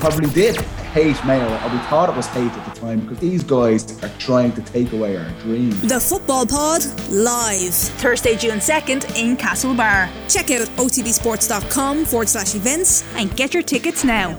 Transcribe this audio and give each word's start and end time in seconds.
probably 0.00 0.30
did 0.30 0.56
hate 0.92 1.24
Mayo, 1.24 1.44
or 1.44 1.70
we 1.70 1.78
thought 1.86 2.08
it 2.08 2.16
was 2.16 2.26
hate 2.26 2.50
at 2.50 2.74
the 2.74 2.80
time, 2.80 3.00
because 3.00 3.18
these 3.18 3.44
guys 3.44 4.02
are 4.02 4.10
trying 4.18 4.52
to 4.52 4.62
take 4.62 4.92
away 4.92 5.16
our 5.16 5.30
dreams. 5.40 5.80
The 5.82 6.00
Football 6.00 6.46
Pod 6.46 6.84
live 7.10 7.72
Thursday, 7.72 8.36
June 8.36 8.58
2nd 8.58 9.16
in 9.16 9.36
Castlebar. 9.36 10.08
Check 10.28 10.50
out 10.50 10.66
otbsports.com 10.76 12.04
forward 12.06 12.28
slash 12.28 12.54
events 12.54 13.04
and 13.14 13.34
get 13.36 13.54
your 13.54 13.62
tickets 13.62 14.02
now. 14.02 14.36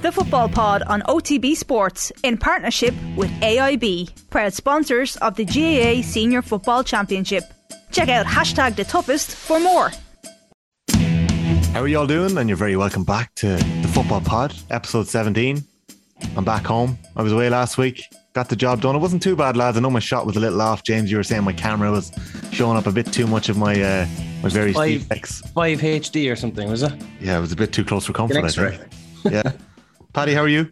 The 0.00 0.12
Football 0.12 0.48
Pod 0.48 0.82
on 0.82 1.02
OTB 1.02 1.56
Sports 1.56 2.12
in 2.22 2.38
partnership 2.38 2.94
with 3.16 3.30
AIB, 3.40 4.30
proud 4.30 4.52
sponsors 4.52 5.16
of 5.16 5.34
the 5.36 5.44
GAA 5.44 6.02
Senior 6.02 6.42
Football 6.42 6.84
Championship. 6.84 7.44
Check 7.90 8.08
out 8.08 8.26
hashtag 8.26 8.76
the 8.76 8.84
toughest 8.84 9.34
for 9.34 9.60
more. 9.60 9.90
How 11.74 11.80
are 11.82 11.88
you 11.88 11.98
all 11.98 12.06
doing? 12.06 12.38
And 12.38 12.48
you're 12.48 12.56
very 12.56 12.76
welcome 12.76 13.02
back 13.04 13.34
to 13.36 13.56
the 13.56 13.90
Football 13.92 14.20
Pod, 14.20 14.54
episode 14.70 15.08
17. 15.08 15.62
I'm 16.36 16.44
back 16.44 16.64
home. 16.64 16.96
I 17.16 17.22
was 17.22 17.32
away 17.32 17.50
last 17.50 17.78
week. 17.78 18.00
Got 18.32 18.48
the 18.48 18.54
job 18.56 18.80
done. 18.80 18.94
It 18.94 19.00
wasn't 19.00 19.22
too 19.22 19.34
bad, 19.34 19.56
lads. 19.56 19.76
I 19.76 19.80
know 19.80 19.90
my 19.90 19.98
shot 19.98 20.24
was 20.24 20.36
a 20.36 20.40
little 20.40 20.62
off. 20.62 20.84
James, 20.84 21.10
you 21.10 21.16
were 21.16 21.24
saying 21.24 21.42
my 21.42 21.52
camera 21.52 21.90
was 21.90 22.12
showing 22.52 22.76
up 22.76 22.86
a 22.86 22.92
bit 22.92 23.12
too 23.12 23.26
much 23.26 23.48
of 23.48 23.56
my 23.58 23.74
uh, 23.80 24.06
my 24.42 24.48
various 24.48 24.76
Five- 24.76 25.00
defects. 25.00 25.40
5 25.50 25.80
HD 25.80 26.30
or 26.30 26.36
something, 26.36 26.68
was 26.70 26.82
it? 26.84 26.92
Yeah, 27.20 27.38
it 27.38 27.40
was 27.40 27.50
a 27.52 27.56
bit 27.56 27.72
too 27.72 27.84
close 27.84 28.06
for 28.06 28.12
comfort. 28.12 28.36
I 28.36 28.44
X-ray. 28.46 28.76
think. 28.76 29.34
Yeah. 29.34 29.52
Paddy, 30.12 30.32
how 30.34 30.42
are 30.42 30.48
you? 30.48 30.70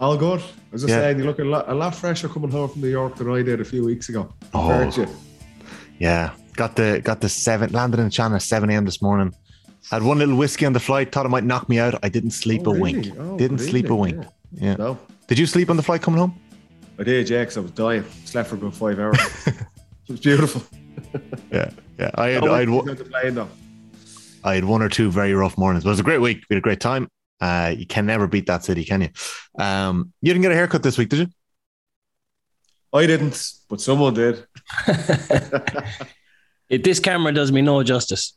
All 0.00 0.16
good. 0.16 0.40
I 0.40 0.44
was 0.72 0.82
just 0.82 0.90
Yeah. 0.90 1.00
saying, 1.00 1.18
you 1.18 1.24
look 1.24 1.38
a 1.40 1.44
lot, 1.44 1.68
a 1.68 1.74
lot 1.74 1.94
fresher 1.94 2.28
coming 2.28 2.50
home 2.50 2.70
from 2.70 2.80
New 2.80 2.88
York 2.88 3.16
than 3.16 3.30
I 3.30 3.42
did 3.42 3.60
a 3.60 3.64
few 3.64 3.84
weeks 3.84 4.08
ago. 4.08 4.32
Oh. 4.54 4.68
Compared 4.68 4.92
to 4.92 5.00
you. 5.02 5.08
Yeah, 5.98 6.32
got 6.54 6.74
the 6.76 7.00
got 7.04 7.20
the 7.20 7.28
seven 7.28 7.70
landed 7.72 8.00
in 8.00 8.08
China 8.10 8.36
at 8.36 8.42
seven 8.42 8.70
a.m. 8.70 8.84
this 8.86 9.00
morning. 9.02 9.34
Had 9.90 10.02
one 10.02 10.18
little 10.18 10.36
whiskey 10.36 10.66
on 10.66 10.72
the 10.72 10.80
flight. 10.80 11.12
Thought 11.12 11.26
it 11.26 11.28
might 11.28 11.44
knock 11.44 11.68
me 11.68 11.78
out. 11.78 11.94
I 12.02 12.08
didn't 12.08 12.32
sleep 12.32 12.62
Oh, 12.66 12.70
a 12.70 12.74
really? 12.74 12.92
wink. 12.92 13.14
Oh, 13.18 13.36
didn't 13.38 13.58
good 13.58 13.68
sleep 13.70 13.90
a 13.90 13.94
wink. 13.94 14.24
Yeah. 14.52 14.74
No, 14.76 14.98
Did 15.28 15.38
you 15.38 15.46
sleep 15.46 15.70
on 15.70 15.76
the 15.76 15.82
flight 15.82 16.02
coming 16.02 16.18
home? 16.18 16.38
I 16.98 17.02
did, 17.04 17.28
yeah, 17.28 17.44
'cause 17.44 17.56
I 17.56 17.60
was 17.60 17.70
dying. 17.72 18.04
Slept 18.24 18.48
for 18.48 18.54
about 18.56 18.74
five 18.74 18.98
hours. 18.98 19.18
it 19.46 19.54
was 20.08 20.20
beautiful. 20.20 20.62
Yeah, 21.52 21.70
yeah. 21.98 22.10
I 22.14 22.28
had 22.28 22.44
No 22.44 22.52
I 22.54 22.60
had, 22.60 22.68
one 22.70 22.78
one- 22.78 22.90
on 22.90 22.96
the 22.96 23.04
plane, 23.04 23.34
though. 23.34 23.48
I 24.44 24.54
had 24.54 24.64
one 24.64 24.80
or 24.82 24.88
two 24.88 25.10
very 25.10 25.34
rough 25.34 25.58
mornings, 25.58 25.84
but 25.84 25.90
it 25.90 25.92
was 25.92 26.00
a 26.00 26.04
great 26.04 26.20
week. 26.20 26.38
We 26.48 26.54
had 26.54 26.58
a 26.58 26.62
great 26.62 26.80
time. 26.80 27.08
Uh, 27.40 27.74
you 27.76 27.84
can 27.86 28.06
never 28.06 28.26
beat 28.26 28.46
that 28.46 28.64
city, 28.64 28.84
can 28.84 29.02
you? 29.02 29.08
Um, 29.62 30.12
you 30.22 30.32
didn't 30.32 30.42
get 30.42 30.52
a 30.52 30.54
haircut 30.54 30.82
this 30.82 30.96
week, 30.96 31.08
did 31.10 31.18
you? 31.18 31.26
I 32.92 33.06
didn't, 33.06 33.52
but 33.68 33.80
someone 33.80 34.14
did. 34.14 34.44
It, 36.68 36.82
this 36.82 36.98
camera 36.98 37.32
does 37.32 37.52
me 37.52 37.62
no 37.62 37.80
justice, 37.84 38.36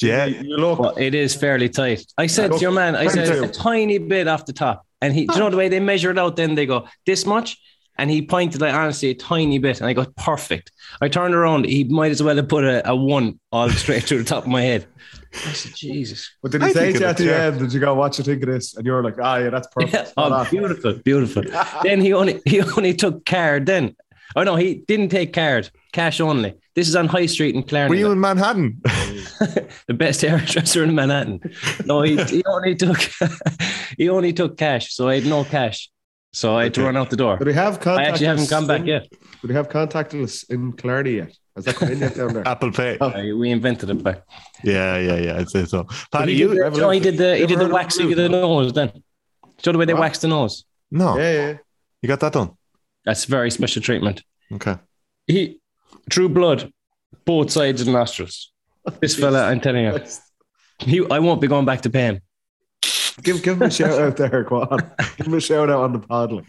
Yeah, 0.00 0.26
You 0.26 0.56
look. 0.56 0.78
but 0.78 1.00
it 1.00 1.14
is 1.14 1.34
fairly 1.34 1.68
tight. 1.68 2.04
I 2.18 2.26
said 2.26 2.52
to 2.52 2.58
your 2.58 2.72
man, 2.72 2.96
I 2.96 3.06
said 3.06 3.28
Thank 3.28 3.44
a 3.44 3.52
tiny 3.52 3.98
bit 3.98 4.26
off 4.26 4.46
the 4.46 4.52
top. 4.52 4.86
And 5.00 5.14
he, 5.14 5.26
do 5.26 5.34
you 5.34 5.40
know 5.40 5.50
the 5.50 5.56
way 5.56 5.68
they 5.68 5.80
measure 5.80 6.10
it 6.10 6.18
out? 6.18 6.36
Then 6.36 6.54
they 6.54 6.66
go, 6.66 6.88
this 7.06 7.26
much. 7.26 7.58
And 7.98 8.10
he 8.10 8.22
pointed 8.22 8.60
like 8.60 8.72
honestly 8.72 9.10
a 9.10 9.14
tiny 9.14 9.58
bit, 9.58 9.80
and 9.80 9.86
I 9.86 9.92
go 9.92 10.06
perfect. 10.16 10.72
I 11.02 11.08
turned 11.08 11.34
around. 11.34 11.66
He 11.66 11.84
might 11.84 12.10
as 12.10 12.22
well 12.22 12.34
have 12.36 12.48
put 12.48 12.64
a, 12.64 12.88
a 12.88 12.96
one 12.96 13.38
all 13.52 13.68
straight 13.82 14.04
through 14.04 14.18
the 14.22 14.24
top 14.24 14.44
of 14.44 14.48
my 14.48 14.62
head. 14.62 14.86
I 15.34 15.52
said, 15.52 15.74
Jesus. 15.74 16.30
But 16.42 16.52
did 16.52 16.62
he 16.62 16.68
I 16.68 16.72
say 16.72 16.92
to 16.92 16.98
you 16.98 17.04
at 17.04 17.16
the 17.18 17.24
is, 17.24 17.30
end, 17.30 17.58
did 17.60 17.72
you 17.72 17.80
go, 17.80 17.94
what 17.94 18.16
you 18.16 18.24
think 18.24 18.42
of 18.42 18.48
this? 18.48 18.74
And 18.76 18.86
you 18.86 18.92
were 18.92 19.02
like, 19.04 19.16
ah, 19.20 19.36
yeah, 19.36 19.50
that's 19.50 19.68
perfect. 19.68 19.92
Yeah, 19.92 20.10
oh, 20.16 20.48
beautiful, 20.50 20.94
beautiful. 20.94 21.42
then 21.82 22.00
he 22.00 22.14
only 22.14 22.40
he 22.46 22.62
only 22.62 22.94
took 22.94 23.26
card. 23.26 23.66
Then, 23.66 23.94
oh 24.36 24.42
no, 24.42 24.56
he 24.56 24.76
didn't 24.88 25.10
take 25.10 25.34
card, 25.34 25.70
cash 25.92 26.18
only. 26.20 26.54
This 26.74 26.88
is 26.88 26.96
on 26.96 27.08
High 27.08 27.26
Street 27.26 27.54
in 27.54 27.62
Killarney. 27.62 27.90
were 27.90 27.96
you 27.96 28.10
in 28.10 28.20
Manhattan? 28.20 28.80
the 29.86 29.94
best 29.94 30.20
hairdresser 30.20 30.84
in 30.84 30.94
Manhattan. 30.94 31.40
No, 31.84 32.02
he, 32.02 32.22
he 32.24 32.42
only 32.46 32.74
took 32.74 32.98
he 33.98 34.08
only 34.08 34.32
took 34.32 34.56
cash, 34.56 34.92
so 34.94 35.08
I 35.08 35.16
had 35.16 35.26
no 35.26 35.44
cash. 35.44 35.90
So 36.34 36.56
I 36.56 36.64
had 36.64 36.74
to 36.74 36.82
run 36.84 36.96
out 36.96 37.10
the 37.10 37.16
door. 37.16 37.36
Did 37.36 37.48
he 37.48 37.52
have 37.54 37.78
contact? 37.80 38.06
I 38.08 38.10
actually 38.10 38.26
haven't 38.26 38.48
come 38.48 38.66
back 38.66 38.86
yet. 38.86 39.06
Did 39.42 39.50
he 39.50 39.54
have 39.54 39.68
contactless 39.68 40.48
in 40.50 40.72
Killarney 40.72 41.16
yet? 41.16 41.32
Has 41.56 41.66
that 41.66 41.74
come 41.76 41.90
in 41.92 41.98
yet 41.98 42.14
down 42.14 42.32
there? 42.32 42.48
Apple 42.54 42.72
Pay. 42.72 42.96
Oh, 43.00 43.10
I- 43.10 43.32
we 43.34 43.50
invented 43.50 43.90
it 43.90 44.02
back. 44.02 44.22
Yeah, 44.64 44.96
yeah, 44.98 45.16
yeah. 45.16 45.36
I'd 45.38 45.50
say 45.50 45.66
so. 45.66 45.86
Paddy, 46.10 46.32
he 46.32 46.40
you? 46.40 46.48
did, 46.54 46.72
the, 46.72 46.80
no, 46.80 46.88
he 46.90 47.00
did 47.00 47.18
the 47.18 47.36
he 47.36 47.46
did 47.46 47.58
the 47.58 47.68
waxing 47.68 48.10
of 48.10 48.16
the 48.16 48.28
nose. 48.30 48.72
Then, 48.72 48.88
do 48.88 49.00
you 49.02 49.52
know 49.66 49.72
the 49.72 49.78
way 49.78 49.84
they 49.84 49.92
What? 49.94 50.00
wax 50.00 50.18
the 50.20 50.28
nose? 50.28 50.64
No, 50.90 51.18
Yeah, 51.18 51.32
yeah. 51.32 51.58
you 52.00 52.08
got 52.08 52.20
that 52.20 52.32
done. 52.32 52.50
That's 53.04 53.26
very 53.26 53.50
special 53.50 53.82
treatment. 53.82 54.22
Okay. 54.52 54.76
He 55.26 55.60
drew 56.08 56.28
blood 56.30 56.72
both 57.26 57.50
sides 57.50 57.80
of 57.82 57.86
the 57.86 57.92
nostrils. 57.92 58.52
This 59.00 59.16
fella, 59.16 59.44
I'm 59.44 59.60
telling 59.60 59.84
you, 59.84 60.00
he, 60.78 61.06
I 61.10 61.18
won't 61.20 61.40
be 61.40 61.46
going 61.46 61.64
back 61.64 61.82
to 61.82 61.90
pay 61.90 62.06
him. 62.06 62.20
Give, 63.22 63.42
give 63.42 63.56
him 63.56 63.62
a 63.62 63.70
shout 63.70 64.00
out 64.00 64.16
there, 64.16 64.42
go 64.42 64.62
on. 64.62 64.78
Give 65.16 65.26
him 65.26 65.34
a 65.34 65.40
shout 65.40 65.70
out 65.70 65.82
on 65.82 65.92
the 65.92 65.98
pod. 66.00 66.32
Like. 66.32 66.44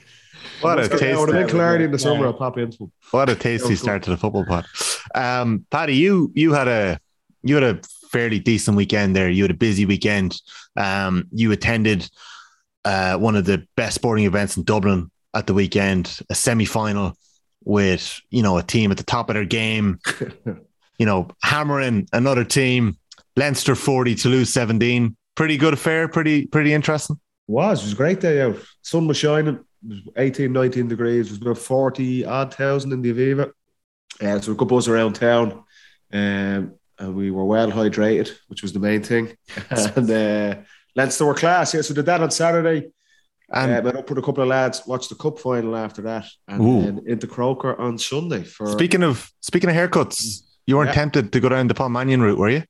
What 0.62 0.80
a 0.80 0.82
Let's 0.82 0.90
I 0.90 0.94
would 0.94 1.00
tasty, 1.00 1.20
have 1.20 1.28
been 1.32 1.48
Killarney 1.48 1.84
in 1.86 1.92
the 1.92 2.00
summer. 2.00 2.22
Yeah. 2.22 2.28
I'll 2.28 2.34
pop 2.34 2.58
into 2.58 2.86
him. 2.86 2.92
what 3.12 3.30
a 3.30 3.36
tasty 3.36 3.76
start 3.76 4.04
to 4.04 4.10
the 4.10 4.18
football 4.18 4.46
pod. 4.46 4.66
Um, 5.14 5.66
Paddy, 5.70 5.96
you 5.96 6.32
you 6.36 6.54
had 6.54 6.68
a 6.68 7.00
you 7.44 7.56
had 7.56 7.64
a 7.64 7.82
fairly 8.12 8.40
decent 8.40 8.78
weekend 8.78 9.16
there. 9.16 9.30
You 9.30 9.44
had 9.44 9.52
a 9.52 9.56
busy 9.56 9.86
weekend. 9.86 10.40
Um, 10.76 11.26
you 11.32 11.52
attended 11.52 12.10
uh, 12.86 13.18
one 13.18 13.36
of 13.36 13.46
the 13.46 13.68
best 13.76 13.96
sporting 13.96 14.26
events 14.26 14.58
in 14.58 14.64
Dublin 14.64 15.12
at 15.34 15.48
the 15.48 15.54
weekend, 15.54 16.20
a 16.30 16.36
semi 16.36 16.66
final 16.66 17.14
with 17.66 18.22
you 18.30 18.44
know 18.44 18.58
a 18.58 18.64
team 18.64 18.92
at 18.92 18.98
the 18.98 19.04
top 19.04 19.30
of 19.30 19.36
their 19.36 19.46
game. 19.46 20.00
you 21.04 21.06
know, 21.06 21.28
hammering 21.44 22.08
another 22.14 22.46
team. 22.46 22.98
Leinster 23.36 23.76
forty, 23.76 24.16
Toulouse 24.16 24.54
seventeen. 24.54 25.18
Pretty 25.36 25.58
good 25.58 25.74
affair. 25.74 26.08
Pretty 26.08 26.46
pretty 26.46 26.72
interesting. 26.72 27.20
was. 27.46 27.82
It 27.82 27.88
was 27.88 27.92
a 27.92 27.98
great 27.98 28.22
day 28.22 28.42
out. 28.42 28.56
Sun 28.84 29.08
was 29.08 29.18
shining. 29.18 29.60
Was 29.86 30.00
18, 30.16 30.54
19 30.54 30.88
degrees. 30.88 31.28
It 31.28 31.32
was 31.32 31.42
about 31.42 31.58
40 31.58 32.24
odd 32.24 32.54
thousand 32.54 32.94
in 32.94 33.02
the 33.02 33.12
Aviva. 33.14 33.52
Uh, 34.22 34.40
so 34.40 34.54
a 34.54 34.56
good 34.56 34.70
buzz 34.70 34.88
around 34.88 35.16
town. 35.16 35.66
Um, 36.14 36.76
and 36.98 37.16
we 37.16 37.32
were 37.32 37.44
well 37.44 37.70
hydrated, 37.70 38.32
which 38.48 38.62
was 38.62 38.72
the 38.72 38.80
main 38.80 39.04
thing. 39.04 39.36
and 39.70 40.10
uh, 40.10 40.62
Leinster 40.96 41.26
were 41.26 41.34
class. 41.34 41.74
Yeah, 41.74 41.82
so 41.82 41.94
did 41.94 42.06
that 42.06 42.22
on 42.22 42.32
Saturday. 42.32 42.92
And 43.52 43.74
uh, 43.74 43.82
met 43.82 43.98
up 43.98 44.08
with 44.08 44.20
a 44.20 44.22
couple 44.22 44.42
of 44.42 44.48
lads, 44.48 44.84
watched 44.88 45.10
the 45.10 45.16
cup 45.16 45.38
final 45.38 45.76
after 45.76 46.02
that, 46.04 46.28
and 46.48 46.62
Ooh. 46.62 46.82
then 46.82 47.02
into 47.06 47.28
Croker 47.28 47.78
on 47.78 47.98
Sunday 47.98 48.44
for 48.44 48.68
speaking 48.68 49.04
of 49.04 49.30
speaking 49.42 49.70
of 49.70 49.76
haircuts, 49.76 50.44
you 50.68 50.78
weren't 50.78 50.90
Yeah. 50.90 50.94
tempted 50.96 51.32
to 51.34 51.40
go 51.40 51.50
down 51.50 51.68
the 51.68 51.74
Paul 51.74 51.90
Mannion 51.90 52.22
route, 52.22 52.38
were 52.38 52.50
you? 52.50 52.64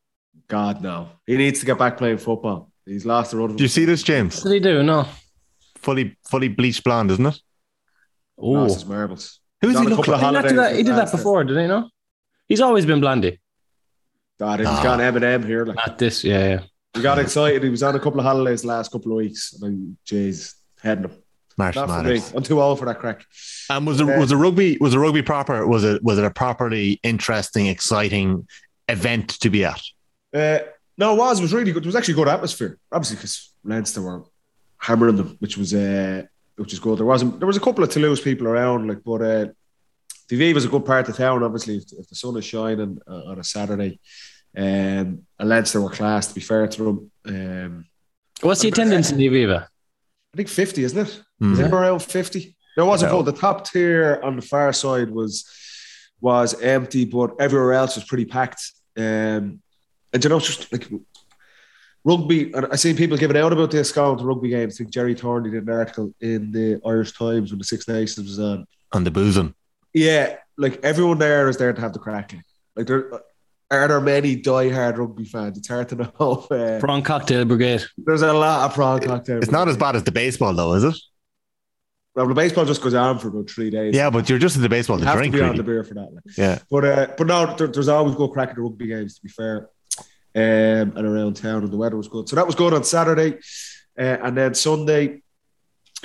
God 0.48 0.82
no. 0.82 1.10
He 1.26 1.38
needs 1.38 1.60
to 1.62 1.66
get 1.66 1.78
back 1.78 1.98
playing 1.98 2.18
football. 2.18 2.70
He's 2.86 3.06
lost 3.06 3.32
the 3.32 3.38
run. 3.38 3.56
Do 3.56 3.64
you 3.64 3.68
see 3.70 3.86
this, 3.86 4.04
James? 4.04 4.44
What 4.44 4.52
did 4.52 4.54
he 4.56 4.60
do? 4.60 4.84
No. 4.84 5.08
Fully 5.78 6.18
fully 6.30 6.48
bleached 6.50 6.84
blonde, 6.84 7.12
isn't 7.12 7.26
it? 7.26 7.40
Oh, 8.38 8.50
Lost 8.52 8.76
his 8.76 8.86
marbles. 8.86 9.40
Who 9.62 9.68
does 9.68 9.78
He's 9.78 9.80
he 9.80 9.86
on 9.86 9.98
look 9.98 10.06
couple 10.06 10.14
like? 10.22 10.26
he, 10.26 10.32
not 10.42 10.50
do 10.50 10.56
that? 10.58 10.76
he 10.76 10.84
did 10.84 10.96
that 10.96 11.12
before, 11.12 11.44
did 11.44 11.58
he? 11.58 11.68
No. 11.68 11.90
He's 12.48 12.62
always 12.62 12.86
been 12.86 13.00
blondie. 13.00 13.40
God, 14.40 14.60
he's 14.60 14.68
Ah. 14.68 14.84
gone 14.84 15.00
Eminem 15.00 15.46
here. 15.46 15.66
Like. 15.66 15.76
Not 15.78 15.98
this. 15.98 16.24
Yeah, 16.24 16.48
yeah. 16.48 16.60
He 16.94 17.02
got 17.02 17.20
excited. 17.20 17.64
He 17.64 17.70
was 17.70 17.82
on 17.84 17.96
a 17.96 18.00
couple 18.00 18.20
of 18.20 18.26
holidays 18.26 18.62
the 18.62 18.68
last 18.68 18.92
couple 18.92 19.12
of 19.14 19.18
weeks. 19.18 19.54
And 19.62 19.96
I, 20.10 20.12
jeez, 20.14 20.54
heading 20.82 21.06
him. 21.06 21.23
Marsh 21.58 21.76
Not 21.76 21.90
for 21.90 22.04
me. 22.04 22.22
I'm 22.36 22.44
too 22.44 22.62
old 22.62 22.80
for 22.80 22.86
that 22.86 23.00
crack. 23.00 23.26
And 23.70 23.86
was 23.86 24.00
it 24.00 24.06
was 24.06 24.32
a 24.32 24.38
rugby 24.38 24.78
was 24.80 24.94
a 24.94 25.00
rugby 25.00 25.22
proper? 25.22 25.66
Was 25.68 25.84
it 25.84 26.04
was 26.04 26.18
it 26.18 26.26
a 26.26 26.32
properly 26.32 27.00
interesting, 27.04 27.68
exciting 27.68 28.48
event 28.90 29.30
to 29.42 29.50
be 29.50 29.66
at? 29.66 29.82
Uh, 30.34 30.60
no, 30.98 31.14
it 31.14 31.18
was. 31.18 31.40
It 31.40 31.44
was 31.44 31.54
really 31.54 31.72
good. 31.72 31.84
It 31.84 31.88
was 31.88 31.96
actually 31.96 32.14
a 32.14 32.18
good 32.18 32.28
atmosphere. 32.28 32.78
Obviously, 32.92 33.18
because 33.18 33.54
Leinster 33.64 34.02
were 34.02 34.24
hammering 34.78 35.16
them, 35.16 35.36
which 35.40 35.58
was 35.58 35.74
uh, 35.74 36.24
which 36.56 36.74
is 36.74 36.80
good. 36.80 37.00
There 37.00 37.06
wasn't. 37.06 37.40
There 37.40 37.48
was 37.48 37.58
a 37.58 37.62
couple 37.62 37.84
of 37.84 37.90
Toulouse 37.90 38.22
people 38.22 38.48
around, 38.48 38.88
like, 38.88 39.04
but 39.04 39.22
uh, 39.22 39.48
TV 40.30 40.54
was 40.54 40.66
a 40.66 40.70
good 40.70 40.86
part 40.86 41.08
of 41.08 41.16
the 41.16 41.24
town. 41.24 41.44
Obviously, 41.44 41.78
if, 41.78 41.84
if 41.94 42.08
the 42.10 42.16
sun 42.16 42.38
is 42.38 42.46
shining 42.46 43.00
uh, 43.08 43.24
on 43.26 43.40
a 43.40 43.44
Saturday, 43.44 44.00
um, 44.56 45.26
and 45.40 45.50
Leinster 45.50 45.82
were 45.82 45.90
class. 45.90 46.28
To 46.28 46.36
be 46.36 46.42
fair 46.42 46.68
to 46.68 46.84
them, 46.84 47.12
um, 47.26 47.86
What's 48.42 48.62
the 48.62 48.68
attendance 48.68 49.12
in 49.12 49.18
the 49.18 49.28
Aviva? 49.28 49.64
I 49.64 50.38
think 50.38 50.50
fifty, 50.50 50.84
isn't 50.84 51.08
it? 51.08 51.24
Hmm. 51.44 51.54
Is 51.54 51.60
it 51.60 51.72
around 51.74 52.00
50? 52.00 52.56
There 52.76 52.86
wasn't 52.86 53.12
No. 53.12 53.18
full. 53.18 53.24
The 53.24 53.34
top 53.34 53.70
tier 53.70 54.20
on 54.24 54.36
the 54.38 54.42
far 54.42 54.72
side 54.74 55.10
was 55.12 55.46
was 56.22 56.60
empty, 56.62 57.04
but 57.06 57.36
everywhere 57.40 57.74
else 57.74 57.96
was 57.96 58.06
pretty 58.06 58.24
packed. 58.26 58.62
Um, 58.98 59.60
and 60.14 60.24
you 60.24 60.30
know, 60.30 60.40
just 60.40 60.72
like 60.72 60.88
rugby, 62.06 62.52
and 62.54 62.68
I 62.72 62.76
seen 62.78 62.96
people 62.96 63.18
giving 63.18 63.38
out 63.38 63.52
about 63.54 63.72
this 63.72 63.92
going 63.92 64.18
to 64.18 64.24
rugby 64.26 64.50
games. 64.50 64.76
I 64.76 64.78
think 64.78 64.92
Gerry 64.92 65.16
Thornley 65.16 65.52
did 65.52 65.64
an 65.68 65.74
article 65.74 66.14
in 66.22 66.52
the 66.52 66.80
Irish 66.86 67.12
Times 67.14 67.52
when 67.52 67.58
the 67.60 67.66
Six 67.66 67.88
Nations 67.88 68.28
was 68.28 68.40
on. 68.40 68.66
On 68.94 69.04
the 69.04 69.12
boozing. 69.12 69.54
Yeah, 69.94 70.38
like 70.58 70.80
everyone 70.84 71.18
there 71.20 71.50
is 71.50 71.58
there 71.58 71.74
to 71.74 71.82
have 71.82 71.94
the 71.94 72.00
crack. 72.00 72.36
Like 72.76 72.88
there 72.88 73.12
are 73.72 73.88
there 73.88 74.00
many 74.02 74.36
die-hard 74.36 74.98
rugby 74.98 75.26
fans. 75.26 75.58
It's 75.58 75.68
hard 75.68 75.90
to 75.90 75.96
know. 75.96 76.48
Uh, 76.52 76.80
Prawn 76.80 77.02
Cocktail 77.02 77.46
Brigade. 77.46 77.84
there's 77.98 78.22
a 78.22 78.32
lot 78.34 78.70
of 78.70 78.74
prawn 78.76 79.00
cocktail. 79.02 79.38
It's 79.40 79.52
not 79.52 79.68
as 79.68 79.78
bad 79.78 79.96
as 79.96 80.04
the 80.04 80.12
baseball, 80.12 80.54
though, 80.54 80.74
is 80.74 80.84
it? 80.84 80.96
Well, 82.16 82.28
the 82.28 82.36
baseball 82.36 82.66
just 82.66 82.82
goes 82.82 82.94
on 82.94 83.18
for 83.18 83.30
about 83.30 83.50
three 83.50 83.72
days. 83.72 83.96
Yeah, 83.96 84.10
but 84.12 84.30
you're 84.30 84.38
just 84.38 84.56
in 84.56 84.62
the 84.62 84.70
baseball 84.70 84.98
you 84.98 85.06
to 85.06 85.10
have 85.10 85.18
drink, 85.18 85.34
to 85.34 85.42
be 85.42 85.44
on 85.44 85.56
the 85.56 85.64
beer 85.64 85.84
for 85.84 85.96
that. 85.96 86.14
Like. 86.14 86.38
Yeah. 86.38 86.60
But 86.70 86.86
uh, 86.86 87.08
but 87.18 87.28
no, 87.28 87.56
there, 87.56 87.68
there's 87.68 87.88
always 87.88 88.16
good 88.16 88.32
crack 88.32 88.50
at 88.50 88.56
the 88.56 88.62
rugby 88.62 88.88
games. 88.88 89.16
To 89.16 89.22
be 89.24 89.30
fair, 89.30 89.70
um, 90.36 90.94
and 90.96 91.06
around 91.06 91.36
town, 91.36 91.64
and 91.64 91.72
the 91.72 91.78
weather 91.78 91.98
was 91.98 92.08
good, 92.08 92.30
so 92.30 92.36
that 92.36 92.46
was 92.46 92.56
good 92.56 92.74
on 92.74 92.84
Saturday. 92.84 93.40
Uh, 93.98 94.18
and 94.24 94.38
then 94.38 94.54
Sunday 94.54 95.22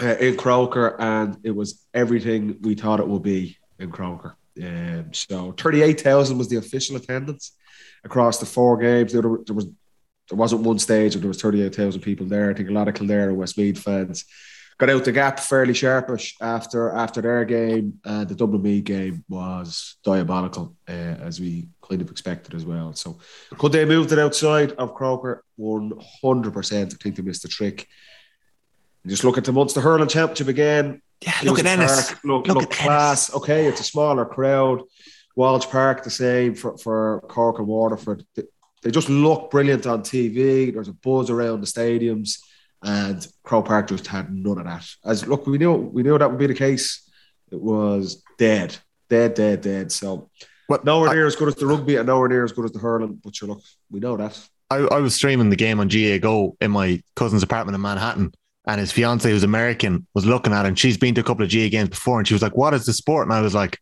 uh, 0.03 0.17
in 0.17 0.37
Croker, 0.37 0.97
and 0.99 1.39
it 1.43 1.51
was 1.51 1.85
everything 1.93 2.59
we 2.63 2.75
thought 2.75 3.01
it 3.01 3.09
would 3.09 3.23
be 3.23 3.57
in 3.79 3.91
Croker. 3.91 4.37
Um, 4.63 5.13
so 5.13 5.53
38,000 5.53 6.37
was 6.37 6.49
the 6.49 6.57
official 6.57 6.97
attendance 6.97 7.53
across 8.05 8.39
the 8.39 8.47
four 8.47 8.77
games. 8.77 9.13
There, 9.13 9.23
there 9.23 9.55
was 9.55 9.67
there 10.29 10.37
wasn't 10.37 10.63
one 10.63 10.79
stage 10.79 11.15
where 11.15 11.23
there 11.23 11.29
was 11.29 11.41
38,000 11.41 12.03
people 12.03 12.27
there. 12.27 12.51
I 12.51 12.55
think 12.55 12.69
a 12.69 12.73
lot 12.73 12.87
of 12.87 12.95
Kildare 12.95 13.31
and 13.31 13.39
Westmeath 13.39 13.79
fans 13.79 14.27
got 14.79 14.91
out 14.91 15.05
the 15.05 15.13
gap 15.13 15.41
fairly 15.41 15.75
sharpish 15.75 16.37
after 16.41 16.91
after 16.91 17.21
their 17.21 17.45
game. 17.45 18.01
Uh, 18.05 18.25
the 18.25 18.35
Dublin 18.35 18.63
Meath 18.63 18.85
game 18.85 19.25
was 19.29 19.97
diabolical, 20.05 20.77
uh, 20.89 20.93
as 20.93 21.41
we 21.41 21.69
kind 21.83 22.01
of 22.01 22.11
expected 22.11 22.55
as 22.55 22.65
well. 22.65 22.93
So 22.95 23.19
could 23.59 23.73
they 23.73 23.85
move 23.85 24.13
it 24.13 24.19
outside 24.19 24.73
of 24.73 24.95
Croker? 24.95 25.45
100%. 25.59 26.87
I 26.87 26.97
think 27.03 27.17
they 27.17 27.23
missed 27.23 27.43
the 27.43 27.49
trick. 27.49 27.89
And 29.03 29.11
just 29.11 29.25
look 29.25 29.39
at 29.39 29.45
the 29.45 29.53
Munster 29.53 29.81
Hurling 29.81 30.09
Championship 30.09 30.49
again. 30.49 31.03
Yeah, 31.21 31.35
look 31.43 31.59
at 31.59 31.67
Ennis. 31.67 32.13
Park, 32.13 32.25
look, 32.25 32.47
Look 32.47 32.57
look, 32.57 32.65
at 32.65 32.71
class. 32.71 33.35
Okay, 33.35 33.67
it's 33.67 33.81
a 33.81 33.85
smaller 33.85 34.25
crowd. 34.25 34.83
Walsh 35.35 35.67
Park 35.67 36.05
the 36.05 36.11
same 36.11 36.55
for, 36.55 36.77
for 36.79 37.21
Cork 37.29 37.59
and 37.59 37.67
Waterford. 37.67 38.25
They, 38.35 38.43
they 38.83 38.91
just 38.91 39.09
look 39.09 39.51
brilliant 39.51 39.87
on 39.87 40.03
TV. 40.03 40.73
There's 40.73 40.89
a 40.89 40.93
buzz 40.93 41.31
around 41.31 41.61
the 41.61 41.67
stadiums, 41.67 42.41
and 42.83 43.27
Croke 43.43 43.67
Park 43.67 43.89
just 43.89 44.07
had 44.07 44.33
none 44.33 44.59
of 44.59 44.65
that. 44.65 44.87
As 45.05 45.27
look, 45.27 45.47
we 45.47 45.59
knew 45.59 45.73
we 45.75 46.03
knew 46.03 46.17
that 46.19 46.31
would 46.31 46.39
be 46.39 46.47
the 46.47 46.55
case. 46.55 47.09
It 47.51 47.61
was 47.61 48.23
dead, 48.39 48.77
dead, 49.09 49.35
dead, 49.35 49.61
dead. 49.63 49.91
So 49.93 50.31
What- 50.67 50.85
nowhere 50.85 51.11
I- 51.11 51.15
near 51.15 51.27
as 51.27 51.35
good 51.37 51.49
as 51.49 51.55
the 51.57 51.67
rugby, 51.67 51.97
and 51.97 52.07
nowhere 52.07 52.29
near 52.29 52.45
as 52.45 52.53
good 52.53 52.65
as 52.67 52.73
the 52.73 52.79
hurling. 52.79 53.21
But 53.23 53.35
sure, 53.37 53.49
look, 53.49 53.63
we 53.91 54.01
know 54.01 54.17
that. 54.17 54.39
I, 54.71 54.77
I 54.77 54.99
was 54.99 55.15
streaming 55.15 55.49
the 55.51 55.57
game 55.57 55.81
on 55.81 55.89
GAA 55.89 56.19
Go 56.19 56.57
in 56.61 56.71
my 56.71 57.03
cousin's 57.17 57.43
apartment 57.43 57.75
in 57.75 57.81
Manhattan, 57.81 58.33
and 58.67 58.79
his 58.79 58.93
fiance, 58.93 59.31
who's 59.31 59.43
American, 59.45 60.07
was 60.15 60.27
looking 60.27 60.53
at 60.53 60.67
it. 60.67 60.69
And 60.69 60.79
she's 60.79 60.99
been 60.99 61.15
to 61.15 61.23
a 61.23 61.25
couple 61.25 61.43
of 61.43 61.51
GAA 61.51 61.71
games 61.71 61.89
before, 61.89 62.19
and 62.19 62.29
she 62.29 62.35
was 62.35 62.43
like, 62.43 62.55
"What 62.57 62.75
is 62.75 62.85
the 62.85 62.93
sport?" 62.93 63.27
And 63.27 63.33
I 63.33 63.41
was 63.41 63.55
like, 63.55 63.79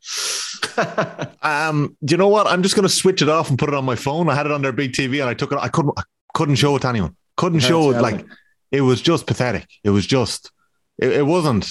um, 1.43 1.97
"Do 2.05 2.13
you 2.13 2.19
know 2.19 2.29
what? 2.29 2.47
I'm 2.47 2.63
just 2.63 2.77
going 2.77 2.85
to 2.85 2.95
switch 2.95 3.21
it 3.21 3.29
off 3.29 3.51
and 3.51 3.59
put 3.59 3.69
it 3.69 3.75
on 3.75 3.85
my 3.85 3.97
phone." 3.97 4.29
I 4.29 4.35
had 4.37 4.47
it 4.47 4.53
on 4.53 4.63
their 4.63 4.73
big 4.73 4.93
TV, 4.93 5.21
and 5.21 5.29
I 5.29 5.35
took 5.35 5.53
it. 5.53 5.59
I 5.61 5.69
couldn't, 5.69 5.93
I 5.99 6.03
couldn't 6.35 6.55
show 6.57 6.77
it 6.77 6.83
to 6.83 6.89
anyone. 6.89 7.17
Couldn't 7.37 7.61
show 7.61 7.91
it. 7.91 8.01
Like 8.01 8.25
it 8.71 8.81
was 8.81 9.01
just 9.01 9.27
pathetic. 9.27 9.69
It 9.85 9.91
was 9.91 10.07
just, 10.07 10.51
it, 10.99 11.13
it 11.13 11.27
wasn't, 11.27 11.69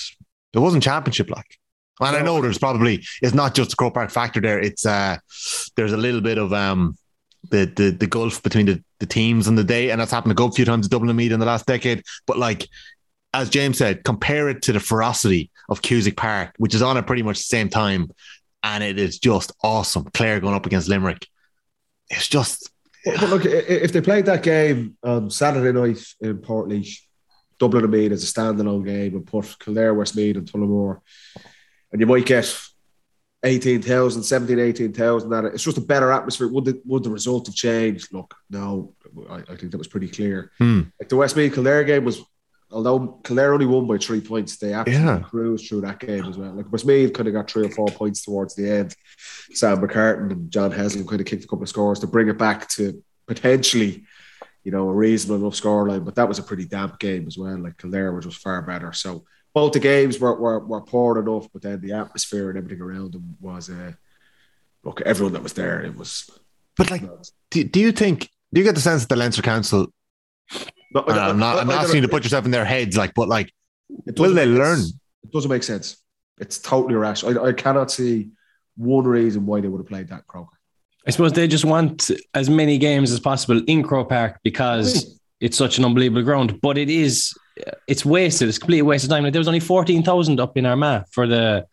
it 0.53 0.59
wasn't 0.59 0.83
championship 0.83 1.29
like. 1.29 1.59
And 2.01 2.15
I 2.15 2.21
know 2.21 2.41
there's 2.41 2.57
probably 2.57 3.05
it's 3.21 3.33
not 3.33 3.55
just 3.55 3.69
the 3.69 3.75
Croke 3.77 3.93
Park 3.93 4.11
factor 4.11 4.41
there. 4.41 4.59
It's 4.59 4.85
uh, 4.85 5.17
there's 5.77 5.93
a 5.93 5.97
little 5.97 6.19
bit 6.19 6.37
of 6.37 6.51
um, 6.51 6.97
the 7.51 7.71
the 7.73 7.91
the 7.91 8.07
gulf 8.07 8.43
between 8.43 8.65
the, 8.65 8.83
the 8.99 9.05
teams 9.05 9.47
and 9.47 9.57
the 9.57 9.63
day, 9.63 9.91
and 9.91 10.01
that's 10.01 10.11
happened 10.11 10.33
a 10.33 10.35
good 10.35 10.53
few 10.53 10.65
times 10.65 10.87
at 10.87 10.91
Dublin 10.91 11.15
Meath 11.15 11.31
in 11.31 11.39
the 11.39 11.45
last 11.45 11.65
decade. 11.65 12.03
But 12.27 12.37
like 12.37 12.67
as 13.33 13.49
James 13.49 13.77
said, 13.77 14.03
compare 14.03 14.49
it 14.49 14.61
to 14.63 14.73
the 14.73 14.79
ferocity 14.79 15.51
of 15.69 15.81
Cusack 15.81 16.15
Park, 16.15 16.53
which 16.57 16.75
is 16.75 16.81
on 16.81 16.97
at 16.97 17.07
pretty 17.07 17.23
much 17.23 17.37
the 17.37 17.43
same 17.43 17.69
time, 17.69 18.09
and 18.63 18.83
it 18.83 18.99
is 18.99 19.19
just 19.19 19.53
awesome. 19.63 20.05
Clare 20.13 20.41
going 20.41 20.55
up 20.55 20.65
against 20.65 20.89
Limerick, 20.89 21.27
it's 22.09 22.27
just 22.27 22.69
But, 23.05 23.29
look, 23.29 23.45
if 23.45 23.93
they 23.93 24.01
played 24.01 24.25
that 24.25 24.43
game 24.43 24.97
on 25.03 25.29
Saturday 25.29 25.71
night 25.71 26.03
in 26.19 26.39
Portlaoise, 26.39 27.01
Dublin 27.59 27.83
and 27.83 27.93
Meath 27.93 28.11
as 28.11 28.23
a 28.23 28.33
standalone 28.33 28.85
game 28.85 29.15
and 29.15 29.25
put 29.25 29.57
Kildare, 29.59 29.93
Westmeath 29.93 30.35
and 30.35 30.51
Tullamore, 30.51 30.99
and 31.91 32.01
you 32.01 32.07
might 32.07 32.25
get 32.25 32.53
18,000, 33.43 34.23
17, 34.23 34.59
18,000 34.59 35.33
at. 35.33 35.45
It's 35.45 35.63
just 35.63 35.77
a 35.77 35.81
better 35.81 36.11
atmosphere. 36.11 36.47
Would 36.47 36.65
the, 36.65 36.81
would 36.85 37.03
the 37.03 37.11
result 37.11 37.45
have 37.45 37.55
changed? 37.55 38.11
Look, 38.11 38.33
no, 38.49 38.95
I, 39.29 39.35
I 39.35 39.55
think 39.55 39.71
that 39.71 39.77
was 39.77 39.87
pretty 39.87 40.07
clear. 40.07 40.51
hmm. 40.57 40.81
Like 40.99 41.09
the 41.09 41.15
Westmeath 41.15 41.53
Kildare 41.53 41.83
game 41.83 42.03
was, 42.03 42.21
although 42.71 43.19
Kildare 43.23 43.53
only 43.53 43.65
won 43.65 43.87
by 43.87 43.97
three 43.97 44.21
points, 44.21 44.57
they 44.57 44.73
absolutely 44.73 45.05
Yeah. 45.05 45.19
cruised 45.19 45.67
through 45.67 45.81
that 45.81 45.99
game 45.99 46.25
as 46.25 46.37
well. 46.37 46.51
Like 46.53 46.71
Westmeath 46.71 47.13
kind 47.13 47.27
of 47.27 47.33
got 47.33 47.49
three 47.49 47.65
or 47.65 47.69
four 47.69 47.87
points 47.87 48.23
towards 48.23 48.55
the 48.55 48.69
end. 48.69 48.95
Sam 49.53 49.77
McCartan 49.79 50.31
and 50.31 50.51
John 50.51 50.71
Heslin 50.71 51.07
kind 51.07 51.21
of 51.21 51.27
kicked 51.27 51.43
a 51.43 51.47
couple 51.47 51.63
of 51.63 51.69
scores 51.69 51.99
to 51.99 52.07
bring 52.07 52.27
it 52.27 52.37
back 52.37 52.67
to 52.69 53.01
potentially, 53.27 54.03
you 54.63 54.71
know, 54.71 54.89
a 54.89 54.93
reasonable 54.93 55.45
enough 55.45 55.59
scoreline. 55.59 56.03
But 56.03 56.15
that 56.15 56.27
was 56.27 56.39
a 56.39 56.43
pretty 56.43 56.65
damp 56.65 56.99
game 56.99 57.27
as 57.27 57.37
well. 57.37 57.57
Like 57.57 57.77
Kildare 57.77 58.11
were 58.11 58.21
just 58.21 58.39
far 58.39 58.61
better. 58.61 58.91
So 58.93 59.23
both 59.53 59.71
the 59.73 59.79
games 59.79 60.19
were, 60.19 60.35
were, 60.39 60.59
were 60.59 60.81
poor 60.81 61.17
enough, 61.19 61.47
but 61.53 61.61
then 61.61 61.79
the 61.81 61.93
atmosphere 61.93 62.49
and 62.49 62.57
everything 62.57 62.81
around 62.81 63.13
them 63.13 63.37
was, 63.39 63.69
uh, 63.69 63.93
look, 64.83 65.01
everyone 65.01 65.33
that 65.33 65.43
was 65.43 65.53
there, 65.53 65.81
it 65.81 65.95
was. 65.95 66.29
but 66.75 66.91
like, 66.91 67.03
do, 67.51 67.63
do 67.63 67.79
you 67.79 67.91
think? 67.91 68.29
Do 68.53 68.59
you 68.61 68.65
get 68.65 68.75
the 68.75 68.81
sense 68.81 69.01
that 69.03 69.09
the 69.09 69.15
Leinster 69.15 69.41
Council? 69.41 69.87
No, 70.95 71.01
and 71.01 71.19
uh, 71.19 71.29
I'm 71.29 71.37
not. 71.37 71.57
I'm 71.57 71.57
I- 71.57 71.61
I 71.61 71.63
not 71.63 71.71
don't 71.73 71.83
asking 71.83 71.95
you 71.97 72.01
to 72.03 72.07
put 72.07 72.23
yourself 72.23 72.45
in 72.45 72.51
their 72.51 72.65
heads, 72.65 72.97
like, 72.97 73.13
but 73.13 73.27
like, 73.27 73.51
It 74.07 74.17
will 74.17 74.33
they 74.33 74.45
learn? 74.45 74.79
It 74.79 75.31
doesn't 75.31 75.51
make 75.51 75.63
sense. 75.63 75.97
It's 76.39 76.57
totally 76.57 76.95
irrational. 76.95 77.45
I, 77.45 77.49
I 77.49 77.53
cannot 77.53 77.91
see 77.91 78.29
one 78.77 79.05
reason 79.05 79.45
why 79.45 79.61
they 79.61 79.67
would 79.67 79.79
have 79.79 79.87
played 79.87 80.07
that 80.09 80.25
Croker. 80.25 80.57
I 81.07 81.11
suppose 81.11 81.33
they 81.33 81.47
just 81.47 81.65
want 81.65 82.09
as 82.33 82.49
many 82.49 82.77
games 82.77 83.11
as 83.11 83.19
possible 83.19 83.61
in 83.67 83.83
Croke 83.83 84.09
Park 84.09 84.39
because 84.43 85.03
hmm. 85.03 85.09
it's 85.39 85.57
such 85.57 85.77
an 85.77 85.85
unbelievable 85.85 86.23
ground. 86.23 86.59
But 86.61 86.77
it 86.77 86.89
is, 86.89 87.33
it's 87.87 88.03
wasted. 88.03 88.49
It's 88.49 88.57
completely 88.57 88.81
waste 88.81 89.03
of 89.03 89.09
time. 89.11 89.23
Like 89.23 89.33
there 89.33 89.39
was 89.39 89.47
only 89.47 89.59
fourteen 89.59 90.01
thousand 90.01 90.39
up 90.39 90.57
in 90.57 90.65
Armagh 90.65 91.05
for 91.11 91.27
the 91.27 91.67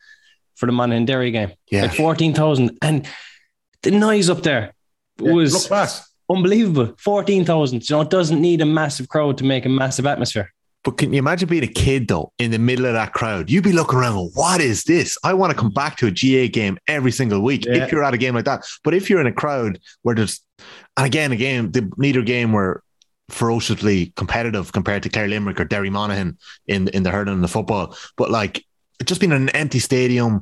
for 0.57 0.67
the 0.67 0.73
Monaghan 0.73 1.07
Derry 1.07 1.31
game. 1.31 1.53
Yeah. 1.71 1.83
Like 1.83 1.95
fourteen 1.95 2.35
thousand, 2.35 2.79
and 2.83 3.09
the 3.83 3.93
noise 3.93 4.29
up 4.29 4.43
there 4.43 4.75
Yeah, 5.19 5.33
was 5.33 5.55
look 5.55 5.63
class. 5.65 6.12
Unbelievable. 6.35 6.95
Fourteen 6.99 7.45
thousand. 7.45 7.89
You 7.89 7.97
know, 7.97 8.03
it 8.03 8.11
doesn't 8.11 8.41
need 8.41 8.61
a 8.61 8.67
massive 8.67 9.09
crowd 9.09 9.39
to 9.39 9.45
make 9.45 9.67
a 9.67 9.69
massive 9.69 10.07
atmosphere. 10.07 10.53
But 10.85 10.99
can 10.99 11.13
you 11.13 11.21
imagine 11.21 11.49
being 11.49 11.63
a 11.63 11.69
kid 11.69 12.09
though 12.09 12.33
in 12.39 12.51
the 12.51 12.59
middle 12.59 12.87
of 12.87 12.95
that 12.95 13.13
crowd? 13.13 13.49
You'd 13.51 13.63
be 13.63 13.73
looking 13.73 13.99
around, 14.01 14.33
what 14.35 14.61
is 14.61 14.83
this? 14.83 15.17
I 15.23 15.33
want 15.33 15.53
to 15.53 15.57
come 15.57 15.71
back 15.71 15.97
to 15.99 16.09
a 16.09 16.11
GAA 16.11 16.51
game 16.53 16.77
every 16.89 17.13
single 17.13 17.41
week 17.41 17.65
Yeah. 17.65 17.85
if 17.85 17.93
you're 17.93 18.03
at 18.03 18.15
a 18.15 18.19
game 18.19 18.35
like 18.35 18.47
that. 18.47 18.65
But 18.83 18.95
if 18.95 19.09
you're 19.09 19.21
in 19.21 19.29
a 19.29 19.33
crowd 19.33 19.79
where 20.03 20.17
there's, 20.17 20.41
and 20.97 21.07
again, 21.07 21.31
a 21.31 21.37
game, 21.37 21.71
the, 21.71 21.89
neither 21.99 22.23
game 22.23 22.51
were 22.51 22.83
ferociously 23.31 24.13
competitive 24.17 24.73
compared 24.73 25.05
to 25.05 25.09
Clare 25.09 25.29
Limerick 25.29 25.61
or 25.61 25.65
Derry 25.65 25.89
Monaghan 25.91 26.37
in 26.67 26.89
in 26.89 27.03
the 27.05 27.11
hurling 27.11 27.35
and 27.35 27.45
the 27.45 27.49
football. 27.49 27.97
But 28.17 28.31
like, 28.31 28.65
just 29.05 29.21
been 29.21 29.33
an 29.33 29.51
empty 29.51 29.79
stadium, 29.79 30.41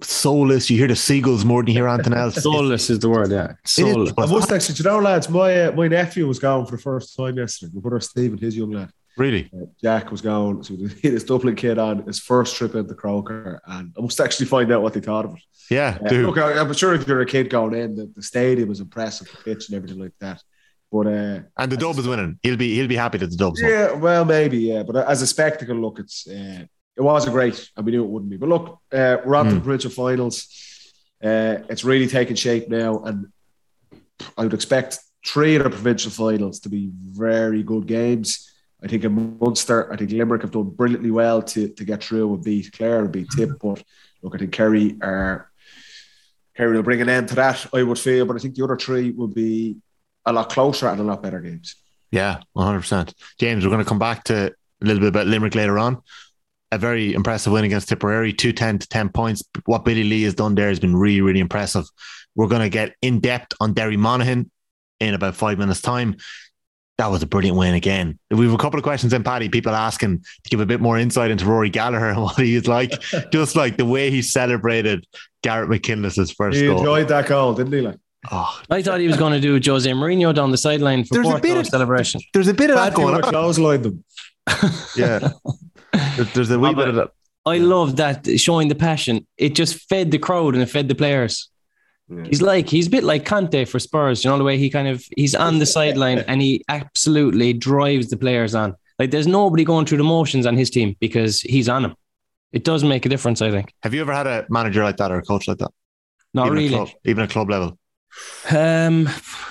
soulless. 0.00 0.70
You 0.70 0.78
hear 0.78 0.88
the 0.88 0.96
seagulls 0.96 1.44
more 1.44 1.62
than 1.62 1.68
you 1.68 1.74
hear 1.74 1.88
anything 1.88 2.12
else. 2.14 2.42
Soulless 2.42 2.90
is 2.90 2.98
the 3.00 3.08
word. 3.08 3.30
Yeah, 3.30 3.52
soulless. 3.64 4.10
I 4.10 4.12
but- 4.14 4.30
must 4.30 4.52
actually, 4.52 4.76
you 4.76 4.84
know, 4.84 4.98
lads, 4.98 5.28
my 5.28 5.66
uh, 5.66 5.72
my 5.72 5.88
nephew 5.88 6.26
was 6.26 6.38
going 6.38 6.66
for 6.66 6.76
the 6.76 6.82
first 6.82 7.16
time 7.16 7.36
yesterday. 7.36 7.72
My 7.74 7.80
brother 7.80 8.00
Stephen, 8.00 8.38
his 8.38 8.56
young 8.56 8.70
lad, 8.70 8.90
really. 9.16 9.50
uh, 9.54 9.66
Jack 9.82 10.10
was 10.10 10.20
going. 10.20 10.62
So 10.62 10.74
he 10.76 10.82
had 11.02 11.12
his 11.12 11.24
Dublin 11.24 11.56
kid 11.56 11.78
on 11.78 12.02
his 12.06 12.18
first 12.20 12.56
trip 12.56 12.74
into 12.74 12.94
Croker, 12.94 13.60
and 13.66 13.92
I 13.96 14.00
must 14.00 14.20
actually 14.20 14.46
find 14.46 14.70
out 14.72 14.82
what 14.82 14.94
they 14.94 15.00
thought 15.00 15.24
of 15.24 15.34
it. 15.34 15.42
Yeah, 15.70 15.98
Uh, 16.02 16.14
look, 16.14 16.38
I, 16.38 16.58
I'm 16.58 16.72
sure 16.72 16.94
if 16.94 17.06
you're 17.06 17.20
a 17.20 17.26
kid 17.26 17.50
going 17.50 17.74
in, 17.74 17.94
the, 17.94 18.10
the 18.16 18.22
stadium 18.22 18.70
was 18.70 18.80
impressive, 18.80 19.28
the 19.30 19.36
pitch 19.44 19.68
and 19.68 19.76
everything 19.76 19.98
like 20.00 20.14
that. 20.18 20.42
But 20.90 21.06
uh, 21.08 21.40
and 21.58 21.70
the 21.70 21.76
dub 21.76 21.98
is 21.98 22.08
winning. 22.08 22.38
He'll 22.42 22.56
be 22.56 22.74
he'll 22.74 22.88
be 22.88 22.96
happy 22.96 23.18
that 23.18 23.26
the 23.30 23.36
dub's 23.36 23.60
won. 23.60 23.70
Yeah, 23.70 23.92
well, 23.92 24.24
maybe, 24.24 24.56
yeah. 24.58 24.82
But 24.82 24.96
as 25.06 25.20
a 25.20 25.26
spectacle, 25.26 25.76
look, 25.76 25.98
it's 25.98 26.26
uh, 26.26 26.64
it 26.98 27.02
wasn't 27.02 27.32
great, 27.32 27.70
and 27.76 27.86
we 27.86 27.92
knew 27.92 28.04
it 28.04 28.08
wouldn't 28.10 28.30
be. 28.30 28.36
But 28.36 28.48
look, 28.48 28.80
uh, 28.92 29.16
we're 29.24 29.36
on 29.36 29.46
to 29.46 29.50
Hmm. 29.52 29.56
the 29.58 29.62
provincial 29.62 29.90
finals. 29.90 30.48
Uh, 31.22 31.58
it's 31.70 31.84
really 31.84 32.06
taking 32.08 32.36
shape 32.36 32.68
now, 32.68 33.02
and 33.04 33.26
I 34.36 34.42
would 34.42 34.54
expect 34.54 34.98
three 35.26 35.56
of 35.56 35.64
the 35.64 35.70
provincial 35.70 36.10
finals 36.10 36.60
to 36.60 36.68
be 36.68 36.90
very 36.94 37.62
good 37.62 37.86
games. 37.86 38.52
I 38.82 38.86
think 38.88 39.04
in 39.04 39.38
Munster, 39.40 39.92
I 39.92 39.96
think 39.96 40.10
Limerick 40.12 40.42
have 40.42 40.52
done 40.52 40.70
brilliantly 40.70 41.10
well 41.10 41.42
to, 41.42 41.68
to 41.68 41.84
get 41.84 42.02
through 42.02 42.34
and 42.34 42.44
beat 42.44 42.72
Clare 42.72 43.00
and 43.00 43.10
beat 43.12 43.28
Tip. 43.30 43.50
But 43.60 43.82
look, 44.22 44.34
I 44.34 44.38
think 44.38 44.52
Kerry 44.52 44.96
are 45.02 45.50
Kerry 46.56 46.74
will 46.76 46.82
bring 46.84 47.00
an 47.00 47.08
end 47.08 47.28
to 47.28 47.34
that. 47.36 47.66
I 47.72 47.82
would 47.84 47.98
feel, 47.98 48.24
but 48.26 48.36
I 48.36 48.40
think 48.40 48.54
the 48.56 48.64
other 48.64 48.76
three 48.76 49.10
will 49.10 49.28
be 49.28 49.76
a 50.26 50.32
lot 50.32 50.50
closer 50.50 50.88
and 50.88 51.00
a 51.00 51.04
lot 51.04 51.22
better 51.22 51.40
games. 51.40 51.74
Yeah, 52.10 52.40
100%. 52.56 53.14
James, 53.38 53.64
we're 53.64 53.70
going 53.70 53.84
to 53.84 53.88
come 53.88 53.98
back 53.98 54.24
to 54.24 54.46
a 54.82 54.84
little 54.84 55.00
bit 55.00 55.08
about 55.08 55.26
Limerick 55.26 55.54
later 55.54 55.78
on. 55.78 56.02
A 56.70 56.78
very 56.78 57.14
impressive 57.14 57.52
win 57.52 57.64
against 57.64 57.88
Tipperary, 57.88 58.32
210 58.32 58.80
to 58.80 58.88
10 58.88 59.08
points. 59.08 59.42
What 59.64 59.84
Billy 59.84 60.04
Lee 60.04 60.22
has 60.24 60.34
done 60.34 60.54
there 60.54 60.68
has 60.68 60.78
been 60.78 60.94
really, 60.94 61.20
really 61.22 61.40
impressive. 61.40 61.84
We're 62.34 62.46
going 62.48 62.60
to 62.62 62.68
get 62.68 62.94
in 63.00 63.20
depth 63.20 63.54
on 63.60 63.72
Derry 63.72 63.96
Monaghan 63.96 64.50
in 65.00 65.14
about 65.14 65.34
five 65.34 65.58
minutes' 65.58 65.80
time. 65.80 66.16
That 66.98 67.06
was 67.10 67.22
a 67.22 67.26
brilliant 67.26 67.56
win 67.56 67.74
again. 67.74 68.18
We 68.30 68.44
have 68.44 68.54
a 68.54 68.58
couple 68.58 68.76
of 68.78 68.82
questions 68.84 69.12
in, 69.12 69.22
Paddy. 69.22 69.48
People 69.48 69.72
asking 69.74 70.18
to 70.18 70.50
give 70.50 70.60
a 70.60 70.66
bit 70.66 70.80
more 70.80 70.98
insight 70.98 71.30
into 71.30 71.46
Rory 71.46 71.70
Gallagher 71.70 72.08
and 72.10 72.20
what 72.20 72.36
he 72.36 72.54
is 72.56 72.66
like. 72.68 73.00
Just 73.32 73.56
like 73.56 73.76
the 73.76 73.86
way 73.86 74.10
he 74.10 74.20
celebrated 74.20 75.06
Garrett 75.42 75.70
McKinless's 75.70 76.32
first 76.32 76.58
He 76.58 76.66
goal. 76.66 76.78
enjoyed 76.78 77.08
that 77.08 77.28
goal, 77.28 77.54
didn't 77.54 77.72
he? 77.72 77.80
Like, 77.80 77.96
Oh, 78.32 78.60
I 78.68 78.82
thought 78.82 78.98
he 78.98 79.06
was 79.06 79.16
going 79.16 79.32
to 79.32 79.40
do 79.40 79.58
Jose 79.64 79.88
Mourinho 79.90 80.34
down 80.34 80.50
the 80.50 80.58
sideline 80.58 81.04
for 81.04 81.14
There's 81.14 81.26
a 81.28 81.30
Porto 81.30 81.42
bit 81.42 81.56
of- 81.56 81.66
celebration. 81.68 82.20
there's 82.34 82.48
a 82.48 82.52
bit 82.54 82.68
of 82.68 82.76
that 82.76 82.88
Bad 82.90 82.96
going 82.96 83.12
going 83.14 83.24
on. 83.24 83.30
clothesline 83.30 83.82
them. 83.82 84.04
Yeah. 84.96 85.30
There's, 86.34 86.50
a 86.50 86.58
wee 86.58 86.74
bit 86.80 86.88
of 86.88 86.94
that. 86.96 87.10
I 87.46 87.58
love 87.58 87.96
that 87.96 88.26
showing 88.38 88.68
the 88.68 88.74
passion. 88.74 89.26
It 89.36 89.54
just 89.54 89.88
fed 89.88 90.10
the 90.10 90.18
crowd 90.18 90.54
and 90.54 90.62
it 90.62 90.66
fed 90.66 90.88
the 90.88 90.94
players. 90.94 91.48
He's 92.24 92.40
like 92.40 92.70
he's 92.70 92.86
a 92.86 92.90
bit 92.90 93.04
like 93.04 93.26
Conte 93.26 93.66
for 93.66 93.78
Spurs. 93.78 94.24
You 94.24 94.30
know 94.30 94.38
the 94.38 94.44
way 94.44 94.56
he 94.56 94.70
kind 94.70 94.88
of 94.88 95.04
he's 95.14 95.34
on 95.34 95.58
the 95.58 95.66
sideline 95.66 96.20
and 96.20 96.40
he 96.40 96.64
absolutely 96.68 97.52
drives 97.52 98.08
the 98.08 98.16
players 98.16 98.54
on. 98.54 98.74
Like 98.98 99.10
there's 99.10 99.26
nobody 99.26 99.62
going 99.62 99.84
through 99.84 99.98
the 99.98 100.04
motions 100.04 100.46
on 100.46 100.56
his 100.56 100.70
team 100.70 100.96
because 101.00 101.42
he's 101.42 101.68
on 101.68 101.82
them. 101.82 101.94
It 102.50 102.64
does 102.64 102.82
make 102.82 103.04
a 103.04 103.10
difference, 103.10 103.42
I 103.42 103.50
think. 103.50 103.74
Have 103.82 103.92
you 103.92 104.00
ever 104.00 104.14
had 104.14 104.26
a 104.26 104.46
manager 104.48 104.82
like 104.82 104.96
that 104.96 105.10
or 105.10 105.18
a 105.18 105.22
coach 105.22 105.46
like 105.48 105.58
that? 105.58 105.70
Not 106.32 106.46
even 106.46 106.56
really. 106.56 106.66
At 106.74 106.86
club, 106.86 106.88
even 107.04 107.24
at 107.24 107.30
club 107.30 107.50
level. 107.50 107.78
Um, 108.50 109.08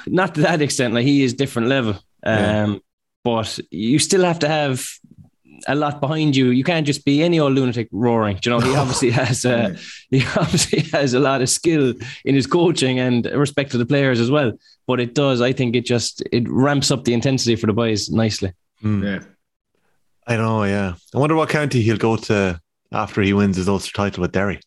not 0.08 0.34
to 0.36 0.42
that 0.42 0.62
extent. 0.64 0.96
Like 0.96 1.06
he 1.06 1.24
is 1.24 1.36
different 1.36 1.68
level. 1.68 1.92
Um, 2.26 2.74
Yeah. 2.74 2.78
but 3.24 3.60
you 3.70 4.00
still 4.00 4.24
have 4.24 4.40
to 4.40 4.48
have 4.48 4.84
a 5.68 5.76
lot 5.76 6.00
behind 6.00 6.36
you. 6.36 6.50
You 6.50 6.64
can't 6.64 6.86
just 6.86 7.04
be 7.06 7.24
any 7.24 7.40
old 7.40 7.54
lunatic 7.54 7.88
roaring. 7.92 8.38
Do 8.42 8.50
You 8.50 8.58
know, 8.60 8.66
he 8.66 8.76
obviously 8.76 9.10
has 9.12 9.46
uh, 9.46 9.76
he 10.10 10.24
obviously 10.38 10.82
has 10.92 11.14
a 11.14 11.20
lot 11.20 11.42
of 11.42 11.50
skill 11.50 11.94
in 12.26 12.36
his 12.36 12.48
coaching 12.48 13.00
and 13.00 13.26
respect 13.28 13.72
to 13.72 13.78
the 13.78 13.86
players 13.86 14.20
as 14.20 14.30
well. 14.30 14.52
But 14.86 15.00
it 15.00 15.14
does, 15.16 15.42
I 15.42 15.52
think, 15.54 15.76
it 15.76 15.86
just 15.86 16.22
it 16.32 16.48
ramps 16.48 16.92
up 16.92 17.04
the 17.04 17.14
intensity 17.14 17.56
for 17.56 17.68
the 17.68 17.74
boys 17.74 18.10
nicely. 18.10 18.54
Hmm. 18.82 19.04
Yeah. 19.04 19.20
I 20.28 20.36
know, 20.38 20.64
yeah. 20.66 20.94
I 21.16 21.18
wonder 21.18 21.36
what 21.36 21.50
county 21.50 21.82
he'll 21.82 21.98
go 21.98 22.18
to 22.18 22.62
after 22.92 23.22
he 23.22 23.34
wins 23.34 23.56
his 23.58 23.70
Ulster 23.70 23.94
title 23.94 24.22
with 24.22 24.34
Derry. 24.34 24.60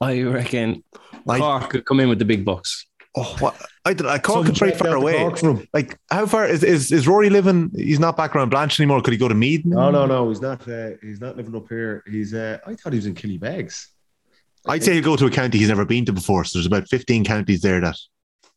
I 0.00 0.22
reckon 0.22 0.84
I- 1.28 1.38
Cork 1.38 1.70
could 1.70 1.84
come 1.84 2.00
in 2.00 2.08
with 2.08 2.18
the 2.18 2.24
big 2.24 2.44
bucks. 2.44 2.86
Oh, 3.16 3.36
what? 3.40 3.56
I. 3.86 4.14
I 4.14 4.18
Cork 4.18 4.48
is 4.48 4.58
very 4.58 4.72
far 4.72 4.94
away. 4.96 5.16
Cork 5.18 5.38
from 5.38 5.56
him. 5.58 5.68
Like, 5.72 5.98
how 6.10 6.26
far 6.26 6.46
is, 6.46 6.62
is 6.62 6.90
is 6.92 7.06
Rory 7.06 7.30
living? 7.30 7.70
He's 7.74 8.00
not 8.00 8.16
back 8.16 8.34
around 8.34 8.50
Blanche 8.50 8.78
anymore. 8.80 9.00
Could 9.02 9.12
he 9.12 9.18
go 9.18 9.28
to 9.28 9.34
Meath? 9.34 9.64
No, 9.64 9.90
no, 9.90 10.06
no. 10.06 10.28
He's 10.28 10.40
not. 10.40 10.66
Uh, 10.68 10.90
he's 11.00 11.20
not 11.20 11.36
living 11.36 11.54
up 11.56 11.68
here. 11.68 12.02
He's. 12.10 12.34
Uh, 12.34 12.58
I 12.66 12.74
thought 12.74 12.92
he 12.92 12.98
was 12.98 13.06
in 13.06 13.14
Killybegs. 13.14 13.86
I'd 14.68 14.82
say 14.82 14.94
he'll 14.94 15.04
go 15.04 15.16
to 15.16 15.26
a 15.26 15.30
county 15.30 15.58
he's 15.58 15.68
never 15.68 15.84
been 15.84 16.04
to 16.06 16.12
before. 16.12 16.42
So 16.44 16.58
there's 16.58 16.66
about 16.66 16.88
15 16.88 17.24
counties 17.24 17.62
there 17.62 17.80
that. 17.80 17.96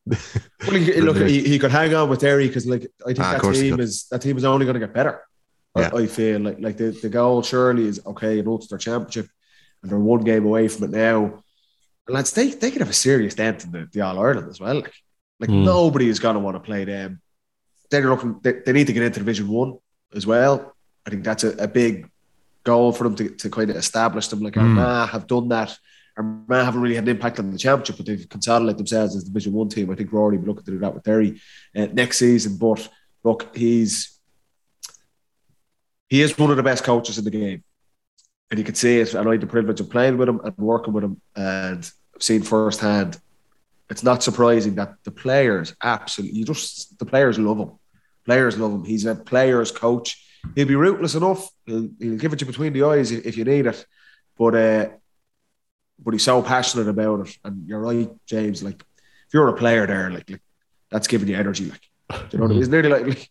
Well, 0.68 0.76
he, 0.76 1.00
look, 1.02 1.18
he, 1.18 1.44
he 1.44 1.60
could 1.60 1.72
hang 1.72 1.94
on 1.94 2.10
with 2.10 2.20
Derry 2.22 2.48
because, 2.48 2.66
like, 2.66 2.88
I 3.06 3.14
think 3.14 3.20
Ah, 3.20 3.38
that 3.38 3.54
team 3.54 3.80
is 3.80 4.08
that 4.10 4.22
team 4.22 4.38
is 4.38 4.44
only 4.44 4.66
going 4.66 4.74
to 4.74 4.80
get 4.80 4.94
better. 4.94 5.22
I- 5.76 5.82
Yeah. 5.82 5.92
I, 5.94 6.08
feel 6.08 6.40
like 6.42 6.58
like 6.60 6.78
the, 6.78 6.90
the 6.92 7.10
goal 7.10 7.44
surely 7.44 7.86
is 7.86 8.02
okay. 8.06 8.40
An 8.40 8.48
Ulster 8.48 8.78
Championship, 8.80 9.28
and 9.84 9.92
they're 9.92 10.00
one 10.00 10.22
game 10.24 10.46
away 10.46 10.68
from 10.68 10.86
it 10.86 10.90
now. 10.90 11.44
And 12.08 12.16
lads, 12.16 12.32
they 12.32 12.50
they 12.50 12.72
could 12.72 12.82
have 12.82 12.90
a 12.90 12.94
serious 13.08 13.36
dent 13.36 13.66
in 13.66 13.72
the, 13.72 13.88
the 13.94 14.02
All 14.02 14.18
Ireland 14.20 14.50
as 14.50 14.60
well. 14.60 14.76
Like, 14.76 14.94
like 15.40 15.50
Hmm. 15.50 15.64
nobody 15.64 16.08
is 16.10 16.20
going 16.20 16.34
to 16.36 16.40
want 16.40 16.56
to 16.56 16.60
play 16.60 16.84
them. 16.86 17.22
They're 17.90 18.08
looking. 18.10 18.40
They, 18.44 18.54
they 18.66 18.74
need 18.74 18.88
to 18.88 18.94
get 18.94 19.04
into 19.04 19.20
Division 19.20 19.48
One 19.48 19.78
as 20.14 20.26
well. 20.28 20.76
I 21.06 21.10
think 21.10 21.24
that's 21.24 21.44
a, 21.44 21.52
a 21.58 21.68
big 21.68 22.10
goal 22.64 22.92
for 22.92 23.06
them 23.06 23.16
to, 23.16 23.30
to 23.30 23.50
kind 23.50 23.70
of 23.70 23.76
establish 23.78 24.28
them. 24.28 24.42
Like 24.42 24.56
Hmm. 24.56 24.78
Armagh 24.78 25.10
have 25.10 25.28
done 25.28 25.48
that. 25.50 25.76
Armagh 26.18 26.66
haven't 26.66 26.82
really 26.82 26.96
had 26.96 27.06
an 27.06 27.10
impact 27.12 27.40
on 27.40 27.52
the 27.52 27.58
championship, 27.58 27.98
but 27.98 28.06
they've 28.06 28.28
consolidated 28.28 28.78
themselves 28.80 29.16
as 29.16 29.24
the 29.24 29.30
Division 29.30 29.54
One 29.54 29.70
team. 29.70 29.90
I 29.90 29.96
think 29.96 30.12
Rory 30.12 30.36
will 30.38 30.44
be 30.44 30.50
looking 30.50 30.66
to 30.66 30.72
do 30.72 30.80
that 30.80 30.94
with 30.94 31.04
Derry 31.04 31.40
uh, 31.76 31.88
next 31.94 32.18
season. 32.20 32.58
But 32.58 32.88
look, 33.24 33.56
he's 33.56 34.20
he 36.10 36.22
is 36.22 36.38
one 36.38 36.52
of 36.52 36.58
the 36.58 36.64
best 36.64 36.84
coaches 36.84 37.18
in 37.18 37.24
the 37.24 37.32
game, 37.32 37.64
and 38.50 38.58
you 38.58 38.66
can 38.66 38.76
see 38.76 39.00
it. 39.00 39.14
And 39.14 39.28
I 39.28 39.32
had 39.34 39.42
the 39.42 39.48
privilege 39.48 39.80
of 39.80 39.90
playing 39.90 40.18
with 40.18 40.28
him 40.28 40.42
and 40.44 40.56
working 40.58 40.94
with 40.94 41.04
him, 41.04 41.22
and 41.36 41.90
I've 42.16 42.24
seen 42.24 42.42
firsthand. 42.42 43.20
It's 43.90 44.04
not 44.04 44.22
surprising 44.22 44.76
that 44.76 44.96
the 45.04 45.12
players 45.12 45.76
absolutely, 45.82 46.40
you 46.40 46.46
just 46.46 47.00
the 47.00 47.06
players 47.06 47.40
love 47.40 47.58
him. 47.58 47.72
Players 48.26 48.58
love 48.58 48.72
him. 48.72 48.84
He's 48.84 49.06
a 49.06 49.16
players 49.16 49.72
coach. 49.72 50.24
He'll 50.56 50.68
be 50.68 50.76
ruthless 50.76 51.16
enough. 51.16 51.50
He'll, 51.66 51.90
he'll 52.00 52.18
give 52.18 52.32
it 52.34 52.42
you 52.42 52.48
between 52.48 52.74
the 52.74 52.84
eyes 52.84 53.12
if, 53.12 53.26
if 53.26 53.38
you 53.38 53.46
need 53.46 53.66
it, 53.66 53.86
but 54.38 54.56
uh, 54.56 54.90
but 55.98 56.14
he's 56.14 56.24
so 56.24 56.42
passionate 56.44 56.88
about 56.88 57.28
it. 57.28 57.38
And 57.44 57.68
you're 57.68 57.80
right, 57.80 58.10
James. 58.26 58.62
Like 58.62 58.82
if 59.28 59.34
you're 59.34 59.48
a 59.48 59.54
player 59.54 59.88
there, 59.88 60.12
like, 60.12 60.30
like 60.30 60.42
that's 60.92 61.08
giving 61.08 61.28
you 61.28 61.36
energy. 61.36 61.66
Like 61.66 61.82
you 62.32 62.40
know 62.40 62.46
what 62.46 62.52
I 62.52 62.54
mean? 62.54 62.60
It's 62.60 62.70
nearly 62.70 62.90
like, 62.90 63.08
like 63.08 63.30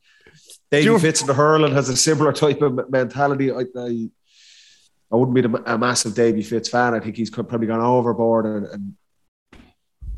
Davy 0.71 0.85
Sure. 0.85 0.99
Fitz 0.99 1.21
in 1.21 1.29
the 1.29 1.35
hurling 1.35 1.75
has 1.75 1.89
a 1.89 1.97
similar 1.97 2.33
type 2.33 2.61
of 2.63 2.91
mentality. 2.91 3.51
I, 3.51 3.65
I, 3.77 4.11
I 5.11 5.17
wouldn't 5.17 5.35
be 5.35 5.61
a 5.67 5.79
massive 5.79 6.15
Davy 6.15 6.43
Fitz 6.43 6.69
fan. 6.69 6.95
I 6.95 7.01
think 7.01 7.17
he's 7.17 7.31
probably 7.31 7.67
gone 7.67 7.81
overboard 7.81 8.45
and, 8.45 8.67
and 8.67 8.95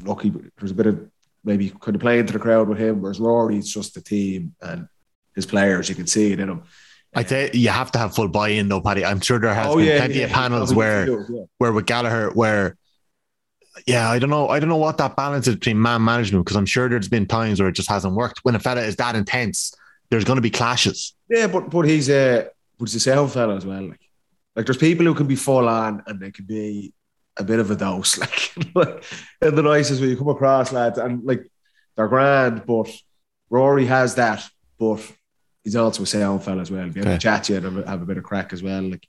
look, 0.03 0.23
he, 0.23 0.33
there's 0.59 0.71
a 0.71 0.75
bit 0.75 0.87
of 0.87 1.11
maybe 1.45 1.71
kind 1.81 1.95
of 1.95 2.01
playing 2.01 2.27
to 2.27 2.33
the 2.33 2.39
crowd 2.39 2.69
with 2.69 2.79
him, 2.79 3.01
whereas 3.01 3.19
Rory's 3.21 3.73
just 3.73 3.95
the 3.95 4.01
team 4.01 4.55
and 4.61 4.89
his 5.35 5.47
players. 5.47 5.89
You 5.89 5.95
can 5.95 6.07
see 6.07 6.33
it 6.33 6.41
in 6.41 6.49
him. 6.49 6.63
I'd 7.15 7.29
say 7.29 7.51
you 7.55 7.71
have 7.71 7.91
to 7.93 7.99
have 7.99 8.15
full 8.15 8.29
buy-in 8.29 8.69
though, 8.69 8.81
Paddy. 8.81 9.05
I'm 9.05 9.21
sure 9.21 9.39
there 9.41 9.53
has 9.55 9.67
Oh, 9.67 9.77
been 9.77 9.87
yeah, 9.87 9.99
plenty 9.99 10.19
yeah, 10.21 10.25
of 10.27 10.31
panels 10.31 10.71
yeah. 10.71 10.77
where 10.79 11.27
where 11.59 11.73
with 11.73 11.87
Gallagher 11.87 12.31
where 12.31 12.77
yeah, 13.87 14.11
I 14.11 14.19
don't 14.19 14.31
know. 14.31 14.49
I 14.49 14.61
don't 14.61 14.69
know 14.69 14.77
what 14.77 14.99
that 14.99 15.17
balance 15.17 15.47
is 15.49 15.55
between 15.55 15.81
man 15.81 16.05
management 16.05 16.45
because 16.45 16.57
I'm 16.57 16.67
sure 16.67 16.89
there's 16.89 17.09
been 17.09 17.27
times 17.27 17.61
where 17.61 17.69
it 17.69 17.75
just 17.75 17.89
hasn't 17.89 18.15
worked. 18.15 18.41
When 18.43 18.55
a 18.55 18.59
fella 18.59 18.83
is 18.83 18.97
that 18.97 19.17
intense, 19.17 19.73
there's 20.11 20.25
going 20.25 20.37
to 20.37 20.43
be 20.43 20.51
clashes. 20.51 21.15
Yeah, 21.29 21.47
but 21.47 21.71
but 21.71 21.83
he's 21.83 22.09
a 22.11 22.49
but 22.79 22.89
he's 22.89 22.97
a 22.97 23.01
sound 23.01 23.33
fella 23.33 23.57
as 23.57 23.65
well. 23.67 23.83
Like 23.89 24.01
like 24.55 24.67
there's 24.67 24.77
people 24.77 25.05
who 25.07 25.15
can 25.15 25.27
be 25.27 25.37
full 25.37 25.69
on 25.69 26.03
and 26.07 26.21
they 26.21 26.31
can 26.31 26.45
be 26.45 26.93
a 27.37 27.45
bit 27.45 27.59
of 27.59 27.71
a 27.71 27.77
dose. 27.77 28.19
Like, 28.75 28.75
like 28.75 29.05
in 29.43 29.55
the 29.55 29.63
nicest 29.63 30.01
way 30.01 30.09
you 30.09 30.17
come 30.17 30.29
across, 30.29 30.73
lads, 30.73 30.99
and 30.99 31.25
like 31.25 31.51
they're 31.97 32.09
grand, 32.09 32.65
but 32.67 32.89
Rory 33.49 33.87
has 33.87 34.15
that, 34.17 34.45
but 34.79 35.01
he's 35.65 35.77
also 35.77 36.03
a 36.03 36.07
sound 36.07 36.43
fella 36.45 36.61
as 36.63 36.71
well. 36.71 36.89
Be 36.89 37.01
able 37.01 37.09
Okay. 37.11 37.17
to 37.17 37.23
chat 37.23 37.45
to 37.45 37.53
you 37.55 37.59
and 37.67 37.87
have 37.89 38.03
a, 38.03 38.05
bit 38.07 38.19
of 38.19 38.25
crack 38.25 38.53
as 38.53 38.63
well. 38.63 38.83
Like 38.83 39.07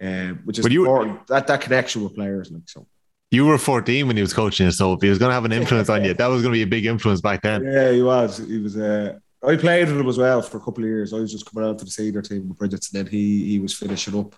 um, 0.00 0.40
which 0.44 0.58
is 0.58 0.64
But 0.64 0.72
you- 0.72 0.84
important. 0.86 1.26
That 1.28 1.46
that 1.48 1.60
connection 1.60 2.02
with 2.04 2.14
players, 2.14 2.50
like 2.50 2.62
so. 2.66 2.86
You 3.30 3.46
were 3.46 3.58
14 3.58 4.06
when 4.06 4.16
he 4.16 4.22
was 4.22 4.32
coaching 4.32 4.70
so 4.70 4.92
if 4.92 5.02
he 5.02 5.08
was 5.08 5.18
going 5.18 5.30
to 5.30 5.34
have 5.34 5.44
an 5.44 5.50
influence 5.52 5.88
on 5.88 6.04
you, 6.04 6.14
that 6.14 6.26
was 6.28 6.42
going 6.42 6.52
to 6.52 6.56
be 6.58 6.62
a 6.62 6.66
big 6.68 6.86
influence 6.86 7.20
back 7.20 7.42
then. 7.42 7.64
Yeah, 7.64 7.90
he 7.90 8.00
was. 8.02 8.38
He 8.38 8.58
was. 8.58 8.76
Uh, 8.76 9.18
I 9.46 9.56
played 9.56 9.88
with 9.88 9.98
him 10.00 10.08
as 10.08 10.18
well 10.18 10.40
for 10.40 10.58
a 10.58 10.60
couple 10.60 10.84
of 10.84 10.88
years. 10.88 11.12
I 11.12 11.18
was 11.18 11.32
just 11.32 11.44
coming 11.50 11.68
out 11.68 11.78
to 11.80 11.84
the 11.84 11.90
senior 11.90 12.22
team 12.22 12.48
with 12.48 12.58
Brigid's, 12.58 12.92
and 12.92 13.04
then 13.04 13.10
he 13.12 13.44
he 13.50 13.58
was 13.58 13.74
finishing 13.74 14.16
up. 14.18 14.34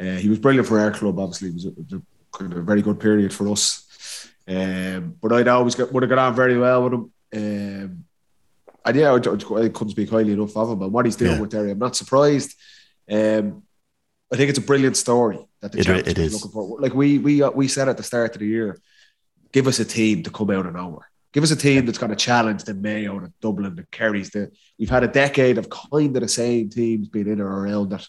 Uh, 0.00 0.16
he 0.16 0.28
was 0.28 0.38
brilliant 0.40 0.66
for 0.66 0.80
our 0.80 0.90
club. 0.90 1.18
Obviously, 1.18 1.48
it 1.48 1.54
was 1.54 1.66
a, 1.66 2.02
a 2.34 2.38
kind 2.38 2.52
of 2.52 2.58
a 2.58 2.62
very 2.62 2.82
good 2.82 3.00
period 3.00 3.32
for 3.32 3.48
us. 3.48 4.28
Um, 4.46 5.16
but 5.22 5.32
I'd 5.32 5.48
always 5.48 5.74
got 5.74 5.92
would 5.92 6.02
have 6.02 6.10
got 6.10 6.18
on 6.18 6.34
very 6.34 6.58
well 6.58 6.84
with 6.84 6.92
him. 6.92 7.12
Um, 7.34 8.04
and 8.86 8.96
yeah, 8.96 9.12
I, 9.12 9.16
I 9.16 9.68
couldn't 9.70 9.90
speak 9.90 10.10
highly 10.10 10.32
enough 10.32 10.56
of 10.56 10.70
him. 10.70 10.82
And 10.82 10.92
what 10.92 11.06
he's 11.06 11.16
doing 11.16 11.32
Yeah. 11.32 11.40
with 11.40 11.50
Derry, 11.50 11.70
I'm 11.70 11.78
not 11.78 11.96
surprised. 11.96 12.54
Um, 13.10 13.62
I 14.32 14.36
think 14.36 14.50
it's 14.50 14.58
a 14.58 14.62
brilliant 14.62 14.96
story 14.96 15.38
that 15.60 15.72
the 15.72 15.78
It- 15.80 16.08
it 16.08 16.18
is. 16.18 16.34
looking 16.34 16.50
for. 16.50 16.80
Like 16.80 16.94
we 16.94 17.18
we 17.18 17.42
we 17.50 17.68
said 17.68 17.88
at 17.88 17.96
the 17.96 18.02
start 18.02 18.34
of 18.34 18.40
the 18.40 18.46
year, 18.46 18.78
give 19.52 19.66
us 19.66 19.78
a 19.80 19.84
team 19.84 20.22
to 20.24 20.30
come 20.30 20.50
out 20.50 20.66
of 20.66 20.74
nowhere. 20.74 21.08
Give 21.32 21.42
us 21.42 21.50
a 21.50 21.56
team 21.56 21.84
that's 21.86 21.98
going 21.98 22.10
to 22.10 22.16
challenge 22.16 22.62
the 22.64 22.74
Mayo, 22.74 23.18
the 23.18 23.32
Dublin, 23.40 23.74
the 23.74 23.82
Kerrys. 23.90 24.30
The, 24.30 24.52
we've 24.78 24.90
had 24.90 25.02
a 25.02 25.08
decade 25.08 25.58
of 25.58 25.68
kind 25.68 26.14
of 26.14 26.22
the 26.22 26.28
same 26.28 26.68
teams 26.68 27.08
being 27.08 27.26
in 27.26 27.40
or 27.40 27.48
around 27.62 27.92
it. 27.92 28.06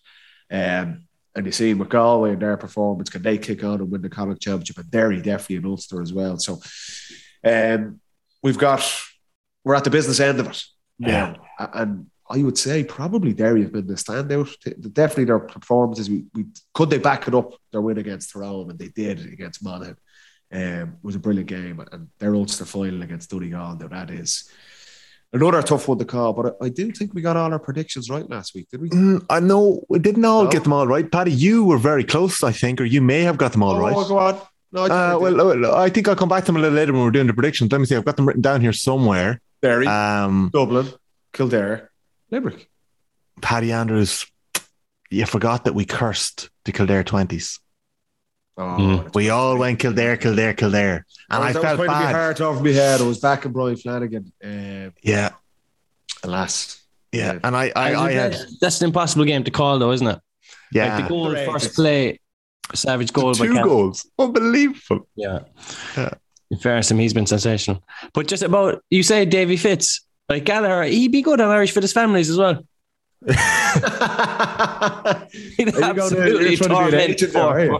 Um, 0.51 1.08
and 1.36 1.46
you 1.46 1.51
see 1.51 1.74
with 1.74 1.89
Galway 1.89 2.32
and 2.32 2.42
their 2.42 2.58
performance, 2.58 3.10
can 3.10 3.22
they 3.22 3.38
kick 3.38 3.63
on 3.63 3.82
and 3.82 3.92
win 3.92 4.01
the 4.01 4.10
Connacht 4.10 4.42
Championship? 4.42 4.77
And 4.77 4.89
Derry 4.89 5.22
definitely 5.22 5.58
and 5.58 5.65
Ulster 5.65 6.01
as 6.01 6.13
well. 6.13 6.38
So 6.38 6.62
um, 7.44 8.00
we've 8.42 8.58
got, 8.58 8.89
we're 9.63 9.75
at 9.75 9.84
the 9.84 9.89
business 9.89 10.20
end 10.20 10.39
of 10.39 10.48
it 10.48 10.63
now. 10.98 11.36
And 11.60 12.08
I 12.30 12.42
would 12.42 12.58
say 12.58 12.84
probably 12.84 13.34
Derry 13.34 13.62
have 13.63 13.74
been 13.74 13.86
the 13.86 13.94
standout. 13.94 14.56
Definitely 14.94 15.25
their 15.25 15.39
performances. 15.39 16.10
We, 16.10 16.25
we 16.34 16.46
could 16.74 16.89
they 16.89 16.98
back 16.98 17.27
it 17.27 17.36
up 17.36 17.54
their 17.72 17.82
win 17.82 17.98
against 17.98 18.32
Tyrone, 18.32 18.72
and 18.72 18.80
they 18.80 18.88
did 18.88 19.20
against 19.32 19.63
Monaghan. 19.63 19.98
Um, 20.51 20.62
it 20.62 21.04
was 21.04 21.15
a 21.15 21.20
brilliant 21.20 21.50
game, 21.50 21.84
and 21.92 22.08
their 22.18 22.34
Ulster 22.34 22.65
final 22.65 23.04
against 23.04 23.30
Donegal. 23.30 23.75
Now 23.75 23.88
that 23.88 24.10
is 24.10 24.50
another 25.36 25.62
tough 25.62 25.88
one 25.88 25.98
to 26.00 26.06
call, 26.06 26.34
but 26.34 26.56
I, 26.62 26.65
I 26.65 26.70
do 26.70 26.92
think 26.92 27.13
we 27.13 27.22
got 27.22 27.38
all 27.38 27.51
our 27.51 27.60
predictions 27.60 28.10
right 28.10 28.27
last 28.30 28.56
week, 28.56 28.70
did 28.70 28.82
we? 28.82 28.89
Mm, 28.89 29.25
I 29.30 29.39
know 29.39 29.84
we 29.89 30.00
didn't 30.00 30.25
all 30.25 30.46
No. 30.46 30.50
get 30.50 30.63
them 30.63 30.74
all 30.74 30.88
right. 30.88 31.10
Paddy, 31.12 31.32
you 31.32 31.63
were 31.63 31.77
very 31.77 32.04
close, 32.04 32.44
I 32.44 32.51
think, 32.51 32.82
or 32.82 32.86
you 32.86 33.01
may 33.01 33.22
have 33.22 33.38
got 33.38 33.51
them 33.51 33.62
all 33.63 33.75
oh, 33.75 33.80
right. 33.80 33.94
go 34.08 34.18
on. 34.18 34.42
No, 34.72 34.84
I 34.84 34.88
I 34.88 35.13
Uh, 35.13 35.20
well, 35.20 35.75
I 35.75 35.89
think 35.89 36.08
I'll 36.08 36.15
come 36.15 36.30
back 36.30 36.44
to 36.46 36.48
them 36.48 36.58
a 36.58 36.60
little 36.60 36.75
later 36.75 36.94
when 36.94 37.04
we're 37.04 37.12
doing 37.12 37.27
the 37.27 37.34
predictions. 37.34 37.72
Let 37.72 37.80
me 37.80 37.86
see. 37.86 37.96
I've 37.96 38.06
got 38.06 38.18
them 38.18 38.27
written 38.27 38.42
down 38.42 38.62
here 38.62 38.74
somewhere. 38.74 39.42
Derry, 39.62 39.88
Um, 39.88 40.50
Dublin, 40.54 40.88
Kildare, 41.34 41.89
Limerick. 42.32 42.70
Paddy 43.42 43.72
Andrews, 43.72 44.25
you 45.10 45.25
forgot 45.25 45.65
that 45.65 45.74
we 45.74 45.86
cursed 45.86 46.50
the 46.65 46.72
Kildare 46.72 47.04
20s. 47.04 47.60
Oh, 48.58 48.62
Mm. 48.62 49.04
that's 49.04 49.16
We 49.16 49.30
right. 49.30 49.36
all 49.36 49.58
went 49.58 49.80
Kildare, 49.80 50.18
Kildare, 50.18 50.54
Kildare. 50.54 51.06
And 51.30 51.44
I 51.44 51.52
that 51.52 51.62
felt 51.62 51.78
was 51.80 51.88
going 51.88 51.90
to 51.90 51.96
be 51.98 52.04
bad. 52.06 52.16
hard 52.16 52.42
over 52.42 52.64
my 52.64 52.70
head. 52.72 53.02
I 53.02 53.04
was 53.04 53.20
back 53.20 53.46
in 53.46 53.52
Brian 53.52 53.76
Flanagan. 53.76 54.32
Um, 54.44 54.94
Yeah, 55.04 55.30
alas. 56.24 56.82
yeah. 57.12 57.40
And 57.44 57.56
I, 57.56 57.72
I, 57.76 57.96
I 57.96 58.12
had, 58.12 58.34
that's, 58.34 58.60
that's 58.60 58.82
an 58.82 58.88
impossible 58.88 59.26
game 59.26 59.44
to 59.44 59.52
call, 59.52 59.80
though, 59.80 59.92
isn't 59.92 60.08
it? 60.08 60.20
yeah. 60.72 60.96
Like 60.96 61.04
the 61.04 61.10
goal, 61.10 61.30
Correct. 61.32 61.52
first 61.52 61.76
play, 61.76 62.20
savage 62.74 63.12
goal 63.14 63.34
by 63.34 63.46
Two 63.48 63.54
Cal. 63.54 63.64
goals. 63.66 64.06
Unbelievable. 64.18 65.08
Yeah. 65.16 65.40
Yeah. 65.98 66.12
In 66.52 66.58
fairness, 66.60 66.88
to 66.90 66.94
him, 66.94 67.00
he's 67.00 67.14
been 67.14 67.26
sensational. 67.26 67.84
But 68.14 68.28
just 68.28 68.44
about 68.44 68.84
you 68.90 69.02
say 69.04 69.26
Davy 69.26 69.58
Fitz, 69.58 70.06
like 70.30 70.46
Gallagher, 70.46 70.84
he'd 70.84 71.12
be 71.12 71.22
good 71.24 71.42
on 71.42 71.50
Irish 71.50 71.72
for 71.72 71.82
his 71.82 71.92
families 71.92 72.30
as 72.30 72.38
well. 72.38 72.64
He'd 75.58 75.67
Are 75.67 75.72
you 75.72 75.72
going 75.72 75.82
to- 75.82 75.84
absolutely 75.84 76.50
you're 76.50 76.58
to 76.58 76.63
be 76.63 76.65
an 76.65 76.70
torment 76.70 76.94
agent 76.96 77.34
now, 77.34 77.39
poor 77.50 77.60
are 77.60 77.65
you? 77.65 77.72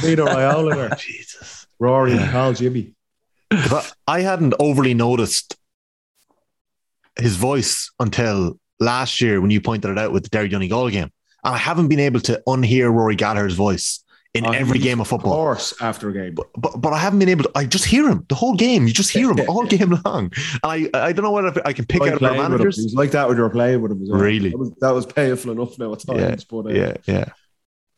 Peter 0.00 0.28
Iola. 0.28 0.96
Jesus. 0.96 1.66
Rory 1.78 2.12
and 2.16 2.30
Carl 2.30 2.52
Jimmy. 2.52 2.92
'Cause 3.50 3.92
I 4.06 4.18
I 4.18 4.20
hadn't 4.20 4.54
overly 4.58 4.94
noticed 4.94 5.56
his 7.16 7.36
voice 7.36 7.90
until 8.00 8.58
last 8.80 9.20
year 9.20 9.40
when 9.40 9.50
you 9.50 9.60
pointed 9.60 9.90
it 9.90 9.98
out 9.98 10.12
with 10.12 10.24
the 10.24 10.28
Derry 10.28 10.48
Donegal 10.48 10.90
game. 10.90 11.10
And 11.44 11.54
I 11.54 11.58
haven't 11.58 11.88
been 11.88 12.00
able 12.00 12.20
to 12.20 12.42
unhear 12.46 12.92
Rory 12.92 13.16
Gallagher's 13.16 13.54
voice 13.54 14.03
in 14.34 14.44
Oh, 14.46 14.50
every 14.50 14.78
game 14.80 15.00
of 15.00 15.06
football. 15.08 15.32
Of 15.32 15.36
course, 15.36 15.74
after 15.80 16.08
a 16.08 16.12
game. 16.12 16.34
But, 16.34 16.48
but 16.56 16.80
but 16.80 16.92
I 16.92 16.98
haven't 16.98 17.20
been 17.20 17.28
able 17.28 17.44
to. 17.44 17.50
I 17.54 17.64
just 17.64 17.84
hear 17.84 18.08
him 18.08 18.26
the 18.28 18.34
whole 18.34 18.54
game. 18.56 18.86
You 18.86 18.92
just 18.92 19.10
hear 19.10 19.30
him 19.30 19.38
all 19.48 19.64
game 19.64 19.98
long. 20.04 20.24
And 20.24 20.60
I 20.64 20.88
I 20.92 21.12
don't 21.12 21.24
know 21.24 21.30
whether 21.30 21.62
I 21.64 21.72
can 21.72 21.86
pick 21.86 22.00
Like 22.00 22.12
out 22.12 22.14
our 22.14 22.18
playing 22.18 22.36
with 22.36 22.44
him. 22.46 22.50
managers. 22.52 22.76
He 22.78 22.82
was 22.84 22.94
like 22.94 23.12
that 23.12 23.28
when 23.28 23.36
you 23.36 23.42
were 23.44 23.50
playing 23.50 23.80
with 23.80 23.92
him. 23.92 24.02
as 24.02 24.10
well. 24.10 24.20
Really? 24.20 24.50
That 24.50 24.58
was, 24.58 24.70
that 24.80 24.90
was 24.90 25.06
painful 25.06 25.52
enough 25.52 25.78
now 25.78 25.92
at 25.92 26.00
times. 26.00 26.44
But 26.44 26.66
uh, 26.66 26.70
Yeah, 26.70 26.94
yeah, 27.06 27.24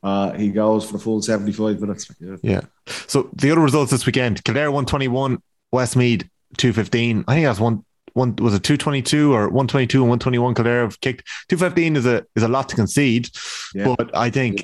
uh, 0.02 0.32
he 0.32 0.50
goes 0.50 0.84
for 0.86 0.92
the 0.94 0.98
full 0.98 1.22
75 1.22 1.80
minutes. 1.80 2.10
Yeah. 2.20 2.36
yeah. 2.42 2.60
So 3.06 3.30
the 3.34 3.50
other 3.50 3.60
results 3.62 3.90
this 3.90 4.04
weekend: 4.06 4.44
Kildare 4.44 4.70
one 4.70 4.84
twenty 4.86 5.08
one, 5.08 5.42
Westmeath 5.72 6.28
two 6.58 6.72
fifteen. 6.72 7.24
I 7.26 7.34
think 7.34 7.46
that's 7.46 7.60
one. 7.60 7.84
One 8.12 8.34
was 8.36 8.54
it 8.54 8.62
two 8.62 8.76
twenty 8.78 9.02
two 9.02 9.34
or 9.34 9.48
one 9.48 9.66
twenty 9.68 9.86
two 9.86 10.00
and 10.00 10.08
one 10.10 10.18
twenty 10.18 10.38
one. 10.38 10.54
Kildare 10.54 10.82
have 10.82 11.00
kicked 11.00 11.26
two 11.48 11.56
fifteen 11.58 11.96
is 11.96 12.06
a 12.06 12.24
is 12.34 12.42
a 12.42 12.48
lot 12.48 12.68
to 12.70 12.76
concede, 12.76 13.28
Yeah. 13.74 13.94
but 13.96 14.16
I 14.16 14.30
think 14.30 14.62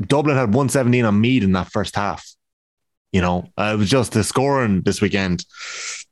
Dublin 0.00 0.36
had 0.36 0.54
117 0.54 1.04
on 1.04 1.20
Meath 1.20 1.42
in 1.42 1.52
that 1.52 1.70
first 1.70 1.96
half. 1.96 2.26
You 3.12 3.20
know, 3.20 3.48
uh, 3.56 3.72
it 3.74 3.78
was 3.78 3.88
just 3.88 4.12
the 4.12 4.24
scoring 4.24 4.82
this 4.82 5.00
weekend, 5.00 5.44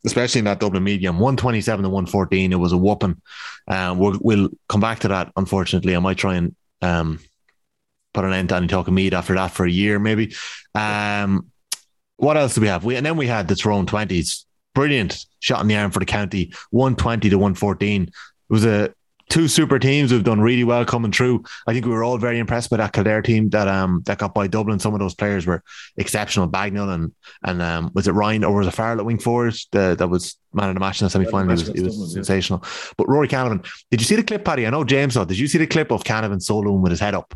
especially 0.07 0.39
in 0.39 0.45
that 0.45 0.61
Dublin 0.61 0.85
medium, 0.85 1.19
127 1.19 1.83
to 1.83 1.89
114. 1.89 2.53
It 2.53 2.57
was 2.57 2.73
a 2.73 2.77
whooping. 2.77 3.21
Um, 3.67 3.99
we'll, 3.99 4.19
we'll 4.21 4.51
come 4.69 4.81
back 4.81 5.01
to 5.01 5.09
that, 5.09 5.33
unfortunately. 5.37 5.97
I 5.97 5.99
might 5.99 6.17
try 6.17 6.37
and 6.37 6.55
um, 6.81 7.19
put 8.15 8.25
an 8.25 8.33
end 8.33 8.51
to 8.51 8.57
any 8.57 8.69
talk 8.69 8.87
of 8.87 8.95
Meath 8.95 9.15
after 9.15 9.35
that 9.35 9.51
for 9.51 9.67
a 9.67 9.71
year, 9.71 9.99
maybe. 9.99 10.35
Um, 10.77 11.49
what 12.17 12.37
else 12.37 12.55
do 12.55 12.61
we 12.61 12.69
have? 12.69 12.85
We 12.85 12.95
And 12.95 13.05
then 13.05 13.17
we 13.17 13.27
had 13.27 13.49
the 13.49 13.57
Tyrone 13.57 13.87
20s. 13.87 14.45
Brilliant 14.75 15.27
shot 15.41 15.61
in 15.61 15.67
the 15.67 15.77
arm 15.77 15.91
for 15.91 15.99
the 15.99 16.07
county, 16.07 16.53
120 16.71 17.29
to 17.31 17.37
114. 17.37 18.03
It 18.03 18.13
was 18.49 18.65
a 18.65 18.95
two 19.33 19.49
super 19.49 19.79
teams 19.79 20.11
who've 20.11 20.23
done 20.23 20.43
really 20.43 20.63
well 20.63 20.85
coming 20.85 21.11
through. 21.11 21.43
I 21.67 21.73
think 21.73 21.87
we 21.87 21.93
were 21.93 22.05
all 22.05 22.19
very 22.19 22.39
impressed 22.39 22.69
by 22.69 22.77
that 22.77 22.93
Kildare 22.93 23.23
team 23.23 23.49
that 23.51 23.67
um 23.67 24.03
that 24.05 24.19
got 24.19 24.35
by 24.35 24.47
Dublin. 24.47 24.79
Some 24.79 24.93
of 24.93 25.01
those 25.01 25.15
players 25.15 25.47
were 25.47 25.63
exceptional. 25.97 26.49
Bagnall 26.49 26.93
and 26.93 27.13
and 27.43 27.63
um 27.63 27.91
was 27.95 28.07
it 28.07 28.13
Ryan 28.13 28.45
or 28.45 28.59
was 28.59 28.67
it 28.67 28.73
Farrell 28.73 29.01
at 29.01 29.07
wing 29.07 29.19
forward 29.19 29.55
the, 29.73 29.97
that 29.99 30.09
was 30.09 30.37
man 30.53 30.69
of 30.69 30.75
the 30.75 30.81
match 30.81 31.01
in 31.01 31.07
the 31.07 31.11
semi 31.11 31.25
final. 31.25 31.49
He 31.49 31.53
was, 31.53 31.63
he 31.63 31.81
was 31.81 31.95
Dublin, 31.95 32.09
yeah. 32.11 32.15
sensational. 32.15 32.65
But 32.99 33.09
Rory 33.09 33.27
Canavan, 33.27 33.67
did 33.91 34.03
you 34.03 34.07
see 34.07 34.17
the 34.17 34.23
clip, 34.23 34.45
Paddy? 34.45 34.67
I 34.67 34.71
know 34.71 34.85
James 34.85 35.15
saw. 35.15 35.25
Did 35.25 35.39
you 35.39 35.49
see 35.49 35.59
the 35.59 35.67
clip 35.67 35.91
of 35.91 36.05
Canavan 36.05 36.47
soloing 36.47 36.83
with 36.83 36.91
his 36.91 37.01
head 37.01 37.15
up? 37.15 37.35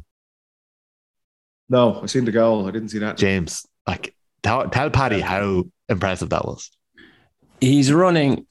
No, 1.70 2.02
I 2.02 2.06
seen 2.06 2.26
the 2.26 2.32
goal. 2.32 2.68
I 2.68 2.72
didn't 2.72 2.90
see 2.90 2.98
that. 2.98 3.16
James, 3.16 3.66
like 3.86 4.14
tell, 4.42 4.68
tell 4.68 4.90
Paddy 4.90 5.20
how 5.20 5.64
impressive 5.88 6.28
that 6.28 6.44
was. 6.44 6.70
he's 7.58 7.90
running. 7.90 8.46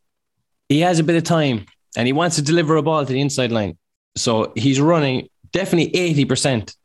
He 0.67 0.79
has 0.79 0.97
a 0.97 1.03
bit 1.03 1.15
of 1.15 1.23
time 1.23 1.67
and 1.97 2.07
he 2.07 2.13
wants 2.13 2.35
to 2.37 2.41
deliver 2.41 2.75
a 2.75 2.83
ball 2.83 3.05
to 3.05 3.13
the 3.13 3.21
inside 3.21 3.51
line. 3.51 3.77
So 4.15 4.53
he's 4.55 4.79
running 4.79 5.29
definitely 5.51 5.91
80%. 5.91 6.75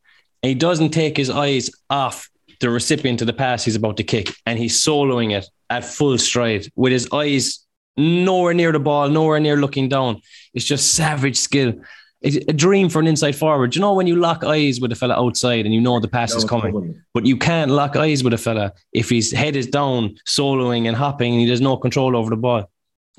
And 0.43 0.49
he 0.49 0.55
doesn't 0.55 0.91
take 0.91 1.17
his 1.17 1.31
eyes 1.31 1.71
off 1.91 2.31
the 2.61 2.71
recipient 2.71 3.21
of 3.21 3.27
the 3.27 3.33
pass 3.33 3.65
he's 3.65 3.77
about 3.77 3.97
to 3.99 4.05
kick. 4.05 4.31
And 4.47 4.59
he's 4.59 4.83
soloing 4.83 5.37
it 5.37 5.47
at 5.69 5.85
full 5.85 6.19
stride 6.19 6.67
with 6.77 6.93
his 6.93 7.09
eyes 7.13 7.67
nowhere 7.97 8.55
near 8.55 8.73
the 8.73 8.79
ball, 8.79 9.09
nowhere 9.09 9.41
near 9.41 9.57
looking 9.57 9.89
down. 9.89 10.21
It's 10.55 10.65
just 10.65 10.95
savage 10.95 11.37
skill. 11.37 11.75
It's 12.23 12.37
a 12.49 12.53
dream 12.53 12.91
for 12.91 13.01
an 13.01 13.07
inside 13.07 13.35
forward. 13.35 13.75
You 13.75 13.81
know 13.81 13.95
when 13.95 14.07
you 14.07 14.17
lock 14.17 14.45
eyes 14.45 14.79
with 14.79 14.93
a 14.93 14.95
fella 14.95 15.15
outside 15.15 15.65
and 15.65 15.75
you 15.75 15.81
know 15.81 16.01
the 16.01 16.09
pass 16.09 16.35
is 16.35 16.45
coming? 16.45 17.03
but 17.15 17.25
you 17.25 17.37
can't 17.37 17.71
lock 17.71 17.97
eyes 17.97 18.23
with 18.23 18.35
a 18.35 18.39
fella 18.39 18.73
if 18.93 19.09
his 19.09 19.33
head 19.33 19.57
is 19.57 19.67
down, 19.67 20.17
soloing 20.29 20.87
and 20.87 20.97
hopping, 20.97 21.33
and 21.33 21.41
he 21.41 21.49
has 21.49 21.63
no 21.63 21.79
control 21.79 22.15
over 22.15 22.29
the 22.29 22.37
ball. 22.37 22.71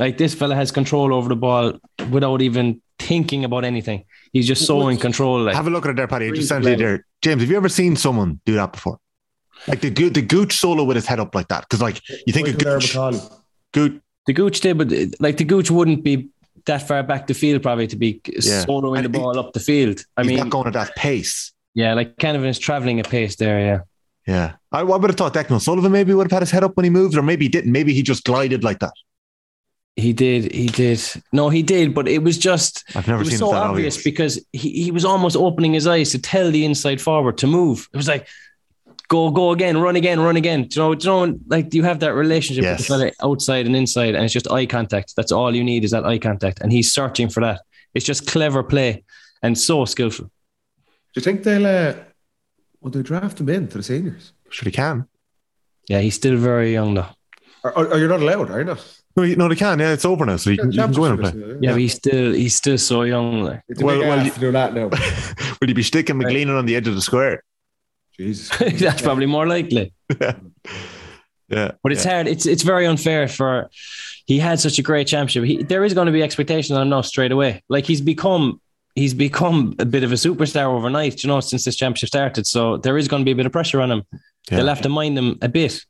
Like 0.02 0.18
this 0.18 0.34
fella 0.34 0.56
has 0.56 0.72
control 0.72 1.14
over 1.14 1.30
the 1.30 1.36
ball 1.36 1.74
without 2.10 2.42
even 2.42 2.82
thinking 3.00 3.46
about 3.46 3.64
anything. 3.64 4.04
He's 4.34 4.48
just 4.48 4.66
so 4.66 4.88
in 4.90 4.98
control. 4.98 5.42
Like 5.44 5.56
Have 5.56 5.68
a 5.68 5.70
look 5.70 5.86
at 5.86 5.92
it 5.92 5.96
there, 5.98 6.08
Paddy. 6.08 6.30
Just 6.32 6.52
Really 6.52 6.64
sent 6.66 6.80
you 6.80 6.86
there. 6.86 7.06
James, 7.22 7.42
have 7.42 7.50
you 7.52 7.58
ever 7.58 7.70
seen 7.70 7.96
someone 7.96 8.40
do 8.46 8.54
that 8.56 8.72
before? 8.74 8.98
Like 9.68 9.82
the 9.82 9.90
the 9.90 10.22
Gooch 10.24 10.54
solo 10.58 10.84
with 10.84 10.96
his 10.96 11.06
head 11.06 11.20
up 11.20 11.36
like 11.36 11.48
that? 11.50 11.62
Because 11.62 11.82
like 11.82 12.02
you 12.26 12.34
think 12.34 12.48
of 12.48 12.56
Michael 12.56 13.12
Gooch, 13.12 13.22
Gooch, 13.74 14.02
the 14.26 14.34
Gooch 14.34 14.60
did, 14.62 14.78
but 14.78 14.92
like 15.20 15.38
the 15.38 15.44
Gooch 15.46 15.70
wouldn't 15.70 16.04
be 16.04 16.30
that 16.66 16.88
far 16.88 17.04
back 17.04 17.28
the 17.28 17.34
field 17.36 17.62
probably 17.62 17.88
to 17.88 17.96
be 17.96 18.22
Yeah. 18.26 18.66
soloing 18.66 18.98
And 19.00 19.06
the 19.14 19.18
he- 19.18 19.24
ball 19.24 19.38
up 19.38 19.54
the 19.54 19.60
field. 19.60 20.04
I 20.18 20.22
he's 20.24 20.30
mean, 20.30 20.38
not 20.40 20.50
going 20.50 20.68
at 20.68 20.74
that 20.74 20.96
pace. 20.96 21.54
yeah, 21.76 21.94
like 21.94 22.18
Canavan 22.18 22.48
is 22.50 22.60
traveling 22.60 23.00
at 23.00 23.08
pace 23.10 23.36
there. 23.36 23.60
Yeah. 23.60 23.80
Yeah, 24.28 24.54
I, 24.72 24.80
I 24.82 24.84
would 24.84 25.10
have 25.10 25.18
thought 25.18 25.34
Declan 25.34 25.60
Sullivan 25.62 25.92
maybe 25.92 26.14
would 26.14 26.26
have 26.26 26.32
had 26.32 26.42
his 26.44 26.52
head 26.52 26.64
up 26.64 26.76
when 26.78 26.84
he 26.84 26.90
moved, 26.92 27.16
or 27.18 27.24
maybe 27.24 27.46
he 27.46 27.50
didn't. 27.50 27.72
Maybe 27.72 27.92
he 27.94 28.04
just 28.04 28.24
glided 28.24 28.64
like 28.64 28.80
that. 28.80 28.94
He 29.96 30.14
did. 30.14 30.54
He 30.54 30.68
did. 30.68 31.02
No, 31.34 31.50
he 31.50 31.62
did. 31.64 31.94
But 31.94 32.08
it 32.08 32.24
was 32.24 32.38
just 32.38 32.84
I've 32.96 33.08
never 33.08 33.22
it 33.22 33.26
was 33.26 33.30
seen 33.30 33.38
so 33.40 33.50
it 33.50 33.54
that 33.54 33.64
obvious, 33.64 33.96
obvious. 33.98 34.04
because 34.04 34.46
he, 34.54 34.84
he 34.84 34.92
was 34.92 35.04
almost 35.06 35.36
opening 35.36 35.74
his 35.74 35.86
eyes 35.86 36.12
to 36.12 36.20
tell 36.20 36.50
the 36.50 36.64
inside 36.66 37.02
forward 37.02 37.38
to 37.40 37.48
move. 37.48 37.90
It 37.94 37.98
was 37.98 38.08
like, 38.08 38.28
go, 39.10 39.30
go 39.32 39.52
again, 39.52 39.78
run 39.78 39.98
again, 39.98 40.20
run 40.22 40.38
again. 40.38 40.64
Do 40.70 40.80
you 40.80 40.88
know, 40.88 40.96
do 40.96 41.08
you 41.08 41.14
know, 41.28 41.40
like 41.48 41.74
you 41.74 41.84
have 41.84 42.00
that 42.00 42.14
relationship 42.14 42.64
Yes. 42.64 42.90
with 42.90 43.00
the 43.00 43.14
outside 43.22 43.66
and 43.66 43.76
inside, 43.76 44.16
and 44.16 44.24
it's 44.24 44.34
just 44.34 44.50
eye 44.50 44.66
contact. 44.66 45.14
That's 45.18 45.32
all 45.34 45.54
you 45.54 45.64
need 45.64 45.84
is 45.84 45.92
that 45.92 46.06
eye 46.06 46.20
contact. 46.20 46.62
And 46.62 46.72
he's 46.72 46.92
searching 46.94 47.28
for 47.30 47.42
that. 47.42 47.62
It's 47.94 48.06
just 48.06 48.28
clever 48.28 48.64
play 48.64 49.04
and 49.44 49.58
so 49.58 49.84
skillful. 49.84 50.26
Do 50.26 50.32
you 51.16 51.22
think 51.22 51.44
they'll 51.44 51.66
uh, 51.68 51.96
will 52.80 52.92
they 52.92 53.02
draft 53.02 53.42
him 53.42 53.50
in 53.50 53.68
to 53.68 53.78
the 53.80 53.84
seniors? 53.84 54.32
Sure, 54.50 54.66
he 54.66 54.72
can. 54.72 55.06
Yeah, 55.90 56.00
he's 56.00 56.16
still 56.16 56.38
very 56.38 56.72
young 56.72 56.94
though. 56.94 57.08
Or, 57.66 57.78
or, 57.78 57.88
or 57.90 57.98
you're 58.00 58.08
not 58.08 58.22
allowed, 58.22 58.50
are 58.50 58.60
you 58.60 58.66
not? 58.66 59.01
No, 59.18 59.24
you- 59.24 59.36
no, 59.36 59.48
they 59.50 59.56
can. 59.56 59.80
Yeah, 59.80 59.92
it's 59.94 60.06
over 60.06 60.26
now, 60.26 60.38
so 60.38 60.50
you 60.52 60.58
can, 60.58 60.72
you 60.72 60.80
can 60.82 60.92
go 60.92 61.06
in 61.06 61.12
and 61.14 61.22
play. 61.22 61.58
Yeah, 61.62 61.72
but 61.72 61.80
he's 61.82 61.94
still 61.96 62.34
he's 62.34 62.56
still 62.56 62.78
so 62.78 63.02
young. 63.04 63.44
Like 63.44 63.62
It's 63.68 63.82
a 63.82 63.86
Well- 63.86 64.00
big 64.00 64.08
well, 64.08 64.20
ask 64.20 64.26
you- 64.28 64.32
to 64.34 64.40
do 64.40 64.52
that 64.52 64.74
now. 64.74 64.90
Will 65.62 65.70
you 65.70 65.76
be 65.76 65.84
sticking 65.84 66.18
McLean 66.18 66.50
on 66.50 66.66
the 66.66 66.76
edge 66.76 66.88
of 66.88 66.96
the 66.96 67.02
square? 67.02 67.44
Jesus. 68.18 68.50
that's 68.80 69.02
probably 69.02 69.26
more 69.26 69.48
likely. 69.48 69.94
Yeah, 71.50 71.72
But 71.84 71.92
it's 71.92 72.06
yeah. 72.06 72.12
hard. 72.14 72.28
It's 72.28 72.46
it's 72.46 72.64
very 72.64 72.86
unfair 72.86 73.28
for 73.28 73.70
he 74.26 74.40
had 74.40 74.62
such 74.62 74.80
a 74.80 74.82
great 74.82 75.06
championship. 75.08 75.44
He, 75.44 75.64
there 75.64 75.84
is 75.84 75.94
going 75.94 76.06
to 76.06 76.12
be 76.14 76.24
expectation 76.24 76.78
on 76.78 76.84
him 76.84 76.90
now 76.90 77.02
straight 77.02 77.34
away. 77.34 77.62
Like 77.68 77.86
he's 77.86 78.00
become 78.00 78.62
he's 78.96 79.14
become 79.14 79.76
a 79.78 79.84
bit 79.86 80.04
of 80.06 80.14
a 80.14 80.16
superstar 80.16 80.68
overnight, 80.68 81.24
you 81.24 81.28
know, 81.28 81.42
since 81.42 81.66
this 81.66 81.76
championship 81.76 82.08
started. 82.08 82.48
So 82.48 82.78
there 82.78 82.98
is 82.98 83.10
going 83.10 83.22
to 83.22 83.26
be 83.26 83.32
a 83.32 83.36
bit 83.36 83.46
of 83.46 83.52
pressure 83.52 83.82
on 83.82 83.92
him. 83.92 84.04
Yeah. 84.50 84.58
They'll 84.58 84.68
have 84.68 84.82
to 84.84 84.90
mind 84.90 85.18
him 85.18 85.40
a 85.42 85.50
bit. 85.50 85.84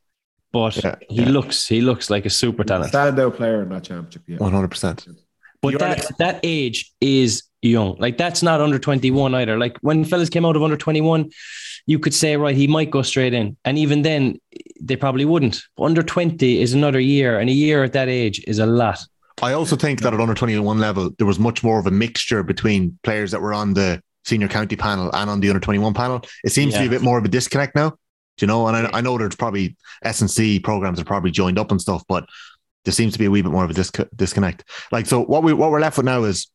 But 0.52 0.76
Yeah, 0.76 0.96
he 1.08 1.22
yeah. 1.22 1.28
looks 1.28 1.66
he 1.66 1.80
looks 1.80 2.10
like 2.10 2.26
a 2.26 2.30
super 2.30 2.64
talent. 2.64 2.92
Standout 2.92 3.36
player 3.36 3.62
in 3.62 3.68
that 3.70 3.84
championship. 3.84 4.22
Yeah. 4.26 4.36
one 4.36 4.52
hundred 4.52 4.68
percent. 4.68 5.06
But 5.62 5.70
You're 5.70 5.78
that 5.78 6.10
that 6.18 6.40
age 6.42 6.92
is 7.00 7.44
young. 7.62 7.96
Like 7.98 8.18
that's 8.18 8.42
not 8.42 8.60
under 8.60 8.78
21 8.78 9.34
either. 9.36 9.56
Like 9.56 9.78
when 9.80 10.04
fellas 10.04 10.28
came 10.28 10.44
out 10.44 10.56
of 10.56 10.62
under 10.62 10.76
21, 10.76 11.30
you 11.86 11.98
could 12.00 12.12
say, 12.12 12.36
right, 12.36 12.56
he 12.56 12.66
might 12.66 12.90
go 12.90 13.02
straight 13.02 13.32
in. 13.32 13.56
And 13.64 13.78
even 13.78 14.02
then, 14.02 14.40
they 14.80 14.96
probably 14.96 15.24
wouldn't. 15.24 15.62
Under 15.78 16.02
20 16.02 16.60
is 16.60 16.74
another 16.74 16.98
year, 16.98 17.38
and 17.38 17.48
a 17.48 17.52
year 17.52 17.84
at 17.84 17.92
that 17.92 18.08
age 18.08 18.42
is 18.46 18.58
a 18.58 18.66
lot. 18.66 18.98
I 19.40 19.52
also 19.52 19.76
think 19.76 20.02
that 20.02 20.12
at 20.12 20.20
under 20.20 20.34
twenty 20.34 20.58
one 20.58 20.78
level, 20.78 21.10
there 21.18 21.26
was 21.26 21.38
much 21.38 21.64
more 21.64 21.78
of 21.78 21.86
a 21.86 21.90
mixture 21.90 22.42
between 22.42 22.98
players 23.02 23.30
that 23.30 23.40
were 23.40 23.54
on 23.54 23.74
the 23.74 24.02
senior 24.24 24.46
county 24.46 24.76
panel 24.76 25.10
and 25.14 25.30
on 25.30 25.40
the 25.40 25.48
under 25.48 25.60
twenty 25.60 25.78
one 25.78 25.94
panel. 25.94 26.22
It 26.44 26.50
seems 26.50 26.74
to 26.74 26.80
be 26.80 26.86
a 26.86 26.90
bit 26.90 27.02
more 27.02 27.18
of 27.18 27.24
a 27.24 27.28
disconnect 27.28 27.74
now. 27.74 27.96
Do 28.36 28.44
you 28.44 28.46
know? 28.46 28.66
And 28.66 28.88
I, 28.88 28.98
I 28.98 29.00
know 29.00 29.18
there's 29.18 29.36
probably 29.36 29.76
S 30.02 30.20
and 30.20 30.30
C 30.30 30.58
programs 30.58 31.00
are 31.00 31.04
probably 31.04 31.30
joined 31.30 31.58
up 31.58 31.70
and 31.70 31.80
stuff, 31.80 32.02
but 32.08 32.26
there 32.84 32.92
seems 32.92 33.12
to 33.12 33.18
be 33.18 33.26
a 33.26 33.30
wee 33.30 33.42
bit 33.42 33.52
more 33.52 33.64
of 33.64 33.70
a 33.70 33.74
disc- 33.74 33.98
disconnect. 34.16 34.64
Like 34.90 35.06
so, 35.06 35.20
what 35.20 35.42
we 35.42 35.52
what 35.52 35.70
we're 35.70 35.80
left 35.80 35.96
with 35.96 36.06
now 36.06 36.24
is 36.24 36.50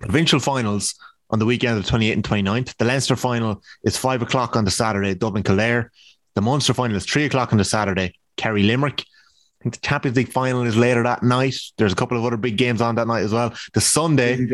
provincial 0.00 0.40
finals 0.40 0.94
on 1.30 1.38
the 1.38 1.46
weekend 1.46 1.78
of 1.78 1.84
the 1.84 1.90
28th 1.90 2.12
and 2.12 2.24
29th. 2.24 2.76
The 2.76 2.84
Leinster 2.84 3.16
final 3.16 3.62
is 3.84 3.96
five 3.96 4.22
o'clock 4.22 4.56
on 4.56 4.64
the 4.64 4.70
Saturday, 4.70 5.14
Dublin 5.14 5.42
Kildare. 5.42 5.90
The 6.34 6.42
Munster 6.42 6.72
final 6.72 6.96
is 6.96 7.04
three 7.04 7.24
o'clock 7.24 7.52
on 7.52 7.58
the 7.58 7.64
Saturday, 7.64 8.14
Kerry 8.36 8.62
Limerick. 8.62 9.00
I 9.00 9.64
think 9.64 9.74
the 9.74 9.80
Champions 9.80 10.16
League 10.16 10.28
final 10.28 10.62
is 10.62 10.76
later 10.76 11.02
that 11.02 11.22
night. 11.22 11.56
There's 11.76 11.92
a 11.92 11.96
couple 11.96 12.16
of 12.16 12.24
other 12.24 12.36
big 12.36 12.56
games 12.56 12.80
on 12.80 12.94
that 12.94 13.08
night 13.08 13.24
as 13.24 13.32
well. 13.32 13.52
The 13.74 13.80
Sunday, 13.80 14.46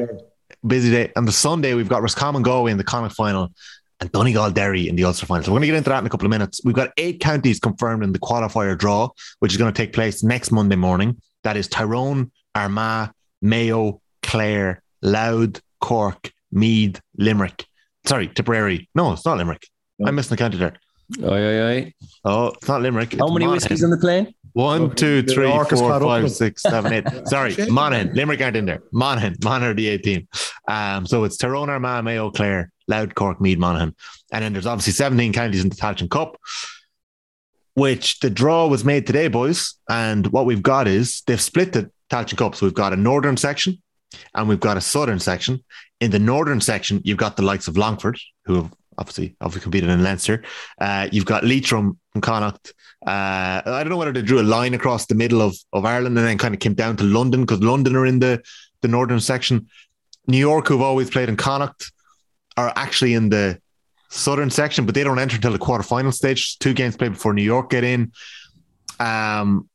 busy 0.66 0.90
day. 0.90 1.12
And 1.14 1.28
the 1.28 1.32
Sunday, 1.32 1.74
we've 1.74 1.88
got 1.88 2.00
Roscommon 2.00 2.42
Galway 2.42 2.72
in 2.72 2.78
the 2.78 2.84
Connacht 2.84 3.14
final 3.14 3.52
and 4.04 4.12
Donegal 4.12 4.50
Derry 4.50 4.88
in 4.88 4.96
the 4.96 5.04
Ulster 5.04 5.26
final. 5.26 5.42
So 5.44 5.50
we're 5.50 5.56
going 5.56 5.62
to 5.62 5.66
get 5.68 5.76
into 5.78 5.90
that 5.90 5.98
in 6.00 6.06
a 6.06 6.10
couple 6.10 6.26
of 6.26 6.30
minutes. 6.30 6.60
We've 6.64 6.74
got 6.74 6.90
eight 6.98 7.20
counties 7.20 7.58
confirmed 7.58 8.02
in 8.04 8.12
the 8.12 8.18
qualifier 8.18 8.76
draw, 8.78 9.08
which 9.40 9.52
is 9.52 9.58
going 9.58 9.72
to 9.72 9.76
take 9.76 9.92
place 9.92 10.22
next 10.22 10.50
Monday 10.52 10.76
morning. 10.76 11.20
That 11.42 11.56
is 11.56 11.68
Tyrone, 11.68 12.30
Armagh, 12.54 13.10
Mayo, 13.42 14.00
Clare, 14.22 14.82
Louth, 15.02 15.60
Cork, 15.80 16.30
Meath, 16.52 17.00
Limerick. 17.16 17.64
Sorry, 18.06 18.28
Tipperary. 18.28 18.88
No, 18.94 19.12
it's 19.12 19.24
not 19.24 19.38
Limerick. 19.38 19.66
I'm 20.04 20.14
missing 20.14 20.30
the 20.30 20.36
county 20.36 20.58
there. 20.58 20.74
Oi, 21.22 21.26
oi, 21.26 21.62
oi. 21.62 21.94
Oh, 22.24 22.48
it's 22.48 22.68
not 22.68 22.82
Limerick. 22.82 23.12
How 23.12 23.24
It's 23.26 23.32
many 23.32 23.46
Monaghan. 23.46 23.52
whiskies 23.52 23.84
on 23.84 23.90
the 23.90 23.98
plane? 23.98 24.34
One, 24.54 24.94
two, 24.94 25.24
three, 25.24 25.50
four, 25.50 26.00
five, 26.00 26.30
six, 26.30 26.62
seven, 26.62 26.92
eight. 26.92 27.04
Sorry, 27.26 27.56
Monaghan. 27.68 28.14
Limerick 28.14 28.40
aren't 28.40 28.56
in 28.56 28.66
there. 28.66 28.82
Monaghan. 28.92 29.36
Monaghan 29.42 29.70
are 29.70 29.74
the 29.74 29.88
18. 29.88 30.28
Um, 30.68 31.06
so 31.06 31.24
it's 31.24 31.36
Tyrone, 31.36 31.68
Armagh, 31.68 32.04
Mayo, 32.04 32.30
Clare, 32.30 32.70
Louth, 32.86 33.16
Cork, 33.16 33.40
Meath, 33.40 33.58
Monaghan. 33.58 33.96
And 34.32 34.44
then 34.44 34.52
there's 34.52 34.66
obviously 34.66 34.92
17 34.92 35.32
counties 35.32 35.60
in 35.60 35.70
the 35.70 35.74
Tailteann 35.74 36.08
Cup, 36.08 36.38
which 37.74 38.20
the 38.20 38.30
draw 38.30 38.68
was 38.68 38.84
made 38.84 39.08
today, 39.08 39.26
boys. 39.26 39.74
And 39.88 40.28
what 40.28 40.46
we've 40.46 40.62
got 40.62 40.86
is 40.86 41.22
they've 41.26 41.40
split 41.40 41.72
the 41.72 41.90
Tailteann 42.08 42.36
Cup. 42.36 42.54
So 42.54 42.64
we've 42.64 42.74
got 42.74 42.92
a 42.92 42.96
northern 42.96 43.36
section 43.36 43.82
and 44.34 44.48
we've 44.48 44.60
got 44.60 44.76
a 44.76 44.80
southern 44.80 45.18
section. 45.18 45.64
In 46.00 46.12
the 46.12 46.20
northern 46.20 46.60
section, 46.60 47.00
you've 47.02 47.18
got 47.18 47.36
the 47.36 47.42
likes 47.42 47.66
of 47.66 47.76
Longford, 47.76 48.20
who 48.44 48.54
have 48.54 48.72
obviously 48.98 49.36
obviously 49.40 49.62
competed 49.62 49.90
in 49.90 50.02
Leinster. 50.02 50.42
Uh, 50.80 51.08
you've 51.12 51.26
got 51.26 51.44
Leitrim 51.44 51.98
and 52.14 52.22
Connacht. 52.22 52.72
Uh, 53.06 53.62
I 53.64 53.80
don't 53.80 53.90
know 53.90 53.96
whether 53.96 54.12
they 54.12 54.22
drew 54.22 54.40
a 54.40 54.42
line 54.42 54.74
across 54.74 55.06
the 55.06 55.14
middle 55.14 55.42
of, 55.42 55.56
of 55.72 55.84
Ireland 55.84 56.16
and 56.18 56.26
then 56.26 56.38
kind 56.38 56.54
of 56.54 56.60
came 56.60 56.74
down 56.74 56.96
to 56.96 57.04
London 57.04 57.42
because 57.42 57.60
London 57.60 57.96
are 57.96 58.06
in 58.06 58.18
the, 58.18 58.42
the 58.80 58.88
northern 58.88 59.20
section. 59.20 59.68
New 60.26 60.38
York, 60.38 60.68
who've 60.68 60.80
always 60.80 61.10
played 61.10 61.28
in 61.28 61.36
Connacht, 61.36 61.92
are 62.56 62.72
actually 62.76 63.14
in 63.14 63.28
the 63.28 63.60
southern 64.08 64.50
section, 64.50 64.86
but 64.86 64.94
they 64.94 65.04
don't 65.04 65.18
enter 65.18 65.36
until 65.36 65.52
the 65.52 65.58
quarterfinal 65.58 66.14
stage. 66.14 66.58
Two 66.58 66.72
games 66.72 66.96
played 66.96 67.12
before 67.12 67.34
New 67.34 67.42
York 67.42 67.70
get 67.70 67.84
in. 67.84 68.12
Um, 69.00 69.68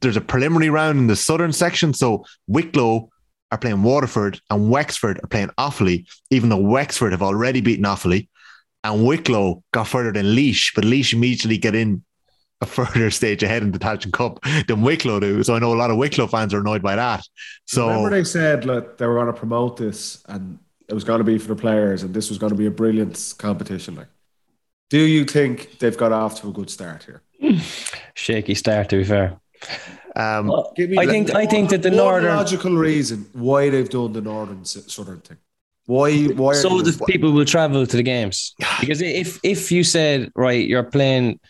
there's 0.00 0.16
a 0.16 0.22
preliminary 0.22 0.70
round 0.70 0.98
in 0.98 1.06
the 1.06 1.16
southern 1.16 1.52
section. 1.52 1.92
So 1.92 2.24
Wicklow 2.46 3.10
are 3.52 3.58
playing 3.58 3.82
Waterford 3.82 4.40
and 4.50 4.70
Wexford 4.70 5.20
are 5.22 5.28
playing 5.28 5.50
Offaly, 5.58 6.06
even 6.30 6.48
though 6.48 6.56
Wexford 6.56 7.12
have 7.12 7.22
already 7.22 7.60
beaten 7.60 7.84
Offaly. 7.84 8.28
And 8.92 9.04
Wicklow 9.06 9.62
got 9.72 9.88
further 9.88 10.12
than 10.12 10.34
Laois, 10.34 10.72
but 10.74 10.84
Laois 10.84 11.12
immediately 11.12 11.58
get 11.58 11.74
in 11.74 12.02
a 12.60 12.66
further 12.66 13.10
stage 13.20 13.42
ahead 13.42 13.62
in 13.62 13.72
the 13.72 13.78
Tailteann 13.78 14.12
Cup 14.12 14.38
than 14.68 14.82
Wicklow 14.82 15.20
do. 15.20 15.42
So 15.42 15.54
I 15.54 15.58
know 15.58 15.72
a 15.74 15.76
lot 15.76 15.90
of 15.90 15.96
Wicklow 15.96 16.26
fans 16.28 16.54
are 16.54 16.60
annoyed 16.60 16.82
by 16.82 16.96
that. 16.96 17.24
So 17.66 17.88
remember 17.88 18.10
they 18.10 18.24
said 18.24 18.64
like 18.64 18.96
they 18.98 19.06
were 19.06 19.14
going 19.14 19.26
to 19.26 19.32
promote 19.32 19.76
this 19.76 20.22
and 20.28 20.58
it 20.88 20.94
was 20.94 21.04
going 21.04 21.18
to 21.18 21.24
be 21.24 21.36
for 21.38 21.48
the 21.48 21.56
players 21.56 22.02
and 22.04 22.14
this 22.14 22.28
was 22.28 22.38
going 22.38 22.50
to 22.50 22.56
be 22.56 22.66
a 22.66 22.70
brilliant 22.70 23.34
competition. 23.38 23.96
Like, 23.96 24.06
do 24.88 25.00
you 25.00 25.24
think 25.24 25.78
they've 25.80 25.96
got 25.96 26.12
off 26.12 26.40
to 26.42 26.48
a 26.48 26.52
good 26.52 26.70
start 26.70 27.04
here? 27.04 27.22
Shaky 28.14 28.54
start, 28.54 28.88
to 28.90 28.98
be 28.98 29.04
fair. 29.04 29.38
um, 30.14 30.52
Give 30.76 30.90
me 30.90 30.96
I 30.98 31.06
the- 31.06 31.12
think 31.12 31.34
I 31.34 31.44
think 31.46 31.70
that 31.70 31.82
the 31.82 31.90
northern 31.90 32.36
logical 32.36 32.76
reason 32.76 33.26
why 33.32 33.68
they've 33.68 33.88
done 33.90 34.12
the 34.12 34.20
northern 34.20 34.60
s- 34.60 34.84
southern 34.86 35.20
thing. 35.20 35.38
Why? 35.86 36.24
Why? 36.24 36.50
Are 36.50 36.54
so 36.54 36.82
the 36.82 37.04
people 37.06 37.32
will 37.32 37.44
travel 37.44 37.86
to 37.86 37.96
the 37.96 38.02
games 38.02 38.54
because 38.80 39.00
if 39.00 39.40
if 39.42 39.72
you 39.72 39.84
said 39.84 40.30
right, 40.34 40.66
you're 40.66 40.82
playing 40.82 41.40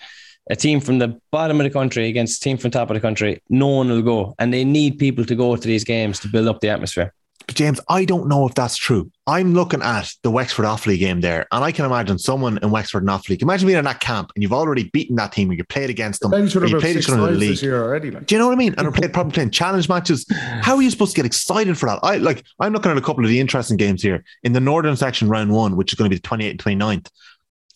a 0.49 0.57
team 0.57 0.81
from 0.81 0.99
the 0.99 1.19
bottom 1.33 1.61
of 1.61 1.65
the 1.65 1.71
country 1.71 2.09
against 2.09 2.41
a 2.41 2.45
team 2.45 2.57
from 2.57 2.71
top 2.71 2.89
of 2.89 2.95
the 2.95 3.01
country, 3.01 3.43
no 3.49 3.67
one 3.67 3.89
will 3.89 4.03
go, 4.03 4.35
and 4.39 4.53
they 4.53 4.65
need 4.65 4.99
people 4.99 5.25
to 5.25 5.35
go 5.35 5.57
to 5.57 5.67
these 5.67 5.83
games 5.83 6.21
to 6.21 6.29
build 6.29 6.47
up 6.47 6.61
the 6.61 6.69
atmosphere. 6.69 7.13
But 7.47 7.55
James, 7.55 7.79
I 7.89 8.05
don't 8.05 8.29
know 8.29 8.45
if 8.49 8.55
that's 8.55 8.77
true. 8.77 9.11
I'm 9.29 9.55
looking 9.55 9.81
at 9.81 10.13
the 10.25 10.33
Wexford 10.33 10.65
Offaly 10.65 10.99
game 10.99 11.21
there, 11.21 11.47
and 11.53 11.63
I 11.65 11.71
can 11.71 11.85
imagine 11.85 12.19
someone 12.19 12.59
in 12.61 12.71
Wexford 12.73 13.05
and 13.05 13.11
Offaly. 13.11 13.41
Imagine 13.41 13.69
being 13.69 13.79
in 13.79 13.85
that 13.85 14.01
camp 14.01 14.33
and 14.35 14.43
you've 14.43 14.53
already 14.53 14.91
beaten 14.91 15.15
that 15.17 15.31
team, 15.31 15.51
and 15.51 15.59
you 15.59 15.65
played 15.65 15.89
against 15.89 16.23
them, 16.23 16.33
They've 16.33 16.51
played 16.51 16.57
each 16.57 16.57
or 16.57 16.67
you 16.67 16.81
played 16.81 16.97
each 16.97 17.09
other 17.09 17.29
in 17.29 17.35
the 17.35 17.39
league. 17.39 17.65
already. 17.65 18.11
Like, 18.11 18.27
Do 18.27 18.35
you 18.35 18.41
know 18.41 18.49
what 18.49 18.55
I 18.55 18.57
mean? 18.57 18.75
And 18.77 18.89
are 18.89 18.93
played 18.93 19.13
probably 19.13 19.33
playing 19.33 19.51
challenge 19.51 19.89
matches. 19.89 20.27
How 20.33 20.75
are 20.75 20.83
you 20.83 20.91
supposed 20.91 21.13
to 21.13 21.17
get 21.17 21.27
excited 21.27 21.79
for 21.79 21.87
that? 21.87 22.01
I 22.03 22.17
like. 22.17 22.45
I'm 22.59 22.73
looking 22.73 22.91
at 22.91 22.99
a 22.99 23.03
couple 23.03 23.25
of 23.25 23.31
the 23.31 23.39
interesting 23.39 23.77
games 23.77 24.03
here 24.03 24.25
in 24.43 24.53
the 24.53 24.61
northern 24.61 24.97
section, 24.97 25.29
round 25.29 25.53
one, 25.53 25.77
which 25.77 25.93
is 25.93 25.97
going 25.97 26.11
to 26.11 26.15
be 26.15 26.21
the 26.21 26.29
28th 26.29 26.51
and 26.51 26.81
29th. 26.81 27.11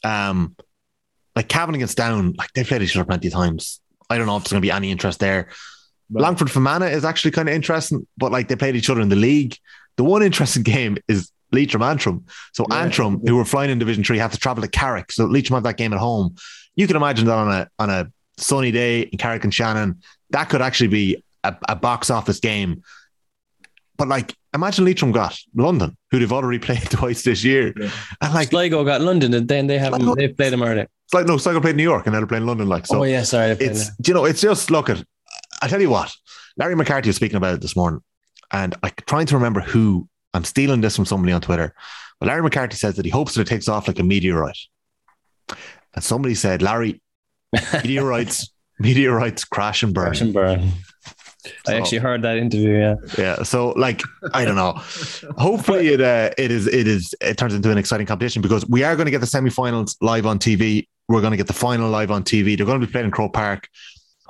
Um, 0.02 0.56
like 1.36 1.48
Cavan 1.48 1.76
against 1.76 1.96
Down, 1.96 2.32
like 2.36 2.52
they 2.54 2.64
played 2.64 2.82
each 2.82 2.96
other 2.96 3.04
plenty 3.04 3.28
of 3.28 3.34
times. 3.34 3.80
I 4.08 4.18
don't 4.18 4.26
know 4.26 4.36
if 4.36 4.42
there's 4.42 4.50
going 4.52 4.62
to 4.62 4.66
be 4.66 4.72
any 4.72 4.90
interest 4.90 5.20
there. 5.20 5.48
But- 6.10 6.22
Longford 6.22 6.50
Fermanagh 6.50 6.88
is 6.90 7.04
actually 7.04 7.30
kind 7.30 7.48
of 7.48 7.54
interesting, 7.54 8.06
but 8.18 8.32
like 8.32 8.48
they 8.48 8.56
played 8.56 8.76
each 8.76 8.90
other 8.90 9.00
in 9.00 9.08
the 9.08 9.16
league. 9.16 9.56
The 9.96 10.04
one 10.04 10.22
interesting 10.22 10.62
game 10.74 10.96
is 11.08 11.30
Leitrim 11.52 11.82
Antrim. 11.82 12.24
So 12.52 12.66
Yeah. 12.70 12.78
Antrim, 12.82 13.20
who 13.26 13.36
were 13.36 13.44
flying 13.44 13.70
in 13.70 13.78
Division 13.78 14.04
Three, 14.04 14.18
have 14.18 14.32
to 14.32 14.38
travel 14.38 14.62
to 14.62 14.68
Carrick. 14.68 15.12
So 15.12 15.24
Leitrim 15.26 15.54
have 15.56 15.64
that 15.64 15.76
game 15.76 15.92
at 15.92 15.98
home. 15.98 16.36
You 16.76 16.86
can 16.86 16.96
imagine 16.96 17.26
that 17.26 17.34
on 17.38 17.48
a 17.52 17.68
on 17.78 17.90
a 17.90 18.10
sunny 18.36 18.70
day 18.70 19.02
in 19.02 19.18
Carrick-on-Shannon, 19.18 20.00
that 20.30 20.48
could 20.48 20.62
actually 20.62 20.88
be 20.88 21.22
a, 21.44 21.54
a 21.68 21.76
box 21.76 22.08
office 22.10 22.40
game. 22.40 22.82
But 23.98 24.08
like, 24.08 24.34
imagine 24.54 24.86
Leitrim 24.86 25.12
got 25.12 25.38
London, 25.54 25.96
who 26.10 26.18
they've 26.18 26.32
already 26.32 26.58
played 26.66 26.82
twice 26.90 27.22
this 27.22 27.44
year, 27.44 27.74
Yeah. 27.76 27.90
and 28.22 28.32
like, 28.32 28.48
Sligo 28.48 28.82
got 28.84 29.00
London, 29.02 29.34
and 29.34 29.46
then 29.46 29.66
they 29.66 29.78
haven't 29.78 30.00
Sligo- 30.00 30.14
they 30.14 30.28
played 30.28 30.52
them 30.54 30.62
already. 30.62 30.82
it's 30.82 31.12
like 31.14 31.26
no, 31.26 31.36
Sligo 31.36 31.60
played 31.60 31.76
New 31.76 31.82
York, 31.82 32.06
and 32.06 32.14
now 32.14 32.20
they're 32.20 32.26
playing 32.26 32.46
London. 32.46 32.68
Like, 32.68 32.86
so 32.86 33.00
oh 33.00 33.02
yeah, 33.02 33.24
sorry, 33.24 33.50
it's 33.60 33.90
you 34.06 34.14
know 34.14 34.24
it's 34.24 34.40
just 34.40 34.70
look 34.70 34.88
at 34.88 35.04
I 35.60 35.68
tell 35.68 35.80
you 35.80 35.90
what 35.90 36.14
Larry 36.56 36.76
McCarthy 36.76 37.08
was 37.08 37.16
speaking 37.16 37.36
about 37.36 37.54
it 37.54 37.60
this 37.60 37.76
morning 37.76 38.00
and 38.50 38.74
I'm 38.82 38.92
trying 39.06 39.26
to 39.26 39.36
remember 39.36 39.60
who 39.60 40.08
I'm 40.32 40.44
stealing 40.44 40.80
this 40.80 40.96
from 40.96 41.04
somebody 41.04 41.32
on 41.32 41.40
Twitter 41.40 41.74
but 42.20 42.28
Larry 42.28 42.42
McCarthy 42.42 42.76
says 42.76 42.96
that 42.96 43.04
he 43.04 43.10
hopes 43.10 43.34
that 43.34 43.42
it 43.42 43.46
takes 43.46 43.66
off 43.68 43.88
like 43.88 43.98
a 43.98 44.04
meteorite. 44.04 44.58
And 45.94 46.04
somebody 46.04 46.34
said 46.34 46.62
Larry 46.62 47.00
meteorites 47.72 48.52
meteorites 48.78 49.44
crash 49.44 49.82
and 49.82 49.92
burn. 49.92 50.06
Crash 50.06 50.20
and 50.20 50.34
burn. 50.34 50.72
I 51.66 51.74
actually 51.74 51.98
heard 51.98 52.20
that 52.22 52.36
interview. 52.36 52.78
Yeah, 52.78 52.94
yeah 53.16 53.42
so 53.42 53.70
like 53.70 54.02
I 54.34 54.44
don't 54.44 54.56
know. 54.56 54.72
Hopefully 55.38 55.88
it 55.88 56.00
uh, 56.00 56.30
it 56.36 56.50
is 56.50 56.66
it 56.66 56.86
is 56.86 57.14
it 57.22 57.38
turns 57.38 57.54
into 57.54 57.70
an 57.70 57.78
exciting 57.78 58.06
competition 58.06 58.42
because 58.42 58.68
we 58.68 58.84
are 58.84 58.94
going 58.94 59.06
to 59.06 59.10
get 59.10 59.22
the 59.22 59.26
semi-finals 59.26 59.96
live 60.02 60.26
on 60.26 60.38
TV 60.38 60.86
we're 61.08 61.20
going 61.20 61.32
to 61.32 61.36
get 61.36 61.48
the 61.48 61.52
final 61.52 61.90
live 61.90 62.12
on 62.12 62.22
TV 62.22 62.56
they're 62.56 62.66
going 62.66 62.80
to 62.80 62.86
be 62.86 62.92
played 62.92 63.04
in 63.04 63.10
Croke 63.10 63.32
Park 63.32 63.68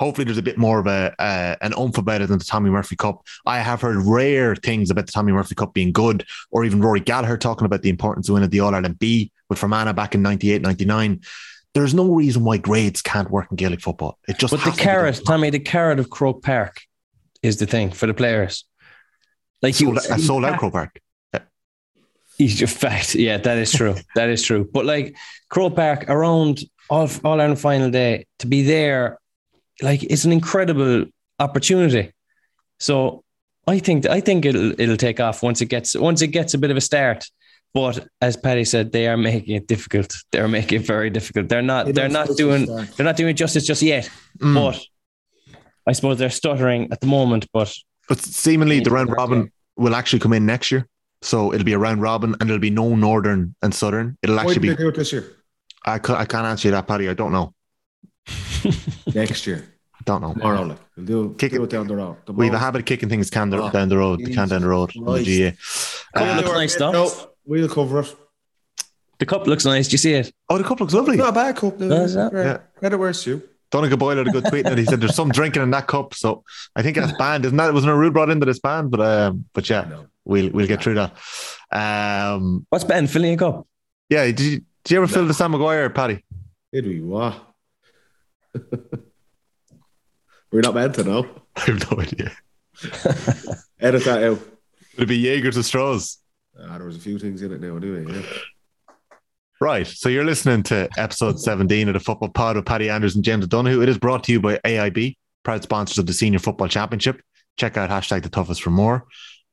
hopefully 0.01 0.25
there's 0.25 0.39
a 0.39 0.43
bit 0.43 0.57
more 0.57 0.81
of 0.81 0.87
a 0.87 1.15
uh, 1.19 1.55
an 1.61 1.75
oomph 1.79 1.99
about 1.99 2.23
it 2.23 2.29
than 2.29 2.39
the 2.39 2.45
Tommy 2.45 2.71
Murphy 2.71 2.97
Cup. 2.97 3.23
I 3.45 3.59
have 3.59 3.83
heard 3.83 3.99
rare 3.99 4.57
things 4.57 4.91
about 4.91 5.07
the 5.07 5.13
Tommy 5.13 5.31
Murphy 5.31 5.55
Cup 5.55 5.75
being 5.75 5.93
good, 5.93 6.25
or 6.51 6.65
even 6.65 6.81
Rory 6.81 7.01
Gallagher 7.01 7.37
talking 7.37 7.67
about 7.67 7.83
the 7.83 7.91
importance 7.91 8.29
of 8.29 8.33
winning 8.33 8.49
the 8.49 8.61
All 8.61 8.75
Ireland 8.75 8.99
B 8.99 9.31
with 9.49 9.59
Fermanagh 9.59 9.93
back 9.93 10.15
in 10.15 10.23
98, 10.23 10.63
99. 10.63 11.21
There's 11.75 11.95
no 11.95 12.13
reason 12.13 12.43
why 12.43 12.57
grades 12.57 13.03
can't 13.03 13.31
work 13.31 13.49
in 13.51 13.57
Gaelic 13.57 13.81
football. 13.81 14.19
It 14.27 14.39
just 14.39 14.51
but 14.51 14.57
the 14.57 14.65
has 14.65 14.75
to 14.75 14.79
be 14.79 14.83
carrot, 14.83 15.21
Tommy, 15.25 15.51
the 15.51 15.61
carrot 15.61 16.01
of 16.01 16.11
Croke 16.11 16.43
Park 16.43 16.81
is 17.43 17.59
the 17.59 17.67
thing 17.67 17.93
for 17.93 18.07
the 18.07 18.15
players. 18.15 18.65
Like 19.63 19.79
you, 19.79 19.95
sold, 19.95 19.99
out- 20.11 20.21
sold 20.21 20.45
out 20.47 20.59
Croke 20.59 20.73
Park. 20.73 21.01
A 22.41 22.49
fact. 22.67 23.15
Yeah, 23.15 23.37
that 23.37 23.59
is 23.59 23.71
true. 23.71 23.97
that 24.15 24.31
is 24.31 24.43
true. 24.43 24.67
But 24.73 24.87
like 24.87 25.15
Croke 25.51 25.77
Park 25.77 26.09
around 26.09 26.61
all 26.89 27.09
all 27.23 27.39
Ireland 27.39 27.61
final 27.61 27.91
day 27.91 28.27
to 28.39 28.47
be 28.47 28.63
there, 28.63 29.20
like 29.83 30.03
it's 30.03 30.25
an 30.25 30.33
incredible 30.33 31.07
opportunity. 31.39 32.13
So 32.79 33.25
I 33.67 33.79
think 33.79 34.07
I 34.07 34.21
think 34.21 34.45
it'll 34.45 34.79
it'll 34.81 34.97
take 34.97 35.21
off 35.21 35.43
once 35.43 35.61
it 35.61 35.67
gets 35.67 35.95
once 35.95 36.23
it 36.23 36.29
gets 36.29 36.55
a 36.55 36.59
bit 36.59 36.71
of 36.71 36.77
a 36.77 36.81
start. 36.81 37.27
But 37.73 38.09
as 38.21 38.37
Paddy 38.37 38.65
said, 38.65 38.91
they 38.91 39.07
are 39.07 39.17
making 39.17 39.55
it 39.55 39.69
difficult. 39.69 40.13
They're 40.33 40.49
making 40.49 40.81
it 40.81 40.87
very 40.87 41.09
difficult. 41.09 41.49
They're 41.49 41.63
not. 41.63 41.89
It 41.89 41.95
They're 41.95 42.09
not 42.09 42.29
doing. 42.37 42.67
They're 42.67 43.07
not 43.07 43.17
doing 43.17 43.37
justice 43.37 43.65
just 43.65 43.83
yet. 43.83 44.11
Mm. 44.39 44.55
But 44.55 44.81
I 45.87 45.93
suppose 45.93 46.19
they're 46.19 46.31
stuttering 46.31 46.91
at 46.93 47.01
the 47.01 47.07
moment. 47.07 47.47
But 47.53 47.73
But 48.09 48.21
seemingly 48.21 48.81
the 48.81 48.91
round 48.91 49.11
robin 49.11 49.53
will 49.77 49.95
actually 49.95 50.19
come 50.19 50.33
in 50.33 50.47
next 50.47 50.73
year. 50.73 50.87
So 51.23 51.53
it'll 51.53 51.65
be 51.65 51.75
a 51.75 51.79
round 51.79 52.03
robin 52.03 52.35
and 52.41 52.49
there'll 52.49 52.61
be 52.61 52.71
no 52.71 52.97
northern 52.97 53.55
and 53.63 53.75
southern. 53.75 54.17
It'll 54.23 54.37
Why 54.37 54.43
actually 54.43 54.55
did 54.55 54.63
they 54.63 54.77
be 54.77 54.83
do 54.85 54.89
it 54.89 54.95
this 54.97 55.13
year? 55.13 55.37
I, 55.85 55.95
I 55.95 56.25
can't 56.25 56.47
answer 56.47 56.69
you 56.69 56.73
that, 56.73 56.87
Paddy. 56.87 57.09
I 57.09 57.15
don't 57.15 57.33
know. 57.33 57.55
Next 59.15 59.47
year, 59.47 59.65
I 59.95 59.99
don't 60.05 60.21
know. 60.23 60.33
tomorrow. 60.35 60.63
Like, 60.63 60.79
we'll 60.97 61.07
do, 61.07 61.35
Kick 61.39 61.53
do 61.53 61.63
it. 61.63 61.65
it 61.65 61.71
down 61.71 61.87
the 61.87 61.97
road. 61.97 62.17
The 62.27 62.33
We 62.33 62.47
have 62.47 62.55
a 62.55 62.59
habit 62.59 62.81
of 62.81 62.85
kicking 62.87 63.09
things 63.09 63.31
can 63.31 63.53
Oh, 63.55 63.71
down 63.71 63.89
the 63.89 63.99
road, 63.99 64.21
the 64.21 64.33
can 64.35 64.49
down 64.49 64.63
the 64.63 64.69
road. 64.69 64.91
in 64.95 65.05
the 65.05 65.11
Christ. 65.13 65.59
GAA. 66.15 66.21
Uh, 66.23 66.37
looks 66.37 66.53
nice 66.53 66.75
though. 66.77 66.93
No, 66.93 67.11
we'll 67.45 67.69
cover 67.69 68.01
it. 68.01 68.17
The 69.19 69.27
cup 69.27 69.47
looks 69.47 69.65
nice. 69.67 69.87
Do 69.89 69.93
you 69.93 69.99
see 69.99 70.15
it? 70.15 70.33
Oh, 70.49 70.57
the 70.59 70.65
cup 70.65 70.81
looks 70.81 70.95
lovely. 70.95 71.17
Not 71.17 71.29
a 71.29 71.33
bad 71.33 71.57
cup. 71.57 71.79
No, 71.79 71.95
Is 72.05 72.15
that? 72.15 72.33
yeah. 72.33 72.59
Credit 72.79 72.97
where's 72.99 73.27
you. 73.27 73.43
Donegal 73.71 73.99
Boyle 73.99 74.17
had 74.17 74.27
a 74.27 74.31
good 74.33 74.47
tweet 74.47 74.67
and 74.67 74.77
he 74.79 74.85
said 74.85 75.01
there's 75.01 75.15
some 75.15 75.29
drinking 75.29 75.63
in 75.63 75.71
that 75.71 75.87
cup. 75.87 76.15
So 76.15 76.43
I 76.75 76.83
think 76.83 76.97
that's 76.97 77.13
banned, 77.19 77.45
isn't 77.45 77.57
that? 77.59 77.69
It 77.69 77.75
Wasn't 77.75 77.93
a 77.93 77.95
rule 77.95 78.11
brought 78.11 78.31
into 78.31 78.47
this 78.47 78.59
band, 78.59 78.91
but 78.91 79.01
um, 79.01 79.45
but 79.53 79.69
yeah, 79.71 79.87
No. 79.89 80.07
we'll 80.25 80.51
we'll 80.51 80.67
get 80.67 80.83
through 80.83 80.95
that. 80.95 81.13
Um, 81.71 82.67
What's 82.71 82.85
Ben 82.85 83.07
filling 83.07 83.35
a 83.35 83.37
cup? 83.37 83.67
yeah, 84.09 84.25
did 84.27 84.41
you 84.41 84.57
did 84.85 84.91
you 84.95 84.97
ever 85.03 85.07
fill 85.07 85.27
the 85.27 85.35
Sam 85.35 85.53
Maguire, 85.53 85.89
Paddy? 85.91 86.25
Did 86.73 86.87
we? 86.87 87.01
What? 87.01 87.50
We're 90.53 90.63
not 90.63 90.75
meant 90.75 90.95
to 90.97 91.05
know. 91.05 91.29
I 91.57 91.61
have 91.61 91.91
no 91.91 92.01
idea. 92.01 92.33
Edit 93.81 94.05
that 94.05 94.25
out. 94.25 94.41
Would 94.97 95.05
it 95.05 95.07
be 95.07 95.17
Jaegers 95.17 95.57
or 95.57 95.63
straws? 95.63 96.19
Ah, 96.59 96.77
there 96.79 96.87
was 96.87 96.97
a 96.97 97.01
few 97.01 97.19
things 97.19 97.43
in 97.43 97.53
it 97.53 97.61
now, 97.61 97.77
anyway. 97.77 98.05
Yeah. 98.13 98.23
Right. 99.61 99.87
So 99.87 100.09
you're 100.09 100.25
listening 100.25 100.63
to 100.65 100.89
episode 100.97 101.39
17 101.39 101.89
of 101.89 101.95
the 101.95 102.01
Football 102.01 102.31
Pod 102.31 102.57
with 102.57 102.65
Paddy 102.65 102.89
Andrews 102.89 103.15
and 103.15 103.25
James 103.25 103.45
O'Donoghue. 103.45 103.83
It 103.83 103.89
is 103.91 103.99
brought 103.99 104.25
to 104.25 104.33
you 104.33 104.41
by 104.41 104.59
AIB, 104.65 105.17
proud 105.43 105.63
sponsors 105.63 105.99
of 105.99 106.07
the 106.07 106.15
Senior 106.15 106.39
Football 106.39 106.69
Championship. 106.69 107.21
Check 107.59 107.77
out 107.77 107.91
hashtag 107.91 108.23
the 108.23 108.31
toughest 108.31 108.63
for 108.63 108.71
more. 108.71 109.07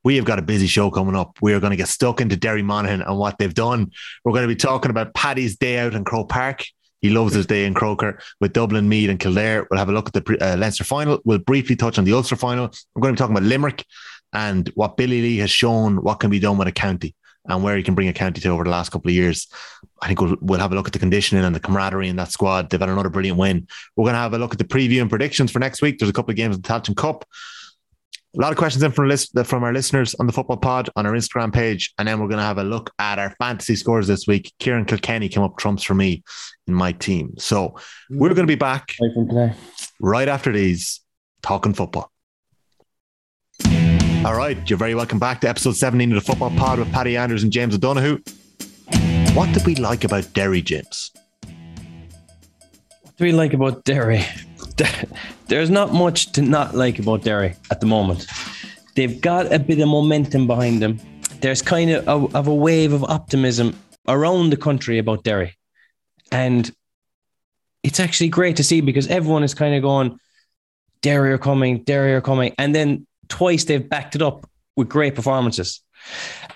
We 0.03 0.15
have 0.15 0.25
got 0.25 0.39
a 0.39 0.43
busy 0.43 0.67
show 0.67 0.89
coming 0.89 1.15
up. 1.15 1.37
We 1.41 1.53
are 1.53 1.59
going 1.59 1.71
to 1.71 1.77
get 1.77 1.89
stuck 1.89 2.21
into 2.21 2.37
Derry 2.37 2.61
Monaghan 2.61 3.01
and 3.01 3.17
what 3.17 3.37
they've 3.37 3.53
done. 3.53 3.91
We're 4.23 4.31
going 4.31 4.47
to 4.47 4.47
be 4.47 4.55
talking 4.55 4.91
about 4.91 5.13
Paddy's 5.13 5.57
day 5.57 5.79
out 5.79 5.93
in 5.93 6.05
Croke 6.05 6.29
Park. 6.29 6.63
He 7.01 7.09
loves 7.09 7.33
his 7.33 7.45
day 7.45 7.65
in 7.65 7.73
Croker 7.73 8.19
with 8.41 8.53
Dublin, 8.53 8.89
Meath, 8.89 9.09
and 9.09 9.19
Kildare. 9.19 9.67
We'll 9.69 9.79
have 9.79 9.89
a 9.89 9.93
look 9.93 10.07
at 10.07 10.13
the 10.13 10.37
uh, 10.41 10.57
Leinster 10.57 10.83
final. 10.83 11.19
We'll 11.25 11.37
briefly 11.37 11.75
touch 11.75 11.97
on 11.97 12.05
the 12.05 12.13
Ulster 12.13 12.35
final. 12.35 12.71
We're 12.95 13.01
going 13.01 13.15
to 13.15 13.17
be 13.17 13.23
talking 13.23 13.35
about 13.35 13.47
Limerick 13.47 13.85
and 14.33 14.69
what 14.75 14.97
Billy 14.97 15.21
Lee 15.21 15.37
has 15.37 15.51
shown 15.51 15.97
what 15.97 16.19
can 16.19 16.29
be 16.29 16.39
done 16.39 16.57
with 16.57 16.67
a 16.67 16.71
county 16.71 17.15
and 17.45 17.63
where 17.63 17.77
he 17.77 17.83
can 17.83 17.95
bring 17.95 18.07
a 18.07 18.13
county 18.13 18.41
to 18.41 18.49
over 18.49 18.63
the 18.63 18.69
last 18.69 18.91
couple 18.91 19.09
of 19.09 19.15
years. 19.15 19.47
I 20.01 20.07
think 20.07 20.19
we'll, 20.21 20.35
we'll 20.41 20.59
have 20.59 20.71
a 20.71 20.75
look 20.75 20.87
at 20.87 20.93
the 20.93 20.99
conditioning 20.99 21.43
and 21.43 21.55
the 21.55 21.59
camaraderie 21.59 22.09
in 22.09 22.17
that 22.17 22.31
squad. 22.31 22.69
They've 22.69 22.79
had 22.79 22.89
another 22.89 23.09
brilliant 23.09 23.37
win. 23.37 23.67
We're 23.95 24.05
going 24.05 24.15
to 24.15 24.19
have 24.19 24.33
a 24.33 24.37
look 24.37 24.51
at 24.51 24.57
the 24.57 24.65
preview 24.65 25.01
and 25.01 25.09
predictions 25.09 25.51
for 25.51 25.59
next 25.59 25.81
week. 25.81 25.97
There's 25.97 26.09
a 26.09 26.13
couple 26.13 26.31
of 26.31 26.37
games 26.37 26.55
in 26.55 26.61
the 26.61 26.67
Tailteann 26.67 26.97
Cup. 26.97 27.25
A 28.37 28.41
lot 28.41 28.51
of 28.51 28.57
questions 28.59 28.83
in 28.83 28.91
from, 28.91 29.07
list, 29.07 29.31
from 29.45 29.63
our 29.63 29.73
listeners 29.73 30.13
on 30.19 30.27
the 30.27 30.33
Football 30.33 30.57
Pod 30.57 30.91
on 30.95 31.07
our 31.07 31.13
Instagram 31.13 31.51
page. 31.51 31.91
And 31.97 32.07
then 32.07 32.19
we're 32.19 32.27
going 32.27 32.37
to 32.37 32.43
have 32.43 32.59
a 32.59 32.63
look 32.63 32.91
at 32.99 33.17
our 33.17 33.31
fantasy 33.39 33.75
scores 33.75 34.05
this 34.05 34.27
week. 34.27 34.53
Kieran 34.59 34.85
Kilkenny 34.85 35.27
came 35.27 35.41
up 35.41 35.57
trumps 35.57 35.81
for 35.81 35.95
me 35.95 36.23
in 36.67 36.75
my 36.75 36.91
team. 36.91 37.33
So 37.39 37.79
we're 38.11 38.35
going 38.35 38.45
to 38.45 38.51
be 38.51 38.53
back 38.53 38.95
right 39.99 40.27
after 40.27 40.51
these 40.51 41.01
talking 41.41 41.73
football. 41.73 42.11
All 44.23 44.35
right, 44.35 44.57
you're 44.69 44.77
very 44.77 44.93
welcome 44.93 45.17
back 45.17 45.41
to 45.41 45.49
episode 45.49 45.75
17 45.75 46.11
of 46.11 46.15
the 46.15 46.21
Football 46.21 46.51
Pod 46.51 46.77
with 46.77 46.91
Paddy 46.91 47.17
Andrews 47.17 47.41
and 47.41 47.51
James 47.51 47.73
O'Donoghue. 47.73 48.19
What 49.33 49.51
did 49.51 49.65
we 49.65 49.73
like 49.75 50.03
about 50.03 50.31
Derry, 50.33 50.61
James? 50.61 51.11
What 53.01 53.17
do 53.17 53.23
we 53.23 53.31
like 53.31 53.53
about 53.53 53.83
Derry? 53.83 54.23
There's 55.47 55.69
not 55.69 55.93
much 55.93 56.33
to 56.33 56.41
not 56.41 56.75
like 56.75 56.99
about 56.99 57.23
Derry 57.23 57.55
at 57.71 57.79
the 57.79 57.85
moment. 57.85 58.25
They've 58.95 59.19
got 59.21 59.53
a 59.53 59.59
bit 59.59 59.79
of 59.79 59.87
momentum 59.87 60.45
behind 60.45 60.81
them. 60.81 60.99
There's 61.39 61.61
kind 61.61 61.91
of 61.91 62.07
a, 62.07 62.37
of 62.37 62.47
a 62.47 62.53
wave 62.53 62.91
of 62.91 63.03
optimism 63.05 63.77
around 64.07 64.49
the 64.49 64.57
country 64.57 64.97
about 64.97 65.23
Derry. 65.23 65.55
And 66.31 66.69
it's 67.83 67.99
actually 67.99 68.29
great 68.29 68.57
to 68.57 68.63
see 68.63 68.81
because 68.81 69.07
everyone 69.07 69.43
is 69.43 69.53
kind 69.53 69.75
of 69.75 69.81
going, 69.81 70.19
Derry 71.01 71.31
are 71.31 71.37
coming, 71.37 71.83
Derry 71.83 72.13
are 72.13 72.21
coming. 72.21 72.53
And 72.57 72.75
then 72.75 73.07
twice 73.29 73.63
they've 73.63 73.87
backed 73.87 74.15
it 74.15 74.21
up 74.21 74.49
with 74.75 74.89
great 74.89 75.15
performances. 75.15 75.81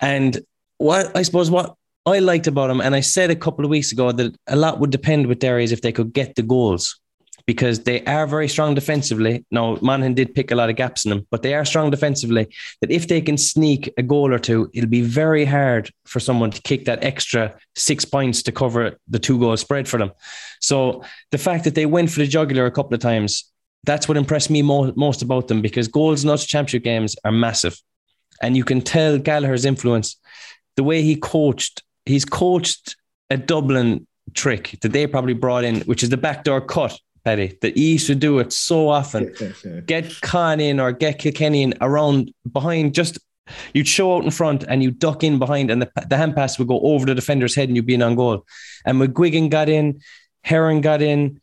And 0.02 0.42
what 0.78 1.16
I 1.16 1.22
suppose 1.22 1.50
what 1.50 1.76
I 2.06 2.20
liked 2.20 2.48
about 2.48 2.68
them, 2.68 2.82
and 2.82 2.96
I 2.96 3.02
said 3.02 3.30
a 3.30 3.36
couple 3.36 3.64
of 3.64 3.72
weeks 3.72 3.92
ago 3.92 4.12
that 4.12 4.36
a 4.48 4.56
lot 4.56 4.80
would 4.80 4.90
depend 4.90 5.28
with 5.28 5.40
Derry 5.40 5.64
is 5.64 5.72
if 5.72 5.82
they 5.82 5.92
could 5.92 6.12
get 6.12 6.36
the 6.36 6.42
goals 6.44 7.00
because 7.52 7.84
they 7.84 8.02
are 8.06 8.26
very 8.26 8.48
strong 8.48 8.74
defensively. 8.74 9.46
Now, 9.52 9.78
Monaghan 9.82 10.14
did 10.14 10.34
pick 10.34 10.52
a 10.52 10.56
lot 10.56 10.70
of 10.70 10.78
gaps 10.78 11.04
in 11.04 11.10
them, 11.10 11.28
but 11.32 11.44
they 11.44 11.54
are 11.54 11.66
strong 11.66 11.92
defensively. 11.92 12.48
That 12.80 12.92
if 12.92 13.10
they 13.10 13.20
can 13.20 13.38
sneak 13.38 13.94
a 13.98 14.04
goal 14.04 14.34
or 14.34 14.40
two, 14.40 14.70
it'll 14.74 14.90
be 14.90 15.02
very 15.02 15.44
hard 15.44 15.92
for 16.06 16.22
someone 16.22 16.52
to 16.52 16.62
kick 16.62 16.86
that 16.86 17.04
extra 17.04 17.54
six 17.76 18.06
points 18.06 18.42
to 18.44 18.54
cover 18.54 18.98
the 19.10 19.20
two 19.20 19.38
goal 19.38 19.58
spread 19.58 19.86
for 19.86 19.98
them. 20.00 20.14
So 20.62 21.04
the 21.32 21.38
fact 21.38 21.66
that 21.66 21.76
they 21.76 21.86
went 21.86 22.10
for 22.10 22.20
the 22.20 22.28
jugular 22.28 22.66
a 22.66 22.72
couple 22.72 22.94
of 22.94 23.02
times, 23.02 23.52
that's 23.84 24.08
what 24.08 24.16
impressed 24.16 24.50
me 24.50 24.62
mo- 24.62 24.94
most 24.96 25.22
about 25.22 25.50
them 25.50 25.62
because 25.62 25.90
goals 25.90 26.24
in 26.24 26.30
those 26.30 26.46
championship 26.46 26.86
games 26.86 27.18
are 27.26 27.34
massive. 27.34 27.78
And 28.42 28.56
you 28.56 28.64
can 28.64 28.80
tell 28.80 29.18
Gallagher's 29.18 29.66
influence, 29.66 30.16
the 30.78 30.84
way 30.84 31.02
he 31.02 31.18
coached, 31.18 31.84
he's 32.06 32.24
coached 32.24 32.96
a 33.30 33.36
Dublin 33.36 34.08
trick 34.34 34.78
that 34.84 34.94
they 34.94 35.06
probably 35.06 35.34
brought 35.34 35.66
in, 35.66 35.82
which 35.82 36.02
is 36.02 36.10
the 36.10 36.16
backdoor 36.16 36.62
cut 36.62 36.98
Paddy, 37.24 37.58
that 37.62 37.78
he 37.78 37.94
used 37.94 38.08
to 38.08 38.16
do 38.16 38.40
it 38.40 38.52
so 38.52 38.90
often. 38.90 39.34
get 39.86 40.22
Con 40.22 40.60
in 40.60 40.80
or 40.80 40.92
get 40.92 41.20
Kilkenny 41.20 41.64
in 41.64 41.74
around 41.82 42.34
behind, 42.52 42.94
just 42.94 43.20
you'd 43.74 43.88
show 43.88 44.16
out 44.16 44.24
in 44.24 44.32
front 44.32 44.64
and 44.68 44.82
you 44.82 44.92
duck 44.92 45.24
in 45.24 45.38
behind, 45.38 45.70
and 45.70 45.82
the, 45.82 45.92
the 46.10 46.18
hand 46.18 46.36
pass 46.36 46.58
would 46.58 46.68
go 46.68 46.80
over 46.80 47.06
the 47.06 47.16
defender's 47.16 47.56
head 47.56 47.70
and 47.70 47.76
you'd 47.76 47.86
be 47.86 47.94
in 47.94 48.02
on 48.02 48.16
goal. 48.16 48.46
And 48.86 49.00
McGuigan 49.00 49.50
got 49.50 49.70
in, 49.70 50.02
Heron 50.44 50.82
got 50.82 51.02
in, 51.02 51.40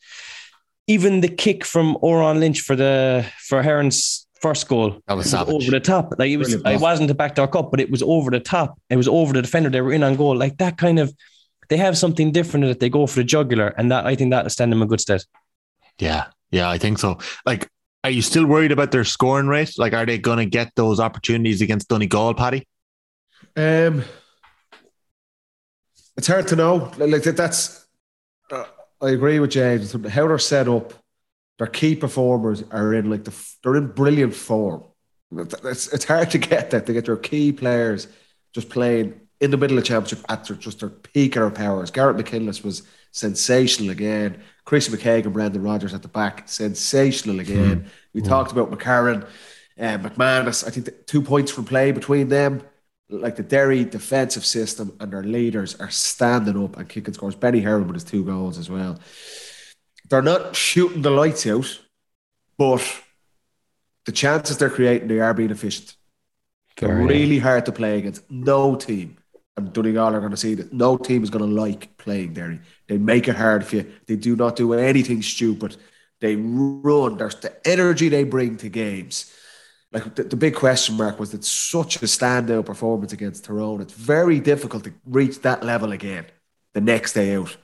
even 0.87 1.21
the 1.21 1.29
kick 1.29 1.65
from 1.65 1.97
Odhran 2.03 2.41
Lynch 2.41 2.61
for 2.61 2.75
the 2.75 3.27
for 3.39 3.63
Heron's 3.63 4.27
first 4.41 4.69
goal 4.69 5.01
that 5.07 5.15
was, 5.15 5.33
was 5.33 5.49
over 5.49 5.71
the 5.71 5.81
top. 5.81 6.15
Like 6.19 6.31
it 6.31 6.37
was, 6.37 6.55
it 6.55 6.81
wasn't 6.81 7.11
a 7.11 7.15
backdoor 7.15 7.49
cut, 7.49 7.71
but 7.71 7.81
it 7.81 7.91
was 7.91 8.03
over 8.03 8.31
the 8.31 8.41
top. 8.41 8.81
It 8.89 8.97
was 8.97 9.09
over 9.09 9.33
the 9.33 9.43
defender. 9.43 9.69
They 9.69 9.81
were 9.81 9.93
in 9.93 10.03
on 10.03 10.17
goal. 10.17 10.37
Like 10.37 10.59
that 10.59 10.79
kind 10.79 10.99
of, 10.99 11.13
they 11.69 11.77
have 11.77 11.99
something 11.99 12.33
different 12.33 12.67
that 12.67 12.81
they 12.81 12.89
go 12.89 13.07
for 13.07 13.17
the 13.17 13.25
jugular, 13.25 13.75
and 13.77 13.91
that 13.93 14.07
I 14.07 14.15
think 14.15 14.31
that'll 14.31 14.49
stand 14.49 14.73
them 14.73 14.81
a 14.81 14.87
good 14.87 15.01
stead. 15.01 15.23
Yeah, 15.99 16.27
yeah, 16.51 16.71
I 16.71 16.79
think 16.79 16.99
so. 16.99 17.19
Like, 17.45 17.69
are 18.05 18.11
you 18.11 18.23
still 18.23 18.47
worried 18.47 18.73
about 18.73 18.93
their 18.93 19.05
scoring 19.05 19.49
rate? 19.49 19.73
Like, 19.77 19.93
are 19.93 20.07
they 20.07 20.19
going 20.19 20.39
to 20.39 20.47
get 20.47 20.73
those 20.77 21.01
opportunities 21.01 21.61
against 21.61 21.89
Donegal, 21.89 22.35
Paddy? 22.35 22.67
Um, 23.57 24.05
it's 26.17 26.27
hard 26.27 26.49
to 26.49 26.57
know. 26.57 26.93
Like 26.97 27.23
that's, 27.23 27.87
uh, 28.51 28.65
I 29.01 29.11
agree 29.11 29.41
with 29.41 29.51
James. 29.51 29.93
How 29.93 30.27
they're 30.27 30.39
set 30.39 30.69
up, 30.69 30.93
their 31.59 31.67
key 31.67 31.97
performers 31.97 32.63
are 32.71 32.95
in 32.95 33.11
like 33.11 33.25
the 33.25 33.35
they're 33.63 33.77
in 33.77 33.89
brilliant 33.89 34.35
form. 34.35 34.85
It's, 35.37 35.93
it's 35.93 36.05
hard 36.05 36.31
to 36.31 36.39
get 36.39 36.71
that. 36.71 36.87
They 36.87 36.93
get 36.93 37.07
their 37.07 37.17
key 37.17 37.53
players 37.53 38.09
just 38.55 38.69
playing 38.71 39.21
in 39.41 39.51
the 39.51 39.57
middle 39.57 39.79
of 39.79 39.85
championship 39.85 40.25
at 40.29 40.45
their, 40.45 40.57
just 40.57 40.81
their 40.81 40.89
peak 40.89 41.37
of 41.37 41.43
their 41.43 41.51
powers. 41.51 41.91
Garrett 41.91 42.17
McKinless 42.17 42.65
was 42.65 42.83
sensational 43.13 43.91
again. 43.91 44.43
Chris 44.69 44.91
McKaigue 44.91 45.25
and 45.25 45.33
Brendan 45.33 45.63
Rogers 45.63 45.95
at 45.95 46.03
the 46.03 46.09
back, 46.09 46.47
sensational 46.47 47.41
again. 47.41 47.81
Mm. 47.81 47.89
We 48.13 48.21
mm. 48.21 48.29
talked 48.29 48.53
about 48.53 48.71
McCarron, 48.71 49.27
uh, 49.81 49.97
McManus. 49.97 50.67
I 50.67 50.69
think 50.69 51.07
two 51.07 51.23
points 51.23 51.51
from 51.51 51.65
play 51.65 51.91
between 51.91 52.29
them. 52.29 52.61
Like 53.09 53.37
the 53.37 53.43
Derry 53.43 53.85
defensive 53.85 54.45
system 54.45 54.95
and 55.01 55.11
their 55.11 55.23
leaders 55.23 55.77
are 55.77 55.89
standing 55.89 56.63
up 56.63 56.77
and 56.77 56.87
kicking 56.87 57.15
scores. 57.15 57.35
Benny 57.35 57.61
Heron 57.61 57.87
with 57.87 57.95
his 57.95 58.05
two 58.05 58.23
goals 58.27 58.59
as 58.59 58.69
well. 58.69 58.99
They're 60.11 60.21
not 60.21 60.55
shooting 60.55 61.01
the 61.01 61.13
lights 61.13 61.47
out, 61.47 61.81
but 62.59 62.87
the 64.05 64.13
chances 64.13 64.59
they're 64.59 64.69
creating, 64.69 65.09
they 65.09 65.21
are 65.21 65.33
being 65.33 65.51
efficient. 65.51 65.97
They're 66.77 66.95
really 66.95 67.39
hard 67.39 67.65
to 67.65 67.73
play 67.73 67.97
against. 67.97 68.31
No 68.31 68.77
team 68.77 69.17
and 69.59 69.73
Donegal 69.73 70.15
are 70.15 70.21
going 70.21 70.31
to 70.31 70.37
see 70.37 70.55
that 70.55 70.73
no 70.73 70.97
team 70.97 71.25
is 71.25 71.31
going 71.31 71.45
to 71.45 71.61
like 71.61 71.97
playing 71.99 72.33
Derry. 72.33 72.61
They 72.87 72.97
make 72.97 73.27
it 73.27 73.37
hard 73.37 73.67
for 73.67 73.77
you. 73.77 73.93
They 74.07 74.17
do 74.17 74.37
not 74.37 74.57
do 74.57 74.73
anything 74.73 75.21
stupid. 75.21 75.77
They 76.21 76.37
run. 76.37 77.19
There's 77.19 77.35
the 77.35 77.55
energy 77.67 78.09
they 78.09 78.25
bring 78.25 78.57
to 78.59 78.69
games. 78.69 79.33
Like 79.91 80.15
the, 80.15 80.23
the 80.23 80.37
big 80.37 80.55
question 80.55 80.97
mark 80.97 81.19
was 81.19 81.33
that 81.33 81.45
such 81.45 81.97
a 81.97 82.01
standout 82.07 82.67
performance 82.67 83.13
against 83.13 83.45
Tyrone. 83.45 83.81
It's 83.81 83.93
very 83.93 84.39
difficult 84.39 84.85
to 84.85 84.93
reach 85.05 85.41
that 85.43 85.65
level 85.65 85.93
again 85.93 86.27
the 86.75 86.81
next 86.81 87.15
day 87.15 87.35
out, 87.35 87.57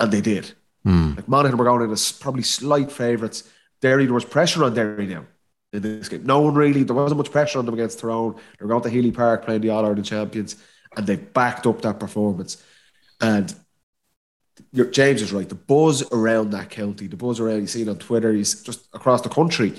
and 0.00 0.10
they 0.10 0.20
did. 0.20 0.52
Mm. 0.86 1.16
Like 1.16 1.28
Monaghan 1.28 1.58
were 1.58 1.64
going 1.64 1.82
in 1.82 1.90
as 1.90 2.12
probably 2.12 2.44
slight 2.44 2.90
favourites. 2.90 3.48
Derry, 3.80 4.06
there 4.06 4.14
was 4.14 4.24
pressure 4.24 4.64
on 4.64 4.74
Derry 4.74 5.06
now 5.06 5.26
in 5.72 5.82
this 5.82 6.08
game. 6.08 6.24
No 6.24 6.40
one 6.40 6.54
really, 6.54 6.82
there 6.82 6.96
wasn't 6.96 7.18
much 7.18 7.30
pressure 7.30 7.58
on 7.58 7.66
them 7.66 7.74
against 7.74 7.98
Tyrone. 7.98 8.34
They 8.34 8.64
were 8.64 8.68
going 8.68 8.82
to 8.84 8.90
Healy 8.90 9.10
Park 9.10 9.44
playing 9.44 9.60
the 9.60 9.70
All 9.70 9.84
Ireland 9.84 10.04
champions 10.06 10.56
and 10.96 11.06
they've 11.06 11.32
backed 11.32 11.66
up 11.66 11.82
that 11.82 11.98
performance. 12.00 12.62
And 13.20 13.54
James 14.90 15.22
is 15.22 15.32
right. 15.32 15.48
The 15.48 15.54
buzz 15.54 16.02
around 16.12 16.50
that 16.50 16.70
county, 16.70 17.06
the 17.06 17.16
buzz 17.16 17.40
around 17.40 17.60
you 17.60 17.66
see 17.66 17.82
it 17.82 17.88
on 17.88 17.98
Twitter, 17.98 18.32
he's 18.32 18.62
just 18.62 18.86
across 18.92 19.22
the 19.22 19.28
country. 19.28 19.74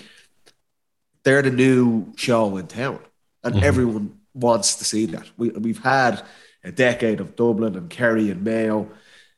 They're 1.23 1.41
the 1.41 1.51
new 1.51 2.13
show 2.15 2.57
in 2.57 2.67
town, 2.67 2.99
and 3.43 3.55
mm-hmm. 3.55 3.63
everyone 3.63 4.19
wants 4.33 4.75
to 4.75 4.83
see 4.83 5.05
that. 5.07 5.29
We 5.37 5.49
we've 5.49 5.81
had 5.81 6.23
a 6.63 6.71
decade 6.71 7.21
of 7.21 7.35
Dublin 7.35 7.75
and 7.75 7.89
Kerry 7.89 8.29
and 8.29 8.43
Mayo, 8.43 8.89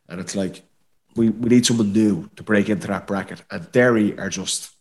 and 0.09 0.19
it's 0.19 0.35
like 0.35 0.63
we, 1.15 1.29
we 1.29 1.49
need 1.49 1.65
someone 1.65 1.93
new 1.93 2.29
to 2.35 2.43
break 2.43 2.69
into 2.69 2.87
that 2.87 3.07
bracket. 3.07 3.43
And 3.51 3.71
Derry 3.71 4.17
are 4.17 4.29
just 4.29 4.71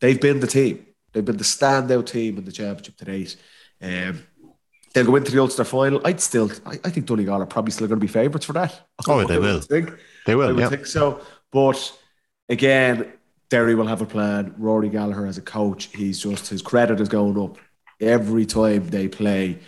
they've 0.00 0.20
been 0.20 0.40
the 0.40 0.46
team. 0.46 0.86
They've 1.12 1.24
been 1.24 1.36
the 1.36 1.44
standout 1.44 2.06
team 2.06 2.38
in 2.38 2.44
the 2.44 2.52
championship 2.52 2.96
to 2.96 3.04
date. 3.04 3.36
Um, 3.82 4.22
they'll 4.92 5.06
go 5.06 5.16
into 5.16 5.32
the 5.32 5.40
Ulster 5.40 5.64
final. 5.64 6.00
I'd 6.04 6.20
still, 6.20 6.50
I, 6.66 6.78
I 6.84 6.90
think 6.90 7.06
Donegal 7.06 7.42
are 7.42 7.46
probably 7.46 7.72
still 7.72 7.86
going 7.86 8.00
to 8.00 8.04
be 8.04 8.12
favourites 8.12 8.46
for 8.46 8.52
that. 8.54 8.88
Oh, 9.06 9.24
they 9.24 9.38
will. 9.38 9.60
Think. 9.60 9.92
They 10.26 10.34
will. 10.34 10.56
I 10.56 10.60
yeah. 10.60 10.68
think 10.68 10.86
so. 10.86 11.20
But 11.50 11.92
again, 12.48 13.12
Derry 13.50 13.74
will 13.74 13.86
have 13.86 14.02
a 14.02 14.06
plan. 14.06 14.54
Rory 14.56 14.88
Gallagher 14.88 15.26
as 15.26 15.38
a 15.38 15.42
coach, 15.42 15.90
he's 15.94 16.20
just 16.20 16.48
his 16.48 16.62
credit 16.62 17.00
is 17.00 17.08
going 17.08 17.38
up 17.38 17.58
every 18.00 18.46
time 18.46 18.88
they 18.88 19.08
play, 19.08 19.58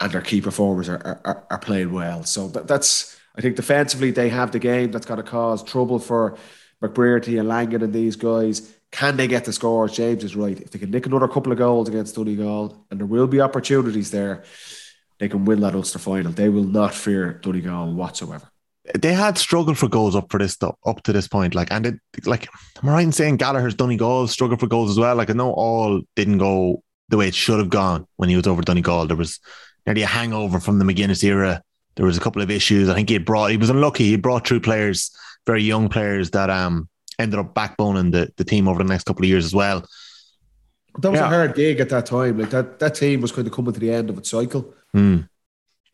and 0.00 0.12
their 0.12 0.20
key 0.20 0.40
performers 0.40 0.88
are 0.88 1.20
are, 1.24 1.44
are 1.50 1.58
playing 1.58 1.92
well. 1.92 2.22
So 2.24 2.48
that, 2.48 2.68
that's 2.68 3.18
I 3.36 3.40
think 3.40 3.56
defensively 3.56 4.10
they 4.10 4.28
have 4.28 4.52
the 4.52 4.58
game 4.58 4.90
that's 4.90 5.06
going 5.06 5.18
to 5.18 5.28
cause 5.28 5.62
trouble 5.62 5.98
for 5.98 6.36
McBrearty 6.82 7.38
and 7.38 7.48
Langan 7.48 7.82
and 7.82 7.92
these 7.92 8.16
guys. 8.16 8.72
Can 8.90 9.16
they 9.16 9.28
get 9.28 9.44
the 9.44 9.52
scores? 9.52 9.92
James 9.92 10.24
is 10.24 10.34
right. 10.34 10.58
If 10.58 10.70
they 10.70 10.78
can 10.78 10.90
nick 10.90 11.06
another 11.06 11.28
couple 11.28 11.52
of 11.52 11.58
goals 11.58 11.88
against 11.88 12.14
Donegal, 12.14 12.86
and 12.90 12.98
there 12.98 13.06
will 13.06 13.26
be 13.26 13.40
opportunities 13.40 14.10
there, 14.10 14.44
they 15.18 15.28
can 15.28 15.44
win 15.44 15.60
that 15.60 15.74
Ulster 15.74 15.98
final. 15.98 16.32
They 16.32 16.48
will 16.48 16.64
not 16.64 16.94
fear 16.94 17.34
Donegal 17.34 17.92
whatsoever. 17.94 18.48
They 18.98 19.12
had 19.12 19.36
struggled 19.36 19.76
for 19.76 19.88
goals 19.88 20.16
up 20.16 20.30
for 20.30 20.38
this 20.38 20.56
up 20.62 21.02
to 21.02 21.12
this 21.12 21.28
point. 21.28 21.54
Like, 21.54 21.70
and 21.70 21.86
it, 21.86 22.00
like, 22.24 22.48
am 22.82 22.88
I 22.88 22.92
right 22.92 23.02
in 23.02 23.12
saying 23.12 23.36
Gallagher's 23.36 23.74
Donegal 23.74 24.28
struggled 24.28 24.60
for 24.60 24.66
goals 24.66 24.90
as 24.90 24.98
well? 24.98 25.14
Like, 25.14 25.28
I 25.28 25.34
know 25.34 25.52
all 25.52 26.00
didn't 26.16 26.38
go 26.38 26.82
the 27.10 27.18
way 27.18 27.28
it 27.28 27.34
should 27.34 27.58
have 27.58 27.70
gone 27.70 28.06
when 28.16 28.30
he 28.30 28.36
was 28.36 28.46
over 28.46 28.62
Donegal. 28.62 29.06
There 29.06 29.16
was 29.16 29.40
nearly 29.86 30.02
a 30.02 30.06
hangover 30.06 30.60
from 30.60 30.78
the 30.78 30.84
McGuinness 30.84 31.22
era. 31.22 31.62
There 31.96 32.06
was 32.06 32.16
a 32.16 32.20
couple 32.20 32.40
of 32.40 32.50
issues. 32.50 32.88
I 32.88 32.94
think 32.94 33.10
he 33.10 33.18
brought. 33.18 33.50
He 33.50 33.56
was 33.56 33.70
unlucky. 33.70 34.04
He 34.04 34.16
brought 34.16 34.46
through 34.46 34.60
players, 34.60 35.10
very 35.46 35.62
young 35.62 35.88
players 35.88 36.30
that 36.30 36.48
um 36.48 36.88
ended 37.18 37.38
up 37.38 37.54
backboning 37.54 38.12
the, 38.12 38.32
the 38.36 38.44
team 38.44 38.68
over 38.68 38.82
the 38.82 38.88
next 38.88 39.04
couple 39.04 39.24
of 39.24 39.28
years 39.28 39.44
as 39.44 39.54
well. 39.54 39.84
That 40.98 41.10
was 41.10 41.20
yeah. 41.20 41.26
a 41.26 41.30
hard 41.30 41.54
gig 41.54 41.80
at 41.80 41.90
that 41.90 42.06
time. 42.06 42.38
Like 42.38 42.50
that, 42.50 42.78
that 42.78 42.94
team 42.94 43.20
was 43.20 43.32
kind 43.32 43.46
of 43.46 43.52
coming 43.52 43.72
to 43.72 43.80
the 43.80 43.92
end 43.92 44.10
of 44.10 44.18
its 44.18 44.30
cycle 44.30 44.74
mm. 44.94 45.28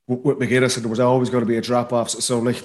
with, 0.06 0.20
with 0.20 0.38
McGuinness, 0.38 0.76
and 0.76 0.84
there 0.84 0.90
was 0.90 1.00
always 1.00 1.30
going 1.30 1.42
to 1.42 1.48
be 1.48 1.56
a 1.56 1.60
drop 1.60 1.92
off. 1.92 2.10
So, 2.10 2.20
so, 2.20 2.38
like 2.38 2.62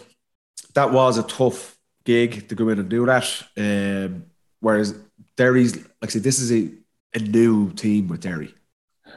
that 0.73 0.91
was 0.91 1.17
a 1.17 1.23
tough 1.23 1.77
gig 2.05 2.47
to 2.49 2.55
go 2.55 2.69
in 2.69 2.79
and 2.79 2.89
do 2.89 3.05
that. 3.05 3.43
Um, 3.57 4.25
whereas 4.59 4.95
Derry's, 5.35 5.75
like 5.75 5.85
I 6.03 6.07
said, 6.07 6.23
this 6.23 6.39
is 6.39 6.51
a, 6.51 6.71
a 7.13 7.19
new 7.19 7.71
team 7.73 8.07
with 8.07 8.21
Derry. 8.21 8.53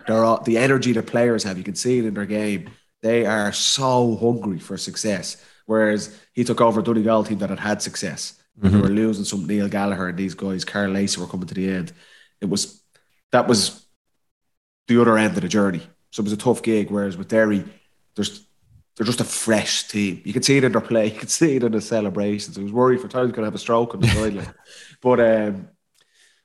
They're 0.07 0.25
all, 0.25 0.43
the 0.43 0.59
energy 0.59 0.93
the 0.93 1.03
players 1.03 1.45
have. 1.45 1.59
You 1.59 1.65
can 1.65 1.75
see 1.75 1.99
it 1.99 2.05
in 2.05 2.15
their 2.15 2.27
game. 2.27 2.71
They 3.03 3.27
are 3.27 3.53
so 3.53 4.17
hungry 4.17 4.59
for 4.59 4.77
success. 4.77 5.43
Whereas 5.67 6.19
he 6.33 6.45
took 6.45 6.61
over 6.61 6.81
a 6.81 6.83
Donegal 6.83 7.25
team 7.25 7.39
that 7.39 7.51
had 7.51 7.61
had 7.61 7.83
success. 7.83 8.42
Mm-hmm. 8.61 8.75
They 8.75 8.81
were 8.81 8.89
losing 8.89 9.25
some 9.25 9.47
Neil 9.47 9.69
Gallagher 9.69 10.09
and 10.09 10.19
these 10.19 10.35
guys, 10.35 10.65
Karl 10.65 10.91
Lacey 10.91 11.21
were 11.21 11.27
coming 11.27 11.47
to 11.47 11.55
the 11.55 11.71
end. 11.71 11.93
It 12.41 12.49
was 12.49 12.83
that 13.31 13.49
was 13.49 13.87
the 14.89 15.01
other 15.01 15.17
end 15.17 15.37
of 15.37 15.43
the 15.43 15.49
journey. 15.49 15.83
So 16.11 16.21
it 16.21 16.25
was 16.25 16.33
a 16.33 16.37
tough 16.37 16.63
gig. 16.63 16.91
Whereas 16.91 17.17
with 17.17 17.29
Derry, 17.29 17.65
there's 18.15 18.47
they're 18.97 19.07
just 19.07 19.21
a 19.21 19.25
fresh 19.25 19.89
team. 19.89 20.21
You 20.25 20.33
can 20.35 20.43
see 20.43 20.59
it 20.59 20.65
in 20.65 20.73
their 20.73 20.81
play. 20.81 21.07
You 21.13 21.19
can 21.19 21.29
see 21.29 21.57
it 21.57 21.63
in 21.63 21.73
the 21.73 21.81
celebrations. 21.81 22.59
I 22.59 22.63
was 22.63 22.73
worried 22.73 23.01
for 23.01 23.09
times 23.09 23.33
going 23.33 23.43
to 23.43 23.47
have 23.47 23.55
a 23.55 23.59
stroke 23.59 23.95
on 23.95 24.01
the 24.01 24.09
sideline, 24.09 24.55
but 25.01 25.21
um, 25.21 25.69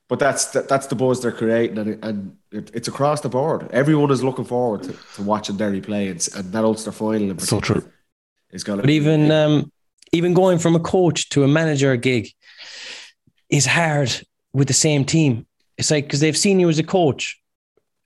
but 0.08 0.20
that's 0.20 0.46
that, 0.48 0.70
that's 0.70 0.88
the 0.88 0.96
buzz 0.96 1.22
they're 1.22 1.32
creating, 1.34 1.78
and, 1.78 2.04
and 2.04 2.38
it, 2.52 2.72
it's 2.74 2.88
across 2.88 3.22
the 3.22 3.30
board. 3.30 3.70
Everyone 3.72 4.12
is 4.12 4.24
looking 4.24 4.46
forward 4.46 4.84
to, 4.84 4.96
to 5.16 5.24
watching 5.24 5.58
Derry 5.58 5.82
play, 5.82 6.08
and, 6.08 6.26
and 6.36 6.54
that 6.54 6.64
Ulster 6.64 6.94
final. 6.94 7.32
In 7.32 7.40
so 7.40 7.60
true. 7.60 7.86
Is 8.52 8.64
going. 8.64 8.80
But 8.80 8.90
even 8.90 9.30
um, 9.30 9.72
even 10.12 10.34
going 10.34 10.58
from 10.58 10.76
a 10.76 10.80
coach 10.80 11.30
to 11.30 11.44
a 11.44 11.48
manager 11.48 11.96
gig 11.96 12.30
is 13.50 13.66
hard 13.66 14.12
with 14.54 14.68
the 14.68 14.74
same 14.74 15.06
team. 15.06 15.46
It's 15.78 15.92
like 15.92 16.06
because 16.06 16.20
they've 16.20 16.38
seen 16.38 16.60
you 16.60 16.70
as 16.70 16.80
a 16.80 16.84
coach, 16.84 17.40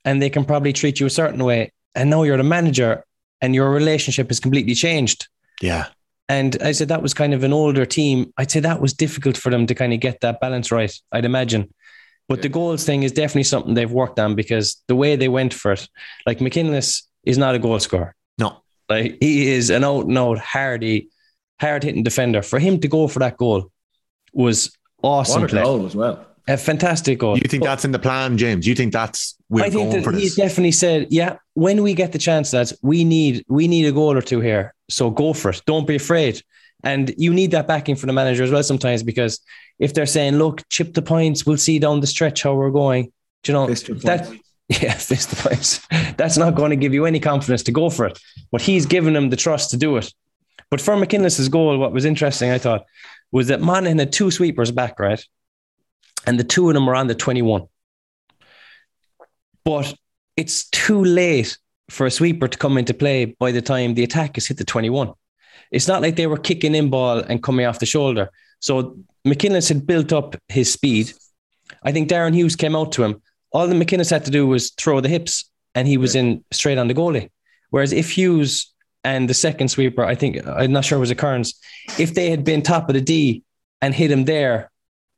and 0.04 0.22
they 0.22 0.30
can 0.30 0.46
probably 0.46 0.74
treat 0.74 1.00
you 1.00 1.06
a 1.06 1.12
certain 1.12 1.44
way, 1.44 1.72
and 1.96 2.10
now 2.10 2.24
you're 2.24 2.38
the 2.38 2.44
manager, 2.44 3.06
and 3.42 3.56
your 3.56 3.72
relationship 3.72 4.28
has 4.28 4.40
completely 4.40 4.74
changed. 4.74 5.28
Yeah. 5.62 5.88
And 6.28 6.58
I 6.62 6.72
said 6.72 6.88
that 6.88 7.02
was 7.02 7.14
kind 7.14 7.34
of 7.34 7.44
an 7.44 7.54
older 7.54 7.86
team. 7.86 8.34
I'd 8.38 8.52
say 8.52 8.62
that 8.62 8.82
was 8.82 8.94
difficult 8.94 9.38
for 9.38 9.50
them 9.50 9.68
to 9.68 9.76
kind 9.76 9.94
of 9.94 10.00
get 10.00 10.22
that 10.22 10.40
balance 10.40 10.72
right, 10.72 10.94
I'd 11.12 11.26
imagine. 11.26 11.74
But 12.30 12.40
yeah. 12.40 12.44
the 12.44 12.50
goals 12.50 12.86
thing 12.86 13.04
is 13.04 13.12
definitely 13.12 13.44
something 13.44 13.74
they've 13.74 13.92
worked 13.92 14.20
on 14.20 14.36
because 14.36 14.82
the 14.88 14.96
way 14.96 15.16
they 15.16 15.28
went 15.28 15.54
for 15.54 15.74
it, 15.74 15.88
like 16.26 16.40
McKinless 16.40 17.04
is 17.26 17.38
not 17.38 17.56
a 17.56 17.60
goal 17.60 17.80
scorer. 17.80 18.16
No. 18.38 18.62
Like 18.90 19.18
he 19.20 19.50
is 19.50 19.70
an 19.70 19.84
out 19.84 20.06
and 20.06 20.18
out 20.18 20.38
hardy, 20.38 21.10
hard 21.62 21.84
hitting 21.84 22.04
defender. 22.04 22.42
For 22.42 22.60
him 22.60 22.80
to 22.82 22.88
go 22.88 23.08
for 23.08 23.20
that 23.20 23.38
goal 23.38 23.72
was 24.34 24.76
awesome. 25.04 25.44
What 25.44 25.54
a 25.54 25.64
goal 25.64 25.86
as 25.86 25.96
well. 25.96 26.26
A 26.48 26.58
fantastic 26.58 27.20
goal. 27.20 27.38
You 27.38 27.48
think 27.48 27.62
but, 27.62 27.68
that's 27.68 27.86
in 27.86 27.92
the 27.92 28.00
plan, 28.00 28.38
James? 28.38 28.68
You 28.68 28.74
think 28.76 28.92
that's 28.92 29.36
we're 29.48 29.64
I 29.64 29.70
think 29.70 29.92
going 29.92 29.98
that 29.98 30.04
for 30.04 30.12
this? 30.12 30.36
He 30.36 30.42
definitely 30.42 30.72
said, 30.72 31.08
yeah, 31.12 31.38
when 31.54 31.84
we 31.84 31.94
get 31.94 32.12
the 32.12 32.18
chance, 32.18 32.52
lads, 32.52 32.74
we 32.82 33.04
need 33.04 33.46
we 33.48 33.68
need 33.68 33.86
a 33.86 33.92
goal 33.92 34.18
or 34.18 34.22
two 34.22 34.42
here. 34.42 34.74
So 34.90 35.12
go 35.12 35.34
for 35.34 35.52
it. 35.52 35.62
Don't 35.66 35.88
be 35.88 35.96
afraid. 35.96 36.42
And 36.84 37.14
you 37.16 37.32
need 37.32 37.52
that 37.52 37.68
backing 37.68 37.96
from 37.96 38.08
the 38.08 38.14
manager 38.14 38.44
as 38.44 38.50
well 38.50 38.64
sometimes 38.64 39.04
because 39.04 39.40
if 39.78 39.94
they're 39.94 40.08
saying, 40.08 40.38
look, 40.38 40.68
chip 40.70 40.96
the 40.96 41.02
points, 41.04 41.46
we'll 41.46 41.58
see 41.58 41.78
down 41.78 42.00
the 42.00 42.08
stretch 42.08 42.42
how 42.42 42.56
we're 42.56 42.72
going. 42.72 43.12
Do 43.44 43.52
you 43.52 43.54
know 43.54 43.68
that? 43.68 44.32
Yeah, 44.80 44.94
fist 44.94 45.32
the 45.32 45.36
points. 45.36 45.86
That's 46.16 46.38
not 46.38 46.56
going 46.56 46.70
to 46.70 46.78
give 46.78 46.94
you 46.94 47.06
any 47.06 47.20
confidence 47.20 47.62
to 47.64 47.74
go 47.74 47.90
for 47.90 48.06
it. 48.06 48.18
But 48.54 48.62
he's 48.62 48.86
given 48.86 49.14
them 49.14 49.30
the 49.30 49.36
trust 49.36 49.72
to 49.72 49.78
do 49.78 49.98
it. 49.98 50.14
But 50.72 50.82
for 50.82 50.96
McKinless's 50.96 51.50
goal, 51.50 51.78
what 51.78 51.92
was 51.92 52.06
interesting, 52.06 52.50
I 52.50 52.58
thought, 52.58 52.86
was 53.32 53.48
that 53.48 53.62
Monaghan 53.62 54.00
had 54.00 54.14
two 54.14 54.32
sweepers 54.32 54.72
back, 54.72 55.00
right? 55.00 55.24
And 56.26 56.40
the 56.40 56.46
two 56.46 56.70
of 56.70 56.74
them 56.74 56.86
were 56.86 56.96
on 56.96 57.08
the 57.08 57.16
21. 57.16 57.68
But 59.66 59.94
it's 60.38 60.70
too 60.70 61.04
late 61.04 61.58
for 61.90 62.06
a 62.06 62.12
sweeper 62.12 62.48
to 62.48 62.58
come 62.58 62.78
into 62.78 62.94
play 62.94 63.26
by 63.26 63.52
the 63.52 63.62
time 63.62 63.94
the 63.94 64.04
attack 64.04 64.36
has 64.36 64.48
hit 64.48 64.58
the 64.58 64.64
21. 64.64 65.14
It's 65.72 65.90
not 65.90 66.02
like 66.02 66.16
they 66.16 66.28
were 66.28 66.38
kicking 66.38 66.74
in 66.74 66.90
ball 66.90 67.20
and 67.20 67.44
coming 67.44 67.66
off 67.66 67.80
the 67.80 67.86
shoulder. 67.86 68.30
So 68.60 68.98
McKinless 69.26 69.68
had 69.68 69.86
built 69.86 70.14
up 70.14 70.36
his 70.48 70.72
speed. 70.72 71.12
I 71.84 71.92
think 71.92 72.10
Darren 72.10 72.34
Hughes 72.34 72.56
came 72.56 72.76
out 72.76 72.94
to 72.94 73.04
him. 73.04 73.22
All 73.52 73.68
the 73.68 73.76
McKinless 73.76 74.10
had 74.10 74.26
to 74.26 74.32
do 74.32 74.48
was 74.48 74.72
throw 74.72 75.02
the 75.02 75.10
hips 75.10 75.50
and 75.76 75.88
he 75.88 75.98
was 75.98 76.16
in 76.16 76.44
straight 76.52 76.78
on 76.78 76.88
the 76.88 76.94
goalie. 76.94 77.30
Whereas 77.72 77.92
if 77.92 78.12
Hughes 78.12 78.71
and 79.04 79.30
the 79.30 79.34
second 79.34 79.70
sweeper, 79.70 80.04
I 80.04 80.16
think, 80.16 80.46
I'm 80.48 80.72
not 80.72 80.86
sure 80.86 80.98
it 80.98 81.00
was 81.00 81.12
a 81.12 81.16
Kearns, 81.16 81.60
if 81.98 82.14
they 82.14 82.30
had 82.30 82.44
been 82.44 82.62
top 82.62 82.90
of 82.90 82.94
the 82.94 83.02
D 83.02 83.44
and 83.82 83.94
hit 83.94 84.12
him 84.12 84.26
there, 84.26 84.72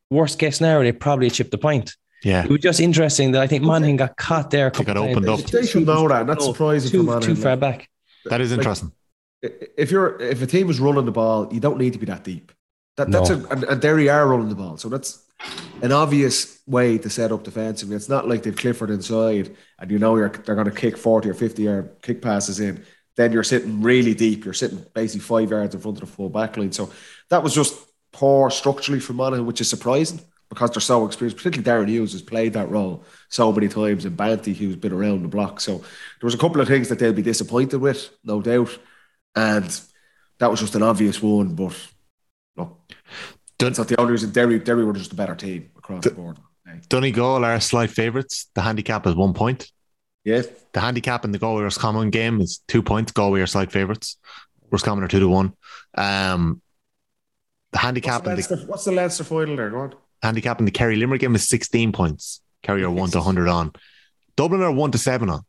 worst 0.09 0.39
case 0.39 0.57
scenario, 0.57 0.83
they 0.83 0.97
probably 0.97 1.29
chipped 1.29 1.51
the 1.51 1.57
point. 1.57 1.95
Yeah. 2.23 2.45
It 2.45 2.49
was 2.49 2.61
just 2.61 2.79
interesting 2.79 3.31
that 3.31 3.41
I 3.41 3.47
think 3.47 3.63
Monaghan 3.63 3.97
got 3.97 4.15
caught 4.15 4.49
there. 4.49 4.69
They 4.69 4.85
got 4.85 4.97
opened 4.97 5.27
up. 5.27 5.41
They 5.41 5.65
should 5.65 5.85
know 5.85 6.07
that. 6.07 6.25
That's 6.25 6.43
oh, 6.45 6.53
surprising 6.53 6.91
too, 6.91 7.05
for 7.05 7.19
Too 7.19 7.35
far 7.35 7.57
back. 7.57 7.89
That 8.25 8.39
is 8.39 8.53
interesting. 8.53 8.93
Like, 9.41 9.73
if 9.77 9.91
you're 9.91 10.21
if 10.21 10.41
a 10.41 10.47
team 10.47 10.69
is 10.69 10.79
running 10.79 11.03
the 11.05 11.11
ball, 11.11 11.53
you 11.53 11.59
don't 11.59 11.77
need 11.77 11.91
to 11.93 11.99
be 11.99 12.05
that 12.05 12.23
deep. 12.23 12.53
That 12.95 13.11
that's 13.11 13.29
no. 13.29 13.35
a 13.35 13.49
and, 13.49 13.63
and 13.65 13.81
there 13.81 13.99
you 13.99 14.09
are 14.09 14.25
running 14.25 14.47
the 14.47 14.55
ball. 14.55 14.77
So 14.77 14.87
that's 14.87 15.21
an 15.81 15.91
obvious 15.91 16.61
way 16.65 16.97
to 16.97 17.09
set 17.09 17.33
up 17.33 17.43
defensively. 17.43 17.97
It's 17.97 18.07
not 18.07 18.29
like 18.29 18.43
they've 18.43 18.55
Clifford 18.55 18.89
inside 18.89 19.55
and 19.79 19.91
you 19.91 19.99
know 19.99 20.15
you're 20.15 20.29
they're 20.29 20.55
going 20.55 20.69
to 20.69 20.71
kick 20.71 20.97
40 20.97 21.29
or 21.29 21.33
50 21.33 21.63
yard 21.63 21.89
kick 22.01 22.21
passes 22.21 22.61
in. 22.61 22.85
Then 23.15 23.31
you're 23.31 23.43
sitting 23.43 23.81
really 23.81 24.13
deep. 24.13 24.43
You're 24.43 24.53
sitting 24.53 24.85
basically 24.93 25.21
five 25.21 25.51
yards 25.51 25.75
in 25.75 25.81
front 25.81 26.01
of 26.01 26.09
the 26.09 26.15
full 26.15 26.29
back 26.29 26.57
line. 26.57 26.71
So 26.71 26.91
that 27.29 27.43
was 27.43 27.53
just 27.53 27.75
poor 28.11 28.49
structurally 28.49 28.99
from 28.99 29.17
Monaghan, 29.17 29.45
which 29.45 29.61
is 29.61 29.69
surprising 29.69 30.19
because 30.49 30.71
they're 30.71 30.81
so 30.81 31.05
experienced. 31.05 31.37
Particularly 31.37 31.85
Darren 31.85 31.89
Hughes 31.89 32.13
has 32.13 32.21
played 32.21 32.53
that 32.53 32.69
role 32.69 33.03
so 33.29 33.51
many 33.51 33.67
times, 33.67 34.05
and 34.05 34.17
Banty 34.17 34.53
who's 34.53 34.75
been 34.75 34.93
around 34.93 35.23
the 35.23 35.27
block. 35.27 35.59
So 35.59 35.77
there 35.77 35.85
was 36.23 36.33
a 36.33 36.39
couple 36.39 36.61
of 36.61 36.67
things 36.67 36.89
that 36.89 36.99
they'll 36.99 37.13
be 37.13 37.21
disappointed 37.21 37.77
with, 37.77 38.09
no 38.23 38.41
doubt, 38.41 38.77
and 39.35 39.81
that 40.39 40.51
was 40.51 40.59
just 40.59 40.75
an 40.75 40.83
obvious 40.83 41.21
one. 41.21 41.55
But 41.55 41.75
look, 42.55 42.79
it's 43.59 43.77
not 43.77 43.87
the 43.87 43.99
only 43.99 44.13
reason. 44.13 44.31
Derry, 44.31 44.59
Derry 44.59 44.85
were 44.85 44.93
just 44.93 45.13
a 45.13 45.15
better 45.15 45.35
team 45.35 45.71
across 45.77 46.03
the 46.03 46.11
board. 46.11 46.37
Donegal 46.89 47.45
are 47.45 47.59
slight 47.59 47.91
favourites. 47.91 48.47
The 48.55 48.61
handicap 48.61 49.05
is 49.05 49.15
one 49.15 49.33
point. 49.33 49.71
Yes. 50.23 50.47
The 50.71 50.79
handicap 50.79 51.25
in 51.25 51.31
the 51.31 51.39
Galway 51.39 51.63
Roscommon 51.63 52.09
game 52.09 52.41
is 52.41 52.61
two 52.67 52.81
points. 52.81 53.11
Galway 53.11 53.41
are 53.41 53.47
slight 53.47 53.71
favourites. 53.71 54.17
Roscommon 54.71 55.03
are 55.03 55.07
two 55.07 55.19
to 55.19 55.27
one. 55.27 55.53
Um, 55.95 56.61
the 57.71 57.79
handicap. 57.79 58.25
What's 58.25 58.47
the, 58.47 58.55
Leinster, 58.55 58.55
the, 58.55 58.71
what's 58.71 58.85
the 58.85 58.91
Leinster 58.91 59.23
final 59.23 59.55
there? 59.55 59.69
Go 59.69 59.79
on 59.79 59.95
handicap 60.23 60.59
in 60.59 60.65
the 60.65 60.71
Kerry 60.71 60.95
Limerick 60.95 61.21
game 61.21 61.35
is 61.35 61.47
16 61.47 61.91
points. 61.91 62.41
Kerry 62.63 62.83
are 62.83 62.89
1 62.89 63.11
to 63.11 63.17
100 63.17 63.47
on. 63.47 63.73
Dublin 64.35 64.61
are 64.61 64.71
1 64.71 64.91
to 64.91 64.97
7 64.97 65.29
on. 65.29 65.41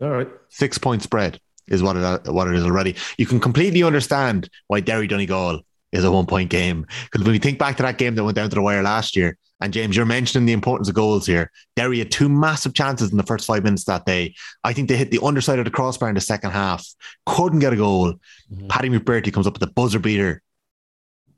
All 0.00 0.10
right. 0.10 0.28
Six 0.48 0.76
point 0.76 1.02
spread 1.02 1.40
is 1.68 1.82
what 1.82 1.96
it, 1.96 2.32
what 2.32 2.48
it 2.48 2.56
is 2.56 2.64
already. 2.64 2.96
You 3.16 3.26
can 3.26 3.38
completely 3.38 3.84
understand 3.84 4.50
why 4.66 4.80
Derry 4.80 5.06
Donegal 5.06 5.60
is 5.94 6.04
a 6.04 6.10
one 6.10 6.26
point 6.26 6.50
game. 6.50 6.86
Because 7.04 7.24
when 7.24 7.34
you 7.34 7.40
think 7.40 7.58
back 7.58 7.76
to 7.78 7.82
that 7.82 7.98
game 7.98 8.14
that 8.14 8.24
went 8.24 8.36
down 8.36 8.50
to 8.50 8.54
the 8.54 8.62
wire 8.62 8.82
last 8.82 9.16
year, 9.16 9.38
and 9.60 9.72
James, 9.72 9.96
you're 9.96 10.04
mentioning 10.04 10.44
the 10.44 10.52
importance 10.52 10.88
of 10.88 10.94
goals 10.94 11.26
here. 11.26 11.50
Derry 11.76 11.98
had 11.98 12.10
two 12.10 12.28
massive 12.28 12.74
chances 12.74 13.10
in 13.10 13.16
the 13.16 13.22
first 13.22 13.46
five 13.46 13.64
minutes 13.64 13.84
that 13.84 14.04
day. 14.04 14.34
I 14.62 14.72
think 14.72 14.88
they 14.88 14.96
hit 14.96 15.10
the 15.10 15.20
underside 15.22 15.58
of 15.58 15.64
the 15.64 15.70
crossbar 15.70 16.08
in 16.08 16.16
the 16.16 16.20
second 16.20 16.50
half, 16.50 16.86
couldn't 17.24 17.60
get 17.60 17.72
a 17.72 17.76
goal. 17.76 18.14
Mm-hmm. 18.52 18.66
Paddy 18.66 18.90
McBrearty 18.90 19.32
comes 19.32 19.46
up 19.46 19.54
with 19.54 19.60
the 19.60 19.72
buzzer 19.72 19.98
beater 20.00 20.42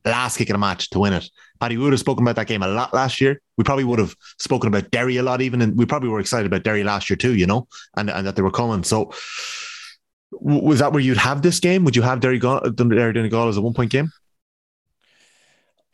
last 0.07 0.37
kick 0.37 0.49
of 0.49 0.55
the 0.55 0.59
match 0.59 0.91
to 0.91 0.99
win 1.01 1.13
it. 1.13 1.29
Paddy, 1.61 1.77
we 1.77 1.85
would 1.85 1.93
have 1.93 2.01
spoken 2.01 2.25
about 2.25 2.37
that 2.37 2.47
game 2.47 2.63
a 2.63 2.69
lot 2.69 2.95
last 2.95 3.21
year. 3.21 3.41
We 3.57 3.65
probably 3.65 3.85
would 3.85 3.99
have 3.99 4.15
spoken 4.39 4.69
about 4.69 4.91
Derry 4.91 5.17
a 5.17 5.23
lot, 5.23 5.41
even, 5.41 5.63
and 5.63 5.77
we 5.77 5.87
probably 5.87 6.09
were 6.09 6.21
excited 6.21 6.47
about 6.47 6.63
Derry 6.63 6.85
last 6.85 7.11
year 7.11 7.17
too, 7.17 7.35
you 7.35 7.47
know, 7.47 7.67
and, 7.97 8.11
and 8.11 8.27
that 8.27 8.37
they 8.37 8.43
were 8.43 8.51
coming. 8.51 8.85
So, 8.85 9.13
was 10.33 10.81
that 10.81 10.93
where 10.93 11.01
you'd 11.01 11.17
have 11.17 11.43
this 11.43 11.61
game? 11.61 11.85
Would 11.85 11.97
you 11.97 12.03
have 12.03 12.21
Derry, 12.21 12.39
Derry 12.39 13.13
Donegal 13.13 13.49
as 13.49 13.57
a 13.57 13.63
one 13.63 13.75
point 13.75 13.91
game? 13.91 14.11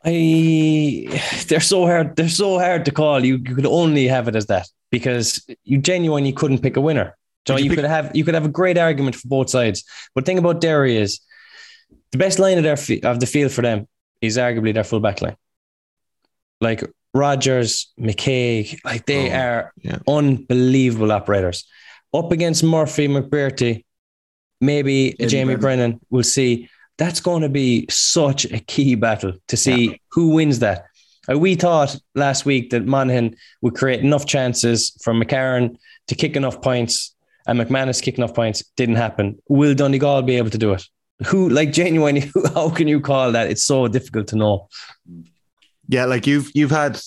I 0.05 1.07
they're 1.47 1.59
so 1.59 1.85
hard. 1.85 2.15
They're 2.15 2.29
so 2.29 2.59
hard 2.59 2.85
to 2.85 2.91
call. 2.91 3.23
You, 3.23 3.37
you 3.37 3.55
could 3.55 3.65
only 3.65 4.07
have 4.07 4.27
it 4.27 4.35
as 4.35 4.47
that 4.47 4.67
because 4.91 5.45
you 5.63 5.79
genuinely 5.79 6.33
couldn't 6.33 6.59
pick 6.59 6.77
a 6.77 6.81
winner. 6.81 7.17
So 7.47 7.57
you, 7.57 7.65
you 7.65 7.69
pick- 7.69 7.79
could 7.79 7.85
have 7.85 8.15
you 8.15 8.23
could 8.23 8.33
have 8.33 8.45
a 8.45 8.49
great 8.49 8.77
argument 8.77 9.15
for 9.15 9.27
both 9.27 9.49
sides. 9.49 9.83
But 10.15 10.25
the 10.25 10.29
thing 10.29 10.37
about 10.37 10.61
Derry 10.61 10.97
is 10.97 11.19
the 12.11 12.17
best 12.17 12.39
line 12.39 12.57
of 12.57 12.63
their 12.63 12.77
of 13.09 13.19
the 13.19 13.25
field 13.25 13.51
for 13.51 13.61
them 13.61 13.87
is 14.21 14.37
arguably 14.37 14.73
their 14.73 14.83
full 14.83 14.99
back 14.99 15.21
line. 15.21 15.35
Like 16.61 16.83
Rogers, 17.13 17.91
McKaigue, 17.99 18.79
like 18.85 19.05
they 19.05 19.31
oh, 19.31 19.35
are 19.35 19.73
yeah. 19.77 19.99
unbelievable 20.07 21.11
operators. 21.11 21.65
Up 22.13 22.31
against 22.31 22.63
Murphy, 22.63 23.07
McBrearty, 23.07 23.83
maybe 24.61 25.15
Jamie, 25.19 25.29
Jamie 25.29 25.55
Brennan. 25.55 25.59
Brennan, 25.59 25.99
we'll 26.09 26.23
see. 26.23 26.69
That's 26.97 27.19
going 27.19 27.41
to 27.41 27.49
be 27.49 27.87
such 27.89 28.45
a 28.45 28.59
key 28.59 28.95
battle 28.95 29.33
to 29.47 29.57
see 29.57 29.91
yeah. 29.91 29.95
who 30.11 30.29
wins 30.29 30.59
that. 30.59 30.85
Uh, 31.31 31.39
we 31.39 31.55
thought 31.55 31.95
last 32.15 32.45
week 32.45 32.69
that 32.71 32.85
Monaghan 32.85 33.35
would 33.61 33.75
create 33.75 34.01
enough 34.01 34.25
chances 34.25 34.91
for 35.03 35.13
McCarron 35.13 35.77
to 36.07 36.15
kick 36.15 36.35
enough 36.35 36.61
points 36.61 37.15
and 37.47 37.59
McManus 37.59 38.01
kick 38.01 38.17
enough 38.17 38.33
points. 38.33 38.63
Didn't 38.75 38.95
happen. 38.95 39.41
Will 39.47 39.73
Donegal 39.73 40.21
be 40.21 40.37
able 40.37 40.49
to 40.49 40.57
do 40.57 40.73
it? 40.73 40.83
who 41.27 41.49
like 41.49 41.71
genuinely 41.71 42.31
how 42.53 42.69
can 42.69 42.87
you 42.87 42.99
call 42.99 43.31
that 43.31 43.49
it's 43.49 43.63
so 43.63 43.87
difficult 43.87 44.27
to 44.27 44.35
know 44.35 44.67
yeah 45.87 46.05
like 46.05 46.27
you've 46.27 46.49
you've 46.53 46.71
had 46.71 46.99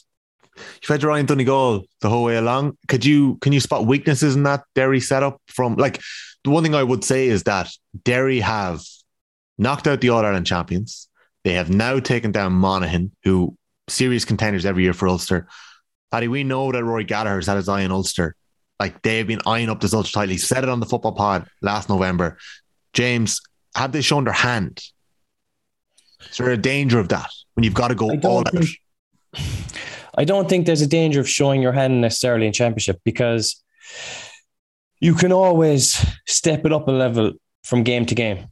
you've 0.56 0.88
had 0.88 1.02
Ryan 1.02 1.26
Donegal 1.26 1.84
the 2.00 2.08
whole 2.08 2.24
way 2.24 2.36
along 2.36 2.76
could 2.88 3.04
you 3.04 3.36
can 3.40 3.52
you 3.52 3.60
spot 3.60 3.86
weaknesses 3.86 4.36
in 4.36 4.44
that 4.44 4.64
Derry 4.74 5.00
setup 5.00 5.40
from 5.48 5.74
like 5.76 6.00
the 6.44 6.50
one 6.50 6.62
thing 6.62 6.74
I 6.74 6.82
would 6.82 7.04
say 7.04 7.26
is 7.26 7.42
that 7.44 7.68
Derry 8.04 8.40
have 8.40 8.82
knocked 9.58 9.86
out 9.86 10.00
the 10.00 10.10
All 10.10 10.24
Ireland 10.24 10.46
champions 10.46 11.08
they 11.44 11.54
have 11.54 11.70
now 11.70 12.00
taken 12.00 12.32
down 12.32 12.52
Monaghan 12.52 13.12
who 13.24 13.56
serious 13.88 14.24
contenders 14.24 14.66
every 14.66 14.82
year 14.82 14.92
for 14.92 15.08
Ulster 15.08 15.48
Paddy 16.10 16.28
we 16.28 16.44
know 16.44 16.72
that 16.72 16.84
Rory 16.84 17.04
Gallagher's 17.04 17.46
had 17.46 17.56
his 17.56 17.68
eye 17.68 17.84
on 17.84 17.92
Ulster 17.92 18.36
like 18.78 19.02
they've 19.02 19.26
been 19.26 19.40
eyeing 19.46 19.68
up 19.68 19.80
this 19.80 19.94
ultra 19.94 20.12
tightly. 20.12 20.36
Said 20.36 20.62
it 20.62 20.68
on 20.68 20.80
the 20.80 20.86
football 20.86 21.12
pod 21.12 21.48
last 21.62 21.88
November. 21.88 22.38
James, 22.92 23.40
have 23.74 23.92
they 23.92 24.00
shown 24.00 24.24
their 24.24 24.32
hand? 24.32 24.82
Is 26.30 26.38
there 26.38 26.50
a 26.50 26.56
danger 26.56 26.98
of 26.98 27.08
that 27.08 27.30
when 27.54 27.64
you've 27.64 27.74
got 27.74 27.88
to 27.88 27.94
go 27.94 28.10
all 28.10 28.42
don't 28.42 28.56
out? 28.56 28.64
I 30.18 30.24
don't 30.24 30.48
think 30.48 30.66
there's 30.66 30.82
a 30.82 30.86
danger 30.86 31.20
of 31.20 31.28
showing 31.28 31.60
your 31.60 31.72
hand 31.72 32.00
necessarily 32.00 32.46
in 32.46 32.52
championship 32.52 33.00
because 33.04 33.62
you 34.98 35.14
can 35.14 35.30
always 35.30 36.04
step 36.26 36.64
it 36.64 36.72
up 36.72 36.88
a 36.88 36.90
level 36.90 37.32
from 37.64 37.82
game 37.82 38.06
to 38.06 38.14
game. 38.14 38.46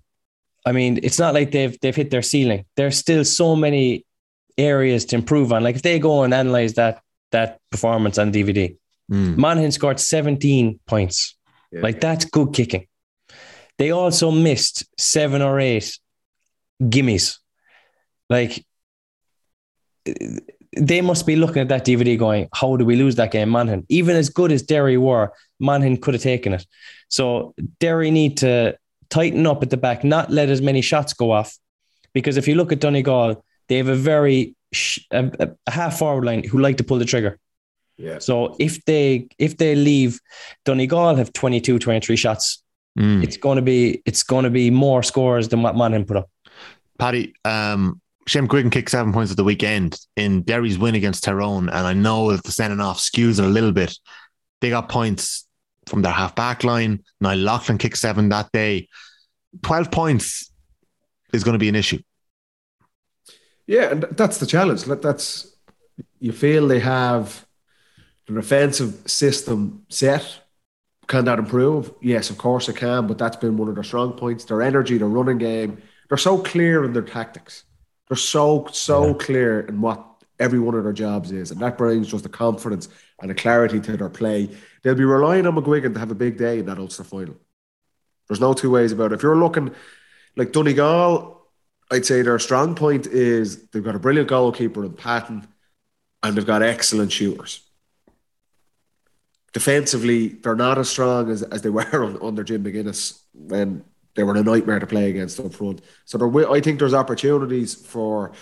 I 0.64 0.72
mean, 0.72 0.98
it's 1.02 1.18
not 1.18 1.34
like 1.34 1.50
they've 1.50 1.78
they've 1.80 1.94
hit 1.94 2.10
their 2.10 2.22
ceiling. 2.22 2.64
There's 2.76 2.96
still 2.96 3.24
so 3.24 3.54
many 3.54 4.06
areas 4.56 5.04
to 5.06 5.16
improve 5.16 5.52
on. 5.52 5.62
Like 5.62 5.76
if 5.76 5.82
they 5.82 5.98
go 5.98 6.22
and 6.22 6.32
analyze 6.32 6.74
that 6.74 7.02
that 7.32 7.60
performance 7.70 8.18
on 8.18 8.32
DVD, 8.32 8.76
Mm. 9.10 9.36
Monaghan 9.36 9.72
scored 9.72 10.00
17 10.00 10.80
points. 10.86 11.36
Yeah. 11.72 11.80
Like 11.82 12.00
that's 12.00 12.24
good 12.24 12.52
kicking. 12.52 12.86
They 13.78 13.90
also 13.90 14.30
missed 14.30 14.84
seven 14.98 15.42
or 15.42 15.58
eight 15.60 15.98
gimmies. 16.80 17.38
Like 18.30 18.64
they 20.76 21.00
must 21.00 21.26
be 21.26 21.36
looking 21.36 21.62
at 21.62 21.68
that 21.68 21.84
DVD 21.84 22.18
going, 22.18 22.48
how 22.52 22.76
do 22.76 22.84
we 22.84 22.96
lose 22.96 23.16
that 23.16 23.32
game, 23.32 23.48
Monaghan? 23.48 23.84
Even 23.88 24.16
as 24.16 24.28
good 24.28 24.52
as 24.52 24.62
Derry 24.62 24.96
were, 24.96 25.32
Monaghan 25.58 25.96
could 25.96 26.14
have 26.14 26.22
taken 26.22 26.52
it. 26.52 26.66
So 27.08 27.54
Derry 27.80 28.10
need 28.10 28.38
to 28.38 28.76
tighten 29.10 29.46
up 29.46 29.62
at 29.62 29.70
the 29.70 29.76
back, 29.76 30.04
not 30.04 30.30
let 30.30 30.48
as 30.48 30.60
many 30.62 30.80
shots 30.80 31.12
go 31.12 31.30
off. 31.30 31.56
Because 32.12 32.36
if 32.36 32.46
you 32.48 32.54
look 32.54 32.72
at 32.72 32.80
Donegal, 32.80 33.44
they 33.68 33.76
have 33.78 33.88
a 33.88 33.94
very 33.96 34.54
sh- 34.72 35.00
a, 35.10 35.30
a- 35.40 35.50
a 35.66 35.70
half 35.70 35.98
forward 35.98 36.24
line 36.24 36.44
who 36.44 36.58
like 36.58 36.76
to 36.78 36.84
pull 36.84 36.98
the 36.98 37.04
trigger. 37.04 37.38
Yeah. 37.96 38.18
So 38.18 38.56
if 38.58 38.84
they 38.84 39.28
if 39.38 39.56
they 39.56 39.74
leave 39.76 40.20
Donegal 40.64 41.16
have 41.16 41.32
22, 41.32 41.78
23 41.78 42.16
shots, 42.16 42.60
Mm. 42.96 43.24
it's 43.24 43.36
going 43.36 43.56
to 43.56 43.62
be 43.62 44.02
it's 44.06 44.22
going 44.22 44.44
to 44.44 44.50
be 44.50 44.70
more 44.70 45.02
scores 45.02 45.48
than 45.48 45.62
what 45.62 45.74
Monaghan 45.74 46.06
put 46.06 46.16
up. 46.16 46.30
Paddy, 46.96 47.34
um, 47.44 48.00
Shane 48.28 48.46
McGuigan 48.46 48.70
kicked 48.70 48.90
seven 48.92 49.12
points 49.12 49.32
at 49.32 49.36
the 49.36 49.42
weekend 49.42 49.98
in 50.16 50.42
Derry's 50.42 50.78
win 50.78 50.94
against 50.94 51.24
Tyrone. 51.24 51.68
And 51.68 51.86
I 51.88 51.92
know 51.92 52.30
that 52.30 52.44
the 52.44 52.52
sending 52.52 52.78
off 52.78 53.00
skews 53.00 53.40
it 53.40 53.44
a 53.44 53.48
little 53.48 53.72
bit. 53.72 53.98
They 54.60 54.70
got 54.70 54.88
points 54.88 55.43
from 55.86 56.02
their 56.02 56.12
half 56.12 56.34
back 56.34 56.64
line. 56.64 57.02
Niall 57.20 57.38
Loughlin 57.38 57.78
kicked 57.78 57.98
seven 57.98 58.28
that 58.30 58.50
day. 58.52 58.88
12 59.62 59.90
points 59.90 60.50
is 61.32 61.44
going 61.44 61.54
to 61.54 61.58
be 61.58 61.68
an 61.68 61.74
issue. 61.74 62.00
Yeah, 63.66 63.90
and 63.92 64.02
that's 64.02 64.38
the 64.38 64.46
challenge. 64.46 64.84
That's 64.84 65.54
you 66.20 66.32
feel 66.32 66.68
they 66.68 66.80
have 66.80 67.46
the 68.26 68.34
defensive 68.34 69.02
system 69.06 69.84
set. 69.88 70.40
Can 71.06 71.26
that 71.26 71.38
improve? 71.38 71.92
Yes, 72.00 72.30
of 72.30 72.38
course 72.38 72.68
it 72.68 72.76
can, 72.76 73.06
but 73.06 73.18
that's 73.18 73.36
been 73.36 73.56
one 73.56 73.68
of 73.68 73.74
their 73.74 73.84
strong 73.84 74.12
points. 74.12 74.44
Their 74.44 74.62
energy, 74.62 74.98
their 74.98 75.08
running 75.08 75.38
game. 75.38 75.82
They're 76.08 76.18
so 76.18 76.38
clear 76.38 76.84
in 76.84 76.92
their 76.92 77.02
tactics. 77.02 77.64
They're 78.08 78.16
so, 78.16 78.66
so 78.72 79.14
clear 79.14 79.60
in 79.60 79.80
what 79.80 80.04
every 80.38 80.58
one 80.58 80.74
of 80.74 80.84
their 80.84 80.92
jobs 80.92 81.32
is. 81.32 81.50
And 81.50 81.60
that 81.60 81.78
brings 81.78 82.08
just 82.08 82.22
the 82.22 82.28
confidence 82.28 82.88
and 83.20 83.30
the 83.30 83.34
clarity 83.34 83.80
to 83.80 83.96
their 83.96 84.08
play. 84.08 84.50
They'll 84.84 84.94
be 84.94 85.04
relying 85.04 85.46
on 85.46 85.56
McGuigan 85.56 85.94
to 85.94 85.98
have 85.98 86.10
a 86.10 86.14
big 86.14 86.36
day 86.36 86.58
in 86.58 86.66
that 86.66 86.78
Ulster 86.78 87.04
final. 87.04 87.36
There's 88.28 88.40
no 88.40 88.52
two 88.52 88.70
ways 88.70 88.92
about 88.92 89.12
it. 89.12 89.16
If 89.16 89.22
you're 89.22 89.36
looking 89.36 89.74
like 90.36 90.52
Donegal, 90.52 91.42
I'd 91.90 92.06
say 92.06 92.22
their 92.22 92.38
strong 92.38 92.74
point 92.74 93.06
is 93.06 93.66
they've 93.68 93.82
got 93.82 93.94
a 93.94 93.98
brilliant 93.98 94.28
goalkeeper 94.28 94.84
in 94.84 94.92
Patton 94.92 95.48
and 96.22 96.36
they've 96.36 96.46
got 96.46 96.62
excellent 96.62 97.12
shooters. 97.12 97.60
Defensively, 99.54 100.28
they're 100.28 100.56
not 100.56 100.78
as 100.78 100.90
strong 100.90 101.30
as, 101.30 101.42
as 101.42 101.62
they 101.62 101.70
were 101.70 102.18
under 102.22 102.44
Jim 102.44 102.64
McGuinness 102.64 103.20
when 103.32 103.84
they 104.14 104.22
were 104.22 104.36
a 104.36 104.42
nightmare 104.42 104.80
to 104.80 104.86
play 104.86 105.08
against 105.08 105.40
up 105.40 105.54
front. 105.54 105.80
So 106.04 106.52
I 106.52 106.60
think 106.60 106.78
there's 106.78 106.94
opportunities 106.94 107.74
for 107.74 108.32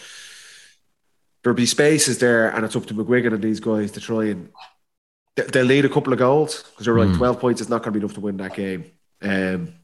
there'll 1.42 1.56
be 1.56 1.66
spaces 1.66 2.18
there, 2.18 2.48
and 2.50 2.64
it's 2.64 2.76
up 2.76 2.86
to 2.86 2.94
McGuigan 2.94 3.34
and 3.34 3.42
these 3.42 3.60
guys 3.60 3.92
to 3.92 4.00
try 4.00 4.26
and 4.26 4.48
they- 5.36 5.44
they'll 5.44 5.66
need 5.66 5.84
a 5.84 5.88
couple 5.88 6.12
of 6.12 6.18
goals 6.18 6.62
because 6.62 6.84
they're 6.86 6.98
like 6.98 7.08
Mm. 7.08 7.16
12 7.18 7.40
points 7.40 7.60
is 7.60 7.68
not 7.68 7.82
going 7.82 7.92
to 7.94 7.98
be 7.98 8.04
enough 8.04 8.14
to 8.14 8.20
win 8.20 8.36
that 8.38 8.54
game. 8.54 8.84
Um, 9.22 9.74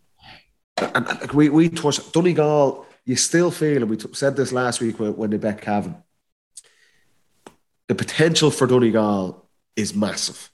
and, 0.79 1.07
and 1.09 1.33
we 1.33 1.49
we 1.49 1.69
touched 1.69 2.13
Donegal. 2.13 2.87
You 3.05 3.17
still 3.17 3.51
feel, 3.51 3.79
and 3.83 3.89
we 3.91 3.97
t- 3.97 4.09
said 4.13 4.37
this 4.37 4.53
last 4.53 4.81
week 4.81 5.01
when, 5.01 5.17
when 5.17 5.31
they 5.31 5.39
bet 5.39 5.61
Cavan. 5.63 5.97
The 7.89 7.95
potential 7.95 8.51
for 8.51 8.67
Donegal 8.67 9.47
is 9.77 9.95
massive, 9.95 10.51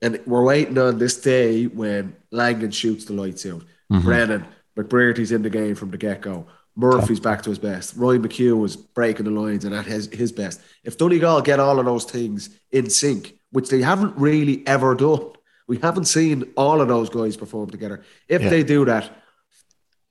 and 0.00 0.20
we're 0.26 0.42
waiting 0.42 0.76
on 0.78 0.98
this 0.98 1.20
day 1.20 1.66
when 1.66 2.16
Langan 2.32 2.72
shoots 2.72 3.04
the 3.04 3.12
lights 3.12 3.46
out. 3.46 3.62
Mhm. 3.92 4.02
Brennan 4.02 4.44
McBrearty's 4.76 5.30
in 5.30 5.42
the 5.42 5.50
game 5.50 5.74
from 5.76 5.90
the 5.92 5.98
get 5.98 6.22
go. 6.22 6.46
Murphy's 6.74 7.20
back 7.20 7.42
to 7.42 7.50
his 7.50 7.58
best. 7.58 7.94
Ryan 7.96 8.22
McHugh 8.22 8.58
was 8.58 8.74
breaking 8.76 9.26
the 9.26 9.30
lines 9.30 9.64
and 9.66 9.74
at 9.74 9.84
his, 9.84 10.06
his 10.06 10.32
best. 10.32 10.60
If 10.82 10.96
Donegal 10.98 11.42
get 11.42 11.60
all 11.60 11.78
of 11.78 11.84
those 11.84 12.04
things 12.06 12.48
in 12.72 12.88
sync, 12.90 13.38
which 13.52 13.68
they 13.68 13.80
haven't 13.82 14.16
really 14.16 14.66
ever 14.66 14.94
done, 14.94 15.30
we 15.68 15.78
haven't 15.78 16.06
seen 16.06 16.44
all 16.56 16.80
of 16.80 16.88
those 16.88 17.08
guys 17.08 17.36
perform 17.36 17.70
together. 17.70 18.02
If 18.28 18.42
Yeah. 18.42 18.50
they 18.50 18.62
do 18.64 18.84
that, 18.86 19.10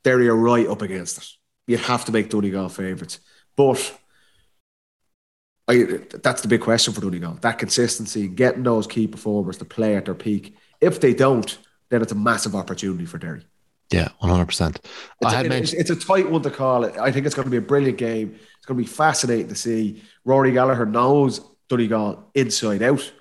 Derry 0.04 0.28
are 0.30 0.36
right 0.36 0.68
up 0.68 0.82
against 0.82 1.18
it. 1.18 1.28
You'd 1.68 1.82
have 1.82 2.06
to 2.06 2.12
make 2.12 2.30
Donegal 2.30 2.70
favourites. 2.70 3.20
But 3.56 4.00
I, 5.68 5.84
that's 6.24 6.42
the 6.42 6.48
big 6.48 6.62
question 6.62 6.94
for 6.94 7.02
Donegal. 7.02 7.38
That 7.42 7.60
consistency, 7.60 8.28
getting 8.28 8.64
those 8.64 8.88
key 8.88 9.08
performers 9.08 9.58
to 9.58 9.66
play 9.66 9.96
at 9.96 10.06
their 10.06 10.16
peak. 10.16 10.56
If 10.80 11.00
they 11.00 11.14
don't, 11.14 11.56
then 11.90 12.02
it's 12.02 12.12
a 12.12 12.16
massive 12.16 12.56
opportunity 12.56 13.06
for 13.06 13.18
Derry. 13.18 13.46
Yeah, 13.92 14.10
100%. 14.24 14.76
It's, 14.78 14.86
I 15.24 15.32
had 15.32 15.46
it- 15.46 15.50
mentioned. 15.50 15.82
it's, 15.82 15.90
it's 15.90 16.04
a 16.04 16.08
tight 16.08 16.30
one 16.30 16.42
to 16.44 16.50
call. 16.50 16.86
It. 16.86 16.98
I 16.98 17.12
think 17.12 17.26
it's 17.26 17.36
going 17.36 17.46
to 17.46 17.52
be 17.52 17.58
a 17.58 17.62
brilliant 17.62 17.98
game. 17.98 18.36
It's 18.58 18.66
going 18.66 18.78
to 18.78 18.84
be 18.84 18.88
fascinating 18.90 19.50
to 19.50 19.56
see. 19.56 20.02
Rory 20.26 20.52
Gallagher 20.54 20.86
knows 20.86 21.42
Donegal 21.70 22.32
inside 22.34 22.82
out. 22.82 23.12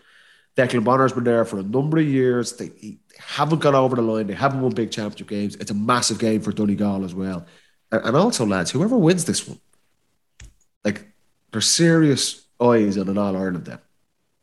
Declan 0.57 0.85
Bonner's 0.85 1.13
been 1.13 1.25
there 1.25 1.45
for 1.45 1.59
a 1.59 1.63
number 1.63 1.99
of 1.99 2.07
years. 2.07 2.53
They, 2.53 2.69
they 2.69 2.99
haven't 3.19 3.61
gone 3.61 3.75
over 3.75 3.97
the 3.97 4.03
line. 4.03 4.27
They 4.27 4.35
haven't 4.35 4.61
won 4.61 4.73
big 4.73 4.91
championship 4.91 5.29
games. 5.29 5.57
It's 5.57 5.71
a 5.71 5.75
massive 5.75 6.19
game 6.19 6.41
for 6.41 6.53
Donegal 6.53 7.05
as 7.05 7.15
well. 7.15 7.47
And, 7.93 8.05
and 8.05 8.17
also, 8.17 8.45
lads, 8.45 8.71
whoever 8.71 8.97
wins 8.97 9.25
this 9.25 9.47
one, 9.47 9.61
like, 10.85 11.07
there's 11.53 11.67
serious 11.67 12.47
eyes 12.61 12.99
on 12.99 13.09
an 13.09 13.19
All 13.19 13.37
Ireland 13.37 13.65
then. 13.65 13.79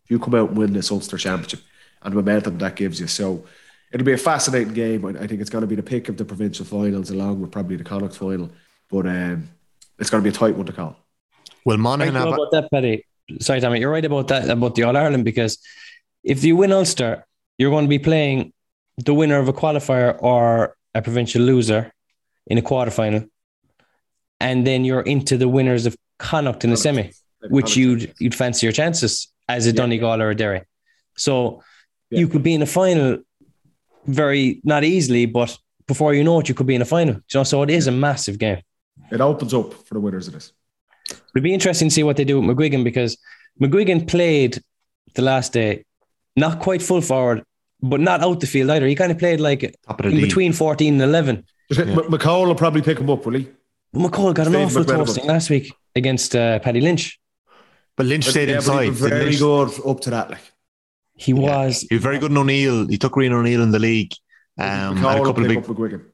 If 0.05 0.11
you 0.11 0.19
come 0.19 0.35
out 0.35 0.49
and 0.49 0.57
win 0.57 0.73
this 0.73 0.91
Ulster 0.91 1.17
Championship 1.17 1.59
and 2.01 2.13
the 2.13 2.15
momentum 2.15 2.57
that 2.59 2.75
gives 2.75 2.99
you. 2.99 3.07
So 3.07 3.45
it'll 3.91 4.05
be 4.05 4.13
a 4.13 4.17
fascinating 4.17 4.73
game. 4.73 5.05
I, 5.05 5.09
I 5.09 5.27
think 5.27 5.41
it's 5.41 5.49
going 5.49 5.61
to 5.61 5.67
be 5.67 5.75
the 5.75 5.83
pick 5.83 6.09
of 6.09 6.17
the 6.17 6.25
provincial 6.25 6.65
finals 6.65 7.09
along 7.09 7.41
with 7.41 7.51
probably 7.51 7.75
the 7.75 7.83
Connacht 7.83 8.15
final. 8.15 8.49
But 8.89 9.07
um, 9.07 9.49
it's 9.99 10.09
going 10.09 10.23
to 10.23 10.29
be 10.29 10.33
a 10.33 10.37
tight 10.37 10.55
one 10.55 10.65
to 10.65 10.73
call. 10.73 10.95
Will 11.65 11.77
Right 12.05 12.13
have. 12.13 12.33
about 12.33 12.51
that, 12.51 12.71
Paddy. 12.71 13.05
Sorry, 13.39 13.59
Tommy. 13.59 13.81
You're 13.81 13.91
right 13.91 14.05
about 14.05 14.29
that 14.29 14.49
about 14.49 14.75
the 14.75 14.83
All 14.83 14.95
Ireland 14.95 15.25
because 15.25 15.57
if 16.24 16.43
you 16.43 16.55
win 16.55 16.72
Ulster, 16.72 17.26
you're 17.57 17.72
going 17.72 17.86
to 17.86 17.89
be 17.89 17.99
playing 17.99 18.53
the 18.97 19.13
winner 19.13 19.38
of 19.39 19.47
a 19.47 19.53
qualifier 19.53 20.18
or 20.22 20.76
a 20.93 21.01
provincial 21.01 21.41
loser 21.41 21.91
in 22.47 22.57
a 22.57 22.61
quarterfinal, 22.61 23.30
and 24.39 24.65
then 24.65 24.86
you're 24.86 25.01
into 25.01 25.38
the 25.38 25.47
winners 25.47 25.86
of 25.86 25.95
Connacht 26.20 26.63
in 26.63 26.70
the 26.72 26.78
semi, 26.78 27.11
which 27.49 27.78
you'd 27.78 28.13
you'd 28.20 28.34
fancy 28.36 28.65
your 28.65 28.74
chances 28.74 29.32
as 29.47 29.65
a 29.65 29.70
Yeah. 29.70 29.76
Donegal 29.76 30.22
or 30.22 30.30
a 30.32 30.36
Derry. 30.36 30.61
So 31.15 31.63
Yeah. 32.09 32.20
you 32.20 32.28
could 32.28 32.43
be 32.43 32.53
in 32.53 32.61
a 32.61 32.65
final 32.65 33.20
very 34.05 34.61
not 34.63 34.84
easily, 34.84 35.26
but 35.26 35.57
before 35.88 36.13
you 36.13 36.24
know 36.24 36.39
it, 36.39 36.49
you 36.49 36.55
could 36.55 36.68
be 36.68 36.76
in 36.76 36.82
a 36.82 36.86
final. 36.86 37.13
Do 37.15 37.22
You 37.34 37.39
know, 37.39 37.43
so 37.43 37.61
it 37.63 37.70
is 37.70 37.88
a 37.88 37.91
massive 37.91 38.38
game. 38.39 38.61
It 39.11 39.22
opens 39.22 39.53
up 39.53 39.74
for 39.74 39.93
the 39.93 39.99
winners 39.99 40.28
of 40.28 40.34
this. 40.34 40.51
It'll 41.09 41.43
be 41.43 41.53
interesting 41.53 41.89
to 41.89 41.93
see 41.93 42.03
what 42.03 42.18
they 42.18 42.26
do 42.26 42.39
with 42.41 42.49
McGuigan 42.57 42.84
because 42.84 43.18
McGuigan 43.61 44.07
played 44.07 44.59
the 45.13 45.22
last 45.22 45.53
day, 45.53 45.86
not 46.38 46.59
quite 46.59 46.81
full 46.81 47.01
forward, 47.01 47.43
but 47.81 47.99
not 47.99 48.21
out 48.21 48.39
the 48.39 48.47
field 48.47 48.69
either. 48.69 48.88
He 48.88 48.95
kind 48.95 49.11
of 49.11 49.17
played 49.19 49.39
like 49.41 49.75
of 49.88 49.99
in 50.05 50.11
league. 50.11 50.21
between 50.21 50.53
14 50.53 50.93
and 50.93 51.01
11. 51.01 51.43
M- 51.77 51.88
McCole 51.95 52.47
will 52.47 52.55
probably 52.55 52.81
pick 52.81 52.99
him 52.99 53.09
up, 53.09 53.25
will 53.25 53.33
he? 53.33 53.49
But 53.91 53.99
McCole 54.11 54.33
got 54.33 54.47
an 54.47 54.55
awful 54.55 54.83
McMenamin. 54.83 55.05
toasting 55.05 55.25
last 55.27 55.49
week 55.49 55.73
against 55.95 56.35
uh, 56.35 56.59
Paddy 56.59 56.79
Lynch. 56.81 57.19
But 57.97 58.05
Lynch 58.05 58.25
stayed 58.27 58.49
Yeah, 58.49 58.55
but 58.57 58.63
he 58.63 58.88
inside. 58.88 58.89
was 58.89 58.99
didn't 58.99 59.09
very 59.09 59.25
Lynch? 59.25 59.39
good 59.39 59.88
up 59.89 59.99
to 60.01 60.09
that. 60.11 60.29
Like 60.29 60.51
He 61.15 61.33
was. 61.33 61.85
He 61.89 61.95
was 61.95 62.03
very 62.03 62.19
good 62.19 62.31
in 62.31 62.38
O'Neill. 62.38 62.88
He 62.88 62.97
took 62.97 63.13
Green 63.13 63.33
O'Neill 63.33 63.61
in 63.63 63.71
the 63.71 63.79
league. 63.79 64.13
Um, 64.59 64.97
had 64.97 65.19
a 65.19 65.23
couple 65.23 65.43
of 65.43 65.49
big, 65.49 65.65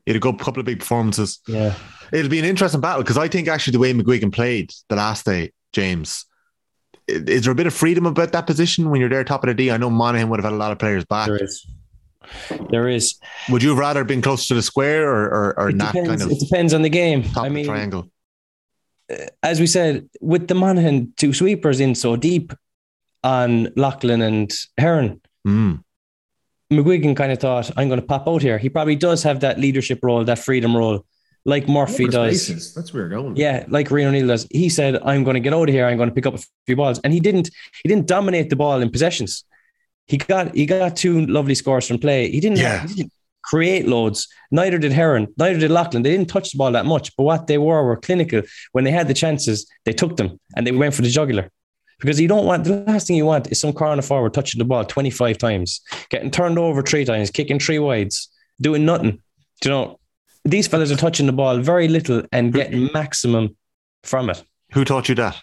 he 0.05 0.11
had 0.11 0.15
a 0.17 0.19
good, 0.19 0.38
couple 0.39 0.59
of 0.59 0.65
big 0.65 0.80
performances. 0.80 1.39
Yeah. 1.47 1.74
It'll 2.11 2.30
be 2.30 2.39
an 2.39 2.45
interesting 2.45 2.82
battle 2.82 3.01
because 3.01 3.17
I 3.17 3.28
think 3.28 3.47
actually 3.47 3.71
the 3.71 3.80
way 3.80 3.93
McGuigan 3.93 4.34
played 4.34 4.71
the 4.89 4.95
last 4.97 5.26
day, 5.26 5.51
James, 5.71 6.26
i- 6.26 6.32
is 7.08 7.43
there 7.43 7.51
a 7.51 7.56
bit 7.56 7.68
of 7.68 7.74
freedom 7.74 8.06
about 8.06 8.32
that 8.32 8.47
position 8.47 8.89
when 8.89 8.99
you're 8.99 9.10
there 9.10 9.24
top 9.24 9.43
of 9.43 9.47
the 9.47 9.54
D? 9.54 9.72
I 9.72 9.78
know 9.78 9.89
Monaghan 9.89 10.30
would 10.30 10.39
have 10.39 10.45
had 10.45 10.54
a 10.54 10.58
lot 10.58 10.72
of 10.72 10.80
players 10.80 11.06
back. 11.06 11.28
There 11.28 11.43
is. 11.43 11.68
There 12.70 12.88
is. 12.88 13.16
Would 13.49 13.62
you 13.62 13.70
have 13.70 13.78
rather 13.78 14.04
been 14.04 14.22
close 14.22 14.47
to 14.47 14.54
the 14.54 14.62
square 14.62 15.10
or, 15.10 15.26
or, 15.26 15.60
or 15.60 15.72
not 15.72 15.93
depends, 15.93 16.10
kind 16.10 16.22
of 16.22 16.32
it 16.32 16.39
depends 16.39 16.74
on 16.74 16.82
the 16.82 16.89
game. 16.89 17.26
I 17.36 17.49
mean, 17.49 17.66
triangle? 17.66 18.10
as 19.43 19.60
we 19.60 19.68
said, 19.68 20.10
with 20.22 20.47
the 20.47 20.56
Monaghan 20.56 21.14
two 21.18 21.34
sweepers 21.34 21.80
in 21.80 21.93
so 21.93 22.16
deep 22.16 22.54
on 23.24 23.70
Loughlin 23.76 24.22
and 24.22 24.51
Heron, 24.78 25.22
Mm. 25.45 25.84
McGuigan 26.72 27.16
kind 27.16 27.32
of 27.32 27.39
thought, 27.39 27.70
I'm 27.78 27.88
going 27.88 27.99
to 27.99 28.06
pop 28.06 28.28
out 28.28 28.41
here. 28.41 28.58
He 28.58 28.70
probably 28.70 28.95
does 28.95 29.24
have 29.24 29.41
that 29.41 29.60
leadership 29.60 29.99
role, 30.01 30.24
that 30.24 30.39
freedom 30.39 30.76
role, 30.76 31.06
like 31.45 31.67
Murphy 31.67 32.07
does. 32.07 32.47
bases, 32.47 32.73
That's 32.73 32.93
where 32.93 33.01
you're 33.03 33.09
going. 33.09 33.35
Yeah, 33.35 33.65
like 33.67 33.91
Reno 33.91 34.11
Neal 34.11 34.27
does. 34.27 34.47
He 34.51 34.69
said, 34.69 35.01
"I'm 35.03 35.23
going 35.23 35.35
to 35.35 35.39
get 35.39 35.53
out 35.53 35.67
of 35.69 35.73
here. 35.73 35.85
I'm 35.85 35.97
going 35.97 36.09
to 36.09 36.15
pick 36.15 36.25
up 36.25 36.35
a 36.35 36.39
few 36.65 36.75
balls," 36.75 36.99
and 37.03 37.11
he 37.13 37.19
didn't. 37.19 37.49
He 37.83 37.89
didn't 37.89 38.07
dominate 38.07 38.49
the 38.49 38.55
ball 38.55 38.79
in 38.81 38.89
possessions. 38.89 39.43
He 40.07 40.17
got 40.17 40.55
he 40.55 40.65
got 40.65 40.95
two 40.95 41.25
lovely 41.25 41.55
scores 41.55 41.87
from 41.87 41.97
play. 41.99 42.29
He 42.31 42.39
didn't, 42.39 42.57
Yeah. 42.59 42.85
he 42.87 42.93
didn't 42.95 43.13
create 43.43 43.87
loads. 43.87 44.27
Neither 44.51 44.77
did 44.77 44.91
Heron. 44.93 45.27
Neither 45.37 45.59
did 45.59 45.71
Loughlin. 45.71 46.01
They 46.03 46.11
didn't 46.11 46.29
touch 46.29 46.51
the 46.51 46.57
ball 46.57 46.71
that 46.71 46.85
much. 46.85 47.15
But 47.17 47.23
what 47.23 47.47
they 47.47 47.57
were 47.57 47.83
were 47.83 47.97
clinical. 47.97 48.41
When 48.71 48.83
they 48.85 48.91
had 48.91 49.07
the 49.07 49.13
chances, 49.13 49.69
they 49.85 49.91
took 49.93 50.15
them 50.17 50.39
and 50.55 50.65
they 50.65 50.71
went 50.71 50.93
for 50.93 51.01
the 51.01 51.09
jugular. 51.09 51.49
Because 51.99 52.19
you 52.19 52.27
don't 52.27 52.45
want 52.45 52.63
the 52.65 52.83
last 52.87 53.07
thing 53.07 53.15
you 53.15 53.25
want 53.25 53.49
is 53.51 53.59
some 53.61 53.71
corner 53.71 54.01
forward 54.01 54.33
touching 54.33 54.59
the 54.59 54.65
ball 54.65 54.83
25 54.83 55.37
times, 55.37 55.79
getting 56.09 56.31
turned 56.31 56.57
over 56.59 56.81
three 56.81 57.05
times, 57.05 57.31
kicking 57.31 57.59
three 57.59 57.79
wides, 57.79 58.29
doing 58.59 58.83
nothing. 58.85 59.21
Do 59.61 59.69
you 59.69 59.71
know, 59.71 59.99
these 60.45 60.67
fellas 60.67 60.91
are 60.91 60.97
touching 60.97 61.25
the 61.25 61.31
ball 61.33 61.59
very 61.59 61.87
little 61.87 62.23
and 62.31 62.53
getting 62.53 62.89
maximum 62.93 63.55
from 64.03 64.29
it. 64.29 64.43
Who 64.73 64.83
taught 64.85 65.09
you 65.09 65.15
that? 65.15 65.41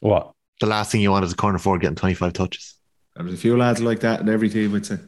What? 0.00 0.32
The 0.60 0.66
last 0.66 0.92
thing 0.92 1.00
you 1.00 1.10
want 1.10 1.24
is 1.24 1.32
a 1.32 1.36
corner 1.36 1.58
forward 1.58 1.80
getting 1.80 1.96
25 1.96 2.32
touches. 2.32 2.74
There's 3.16 3.34
a 3.34 3.36
few 3.36 3.56
lads 3.56 3.80
like 3.80 4.00
that 4.00 4.20
in 4.20 4.28
every 4.28 4.48
team, 4.48 4.74
I'd 4.74 4.86
say. 4.86 4.98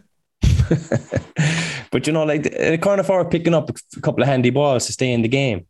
but 1.90 2.06
you 2.06 2.12
know, 2.12 2.24
like 2.24 2.42
the 2.42 2.78
corner 2.78 3.02
forward 3.02 3.30
picking 3.30 3.54
up 3.54 3.70
a 3.70 4.00
couple 4.00 4.22
of 4.22 4.28
handy 4.28 4.50
balls 4.50 4.86
to 4.86 4.92
stay 4.92 5.12
in 5.12 5.22
the 5.22 5.28
game 5.28 5.66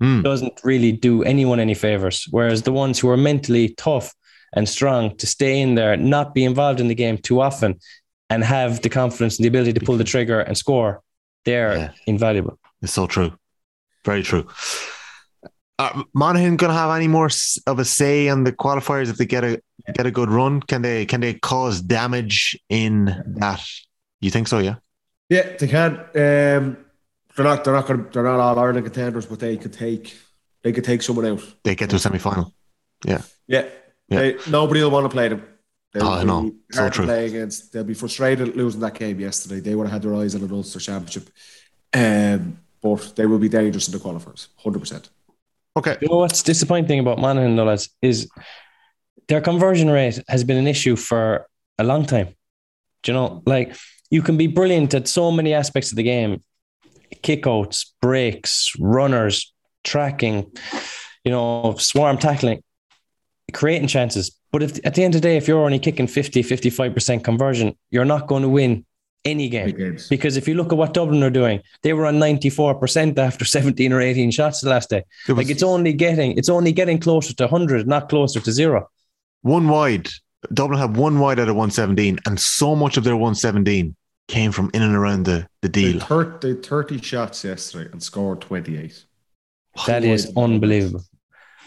Hmm. 0.00 0.22
doesn't 0.22 0.58
really 0.64 0.92
do 0.92 1.22
anyone 1.24 1.60
any 1.60 1.74
favors. 1.74 2.26
Whereas 2.30 2.62
the 2.62 2.72
ones 2.72 2.98
who 2.98 3.10
are 3.10 3.18
mentally 3.18 3.74
tough 3.74 4.14
and 4.54 4.66
strong 4.66 5.14
to 5.18 5.26
stay 5.26 5.60
in 5.60 5.74
there, 5.74 5.94
not 5.94 6.32
be 6.34 6.44
involved 6.44 6.80
in 6.80 6.88
the 6.88 6.94
game 6.94 7.18
too 7.18 7.42
often, 7.42 7.78
and 8.30 8.42
have 8.42 8.80
the 8.80 8.88
confidence 8.88 9.36
and 9.36 9.44
the 9.44 9.48
ability 9.48 9.74
to 9.74 9.84
pull 9.84 9.98
the 9.98 10.04
trigger 10.04 10.40
and 10.40 10.56
score, 10.56 11.02
they're 11.44 11.76
Yeah. 11.76 11.90
invaluable. 12.06 12.58
It's 12.82 12.92
so 12.92 13.06
true. 13.06 13.32
Very 14.04 14.22
true. 14.22 14.46
Are 15.78 16.04
Monaghan 16.14 16.56
going 16.56 16.70
to 16.72 16.76
have 16.78 16.90
any 16.94 17.08
more 17.08 17.30
of 17.66 17.78
a 17.78 17.84
say 17.84 18.28
on 18.28 18.44
the 18.44 18.52
qualifiers 18.52 19.08
if 19.08 19.16
they 19.16 19.24
get 19.26 19.44
a 19.44 19.60
get 19.94 20.06
a 20.06 20.10
good 20.10 20.30
run? 20.30 20.60
Can 20.60 20.82
they 20.82 21.06
can 21.06 21.20
they 21.20 21.34
cause 21.34 21.80
damage 21.80 22.58
in 22.68 23.06
that? 23.38 23.64
You 24.20 24.30
think 24.30 24.48
so? 24.48 24.58
Yeah. 24.58 24.76
Yeah, 25.30 25.56
they 25.58 25.68
can. 25.68 25.92
Um, 25.94 26.76
they're 27.36 27.44
not. 27.44 27.64
They're 27.64 27.72
not 27.74 27.86
gonna, 27.86 28.06
They're 28.12 28.24
not 28.24 28.40
all 28.40 28.58
Ireland 28.58 28.84
contenders, 28.84 29.26
but 29.26 29.38
they 29.40 29.56
could 29.56 29.72
take. 29.72 30.14
They 30.62 30.72
could 30.72 30.84
take 30.84 31.02
someone 31.02 31.24
out. 31.26 31.42
They 31.64 31.74
get 31.74 31.88
to 31.90 31.96
a 31.96 31.98
semi 31.98 32.18
final. 32.18 32.52
Yeah. 33.06 33.22
Yeah. 33.46 33.66
They, 34.08 34.36
nobody 34.48 34.82
will 34.82 34.90
want 34.90 35.04
to 35.04 35.08
play 35.08 35.28
them. 35.28 35.42
They'll 35.92 36.04
Oh, 36.04 36.12
I 36.12 36.24
know. 36.24 36.42
be 36.50 36.56
So 36.72 36.88
true. 36.90 37.04
Play 37.06 37.26
against. 37.26 37.72
They'll 37.72 37.84
be 37.84 37.94
frustrated 37.94 38.56
losing 38.56 38.80
that 38.80 38.94
game 38.94 39.18
yesterday. 39.20 39.60
They 39.60 39.74
would 39.74 39.88
have 39.88 39.92
had 39.94 40.02
their 40.02 40.14
eyes 40.14 40.34
on 40.34 40.42
an 40.42 40.52
Ulster 40.52 40.78
Championship, 40.78 41.28
um, 41.94 42.58
but 42.82 43.12
they 43.16 43.26
will 43.26 43.38
be 43.38 43.48
dangerous 43.48 43.88
in 43.88 43.92
the 43.92 43.98
qualifiers, 43.98 44.48
hundred 44.56 44.78
percent. 44.80 45.10
Okay. 45.76 45.96
You 46.00 46.08
know 46.08 46.16
what's 46.18 46.42
disappointing 46.42 46.98
about 47.00 47.18
Monaghan, 47.18 47.56
though, 47.56 47.64
lads, 47.64 47.90
is 48.02 48.28
their 49.28 49.40
conversion 49.40 49.88
rate 49.90 50.22
has 50.28 50.44
been 50.44 50.56
an 50.56 50.66
issue 50.66 50.96
for 50.96 51.46
a 51.78 51.84
long 51.84 52.04
time. 52.06 52.28
Do 53.02 53.12
you 53.12 53.14
know, 53.14 53.42
like 53.46 53.74
you 54.10 54.22
can 54.22 54.36
be 54.36 54.46
brilliant 54.46 54.92
at 54.94 55.08
so 55.08 55.30
many 55.30 55.54
aspects 55.54 55.90
of 55.92 55.96
the 55.96 56.02
game 56.02 56.42
kickouts, 57.22 57.86
breaks, 58.00 58.72
runners, 58.78 59.52
tracking, 59.84 60.50
you 61.24 61.30
know, 61.30 61.74
swarm 61.78 62.18
tackling, 62.18 62.62
creating 63.50 63.88
chances. 63.88 64.30
But 64.52 64.62
if 64.62 64.78
at 64.84 64.94
the 64.94 65.04
end 65.04 65.14
of 65.14 65.22
the 65.22 65.28
day, 65.28 65.36
if 65.36 65.46
you're 65.48 65.64
only 65.64 65.78
kicking 65.78 66.06
50, 66.06 66.42
55% 66.42 67.22
conversion, 67.24 67.76
you're 67.90 68.04
not 68.04 68.26
going 68.26 68.42
to 68.42 68.48
win 68.48 68.84
any 69.24 69.48
game. 69.48 69.70
Games. 69.76 70.08
Because 70.08 70.36
if 70.36 70.48
you 70.48 70.54
look 70.54 70.72
at 70.72 70.78
what 70.78 70.94
Dublin 70.94 71.22
are 71.22 71.30
doing, 71.30 71.60
they 71.82 71.92
were 71.92 72.06
on 72.06 72.14
94% 72.16 73.18
after 73.18 73.44
17 73.56 73.92
or 73.92 74.00
18 74.00 74.30
shots 74.30 74.60
the 74.62 74.70
last 74.70 74.88
day. 74.90 75.04
There 75.26 75.34
was 75.36 75.44
Like 75.46 75.52
it's 75.52 75.62
only 75.62 75.92
getting 75.92 76.36
it's 76.38 76.48
only 76.48 76.72
getting 76.72 76.98
closer 76.98 77.34
to 77.34 77.44
100, 77.44 77.86
not 77.86 78.08
closer 78.08 78.40
to 78.40 78.52
zero. 78.52 78.88
one 79.42 79.68
wide. 79.68 80.08
Dublin 80.54 80.78
had 80.80 80.96
one 80.96 81.18
wide 81.18 81.38
out 81.38 81.50
of 81.50 81.56
117, 81.56 82.18
and 82.26 82.40
so 82.40 82.74
much 82.74 82.96
of 82.96 83.04
their 83.04 83.14
117 83.14 83.94
came 84.26 84.52
from 84.52 84.70
in 84.72 84.80
and 84.80 84.94
around 84.96 85.26
the, 85.26 85.46
the 85.60 85.68
They 85.68 85.92
deal. 85.92 86.00
thir- 86.00 86.38
they 86.40 86.48
had 86.50 86.64
30 86.64 87.02
shots 87.02 87.44
yesterday 87.44 87.90
and 87.92 88.02
scored 88.02 88.40
28. 88.40 89.04
That 89.86 90.02
is 90.02 90.32
unbelievable. 90.36 91.04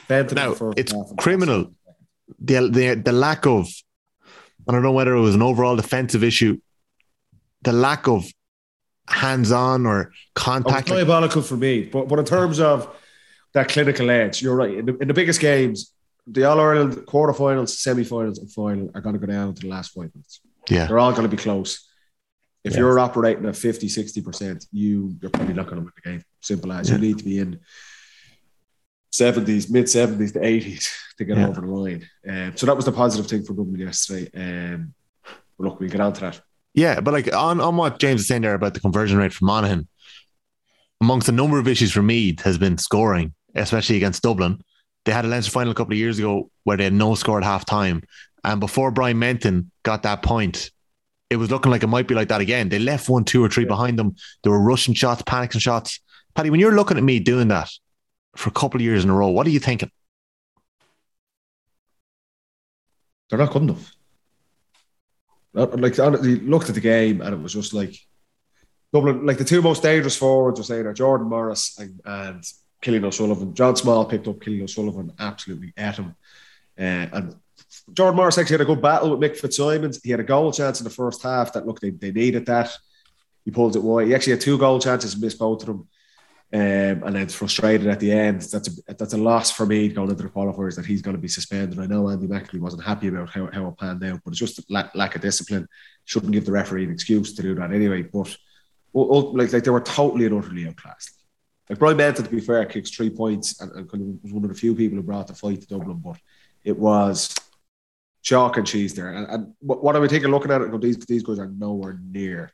Now, 0.10 0.56
it's 0.78 0.94
criminal. 1.18 1.74
The, 2.40 2.68
the 2.70 3.02
the 3.04 3.12
lack 3.12 3.46
of 3.46 3.68
I 4.68 4.72
don't 4.72 4.84
know 4.84 4.92
whether 4.92 5.14
it 5.14 5.20
was 5.22 5.36
an 5.36 5.42
overall 5.42 5.76
defensive 5.76 6.24
issue. 6.24 6.60
The 7.64 7.74
lack 7.74 8.08
of 8.08 8.26
hands-on 9.08 9.86
or 9.86 10.06
Oh, 10.06 10.10
it's 10.10 10.44
contact. 10.46 10.90
like- 10.90 10.98
diabolical 11.00 11.42
for 11.42 11.58
me. 11.58 11.84
But 11.84 12.08
but 12.08 12.20
in 12.20 12.26
terms 12.26 12.60
of 12.60 12.94
that 13.54 13.70
clinical 13.70 14.10
edge, 14.10 14.42
you're 14.42 14.56
right. 14.56 14.78
In 14.78 14.86
the, 14.86 14.98
in 14.98 15.08
the 15.08 15.14
biggest 15.14 15.40
games, 15.40 15.94
the 16.28 16.46
All 16.46 16.60
Ireland 16.60 16.94
quarterfinals, 17.06 17.70
semi-finals, 17.70 18.40
and 18.40 18.52
final 18.52 18.90
are 18.96 19.02
going 19.02 19.14
to 19.14 19.20
go 19.20 19.28
down 19.32 19.54
to 19.54 19.62
the 19.62 19.68
last 19.68 19.92
five 19.92 20.10
minutes. 20.16 20.40
yeah, 20.70 20.88
They're 20.88 21.00
all 21.00 21.12
going 21.12 21.24
to 21.30 21.36
be 21.36 21.38
close. 21.42 21.88
If 22.64 22.72
Yeah. 22.74 22.80
you're 22.80 23.00
operating 23.00 23.46
at 23.46 23.58
50, 23.58 23.88
60%, 23.90 24.68
you, 24.72 25.16
you're 25.22 25.30
probably 25.30 25.54
not 25.54 25.66
going 25.68 25.80
to 25.80 25.84
win 25.84 25.92
the 26.02 26.10
game. 26.12 26.24
Simple 26.40 26.72
as 26.72 26.90
you 26.90 26.98
need 26.98 27.18
to 27.18 27.24
be 27.26 27.40
in 27.40 27.60
70s, 29.14 29.70
mid 29.70 29.86
70s 29.86 30.34
to 30.34 30.40
80s 30.40 30.90
to 31.18 31.26
get 31.26 31.38
Yeah. 31.38 31.48
over 31.48 31.62
the 31.62 31.68
line. 31.68 32.08
Um, 32.28 32.58
so 32.58 32.66
that 32.66 32.76
was 32.76 32.86
the 32.86 32.92
positive 32.92 33.28
thing 33.30 33.44
for 33.44 33.54
Dublin 33.54 33.80
yesterday. 33.80 34.30
Um, 34.36 34.94
but 35.24 35.64
look, 35.66 35.80
we'll 35.80 35.90
get 35.90 36.02
on 36.02 36.14
to 36.14 36.22
that. 36.22 36.42
yeah, 36.74 37.00
but 37.00 37.14
like 37.14 37.34
on, 37.34 37.62
on 37.62 37.78
what 37.78 38.00
James 38.00 38.22
is 38.22 38.28
saying 38.28 38.42
there 38.42 38.56
about 38.56 38.74
the 38.74 38.80
conversion 38.80 39.18
rate 39.20 39.34
for 39.34 39.46
Monaghan, 39.46 39.88
amongst 41.02 41.30
a 41.30 41.34
number 41.34 41.60
of 41.60 41.68
issues 41.68 41.92
for 41.92 42.02
Meath 42.02 42.42
has 42.42 42.58
been 42.58 42.78
scoring, 42.78 43.34
especially 43.56 43.98
against 43.98 44.24
Dublin. 44.24 44.62
They 45.06 45.12
had 45.12 45.26
a 45.26 45.28
Leinster 45.28 45.52
final 45.52 45.72
a 45.72 45.76
couple 45.76 45.94
of 45.94 45.98
years 46.00 46.18
ago 46.18 46.50
where 46.64 46.78
they 46.78 46.86
had 46.86 46.94
no 46.94 47.14
score 47.16 47.38
at 47.38 47.44
half 47.44 47.66
time. 47.66 48.04
And 48.44 48.60
before 48.60 48.90
Bryan 48.92 49.20
Menton 49.20 49.70
got 49.84 50.04
that 50.04 50.24
point, 50.24 50.72
it 51.30 51.36
was 51.36 51.52
looking 51.52 51.72
like 51.72 51.84
it 51.84 51.88
might 51.88 52.08
be 52.08 52.16
like 52.16 52.30
that 52.30 52.42
again. 52.42 52.70
They 52.70 52.80
left 52.80 53.10
one, 53.10 53.26
two, 53.26 53.44
or 53.44 53.50
three 53.50 53.66
behind 53.66 54.00
them. 54.00 54.16
There 54.44 54.52
were 54.52 54.62
rushing 54.62 54.94
shots, 54.94 55.22
panicking 55.24 55.60
shots. 55.62 56.00
Paddy, 56.36 56.50
when 56.50 56.60
you're 56.60 56.76
looking 56.76 56.98
at 56.98 57.04
me 57.04 57.20
doing 57.20 57.50
that 57.50 57.70
for 58.36 58.50
a 58.50 58.54
couple 58.54 58.80
of 58.80 58.82
years 58.82 59.04
in 59.04 59.10
a 59.10 59.14
row, 59.14 59.30
what 59.30 59.48
are 59.48 59.52
you 59.52 59.60
thinking? 59.60 59.92
They're 63.30 63.40
not 63.40 63.52
good 63.52 63.64
enough. 63.64 63.96
Like, 65.54 66.00
honestly, 66.00 66.40
looked 66.40 66.70
at 66.70 66.76
the 66.76 66.82
game 66.82 67.22
and 67.22 67.34
it 67.34 67.42
was 67.42 67.54
just 67.54 67.74
like 67.74 67.96
Dublin, 68.92 69.26
like 69.26 69.38
the 69.38 69.44
two 69.44 69.62
most 69.62 69.84
dangerous 69.84 70.16
forwards 70.16 70.60
were 70.60 70.64
saying 70.64 70.86
are 70.86 70.94
Jordan 70.94 71.30
Morris 71.30 71.78
and, 71.80 72.00
and 72.06 72.44
Killian 72.82 73.06
O'Sullivan. 73.06 73.54
John 73.54 73.76
Small 73.76 74.06
picked 74.06 74.28
up 74.28 74.42
Killian 74.42 74.64
O'Sullivan, 74.64 75.12
absolutely 75.20 75.74
at 75.78 75.98
him. 75.98 76.16
Uh, 76.78 77.08
and 77.12 77.36
Jordan 77.94 78.16
Morris 78.16 78.38
actually 78.38 78.56
had 78.56 78.62
a 78.62 78.66
good 78.66 78.82
battle 78.82 79.16
with 79.16 79.20
Mick 79.20 79.38
Fitzsimons. 79.38 80.02
He 80.04 80.12
had 80.12 80.20
a 80.20 80.24
goal 80.24 80.52
chance 80.52 80.80
in 80.80 80.84
the 80.84 80.90
first 80.90 81.22
half 81.22 81.54
that, 81.54 81.66
look, 81.66 81.80
they, 81.80 81.92
they 81.92 82.12
needed 82.12 82.46
that. 82.48 82.76
He 83.46 83.52
pulled 83.52 83.76
it 83.76 83.84
wide. 83.84 84.08
He 84.08 84.16
actually 84.16 84.34
had 84.34 84.42
two 84.42 84.58
goal 84.58 84.80
chances, 84.80 85.14
and 85.14 85.22
missed 85.22 85.40
both 85.40 85.62
of 85.62 85.68
them. 85.68 85.88
Um, 86.54 87.02
and 87.04 87.16
then 87.16 87.28
frustrated 87.30 87.88
at 87.88 88.00
the 88.00 88.12
end. 88.12 88.42
That's 88.42 88.68
a 88.68 88.94
that's 88.94 89.14
a 89.14 89.18
loss 89.18 89.50
for 89.50 89.66
me 89.66 89.88
going 89.88 90.12
into 90.12 90.22
the 90.22 90.30
qualifiers 90.30 90.76
that 90.76 90.86
he's 90.86 91.02
going 91.02 91.16
to 91.16 91.22
be 91.22 91.28
suspended. 91.28 91.80
I 91.80 91.88
know 91.88 92.08
Andy 92.10 92.28
McEntee 92.28 92.60
wasn't 92.60 92.84
happy 92.84 93.08
about 93.08 93.32
how, 93.32 93.50
how 93.52 93.70
it 93.70 93.78
panned 93.80 94.04
out, 94.04 94.20
but 94.24 94.32
it's 94.32 94.40
just 94.40 94.70
lack, 94.70 94.94
lack 94.94 95.16
of 95.16 95.22
discipline. 95.22 95.68
Shouldn't 96.06 96.32
give 96.32 96.46
the 96.46 96.52
referee 96.52 96.84
an 96.84 96.92
excuse 96.92 97.34
to 97.34 97.42
do 97.42 97.56
that 97.56 97.72
anyway. 97.72 98.04
But 98.04 98.38
like 98.94 99.52
like 99.52 99.64
they 99.64 99.72
were 99.72 99.82
totally 99.82 100.28
and 100.28 100.38
utterly 100.38 100.68
outclassed. 100.68 101.24
Like 101.70 101.80
Bryan 101.80 101.98
Menton, 101.98 102.26
to 102.26 102.30
be 102.30 102.40
fair, 102.40 102.66
kicks 102.66 102.92
three 102.92 103.10
points 103.10 103.60
and, 103.60 103.72
and 103.72 104.20
was 104.22 104.32
one 104.32 104.44
of 104.44 104.50
the 104.50 104.56
few 104.56 104.76
people 104.76 104.98
who 104.98 105.04
brought 105.04 105.26
the 105.26 105.34
fight 105.34 105.62
to 105.62 105.68
Dublin, 105.68 106.02
but 106.06 106.20
it 106.64 106.78
was 106.78 107.34
chalk 108.22 108.58
and 108.58 108.68
cheese 108.68 108.94
there. 108.94 109.12
And, 109.12 109.28
and 109.28 109.54
what 109.60 109.84
what 109.84 109.96
I 109.96 110.00
would 110.00 110.12
think 110.12 110.24
of 110.24 110.30
looking 110.30 110.52
at 110.52 110.62
it, 110.62 110.82
these 110.82 110.98
these 111.00 111.24
guys 111.24 111.40
are 111.40 111.48
nowhere 111.48 112.00
near 112.12 112.52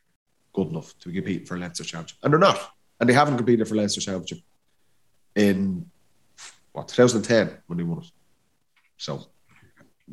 good 0.54 0.70
enough 0.70 0.98
to 1.00 1.10
be 1.10 1.16
competing 1.16 1.46
for 1.46 1.58
a 1.58 1.60
Leinster 1.60 1.84
Championship, 1.84 2.18
and 2.24 2.32
they're 2.32 2.40
not, 2.40 2.72
and 3.00 3.10
they 3.10 3.14
haven't 3.14 3.38
competed 3.38 3.68
for 3.68 3.76
Leinster 3.76 4.02
Championship 4.02 4.40
in 5.36 5.90
what 6.74 6.88
2010 6.88 7.58
when 7.68 7.78
they 7.78 7.84
won 7.84 8.00
it. 8.00 8.12
So 8.98 9.26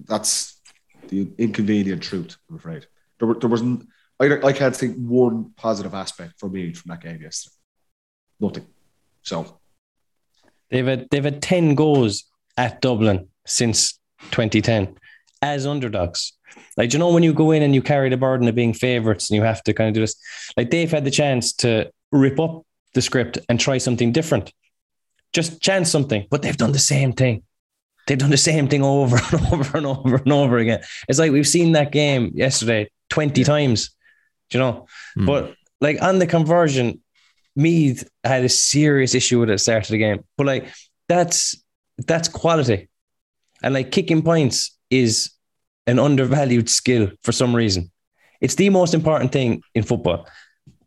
that's 0.04 0.60
the 1.08 1.28
inconvenient 1.38 2.02
truth. 2.02 2.36
I'm 2.50 2.56
afraid 2.56 2.86
there, 3.18 3.28
were- 3.28 3.38
there 3.38 3.48
was 3.50 3.62
I, 4.18 4.26
I 4.42 4.52
can't 4.52 4.74
think 4.74 4.96
one 4.96 5.52
positive 5.56 5.92
aspect 5.94 6.34
for 6.38 6.48
me 6.48 6.72
from 6.72 6.90
that 6.90 7.02
game 7.02 7.20
yesterday. 7.20 7.54
Nothing. 8.40 8.66
So 9.22 9.58
They've 10.70 10.86
had 10.86 11.08
they've 11.10 11.24
had 11.24 11.42
10 11.42 11.74
goals 11.74 12.24
at 12.56 12.80
Dublin 12.80 13.28
since 13.46 13.98
2010 14.32 14.96
as 15.42 15.66
underdogs. 15.66 16.32
Like, 16.76 16.92
you 16.92 16.98
know, 16.98 17.12
when 17.12 17.22
you 17.22 17.32
go 17.32 17.52
in 17.52 17.62
and 17.62 17.74
you 17.74 17.82
carry 17.82 18.08
the 18.08 18.16
burden 18.16 18.48
of 18.48 18.54
being 18.54 18.72
favourites 18.72 19.30
and 19.30 19.36
you 19.36 19.42
have 19.42 19.62
to 19.64 19.72
kind 19.72 19.88
of 19.88 19.94
do 19.94 20.00
this, 20.00 20.16
like 20.56 20.70
they've 20.70 20.90
had 20.90 21.04
the 21.04 21.10
chance 21.10 21.52
to 21.54 21.90
rip 22.10 22.40
up 22.40 22.65
the 22.96 23.02
script 23.02 23.38
and 23.48 23.60
try 23.60 23.78
something 23.78 24.10
different. 24.10 24.52
Just 25.32 25.60
chance 25.60 25.90
something, 25.90 26.26
but 26.30 26.42
they've 26.42 26.56
done 26.56 26.72
the 26.72 26.80
same 26.80 27.12
thing. 27.12 27.44
They've 28.06 28.18
done 28.18 28.30
the 28.30 28.36
same 28.36 28.68
thing 28.68 28.82
over 28.82 29.16
and 29.16 29.46
over 29.52 29.76
and 29.76 29.86
over 29.86 30.16
and 30.16 30.32
over 30.32 30.58
again. 30.58 30.82
It's 31.08 31.18
like 31.18 31.32
we've 31.32 31.46
seen 31.46 31.72
that 31.72 31.92
game 31.92 32.32
yesterday 32.34 32.90
20 33.10 33.44
times. 33.44 33.90
You 34.52 34.60
know? 34.60 34.86
Hmm. 35.14 35.26
But 35.26 35.54
like 35.80 36.02
on 36.02 36.18
the 36.18 36.26
conversion, 36.26 37.00
Meath 37.54 38.08
had 38.22 38.44
a 38.44 38.48
serious 38.48 39.14
issue 39.14 39.40
with 39.40 39.48
it 39.48 39.52
at 39.52 39.54
the 39.56 39.58
start 39.58 39.84
of 39.84 39.90
the 39.90 39.98
game. 39.98 40.24
But 40.36 40.46
like 40.46 40.68
that's 41.08 41.62
that's 41.98 42.28
quality. 42.28 42.88
And 43.62 43.74
like 43.74 43.90
kicking 43.90 44.22
points 44.22 44.76
is 44.90 45.30
an 45.86 45.98
undervalued 45.98 46.68
skill 46.68 47.10
for 47.22 47.32
some 47.32 47.54
reason. 47.54 47.90
It's 48.40 48.54
the 48.54 48.70
most 48.70 48.94
important 48.94 49.32
thing 49.32 49.62
in 49.74 49.82
football, 49.82 50.28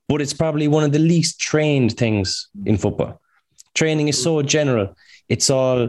but 0.09 0.21
it's 0.21 0.33
probably 0.33 0.67
one 0.67 0.83
of 0.83 0.91
the 0.91 0.99
least 0.99 1.39
trained 1.39 1.95
things 1.95 2.49
in 2.65 2.75
mm. 2.75 2.81
football. 2.81 3.21
Training 3.75 4.09
is 4.09 4.21
so 4.21 4.41
general. 4.41 4.97
It's 5.29 5.49
all, 5.49 5.87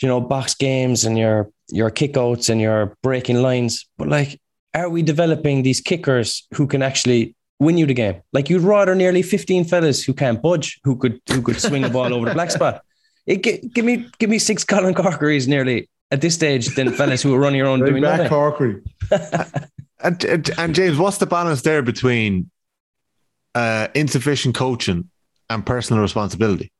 you 0.00 0.08
know, 0.08 0.20
box 0.20 0.54
games 0.54 1.04
and 1.04 1.16
your 1.16 1.50
your 1.68 1.90
kickouts 1.90 2.48
and 2.48 2.60
your 2.60 2.96
breaking 3.02 3.42
lines. 3.42 3.86
But 3.98 4.08
like, 4.08 4.40
are 4.74 4.88
we 4.88 5.02
developing 5.02 5.62
these 5.62 5.80
kickers 5.80 6.48
who 6.54 6.66
can 6.66 6.82
actually 6.82 7.36
win 7.60 7.76
you 7.76 7.86
the 7.86 7.94
game? 7.94 8.22
Like 8.32 8.48
you'd 8.48 8.62
rather 8.62 8.94
nearly 8.94 9.22
15 9.22 9.66
fellas 9.66 10.02
who 10.02 10.14
can't 10.14 10.40
budge, 10.42 10.80
who 10.82 10.96
could 10.96 11.20
who 11.30 11.42
could 11.42 11.60
swing 11.60 11.84
a 11.84 11.90
ball 11.90 12.12
over 12.14 12.26
the 12.26 12.34
black 12.34 12.50
spot. 12.50 12.82
It, 13.26 13.44
gi- 13.44 13.68
give 13.74 13.84
me 13.84 14.08
give 14.18 14.30
me 14.30 14.38
six 14.38 14.64
Colin 14.72 14.94
Corkeries 14.94 15.46
nearly 15.46 15.88
at 16.10 16.22
this 16.22 16.34
stage 16.34 16.74
than 16.74 16.92
fellas 16.92 17.22
who 17.22 17.34
are 17.34 17.38
running 17.38 17.60
around 17.60 17.80
Bring 17.80 17.92
doing 17.92 18.02
back 18.02 18.30
nothing. 18.30 18.32
Corkery. 18.32 19.68
And, 20.02 20.24
and, 20.24 20.50
and 20.56 20.74
James, 20.74 20.96
what's 20.96 21.18
the 21.18 21.26
balance 21.26 21.60
there 21.60 21.82
between 21.82 22.50
uh, 23.54 23.88
insufficient 23.94 24.54
coaching 24.54 25.10
and 25.48 25.64
personal 25.64 26.02
responsibility? 26.02 26.72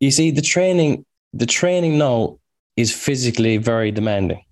you 0.00 0.10
see 0.10 0.30
the 0.30 0.42
training 0.42 1.04
the 1.32 1.46
training 1.46 1.98
now 1.98 2.38
is 2.76 2.92
physically 2.92 3.58
very 3.58 3.90
demanding 3.90 4.42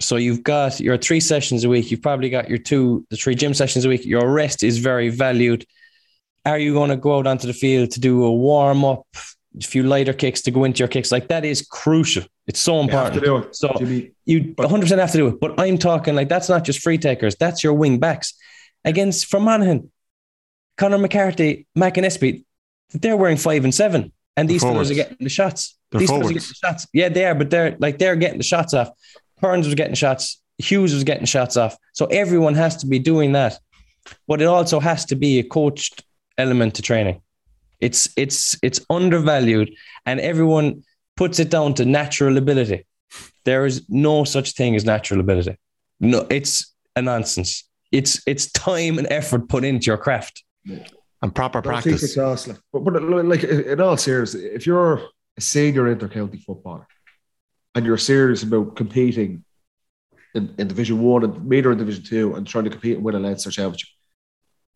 so 0.00 0.16
you've 0.16 0.42
got 0.42 0.78
your 0.78 0.96
three 0.96 1.18
sessions 1.18 1.64
a 1.64 1.68
week 1.68 1.90
you've 1.90 2.02
probably 2.02 2.30
got 2.30 2.48
your 2.48 2.58
two 2.58 3.04
the 3.10 3.16
three 3.16 3.34
gym 3.34 3.54
sessions 3.54 3.84
a 3.84 3.88
week 3.88 4.04
your 4.04 4.30
rest 4.30 4.62
is 4.62 4.78
very 4.78 5.08
valued 5.08 5.64
are 6.44 6.58
you 6.58 6.72
going 6.72 6.90
to 6.90 6.96
go 6.96 7.18
out 7.18 7.26
onto 7.26 7.46
the 7.46 7.52
field 7.52 7.90
to 7.90 8.00
do 8.00 8.24
a 8.24 8.32
warm 8.32 8.84
up 8.84 9.06
a 9.58 9.62
few 9.62 9.82
lighter 9.82 10.12
kicks 10.12 10.42
to 10.42 10.50
go 10.50 10.64
into 10.64 10.78
your 10.78 10.88
kicks 10.88 11.10
like 11.10 11.28
that 11.28 11.44
is 11.44 11.62
crucial 11.62 12.24
it's 12.46 12.60
so 12.60 12.82
You 12.82 12.88
have 12.88 13.12
to 13.12 13.18
important 13.18 13.24
do 13.24 13.36
it. 13.48 13.56
so 13.56 13.74
Jimmy, 13.78 14.12
you 14.24 14.54
100% 14.54 14.98
have 14.98 15.12
to 15.12 15.18
do 15.18 15.26
it. 15.28 15.38
But 15.38 15.60
I'm 15.60 15.76
talking 15.76 16.14
like 16.14 16.30
that's 16.30 16.48
not 16.48 16.64
just 16.64 16.80
free 16.80 16.96
takers, 16.96 17.36
that's 17.36 17.62
your 17.62 17.74
wing 17.74 17.98
backs. 17.98 18.32
Against 18.84 19.26
from 19.26 19.44
Monaghan, 19.44 19.90
Conor 20.76 20.98
McCarthy, 20.98 21.66
McAnespie, 21.76 22.44
they're 22.92 23.16
wearing 23.16 23.36
five 23.36 23.64
and 23.64 23.74
seven. 23.74 24.12
And 24.36 24.48
these 24.48 24.62
fellas 24.62 24.90
are 24.90 24.94
getting 24.94 25.16
the 25.20 25.28
shots. 25.28 25.76
They're 25.90 25.98
these 25.98 26.08
fellas 26.08 26.26
are 26.26 26.34
getting 26.34 26.48
the 26.48 26.54
shots. 26.54 26.86
Yeah, 26.92 27.08
they 27.08 27.24
are, 27.24 27.34
but 27.34 27.50
they're 27.50 27.76
like 27.80 27.98
they're 27.98 28.16
getting 28.16 28.38
the 28.38 28.44
shots 28.44 28.72
off. 28.72 28.90
Burns 29.40 29.66
was 29.66 29.74
getting 29.74 29.94
shots, 29.94 30.40
Hughes 30.58 30.92
was 30.94 31.04
getting 31.04 31.24
shots 31.26 31.56
off. 31.56 31.76
So 31.92 32.06
everyone 32.06 32.54
has 32.54 32.76
to 32.78 32.86
be 32.86 32.98
doing 32.98 33.32
that. 33.32 33.58
But 34.26 34.40
it 34.40 34.46
also 34.46 34.80
has 34.80 35.04
to 35.06 35.16
be 35.16 35.38
a 35.38 35.42
coached 35.42 36.04
element 36.36 36.74
to 36.76 36.82
training. 36.82 37.20
It's 37.80 38.08
it's 38.16 38.56
it's 38.62 38.80
undervalued 38.90 39.72
and 40.06 40.20
everyone 40.20 40.82
puts 41.16 41.38
it 41.38 41.50
down 41.50 41.74
to 41.74 41.84
natural 41.84 42.36
ability. 42.36 42.86
There 43.44 43.66
is 43.66 43.84
no 43.88 44.24
such 44.24 44.52
thing 44.52 44.74
as 44.76 44.84
natural 44.84 45.20
ability. 45.20 45.58
No, 46.00 46.26
it's 46.30 46.74
a 46.96 47.02
nonsense. 47.02 47.67
It's 47.90 48.22
it's 48.26 48.52
time 48.52 48.98
and 48.98 49.06
effort 49.10 49.48
put 49.48 49.64
into 49.64 49.86
your 49.86 49.96
craft. 49.96 50.44
And 51.20 51.34
proper 51.34 51.60
don't 51.60 51.72
think 51.82 51.84
practice. 51.84 52.02
it's 52.04 52.14
costly. 52.14 52.54
But, 52.72 52.80
but 52.80 53.02
like 53.02 53.42
in 53.42 53.80
all 53.80 53.96
seriousness, 53.96 54.42
if 54.44 54.66
you're 54.66 55.00
a 55.36 55.40
senior 55.40 55.88
inter-county 55.88 56.38
footballer 56.38 56.86
and 57.74 57.84
you're 57.86 57.96
serious 57.96 58.42
about 58.42 58.76
competing 58.76 59.44
in, 60.34 60.54
in 60.58 60.68
Division 60.68 61.00
One 61.00 61.24
and 61.24 61.46
maybe 61.46 61.70
in 61.70 61.78
Division 61.78 62.04
Two 62.04 62.34
and 62.34 62.46
trying 62.46 62.64
to 62.64 62.70
compete 62.70 62.96
and 62.96 63.04
win 63.04 63.14
a 63.14 63.18
Leinster 63.18 63.50
Championship, 63.50 63.88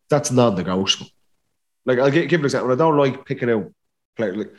that's 0.09 0.31
non-negotiable. 0.31 1.09
Like 1.85 1.99
I'll 1.99 2.11
give, 2.11 2.27
give 2.27 2.41
an 2.41 2.45
example. 2.45 2.71
I 2.71 2.75
don't 2.75 2.97
like 2.97 3.25
picking 3.25 3.49
out 3.49 3.71
players. 4.17 4.37
Like 4.37 4.53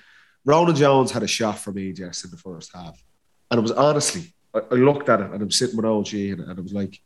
Ronan 0.44 0.76
Jones 0.76 1.10
had 1.10 1.22
a 1.22 1.26
shot 1.26 1.58
for 1.58 1.72
me 1.72 1.92
yes 1.96 2.24
in 2.24 2.30
the 2.30 2.36
first 2.36 2.70
half, 2.72 3.02
and 3.50 3.58
it 3.58 3.62
was 3.62 3.72
honestly 3.72 4.32
I, 4.54 4.60
I 4.70 4.74
looked 4.76 5.08
at 5.08 5.20
it 5.20 5.30
and 5.32 5.42
I 5.42 5.44
was 5.44 5.58
sitting 5.58 5.76
with 5.76 5.84
OG 5.84 6.14
and, 6.14 6.40
and 6.40 6.58
it 6.58 6.62
was 6.62 6.72
like. 6.72 6.98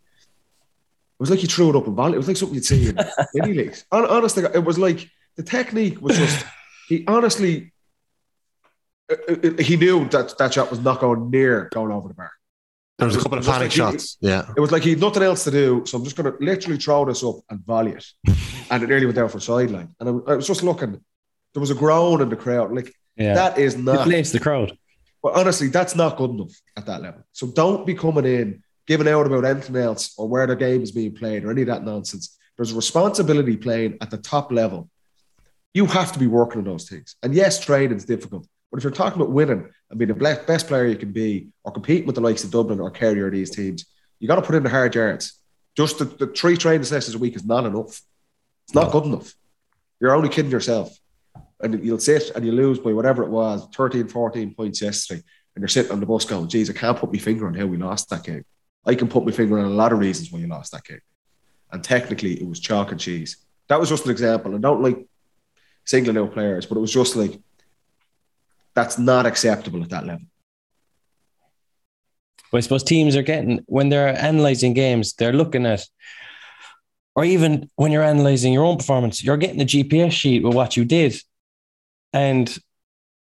It 1.18 1.22
was 1.22 1.30
like 1.30 1.42
you 1.42 1.48
threw 1.48 1.70
it 1.70 1.76
up 1.76 1.86
in 1.88 1.94
volley. 1.96 2.14
It 2.14 2.18
was 2.18 2.28
like 2.28 2.36
something 2.36 2.54
you'd 2.54 2.64
see 2.64 2.88
in 2.90 2.98
mini 3.34 3.54
leagues. 3.54 3.84
Hon- 3.90 4.06
Honestly, 4.06 4.44
it 4.44 4.64
was 4.64 4.78
like 4.78 5.08
the 5.36 5.42
technique 5.42 6.00
was 6.00 6.16
just. 6.16 6.44
He 6.88 7.04
honestly, 7.06 7.72
uh, 9.10 9.16
uh, 9.32 9.62
he 9.62 9.76
knew 9.76 10.08
that 10.08 10.36
that 10.38 10.54
shot 10.54 10.70
was 10.70 10.80
not 10.80 11.00
going 11.00 11.30
near 11.30 11.68
going 11.72 11.92
over 11.92 12.08
the 12.08 12.14
bar. 12.14 12.30
There 12.98 13.06
was 13.06 13.16
a 13.16 13.20
couple 13.20 13.38
of 13.38 13.44
panic 13.44 13.60
like 13.62 13.70
he- 13.70 13.76
shots. 13.76 14.16
Yeah. 14.20 14.48
It 14.56 14.60
was 14.60 14.72
like 14.72 14.82
he 14.82 14.90
had 14.90 15.00
nothing 15.00 15.22
else 15.22 15.44
to 15.44 15.50
do, 15.50 15.84
so 15.86 15.98
I'm 15.98 16.04
just 16.04 16.16
going 16.16 16.32
to 16.32 16.38
literally 16.44 16.78
throw 16.78 17.04
this 17.04 17.22
up 17.22 17.36
and 17.50 17.60
volley 17.64 17.92
it, 17.92 18.04
and 18.70 18.82
it 18.82 18.88
nearly 18.88 19.06
went 19.06 19.16
down 19.16 19.28
for 19.28 19.40
sideline. 19.40 19.94
And 20.00 20.08
I, 20.08 20.32
I 20.32 20.36
was 20.36 20.46
just 20.46 20.62
looking. 20.62 21.00
There 21.54 21.60
was 21.60 21.70
a 21.70 21.74
groan 21.74 22.20
in 22.22 22.28
the 22.28 22.36
crowd. 22.36 22.72
Like 22.74 22.92
Yeah. 23.16 23.34
that 23.34 23.58
is 23.58 23.74
It 23.74 23.80
not. 23.80 24.04
plays 24.04 24.32
the 24.32 24.40
crowd. 24.40 24.76
But 25.22 25.34
honestly, 25.34 25.68
that's 25.68 25.94
not 25.96 26.16
good 26.16 26.30
enough 26.30 26.52
at 26.76 26.86
that 26.86 27.02
level. 27.02 27.22
So 27.32 27.48
don't 27.48 27.84
be 27.86 27.94
coming 27.94 28.24
in 28.24 28.62
giving 28.88 29.06
out 29.06 29.26
about 29.26 29.44
anything 29.44 29.76
else 29.76 30.14
or 30.16 30.26
where 30.26 30.46
the 30.46 30.56
game 30.56 30.82
is 30.82 30.90
being 30.90 31.14
played 31.14 31.44
or 31.44 31.50
any 31.50 31.60
of 31.60 31.68
that 31.68 31.84
nonsense. 31.84 32.38
There's 32.56 32.72
a 32.72 32.76
responsibility 32.76 33.56
playing 33.56 33.98
at 34.00 34.10
the 34.10 34.16
top 34.16 34.50
level. 34.50 34.88
You 35.74 35.84
have 35.86 36.10
to 36.12 36.18
be 36.18 36.26
working 36.26 36.60
on 36.60 36.64
those 36.64 36.88
things. 36.88 37.14
And 37.22 37.34
yes, 37.34 37.62
training's 37.62 38.06
difficult. 38.06 38.48
But 38.70 38.78
if 38.78 38.84
you're 38.84 38.92
talking 38.92 39.20
about 39.20 39.30
winning 39.30 39.68
and 39.90 39.98
being 39.98 40.08
the 40.08 40.42
best 40.46 40.66
player 40.66 40.86
you 40.86 40.96
can 40.96 41.12
be 41.12 41.48
or 41.62 41.70
competing 41.70 42.06
with 42.06 42.14
the 42.14 42.22
likes 42.22 42.44
of 42.44 42.50
Dublin 42.50 42.80
or 42.80 42.90
Kerry 42.90 43.20
or 43.20 43.30
these 43.30 43.50
teams, 43.50 43.84
you 44.18 44.26
got 44.26 44.36
to 44.36 44.42
put 44.42 44.54
in 44.54 44.62
the 44.62 44.70
hard 44.70 44.94
yards. 44.94 45.38
Just 45.76 45.98
the, 45.98 46.06
the 46.06 46.26
three 46.26 46.56
training 46.56 46.84
sessions 46.84 47.14
a 47.14 47.18
week 47.18 47.36
is 47.36 47.44
not 47.44 47.66
enough. 47.66 48.00
It's 48.64 48.74
not 48.74 48.90
good 48.90 49.04
enough. 49.04 49.34
You're 50.00 50.16
only 50.16 50.30
kidding 50.30 50.50
yourself. 50.50 50.96
And 51.60 51.84
you'll 51.84 52.00
sit 52.00 52.30
and 52.34 52.44
you 52.44 52.52
lose 52.52 52.78
by 52.78 52.94
whatever 52.94 53.22
it 53.22 53.28
was, 53.28 53.68
13, 53.74 54.08
14 54.08 54.54
points 54.54 54.80
yesterday. 54.80 55.22
And 55.54 55.62
you're 55.62 55.68
sitting 55.68 55.92
on 55.92 56.00
the 56.00 56.06
bus 56.06 56.24
going, 56.24 56.48
geez, 56.48 56.70
I 56.70 56.72
can't 56.72 56.96
put 56.96 57.12
my 57.12 57.18
finger 57.18 57.46
on 57.46 57.54
how 57.54 57.66
we 57.66 57.76
lost 57.76 58.08
that 58.08 58.24
game. 58.24 58.44
I 58.88 58.94
can 58.94 59.06
put 59.06 59.26
my 59.26 59.32
finger 59.32 59.58
on 59.58 59.66
a 59.66 59.68
lot 59.68 59.92
of 59.92 59.98
reasons 59.98 60.32
why 60.32 60.38
you 60.38 60.46
lost 60.46 60.72
that 60.72 60.84
game. 60.84 61.02
And 61.70 61.84
technically, 61.84 62.40
it 62.40 62.48
was 62.48 62.58
chalk 62.58 62.90
and 62.90 62.98
cheese. 62.98 63.36
That 63.68 63.78
was 63.78 63.90
just 63.90 64.06
an 64.06 64.10
example. 64.10 64.54
I 64.54 64.58
don't 64.58 64.82
like 64.82 65.06
singling 65.84 66.16
out 66.16 66.32
players, 66.32 66.64
but 66.64 66.78
it 66.78 66.80
was 66.80 66.92
just 66.92 67.14
like, 67.14 67.38
that's 68.74 68.98
not 68.98 69.26
acceptable 69.26 69.82
at 69.82 69.90
that 69.90 70.06
level. 70.06 70.24
But 72.50 72.58
I 72.58 72.60
suppose 72.60 72.82
teams 72.82 73.14
are 73.14 73.22
getting 73.22 73.62
when 73.66 73.90
they're 73.90 74.16
analyzing 74.16 74.72
games, 74.72 75.12
they're 75.12 75.34
looking 75.34 75.66
at, 75.66 75.84
or 77.14 77.26
even 77.26 77.68
when 77.76 77.92
you're 77.92 78.02
analyzing 78.02 78.54
your 78.54 78.64
own 78.64 78.78
performance, 78.78 79.22
you're 79.22 79.36
getting 79.36 79.60
a 79.60 79.66
GPS 79.66 80.12
sheet 80.12 80.42
with 80.42 80.54
what 80.54 80.78
you 80.78 80.86
did, 80.86 81.20
and 82.14 82.58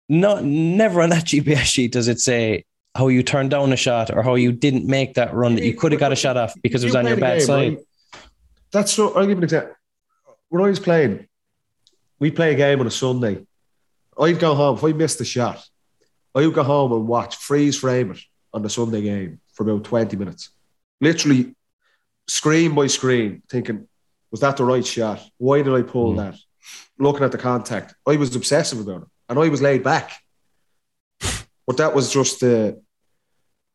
not 0.08 0.44
never 0.44 1.02
on 1.02 1.10
that 1.10 1.26
GPS 1.32 1.64
sheet 1.64 1.92
does 1.92 2.08
it 2.08 2.20
say 2.20 2.66
how 2.96 3.08
you 3.10 3.22
turned 3.24 3.52
down 3.52 3.74
a 3.74 3.76
shot 3.76 4.10
or 4.16 4.24
how 4.24 4.36
you 4.36 4.52
didn't 4.52 4.86
make 4.88 5.16
that 5.16 5.34
run 5.34 5.56
that 5.56 5.64
you 5.66 5.74
could 5.76 5.92
have 5.92 6.00
got 6.00 6.12
a 6.14 6.16
shot 6.16 6.38
off 6.38 6.54
because 6.64 6.84
it 6.84 6.88
was 6.88 6.96
on 6.96 7.06
your 7.06 7.18
bad 7.18 7.40
game, 7.40 7.46
side. 7.48 7.74
right? 7.76 7.86
That's 8.72 8.94
so. 8.94 9.14
I'll 9.14 9.22
give 9.24 9.32
you 9.32 9.38
an 9.38 9.44
example. 9.44 9.76
When 10.50 10.64
I 10.64 10.68
was 10.70 10.80
playing, 10.80 11.28
we 12.20 12.32
play 12.32 12.54
a 12.54 12.56
game 12.56 12.80
on 12.80 12.88
a 12.88 12.92
Sunday. 12.92 13.46
I'd 14.18 14.40
go 14.40 14.56
home 14.56 14.78
if 14.78 14.84
I 14.84 14.94
missed 14.94 15.18
the 15.18 15.26
shot. 15.26 15.66
I 16.34 16.46
would 16.46 16.54
go 16.54 16.64
home 16.64 16.92
and 16.94 17.08
watch 17.08 17.36
freeze 17.36 17.78
frame 17.78 18.12
it 18.12 18.20
on 18.54 18.62
the 18.62 18.70
Sunday 18.70 19.02
game 19.02 19.40
for 19.54 19.64
about 19.70 19.84
twenty 19.84 20.16
minutes, 20.16 20.50
literally 21.02 21.54
screen 22.28 22.74
by 22.74 22.88
screen, 22.88 23.44
thinking, 23.50 23.88
was 24.32 24.40
that 24.42 24.58
the 24.58 24.64
right 24.66 24.86
shot? 24.86 25.22
Why 25.38 25.62
did 25.62 25.74
I 25.74 25.82
pull 25.82 26.14
Mm. 26.14 26.18
that? 26.18 26.36
Looking 26.98 27.24
at 27.26 27.32
the 27.32 27.38
contact, 27.38 27.94
I 28.08 28.16
was 28.16 28.34
obsessive 28.36 28.80
about 28.80 29.02
it, 29.04 29.08
and 29.30 29.38
I 29.38 29.50
was 29.50 29.62
laid 29.62 29.84
back. 29.84 30.12
But 31.68 31.78
that 31.78 31.94
was 31.94 32.12
just 32.14 32.40
the 32.40 32.82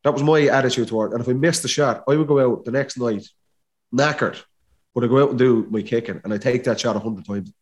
that 0.04 0.12
was 0.12 0.22
my 0.22 0.42
attitude 0.42 0.88
toward 0.88 1.10
it. 1.10 1.14
And 1.14 1.22
if 1.22 1.28
I 1.28 1.32
missed 1.32 1.62
the 1.62 1.68
shot, 1.68 2.04
I 2.08 2.16
would 2.16 2.26
go 2.26 2.40
out 2.40 2.64
the 2.64 2.70
next 2.70 2.98
night 2.98 3.26
knackered, 3.94 4.40
but 4.94 5.04
I 5.04 5.08
go 5.08 5.22
out 5.22 5.30
and 5.30 5.38
do 5.38 5.66
my 5.70 5.82
kicking, 5.82 6.20
and 6.24 6.32
I 6.32 6.38
take 6.38 6.64
that 6.64 6.80
shot 6.80 6.96
a 6.96 7.00
hundred 7.00 7.26
times. 7.26 7.52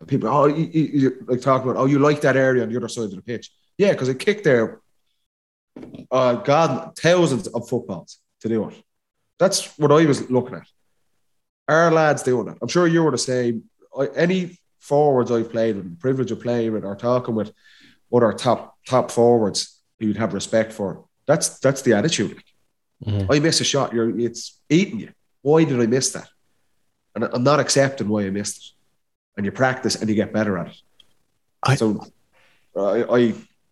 And 0.00 0.08
people, 0.08 0.28
oh, 0.28 0.46
you, 0.46 0.64
you, 0.66 1.24
like 1.26 1.40
talk 1.40 1.62
about, 1.62 1.76
oh, 1.76 1.86
you 1.86 1.98
like 1.98 2.20
that 2.20 2.36
area 2.36 2.62
on 2.62 2.68
the 2.68 2.76
other 2.76 2.88
side 2.88 3.04
of 3.04 3.16
the 3.16 3.22
pitch, 3.22 3.50
yeah, 3.76 3.92
because 3.92 4.08
I 4.08 4.14
kicked 4.14 4.44
there. 4.44 4.80
Uh, 6.10 6.34
God, 6.34 6.96
thousands 6.96 7.46
of 7.46 7.68
footballs 7.68 8.18
to 8.40 8.48
do 8.48 8.68
it. 8.68 8.74
That's 9.38 9.78
what 9.78 9.92
I 9.92 10.04
was 10.04 10.28
looking 10.30 10.56
at. 10.56 10.66
Our 11.68 11.90
lads 11.90 12.22
doing 12.22 12.48
it. 12.48 12.58
I'm 12.60 12.68
sure 12.68 12.86
you 12.86 13.02
were 13.02 13.10
the 13.10 13.18
same. 13.18 13.64
I, 13.96 14.06
any 14.16 14.58
forwards 14.80 15.30
I've 15.30 15.50
played 15.50 15.76
with, 15.76 15.90
the 15.90 15.96
privilege 15.96 16.30
of 16.30 16.40
playing 16.40 16.72
with 16.72 16.84
or 16.84 16.96
talking 16.96 17.34
with 17.34 17.52
other 18.12 18.32
top 18.32 18.76
top 18.86 19.10
forwards 19.10 19.80
you'd 19.98 20.16
have 20.16 20.34
respect 20.34 20.72
for. 20.72 21.04
That's 21.28 21.58
that's 21.60 21.82
the 21.82 21.92
attitude. 21.92 22.42
Mhm. 23.06 23.26
I 23.32 23.38
miss 23.38 23.60
a 23.60 23.64
shot, 23.64 23.92
you're 23.92 24.18
it's 24.18 24.58
eating 24.68 24.98
you. 25.00 25.10
Why 25.42 25.62
did 25.62 25.80
I 25.80 25.86
miss 25.86 26.10
that? 26.12 26.28
And 27.14 27.22
I'm 27.24 27.44
not 27.44 27.60
accepting 27.60 28.08
why 28.08 28.22
I 28.26 28.30
missed 28.30 28.56
it. 28.58 28.64
And 29.36 29.46
you 29.46 29.52
practice 29.52 29.94
and 29.94 30.08
you 30.10 30.16
get 30.16 30.32
better 30.32 30.58
at 30.58 30.68
it. 30.68 30.76
I- 31.62 31.76
so 31.76 32.04
I, 32.76 33.04
I 33.04 33.18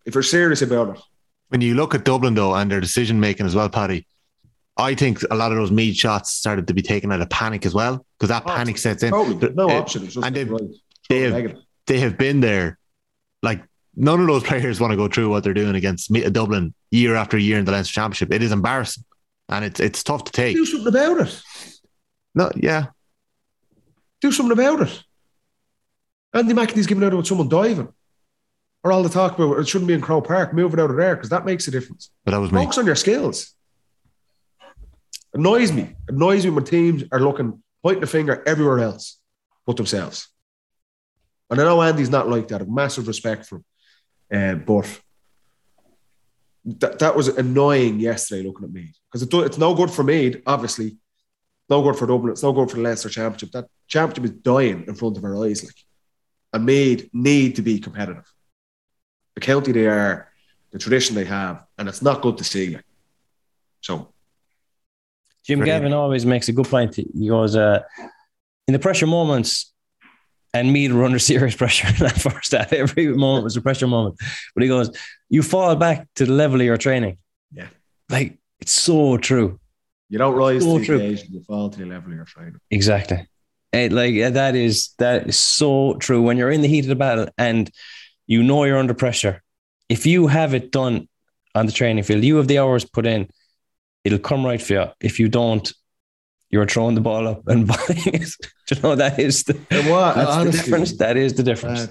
if 0.05 0.13
you're 0.15 0.23
serious 0.23 0.61
about 0.61 0.95
it, 0.95 1.01
When 1.49 1.61
you 1.61 1.73
look 1.75 1.93
at 1.95 2.05
Dublin 2.05 2.35
though 2.35 2.53
and 2.55 2.71
their 2.71 2.79
decision 2.79 3.19
making 3.19 3.45
as 3.45 3.55
well, 3.55 3.69
Paddy, 3.69 4.05
I 4.77 4.93
think 4.95 5.23
a 5.31 5.35
lot 5.35 5.51
of 5.51 5.57
those 5.57 5.71
mid 5.71 5.97
shots 5.97 6.31
started 6.33 6.67
to 6.67 6.73
be 6.73 6.81
taken 6.83 7.11
out 7.11 7.19
of 7.21 7.29
panic 7.29 7.65
as 7.65 7.73
well 7.73 8.05
because 8.17 8.29
that 8.29 8.43
Oh, 8.45 8.49
panic 8.55 8.77
sets 8.77 9.01
in. 9.03 9.11
Totally. 9.11 9.53
No 9.55 9.67
Uh, 9.69 9.79
option. 9.81 10.03
It's 10.05 10.13
just 10.13 10.25
and 10.25 10.35
they've- 10.35 10.49
right. 10.49 10.61
they 11.09 11.19
have- 11.21 11.33
Negative. 11.33 11.57
They 11.87 11.99
have 12.01 12.17
been 12.17 12.39
there. 12.41 12.77
Like 13.41 13.63
none 13.97 14.21
of 14.21 14.27
those 14.27 14.43
players 14.43 14.79
want 14.79 14.91
to 14.91 14.97
go 14.97 15.07
through 15.07 15.29
what 15.29 15.43
they're 15.43 15.53
doing 15.53 15.75
against 15.75 16.13
Dublin 16.31 16.73
year 16.91 17.15
after 17.15 17.37
year 17.37 17.57
in 17.59 17.65
the 17.65 17.71
Leinster 17.71 17.93
Championship. 17.93 18.31
It 18.31 18.41
is 18.43 18.51
embarrassing, 18.53 19.03
and 19.49 19.65
it's 19.65 19.79
it's 19.79 20.03
tough 20.03 20.23
to 20.25 20.31
take. 20.31 20.55
Do 20.55 20.65
something 20.65 20.87
about 20.87 21.27
it. 21.27 21.41
No, 22.35 22.51
yeah, 22.55 22.87
Do 24.21 24.31
something 24.31 24.51
about 24.53 24.87
it. 24.87 25.03
Andy 26.33 26.53
McEntee's 26.53 26.85
giving 26.87 27.03
out 27.03 27.13
with 27.15 27.25
someone 27.25 27.49
diving. 27.49 27.87
Or 28.83 28.91
all 28.91 29.01
the 29.01 29.09
talk 29.09 29.37
about 29.37 29.57
it 29.57 29.67
shouldn't 29.67 29.87
be 29.87 29.95
in 29.95 30.01
Croke 30.01 30.27
Park, 30.27 30.53
move 30.53 30.73
it 30.73 30.79
out 30.79 30.91
of 30.91 30.97
there 30.97 31.15
because 31.15 31.29
that 31.29 31.45
makes 31.45 31.67
a 31.67 31.71
difference. 31.71 32.11
but 32.23 32.31
that 32.31 32.37
was 32.37 32.51
me. 32.51 32.61
Focus 32.61 32.77
on 32.77 32.85
your 32.85 32.95
skills. 32.95 33.53
Annoys 35.33 35.71
me. 35.71 35.95
Annoys 36.07 36.45
me 36.45 36.51
when 36.51 36.63
teams 36.63 37.03
are 37.11 37.19
looking, 37.19 37.61
pointing 37.83 38.01
the 38.01 38.07
finger 38.07 38.43
everywhere 38.45 38.79
else 38.79 39.17
but 39.65 39.77
themselves. 39.77 40.27
And 41.49 41.59
I 41.59 41.63
know 41.63 41.81
Andy's 41.81 42.09
not 42.09 42.29
like 42.29 42.47
that. 42.49 42.55
I 42.55 42.59
have 42.59 42.69
massive 42.69 43.07
respect 43.07 43.45
for 43.45 43.57
him. 43.57 43.65
Uh, 44.33 44.55
but 44.55 45.01
that, 46.65 46.99
that 46.99 47.15
was 47.15 47.29
annoying 47.29 47.99
yesterday 47.99 48.45
looking 48.45 48.65
at 48.65 48.73
Meath. 48.73 48.97
Because 49.09 49.23
it 49.23 49.31
do, 49.31 49.41
it's 49.41 49.57
no 49.57 49.73
good 49.73 49.89
for 49.89 50.03
Meath, 50.03 50.41
obviously. 50.45 50.97
No 51.69 51.81
good 51.81 51.95
for 51.95 52.07
Dublin. 52.07 52.31
It's 52.31 52.43
no 52.43 52.53
good 52.53 52.69
for 52.69 52.77
the 52.77 52.81
Leinster 52.81 53.09
Championship. 53.09 53.51
That 53.51 53.67
championship 53.87 54.25
is 54.25 54.31
dying 54.41 54.85
in 54.87 54.95
front 54.95 55.17
of 55.17 55.23
our 55.23 55.43
eyes. 55.45 55.63
Like, 55.63 55.75
and 56.53 56.65
Meath 56.65 57.09
need 57.13 57.55
to 57.57 57.61
be 57.61 57.79
competitive. 57.79 58.31
The 59.35 59.41
county 59.41 59.71
they 59.71 59.87
are, 59.87 60.31
the 60.71 60.79
tradition 60.79 61.15
they 61.15 61.25
have, 61.25 61.63
and 61.77 61.87
it's 61.87 62.01
not 62.01 62.21
good 62.21 62.37
to 62.37 62.43
see. 62.43 62.75
Like. 62.75 62.85
So 63.81 64.13
Jim 65.45 65.63
Gavin 65.63 65.93
always 65.93 66.25
makes 66.25 66.49
a 66.49 66.53
good 66.53 66.67
point. 66.67 66.95
He 66.95 67.27
goes, 67.27 67.55
uh, 67.55 67.83
in 68.67 68.73
the 68.73 68.79
pressure 68.79 69.07
moments, 69.07 69.73
and 70.59 70.71
Meath 70.73 70.91
were 70.91 71.03
under 71.05 71.19
serious 71.19 71.55
pressure 71.55 71.87
in 71.87 71.95
that 71.95 72.19
first 72.19 72.51
half. 72.51 72.71
Every 72.73 73.07
moment 73.07 73.43
was 73.43 73.55
a 73.57 73.61
pressure 73.61 73.87
moment. 73.87 74.15
But 74.53 74.63
he 74.63 74.69
goes, 74.69 74.89
you 75.29 75.41
fall 75.43 75.75
back 75.75 76.07
to 76.15 76.25
the 76.25 76.33
level 76.33 76.59
of 76.59 76.65
your 76.65 76.77
training. 76.77 77.17
Yeah. 77.51 77.67
Like, 78.09 78.37
it's 78.59 78.71
so 78.71 79.17
true. 79.17 79.59
you 80.09 80.17
don't 80.17 80.35
rise 80.35 80.63
So 80.63 80.73
to 80.73 80.79
the 80.79 80.85
true. 80.85 80.95
occasion, 80.97 81.27
you 81.31 81.43
fall 81.43 81.69
to 81.69 81.77
the 81.79 81.85
level 81.85 82.11
of 82.11 82.15
your 82.17 82.25
training. 82.25 82.59
Exactly. 82.71 83.27
It, 83.73 83.91
like 83.91 84.15
that 84.33 84.55
is 84.55 84.93
that 84.97 85.27
is 85.27 85.37
so 85.37 85.95
true. 85.95 86.21
When 86.21 86.37
you're 86.37 86.49
in 86.51 86.61
the 86.61 86.67
heat 86.69 86.85
of 86.85 86.87
the 86.87 86.95
battle 86.95 87.27
and 87.37 87.69
you 88.25 88.41
know 88.41 88.63
you're 88.63 88.77
under 88.77 88.93
pressure, 88.93 89.43
if 89.89 90.05
you 90.05 90.27
have 90.27 90.53
it 90.53 90.71
done 90.71 91.07
on 91.53 91.65
the 91.65 91.71
training 91.73 92.03
field, 92.05 92.23
you 92.23 92.37
have 92.37 92.47
the 92.47 92.59
hours 92.59 92.85
put 92.85 93.05
in, 93.05 93.29
it'll 94.05 94.19
come 94.19 94.45
right 94.45 94.61
for 94.61 94.73
you. 94.73 94.85
If 95.01 95.19
you 95.19 95.27
don't, 95.27 95.71
you're 96.49 96.65
throwing 96.65 96.95
the 96.95 97.01
ball 97.01 97.27
up 97.27 97.47
and 97.47 97.67
buying 97.73 97.79
it. 97.89 98.29
Do 98.67 98.75
you 98.75 98.81
know 98.81 98.95
that 98.95 99.19
is 99.19 99.43
the 99.43 99.53
that's 99.53 100.43
the 100.45 100.51
difference. 100.51 100.97
That 100.97 101.17
is 101.17 101.33
the 101.33 101.43
difference. 101.43 101.87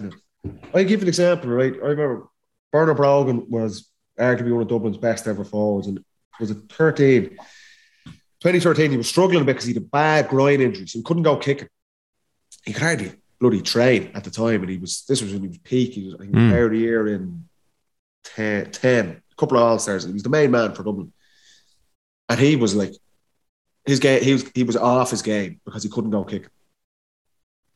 I 0.75 0.83
give 0.85 1.03
an 1.03 1.09
example, 1.09 1.51
right? 1.51 1.73
I 1.75 1.87
remember 1.89 2.29
Bernard 2.73 2.97
Brogan 2.97 3.47
was 3.51 3.89
arguably 4.19 4.53
one 4.53 4.63
of 4.63 4.69
Dublin's 4.69 4.97
best 4.99 5.27
ever 5.27 5.45
forwards, 5.45 5.87
and 5.89 6.03
was 6.41 6.51
it 6.51 6.59
13? 6.71 7.37
2013, 8.41 8.91
he 8.91 8.97
was 8.97 9.09
struggling 9.09 9.41
a 9.43 9.45
bit 9.45 9.55
because 9.55 9.67
he 9.67 9.73
had 9.75 9.83
a 9.83 9.87
bad 9.87 10.29
groin 10.29 10.61
injury, 10.61 10.87
so 10.87 10.99
he 10.99 11.03
couldn't 11.03 11.23
go 11.23 11.37
kicking. 11.37 11.69
He 12.65 12.73
could 12.73 12.83
hardly 12.83 13.13
bloody 13.41 13.61
train 13.63 14.11
at 14.15 14.25
the 14.25 14.31
time, 14.31 14.61
and 14.63 14.71
he 14.71 14.79
was 14.79 15.05
this 15.09 15.23
was 15.23 15.33
when 15.33 15.43
he 15.43 15.49
was 15.49 15.59
peak. 15.59 15.93
He 15.95 16.05
was, 16.05 16.15
I 16.15 16.19
think, 16.19 16.33
Mm. 16.33 16.51
player 16.51 16.67
of 16.67 16.73
the 16.73 16.79
year 16.79 17.09
in 17.09 17.49
10, 18.25 18.71
10 18.71 19.09
a 19.09 19.35
couple 19.37 19.57
of 19.59 19.65
All 19.65 19.79
Stars. 19.79 20.05
He 20.05 20.13
was 20.13 20.23
the 20.23 20.29
main 20.29 20.51
man 20.51 20.75
for 20.75 20.83
Dublin, 20.83 21.13
and 22.29 22.39
he 22.41 22.57
was 22.57 22.75
like 22.75 22.93
his 23.87 24.01
game. 24.01 24.23
He 24.23 24.33
was 24.33 24.51
he 24.55 24.65
was 24.65 24.77
off 24.77 25.11
his 25.11 25.23
game 25.23 25.61
because 25.65 25.83
he 25.83 25.89
couldn't 25.89 26.11
go 26.11 26.25
kick. 26.25 26.49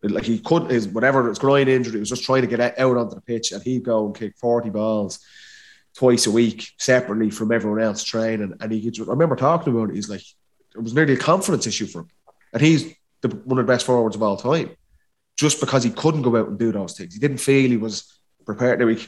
Like 0.03 0.25
he 0.25 0.39
couldn't 0.39 0.71
his 0.71 0.89
whatever 0.89 1.29
his 1.29 1.39
groin 1.39 1.69
injury, 1.69 1.93
he 1.93 1.99
was 2.01 2.09
just 2.09 2.25
trying 2.25 2.41
to 2.41 2.49
get 2.49 2.79
out 2.79 2.97
onto 2.97 3.15
the 3.15 3.21
pitch, 3.21 3.53
and 3.53 3.63
he'd 3.63 3.85
go 3.85 4.07
and 4.07 4.15
kick 4.15 4.35
forty 4.39 4.71
balls 4.71 5.21
twice 5.95 6.27
a 6.27 6.31
week 6.31 6.71
separately 6.79 7.29
from 7.29 7.53
everyone 7.53 7.83
else 7.83 8.03
training. 8.03 8.55
And 8.61 8.73
he, 8.73 8.91
I 8.99 9.03
remember 9.05 9.37
talking 9.37 9.75
about 9.75 9.91
it. 9.91 9.97
He's 9.97 10.09
like, 10.09 10.23
it 10.75 10.83
was 10.83 10.95
nearly 10.95 11.15
a 11.15 11.19
confidence 11.19 11.67
issue 11.67 11.87
for 11.87 12.01
him, 12.01 12.09
and 12.55 12.63
he's 12.63 12.95
the, 13.21 13.29
one 13.29 13.59
of 13.59 13.67
the 13.67 13.73
best 13.73 13.85
forwards 13.85 14.17
of 14.17 14.23
all 14.23 14.39
time, 14.39 14.71
just 15.37 15.61
because 15.61 15.85
he 15.85 15.91
couldn't 15.91 16.23
go 16.23 16.35
out 16.35 16.49
and 16.49 16.59
do 16.59 16.73
those 16.73 16.97
things. 16.97 17.13
He 17.13 17.21
didn't 17.21 17.37
feel 17.37 17.69
he 17.69 17.77
was 17.77 18.21
prepared. 18.47 18.81
He, 18.81 19.07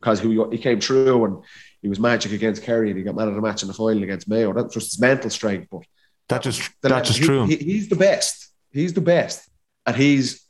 because 0.00 0.20
he, 0.20 0.40
he 0.52 0.58
came 0.58 0.80
through 0.80 1.24
and 1.24 1.44
he 1.82 1.88
was 1.88 1.98
magic 1.98 2.30
against 2.30 2.62
Kerry, 2.62 2.90
and 2.90 2.98
he 2.98 3.02
got 3.02 3.16
man 3.16 3.26
of 3.26 3.34
the 3.34 3.40
match 3.42 3.62
in 3.62 3.68
the 3.68 3.74
final 3.74 4.04
against 4.04 4.28
Mayo. 4.28 4.52
That's 4.52 4.72
just 4.72 4.92
his 4.92 5.00
mental 5.00 5.30
strength, 5.30 5.66
but. 5.68 5.82
That 6.28 6.42
just 6.42 6.70
that 6.82 7.04
just 7.04 7.18
he- 7.18 7.24
true. 7.24 7.46
he- 7.46 7.56
he's 7.56 7.88
the 7.88 7.96
best. 7.96 8.48
He's 8.72 8.92
the 8.92 9.00
best, 9.00 9.48
and 9.86 9.96
he's 9.96 10.44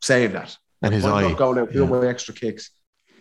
saying 0.00 0.32
that. 0.32 0.56
And 0.82 0.92
his 0.94 1.04
I'm 1.04 1.14
eye, 1.14 1.28
not 1.28 1.38
going 1.38 1.58
out 1.58 1.74
yeah. 1.74 1.84
my 1.86 2.06
extra 2.06 2.34
kicks. 2.34 2.70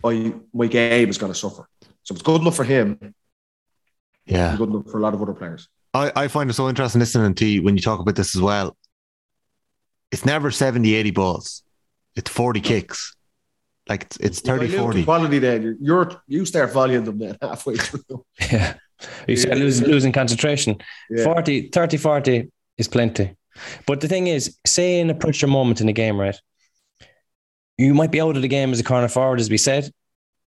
My 0.03 0.33
my 0.53 0.67
game 0.67 1.09
is 1.09 1.17
going 1.17 1.31
to 1.31 1.37
suffer. 1.37 1.67
So 2.03 2.13
it's 2.13 2.21
good 2.21 2.41
enough 2.41 2.55
for 2.57 2.65
him. 2.65 3.15
yeah. 4.25 4.55
Good 4.57 4.69
enough 4.69 4.89
for 4.91 4.97
a 4.97 5.01
lot 5.01 5.13
of 5.13 5.21
other 5.21 5.33
players. 5.33 5.69
I, 5.93 6.11
I 6.15 6.27
find 6.27 6.49
it 6.49 6.53
so 6.53 6.67
interesting 6.67 6.99
listening 6.99 7.35
to 7.35 7.45
you 7.45 7.63
when 7.63 7.77
you 7.77 7.81
talk 7.81 7.99
about 8.01 8.15
this 8.15 8.35
as 8.35 8.41
well. 8.41 8.75
It's 10.11 10.25
never 10.25 10.51
70, 10.51 10.93
80 10.93 11.11
balls. 11.11 11.63
It's 12.15 12.29
40 12.29 12.59
kicks. 12.61 13.15
Like 13.87 14.03
it's, 14.03 14.17
it's 14.17 14.39
30, 14.41 14.65
If 14.65 14.71
I 14.71 14.73
lose 14.73 14.81
40. 14.81 14.99
the 14.99 15.05
quality. 15.05 15.39
Then 15.39 15.61
you're, 15.63 15.75
you're 15.79 16.21
you 16.27 16.45
start 16.45 16.71
volleying 16.73 17.05
them 17.05 17.17
then 17.19 17.37
halfway 17.41 17.75
through. 17.77 18.25
Yeah. 18.39 18.75
You 19.27 19.35
start 19.35 19.57
losing, 19.57 19.87
losing 19.87 20.11
concentration. 20.11 20.77
Yeah. 21.09 21.23
40, 21.23 21.69
30, 21.69 21.97
40 21.97 22.51
is 22.77 22.87
plenty. 22.87 23.35
But 23.85 24.01
the 24.01 24.07
thing 24.07 24.27
is, 24.27 24.57
say 24.65 24.99
in 24.99 25.09
a 25.09 25.15
pressure 25.15 25.47
moment 25.47 25.81
in 25.81 25.87
the 25.87 25.93
game, 25.93 26.19
right? 26.19 26.39
You 27.77 27.93
might 27.93 28.11
be 28.11 28.21
out 28.21 28.35
of 28.35 28.41
the 28.41 28.47
game 28.47 28.71
as 28.71 28.79
a 28.79 28.83
corner 28.83 29.07
forward, 29.07 29.39
as 29.39 29.49
we 29.49 29.57
said. 29.57 29.91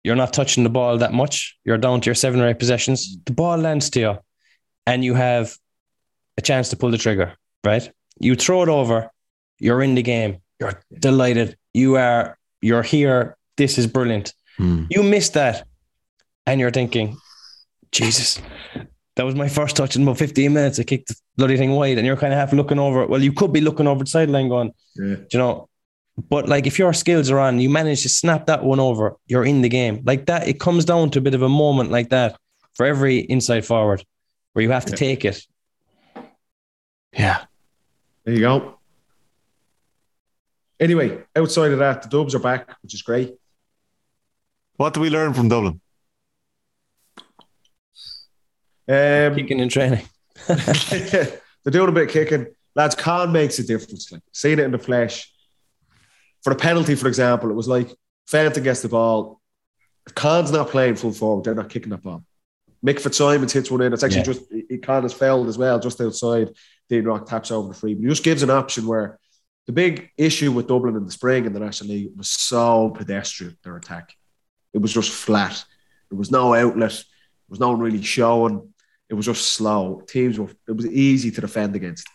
You're 0.05 0.17
not 0.17 0.33
touching 0.33 0.63
the 0.63 0.71
ball 0.71 0.99
that 0.99 1.13
much. 1.13 1.59
You're 1.65 1.79
down 1.79 2.01
to 2.01 2.07
your 2.07 2.15
seven 2.15 2.41
or 2.41 2.49
eight 2.49 2.59
possessions. 2.59 3.17
The 3.25 3.33
ball 3.33 3.59
lands 3.59 3.91
to 3.91 4.01
you, 4.01 4.19
and 4.87 5.05
you 5.05 5.15
have 5.15 5.57
a 6.39 6.43
chance 6.43 6.69
to 6.71 6.77
pull 6.77 6.91
the 6.91 6.99
trigger, 6.99 7.35
right? 7.65 7.91
You 8.19 8.37
throw 8.37 8.63
it 8.63 8.69
over, 8.69 9.11
you're 9.59 9.83
in 9.83 9.95
the 9.95 10.03
game, 10.03 10.39
you're 10.61 10.81
delighted. 10.99 11.57
You 11.75 11.97
are, 11.97 12.39
you're 12.61 12.83
here. 12.83 13.37
This 13.57 13.79
is 13.79 13.87
brilliant. 13.87 14.33
Hmm. 14.57 14.85
You 14.91 15.03
miss 15.03 15.31
that, 15.31 15.67
and 16.47 16.61
you're 16.61 16.71
thinking, 16.71 17.19
Jesus, 17.97 18.40
that 19.16 19.24
was 19.24 19.34
my 19.34 19.49
first 19.49 19.76
touch 19.76 19.97
in 19.97 20.03
about 20.03 20.18
15 20.18 20.53
minutes. 20.53 20.78
I 20.78 20.82
kicked 20.84 21.09
the 21.09 21.16
bloody 21.36 21.57
thing 21.57 21.70
wide, 21.72 21.97
and 21.99 22.07
you're 22.07 22.16
kind 22.16 22.32
of 22.32 22.38
half 22.38 22.53
looking 22.53 22.78
over. 22.78 23.07
Well, 23.07 23.22
you 23.22 23.32
could 23.32 23.53
be 23.53 23.61
looking 23.61 23.86
over 23.86 24.05
the 24.05 24.11
sideline 24.11 24.49
going, 24.49 24.72
Yeah. 24.97 25.14
"Do 25.16 25.26
you 25.32 25.38
know, 25.38 25.68
but 26.28 26.49
like 26.49 26.66
if 26.66 26.78
your 26.78 26.92
skills 26.92 27.30
are 27.30 27.38
on, 27.38 27.59
you 27.61 27.70
manage 27.70 28.03
to 28.03 28.09
snap 28.09 28.47
that 28.47 28.62
one 28.64 28.80
over, 28.80 29.16
you're 29.26 29.44
in 29.47 29.62
the 29.62 29.68
game. 29.68 30.03
Like 30.05 30.26
that, 30.26 30.47
it 30.49 30.61
comes 30.61 30.84
down 30.84 31.11
to 31.11 31.18
a 31.18 31.22
bit 31.22 31.34
of 31.34 31.42
a 31.42 31.49
moment 31.49 31.90
like 31.90 32.11
that 32.11 32.36
for 32.74 32.84
every 32.86 33.18
inside 33.18 33.64
forward 33.64 34.05
where 34.53 34.62
you 34.62 34.70
have 34.70 34.84
to 34.86 34.92
Yeah. 34.92 34.97
take 34.97 35.24
it. 35.24 35.47
Yeah. 37.12 37.44
There 38.24 38.34
you 38.34 38.40
go. 38.40 38.78
Anyway, 40.78 41.22
outside 41.34 41.72
of 41.72 41.78
that, 41.78 42.03
the 42.03 42.09
Dubs 42.09 42.34
are 42.34 42.38
back, 42.38 42.76
which 42.82 42.92
is 42.92 43.01
great. 43.03 43.34
What 44.76 44.92
do 44.92 45.01
we 45.01 45.09
learn 45.09 45.32
from 45.32 45.49
Dublin? 45.49 45.80
Um, 48.89 49.34
Kicking 49.34 49.61
and 49.61 49.70
training. 49.70 50.09
they're 50.47 51.41
doing 51.70 51.89
a 51.89 51.93
bit 51.93 52.05
of 52.05 52.11
kicking. 52.11 52.47
Lads, 52.74 52.95
Con 52.95 53.32
makes 53.32 53.59
a 53.59 53.66
difference. 53.66 54.12
Like 54.12 54.22
seeing 54.32 54.59
it 54.59 54.64
in 54.64 54.70
the 54.70 54.78
flesh. 54.78 55.32
For 56.45 56.51
the 56.55 56.59
penalty, 56.61 56.95
for 56.95 57.09
example, 57.09 57.51
it 57.51 57.55
was 57.55 57.66
like 57.66 57.91
Fenton 58.28 58.62
gets 58.62 58.82
the 58.82 58.89
ball. 58.89 59.41
If 60.07 60.14
Con's 60.14 60.53
not 60.53 60.68
playing 60.68 60.97
full 60.97 61.12
forward, 61.12 61.45
they're 61.45 61.55
not 61.55 61.70
kicking 61.70 61.91
that 61.91 62.03
ball. 62.03 62.22
Mick 62.84 63.01
Fitzsimons 63.01 63.53
hits 63.53 63.70
one 63.70 63.80
in. 63.80 63.93
It's 63.93 64.05
actually 64.05 64.18
Yeah. 64.18 64.24
just 64.24 64.43
he 64.68 64.78
Khan 64.78 65.03
has 65.03 65.12
fouled 65.12 65.49
as 65.49 65.59
well, 65.59 65.80
just 65.80 66.01
outside. 66.01 66.51
Dean 66.89 67.05
Rock 67.05 67.26
taps 67.26 67.51
over 67.51 67.68
the 67.68 67.74
free. 67.74 67.95
But 67.95 68.03
he 68.03 68.09
just 68.09 68.22
gives 68.22 68.45
an 68.45 68.51
option 68.51 68.87
where 68.87 69.18
the 69.66 69.72
big 69.72 70.11
issue 70.16 70.53
with 70.53 70.68
Dublin 70.68 70.95
in 70.95 71.05
the 71.05 71.11
spring 71.11 71.47
in 71.47 71.53
the 71.53 71.59
National 71.59 71.91
League 71.91 72.11
was 72.16 72.28
so 72.28 72.91
pedestrian, 72.91 73.57
their 73.64 73.76
attack. 73.76 74.14
It 74.72 74.78
was 74.78 74.93
just 74.93 75.11
flat. 75.11 75.64
There 76.11 76.18
was 76.18 76.30
no 76.30 76.55
outlet. 76.55 76.93
There 76.93 77.05
was 77.49 77.59
no 77.59 77.70
one 77.70 77.80
really 77.80 78.03
showing. 78.03 78.72
It 79.09 79.15
was 79.15 79.27
just 79.27 79.53
slow. 79.53 80.03
Teams 80.07 80.39
were 80.39 80.51
it 80.69 80.73
was 80.73 80.87
easy 80.87 81.31
to 81.31 81.41
defend 81.41 81.77
against. 81.77 82.07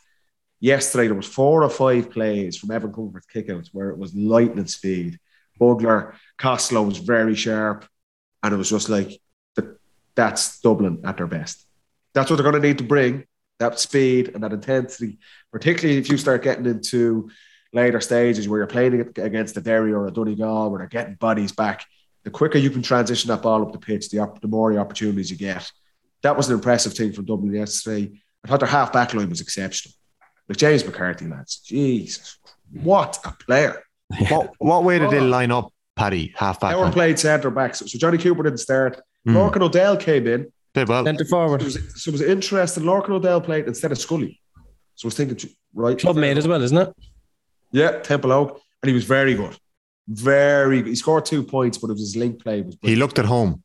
Yesterday 0.60 1.08
there 1.08 1.16
was 1.16 1.28
four 1.28 1.64
or 1.64 1.70
five 1.70 2.12
plays 2.12 2.58
from 2.58 2.72
Evan 2.72 2.92
Comerford's 2.92 3.28
kickouts 3.34 3.70
where 3.72 3.90
it 3.90 3.98
was 3.98 4.14
lightning 4.14 4.68
speed. 4.68 5.20
Bugler, 5.58 6.16
Costello 6.38 6.84
was 6.84 6.98
very 6.98 7.36
sharp, 7.36 7.88
and 8.44 8.54
it 8.54 8.58
was 8.58 8.70
just 8.70 8.90
like 8.90 9.20
that. 9.56 9.78
That's 10.16 10.60
Dublin 10.60 11.02
at 11.04 11.18
their 11.18 11.28
best. 11.28 11.66
That's 12.14 12.30
what 12.30 12.36
they're 12.36 12.50
going 12.50 12.62
to 12.62 12.68
need 12.68 12.80
to 12.80 12.84
bring 12.84 13.26
that 13.62 13.80
speed 13.80 14.32
and 14.34 14.44
that 14.44 14.52
intensity, 14.52 15.20
particularly 15.52 16.00
if 16.00 16.10
you 16.10 16.18
start 16.18 16.44
getting 16.44 16.66
into 16.66 17.30
later 17.74 18.02
stages 18.02 18.50
where 18.50 18.60
you're 18.60 18.68
playing 18.68 19.00
against 19.18 19.56
a 19.56 19.62
Derry 19.62 19.94
or 19.94 20.08
a 20.08 20.12
Donegal 20.12 20.70
where 20.70 20.80
they're 20.80 20.88
getting 20.88 21.16
bodies 21.16 21.52
back. 21.52 21.86
The 22.24 22.32
quicker 22.32 22.58
you 22.58 22.70
can 22.70 22.82
transition 22.82 23.30
that 23.30 23.42
ball 23.42 23.62
up 23.62 23.72
the 23.72 23.80
pitch, 23.80 24.10
the, 24.10 24.20
op- 24.20 24.42
the 24.42 24.48
more 24.48 24.74
the 24.74 24.80
opportunities 24.80 25.32
you 25.32 25.38
get. 25.38 25.72
That 26.24 26.38
was 26.38 26.50
an 26.50 26.56
impressive 26.56 26.94
thing 26.94 27.14
from 27.14 27.26
Dublin 27.26 27.54
yesterday. 27.54 28.12
I 28.44 28.48
thought 28.48 28.60
their 28.60 28.70
half 28.70 28.92
back 28.94 29.14
line 29.14 29.30
was 29.30 29.42
exceptional. 29.42 29.94
Like 30.48 30.58
James 30.58 30.86
McCarthy, 30.86 31.28
lads, 31.28 31.60
Jesus, 31.60 32.38
what 32.72 33.20
a 33.26 33.32
player! 33.32 33.84
What 34.30 34.52
what 34.60 34.84
way 34.84 35.00
did 35.00 35.12
they 35.12 35.20
line 35.22 35.52
up, 35.52 35.72
Paddy? 35.96 36.34
Half 36.36 36.60
back. 36.60 36.72
Howard 36.72 36.86
line? 36.86 36.94
played 36.94 37.20
centre 37.20 37.50
back, 37.52 37.76
so, 37.76 37.86
so 37.86 37.98
Johnny 37.98 38.18
Cooper 38.18 38.44
didn't 38.44 38.60
start. 38.60 39.00
Mm. 39.28 39.34
Lorcan 39.34 39.62
O'Dell 39.62 39.98
came 39.98 40.28
in. 40.28 40.52
Did 40.74 40.88
well. 40.90 41.06
Centre 41.06 41.24
So 41.24 41.30
forward. 41.30 41.62
it 41.62 41.66
was, 41.66 42.02
so 42.02 42.10
it 42.10 42.14
was 42.14 42.22
interesting. 42.22 42.84
Lorcan 42.84 43.10
O'Dell 43.12 43.42
played 43.42 43.68
instead 43.68 43.92
of 43.92 43.98
Scully. 44.00 44.40
So 44.96 45.06
I 45.06 45.08
was 45.08 45.16
thinking, 45.16 45.50
right, 45.74 45.98
Club 45.98 46.16
mate 46.16 46.38
as 46.38 46.48
well, 46.48 46.62
isn't 46.62 46.78
it? 46.78 46.94
Yeah, 47.72 48.00
Temple 48.00 48.32
Oak, 48.32 48.62
and 48.82 48.90
he 48.90 48.94
was 48.94 49.06
very 49.06 49.36
good. 49.36 49.56
Very, 50.08 50.84
he 50.84 50.96
scored 50.96 51.26
two 51.26 51.44
points, 51.44 51.78
but 51.78 51.90
it 51.90 51.94
was 51.94 52.02
his 52.02 52.16
link 52.16 52.42
play 52.42 52.62
was. 52.62 52.78
He 52.82 52.96
looked 52.96 53.18
at 53.20 53.26
home. 53.26 53.64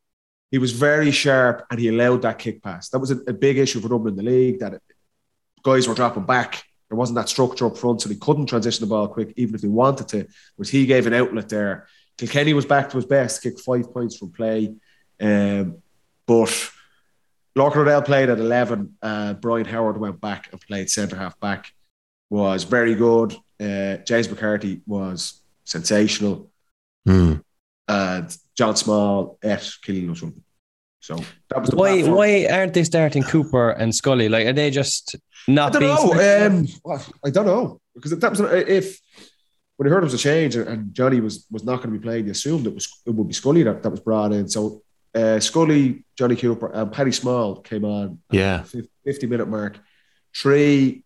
He 0.50 0.58
was 0.58 0.72
very 0.72 1.10
sharp 1.10 1.66
and 1.70 1.78
he 1.80 1.88
allowed 1.88 2.22
that 2.22 2.38
kick 2.38 2.62
pass. 2.62 2.88
That 2.90 2.98
was 2.98 3.10
a, 3.10 3.18
a 3.26 3.32
big 3.32 3.58
issue 3.58 3.80
for 3.80 3.88
Dublin 3.88 4.12
in 4.18 4.24
the 4.24 4.30
league 4.30 4.60
that 4.60 4.80
guys 5.62 5.88
were 5.88 5.94
dropping 5.94 6.24
back. 6.24 6.62
There 6.88 6.96
wasn't 6.96 7.16
that 7.16 7.28
structure 7.28 7.66
up 7.66 7.76
front, 7.76 8.00
so 8.02 8.08
he 8.08 8.14
couldn't 8.16 8.46
transition 8.46 8.82
the 8.84 8.88
ball 8.88 9.08
quick, 9.08 9.32
even 9.36 9.54
if 9.56 9.62
he 9.62 9.68
wanted 9.68 10.06
to. 10.08 10.26
Whereas 10.54 10.70
he 10.70 10.86
gave 10.86 11.06
an 11.08 11.14
outlet 11.14 11.48
there. 11.48 11.88
Kilkenny 12.16 12.54
was 12.54 12.64
back 12.64 12.88
to 12.90 12.96
his 12.96 13.06
best, 13.06 13.42
kicked 13.42 13.60
five 13.60 13.92
points 13.92 14.16
from 14.16 14.30
play. 14.30 14.74
Um, 15.20 15.78
but 16.26 16.70
Lorcan 17.58 17.78
O'Dell 17.78 18.02
played 18.02 18.28
at 18.28 18.38
11. 18.38 18.96
Uh, 19.02 19.34
Brian 19.34 19.66
Howard 19.66 19.98
went 19.98 20.20
back 20.20 20.48
and 20.52 20.60
played 20.60 20.88
centre 20.88 21.16
half 21.16 21.38
back. 21.40 21.72
Was 22.30 22.64
very 22.64 22.94
good. 22.94 23.34
Uh, 23.60 23.96
James 24.06 24.28
McCarthy 24.30 24.80
was 24.86 25.42
sensational 25.64 26.50
Mm. 27.08 27.40
and 27.88 28.36
John 28.56 28.76
Small 28.76 29.38
at 29.42 29.68
Killian 29.82 30.10
O'Sullivan. 30.10 30.42
So 31.00 31.16
that 31.50 31.60
was 31.60 31.70
the 31.70 31.76
Why 31.76 31.92
platform. 31.92 32.16
why 32.16 32.46
aren't 32.50 32.74
they 32.74 32.84
starting 32.84 33.22
Cooper 33.22 33.70
and 33.70 33.94
Scully? 33.94 34.28
Like, 34.28 34.46
are 34.46 34.52
they 34.52 34.70
just 34.70 35.14
not? 35.46 35.52
I 35.52 35.54
not 35.54 35.72
don't 35.72 35.80
being 35.82 36.18
know. 36.18 36.46
Um, 36.46 36.66
well, 36.84 37.06
I 37.24 37.30
don't 37.30 37.46
know 37.46 37.80
because 37.94 38.18
that 38.18 38.30
was 38.30 38.40
if 38.40 38.98
when 39.76 39.86
I 39.86 39.90
heard 39.90 40.02
it 40.02 40.10
was 40.10 40.14
a 40.14 40.18
change 40.18 40.56
and 40.56 40.92
Johnny 40.92 41.20
was 41.20 41.46
was 41.50 41.64
not 41.64 41.76
going 41.76 41.92
to 41.92 41.98
be 41.98 42.02
playing, 42.02 42.24
you 42.24 42.32
assumed 42.32 42.66
it 42.66 42.74
was 42.74 42.88
it 43.06 43.10
would 43.10 43.28
be 43.28 43.34
Scully 43.34 43.62
that, 43.62 43.82
that 43.82 43.90
was 43.90 44.00
brought 44.00 44.32
in. 44.32 44.48
So 44.48 44.82
uh, 45.14 45.38
Scully, 45.38 46.04
Johnny 46.18 46.34
Cooper, 46.36 46.72
and 46.72 46.90
Paddy 46.90 47.12
Small 47.12 47.60
came 47.60 47.84
on. 47.84 48.18
Yeah. 48.30 48.64
fifty 49.04 49.26
minute 49.26 49.48
mark. 49.48 49.78
Three, 50.34 51.04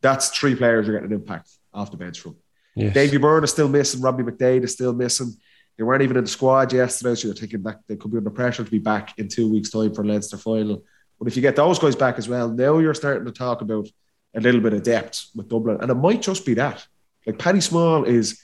that's 0.00 0.30
three 0.30 0.54
players 0.54 0.88
are 0.88 0.92
getting 0.92 1.08
an 1.08 1.14
impact 1.14 1.50
off 1.74 1.90
the 1.90 1.96
bench 1.96 2.20
from. 2.20 2.36
Yes. 2.74 2.94
Davey 2.94 3.18
Byrne 3.18 3.44
is 3.44 3.50
still 3.50 3.68
missing. 3.68 4.00
Robbie 4.00 4.22
McDaid 4.22 4.62
is 4.62 4.72
still 4.72 4.94
missing. 4.94 5.34
They 5.76 5.84
weren't 5.84 6.02
even 6.02 6.16
in 6.16 6.24
the 6.24 6.30
squad 6.30 6.72
yesterday, 6.72 7.14
so 7.14 7.28
you're 7.28 7.34
thinking 7.34 7.62
that 7.62 7.80
they 7.88 7.96
could 7.96 8.10
be 8.10 8.18
under 8.18 8.30
pressure 8.30 8.64
to 8.64 8.70
be 8.70 8.78
back 8.78 9.18
in 9.18 9.28
two 9.28 9.50
weeks' 9.50 9.70
time 9.70 9.94
for 9.94 10.04
Leinster 10.04 10.36
final. 10.36 10.84
But 11.18 11.28
if 11.28 11.36
you 11.36 11.42
get 11.42 11.56
those 11.56 11.78
guys 11.78 11.96
back 11.96 12.18
as 12.18 12.28
well, 12.28 12.48
now 12.48 12.78
you're 12.78 12.94
starting 12.94 13.24
to 13.24 13.32
talk 13.32 13.62
about 13.62 13.88
a 14.34 14.40
little 14.40 14.60
bit 14.60 14.72
of 14.72 14.82
depth 14.82 15.30
with 15.34 15.48
Dublin, 15.48 15.78
and 15.80 15.90
it 15.90 15.94
might 15.94 16.22
just 16.22 16.44
be 16.44 16.54
that. 16.54 16.86
Like 17.26 17.38
Paddy 17.38 17.60
Small 17.60 18.04
is 18.04 18.40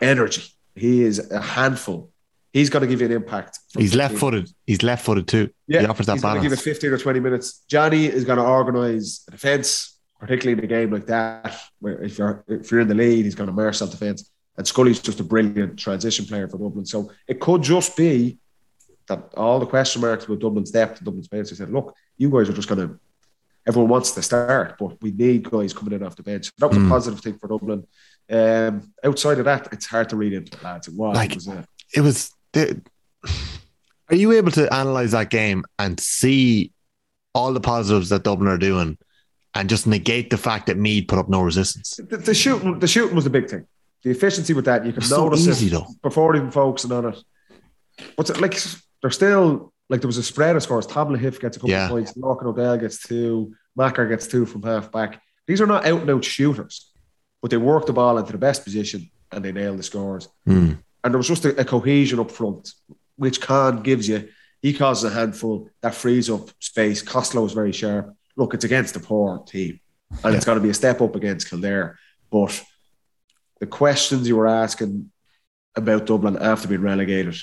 energy. 0.00 0.42
He 0.74 1.02
is 1.02 1.30
a 1.30 1.40
handful. 1.40 2.10
He's 2.52 2.68
going 2.68 2.80
to 2.80 2.88
give 2.88 3.00
you 3.00 3.06
an 3.06 3.12
impact. 3.12 3.60
He's 3.76 3.94
left 3.94 4.16
footed. 4.16 4.50
He's 4.66 4.82
left 4.82 5.04
footed 5.04 5.28
too. 5.28 5.50
Yeah, 5.68 5.80
he 5.80 5.86
offers 5.86 6.06
that 6.06 6.14
he's 6.14 6.22
going 6.22 6.34
to 6.34 6.40
balance. 6.40 6.62
give 6.62 6.66
it 6.66 6.74
15 6.74 6.90
or 6.90 6.98
20 6.98 7.20
minutes. 7.20 7.64
Johnny 7.68 8.06
is 8.06 8.24
going 8.24 8.38
to 8.38 8.44
organise 8.44 9.24
a 9.28 9.30
defence, 9.30 9.98
particularly 10.18 10.58
in 10.58 10.64
a 10.64 10.66
game 10.66 10.90
like 10.90 11.06
that, 11.06 11.56
where 11.78 12.02
if 12.02 12.18
you're 12.18 12.44
if 12.48 12.70
you're 12.72 12.80
in 12.80 12.88
the 12.88 12.94
lead, 12.94 13.24
he's 13.24 13.36
going 13.36 13.46
to 13.46 13.52
marshal 13.52 13.86
defence. 13.86 14.28
And 14.60 14.66
Scully's 14.66 15.00
just 15.00 15.18
a 15.20 15.24
brilliant 15.24 15.78
transition 15.78 16.26
player 16.26 16.46
for 16.46 16.58
Dublin. 16.58 16.84
So 16.84 17.10
it 17.26 17.40
could 17.40 17.62
just 17.62 17.96
be 17.96 18.36
that 19.08 19.32
all 19.34 19.58
the 19.58 19.64
question 19.64 20.02
marks 20.02 20.28
with 20.28 20.38
Dublin's 20.38 20.70
depth 20.70 20.98
and 20.98 21.06
Dublin's 21.06 21.28
bench. 21.28 21.48
They 21.48 21.56
said, 21.56 21.72
look, 21.72 21.96
you 22.18 22.28
guys 22.28 22.46
are 22.50 22.52
just 22.52 22.68
going 22.68 22.86
to. 22.86 23.00
Everyone 23.66 23.88
wants 23.88 24.10
to 24.10 24.20
start, 24.20 24.76
but 24.78 25.00
we 25.00 25.12
need 25.12 25.48
guys 25.50 25.72
coming 25.72 25.94
in 25.94 26.02
off 26.02 26.14
the 26.14 26.22
bench. 26.22 26.50
That 26.58 26.68
was 26.68 26.76
Mm. 26.76 26.88
a 26.88 26.90
positive 26.90 27.20
thing 27.20 27.38
for 27.38 27.48
Dublin. 27.48 27.86
Um, 28.28 28.92
outside 29.02 29.38
of 29.38 29.46
that, 29.46 29.72
it's 29.72 29.86
hard 29.86 30.10
to 30.10 30.16
read 30.16 30.34
into 30.34 30.54
it, 30.54 30.62
lads. 30.62 30.88
It 30.88 30.94
was. 30.94 31.16
Like- 31.16 31.30
it 31.32 31.36
was 31.36 31.48
it 31.94 32.00
was. 32.02 32.30
The, 32.52 32.82
are 34.10 34.16
you 34.16 34.32
able 34.32 34.50
to 34.52 34.70
analyze 34.74 35.12
that 35.12 35.30
game 35.30 35.64
and 35.78 35.98
see 35.98 36.72
all 37.34 37.54
the 37.54 37.60
positives 37.60 38.10
that 38.10 38.24
Dublin 38.24 38.48
are 38.50 38.58
doing, 38.58 38.98
and 39.54 39.70
just 39.70 39.86
negate 39.86 40.28
the 40.28 40.36
fact 40.36 40.66
that 40.66 40.76
Meath 40.76 41.08
put 41.08 41.18
up 41.18 41.30
no 41.30 41.40
resistance? 41.40 41.98
the, 42.10 42.18
the 42.18 42.34
shooting, 42.34 42.78
the 42.78 42.86
shooting 42.88 43.14
was 43.16 43.24
the 43.24 43.30
big 43.30 43.48
thing. 43.48 43.66
The 44.02 44.10
efficiency 44.10 44.54
with 44.54 44.64
that, 44.64 44.84
you 44.86 44.92
can 44.92 45.02
It's 45.02 45.10
so 45.10 45.24
notice 45.24 45.46
easy 45.46 45.66
it 45.66 45.70
though. 45.70 45.86
before 46.02 46.34
even 46.36 46.50
focusing 46.50 46.92
on 46.92 47.06
it. 47.12 47.18
But 48.16 48.40
like, 48.40 48.58
they're 49.02 49.10
still 49.10 49.72
like 49.88 50.00
there 50.00 50.08
was 50.08 50.16
a 50.18 50.22
spread 50.22 50.56
of 50.56 50.62
scores. 50.62 50.86
Tom 50.86 51.08
Lahiff 51.14 51.40
gets 51.40 51.56
a 51.56 51.60
couple 51.60 51.70
Yeah. 51.70 51.84
of 51.84 51.90
points. 51.90 52.12
Lorcan 52.14 52.44
O'Dell 52.46 52.78
gets 52.78 53.02
two. 53.02 53.54
Macker 53.76 54.06
gets 54.06 54.26
two 54.26 54.46
from 54.46 54.62
half 54.62 54.90
back. 54.90 55.20
These 55.46 55.60
are 55.60 55.66
not 55.66 55.84
out 55.86 56.00
and 56.00 56.10
out 56.10 56.24
shooters, 56.24 56.90
but 57.42 57.50
they 57.50 57.56
work 57.56 57.86
the 57.86 57.92
ball 57.92 58.16
into 58.18 58.32
the 58.32 58.38
best 58.38 58.64
position 58.64 59.10
and 59.32 59.44
they 59.44 59.52
nail 59.52 59.76
the 59.76 59.82
scores. 59.82 60.28
Mm. 60.48 60.78
And 61.04 61.14
there 61.14 61.18
was 61.18 61.28
just 61.28 61.44
a, 61.44 61.60
a 61.60 61.64
cohesion 61.64 62.20
up 62.20 62.30
front, 62.30 62.72
which 63.16 63.40
Con 63.40 63.82
gives 63.82 64.08
you. 64.08 64.28
He 64.62 64.72
causes 64.74 65.10
a 65.10 65.14
handful 65.14 65.68
that 65.80 65.94
frees 65.94 66.28
up 66.30 66.50
space. 66.60 67.02
Costello 67.02 67.44
is 67.46 67.52
very 67.52 67.72
sharp. 67.72 68.14
Look, 68.36 68.54
it's 68.54 68.64
against 68.64 68.94
the 68.94 69.00
poor 69.00 69.38
team, 69.46 69.80
and 70.22 70.34
it's 70.36 70.44
going 70.44 70.56
to 70.58 70.62
be 70.62 70.70
a 70.70 70.74
step 70.74 71.00
up 71.00 71.16
against 71.16 71.48
Kildare. 71.48 71.98
But 72.30 72.62
the 73.60 73.66
questions 73.66 74.26
you 74.26 74.36
were 74.36 74.48
asking 74.48 75.10
about 75.76 76.06
Dublin 76.06 76.38
after 76.40 76.66
being 76.66 76.82
relegated, 76.82 77.36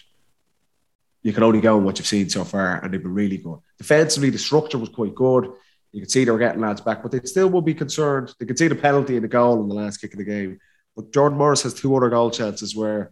you 1.21 1.31
can 1.31 1.43
only 1.43 1.61
go 1.61 1.77
on 1.77 1.83
what 1.83 1.97
you've 1.97 2.07
seen 2.07 2.29
so 2.29 2.43
far, 2.43 2.79
and 2.83 2.93
they've 2.93 3.01
been 3.01 3.13
really 3.13 3.37
good. 3.37 3.59
Defensively, 3.77 4.29
the 4.29 4.37
structure 4.37 4.77
was 4.77 4.89
quite 4.89 5.15
good. 5.15 5.51
You 5.91 6.01
could 6.01 6.11
see 6.11 6.25
they 6.25 6.31
were 6.31 6.37
getting 6.37 6.61
lads 6.61 6.81
back, 6.81 7.01
but 7.01 7.11
they 7.11 7.19
still 7.21 7.49
would 7.49 7.65
be 7.65 7.73
concerned. 7.73 8.33
They 8.39 8.45
could 8.45 8.57
see 8.57 8.67
the 8.67 8.75
penalty 8.75 9.15
and 9.15 9.23
the 9.23 9.29
goal 9.29 9.61
in 9.61 9.69
the 9.69 9.75
last 9.75 9.97
kick 9.97 10.13
of 10.13 10.17
the 10.17 10.25
game. 10.25 10.59
But 10.95 11.13
Jordan 11.13 11.37
Morris 11.37 11.63
has 11.63 11.73
two 11.73 11.95
other 11.95 12.09
goal 12.09 12.31
chances 12.31 12.75
where 12.75 13.11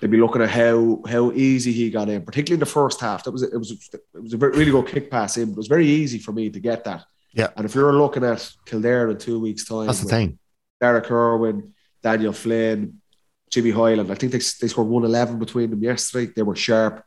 they'd 0.00 0.10
be 0.10 0.18
looking 0.18 0.42
at 0.42 0.50
how 0.50 1.02
how 1.08 1.32
easy 1.32 1.72
he 1.72 1.90
got 1.90 2.08
in, 2.08 2.22
particularly 2.22 2.56
in 2.56 2.60
the 2.60 2.66
first 2.66 3.00
half. 3.00 3.24
That 3.24 3.32
was 3.32 3.42
it 3.42 3.56
was 3.56 3.90
it 3.92 4.22
was 4.22 4.32
a 4.32 4.38
really 4.38 4.70
good 4.70 4.86
kick 4.86 5.10
pass 5.10 5.36
in. 5.36 5.46
But 5.46 5.52
it 5.52 5.56
was 5.58 5.68
very 5.68 5.86
easy 5.86 6.18
for 6.18 6.32
me 6.32 6.50
to 6.50 6.60
get 6.60 6.84
that. 6.84 7.04
Yeah. 7.32 7.48
And 7.56 7.64
if 7.64 7.74
you're 7.74 7.92
looking 7.92 8.24
at 8.24 8.50
Kildare 8.64 9.10
in 9.10 9.18
two 9.18 9.38
weeks' 9.38 9.64
time, 9.64 9.86
That's 9.86 10.00
the 10.00 10.06
with 10.06 10.10
thing. 10.10 10.38
Darragh 10.80 11.04
Kirwan, 11.04 11.72
Daniel 12.02 12.32
Flynn, 12.32 13.00
Jimmy 13.50 13.70
Hyland. 13.70 14.10
I 14.10 14.14
think 14.14 14.32
they, 14.32 14.38
they 14.38 14.68
scored 14.68 14.88
111 14.88 15.38
between 15.38 15.70
them 15.70 15.82
yesterday. 15.82 16.32
They 16.34 16.42
were 16.42 16.56
sharp. 16.56 17.04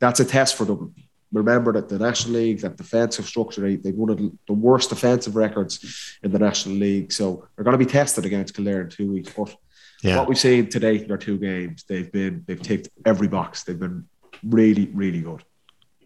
That's 0.00 0.20
a 0.20 0.24
test 0.24 0.56
for 0.56 0.64
Dublin. 0.66 0.94
Remember 1.32 1.72
that 1.72 1.88
the 1.88 1.98
National 1.98 2.34
League, 2.34 2.60
that 2.60 2.76
defensive 2.76 3.26
structure, 3.26 3.60
they, 3.60 3.76
they've 3.76 3.94
one 3.94 4.10
of 4.10 4.18
the 4.18 4.52
worst 4.52 4.90
defensive 4.90 5.36
records 5.36 6.16
in 6.22 6.30
the 6.32 6.38
National 6.38 6.76
League. 6.76 7.12
So 7.12 7.46
they're 7.56 7.64
going 7.64 7.78
to 7.78 7.84
be 7.84 7.90
tested 7.90 8.24
against 8.24 8.54
Kildare 8.54 8.82
in 8.82 8.90
two 8.90 9.12
weeks. 9.12 9.32
But 9.36 9.54
Yeah. 10.02 10.18
what 10.18 10.28
we've 10.28 10.38
seen 10.38 10.68
today 10.68 10.96
in 10.98 11.08
their 11.08 11.16
two 11.18 11.38
games, 11.38 11.84
they've 11.88 12.10
been 12.10 12.44
they've 12.46 12.60
ticked 12.62 12.88
every 13.04 13.28
box. 13.28 13.64
They've 13.64 13.78
been 13.78 14.06
really, 14.44 14.86
really 14.94 15.20
good. 15.20 15.42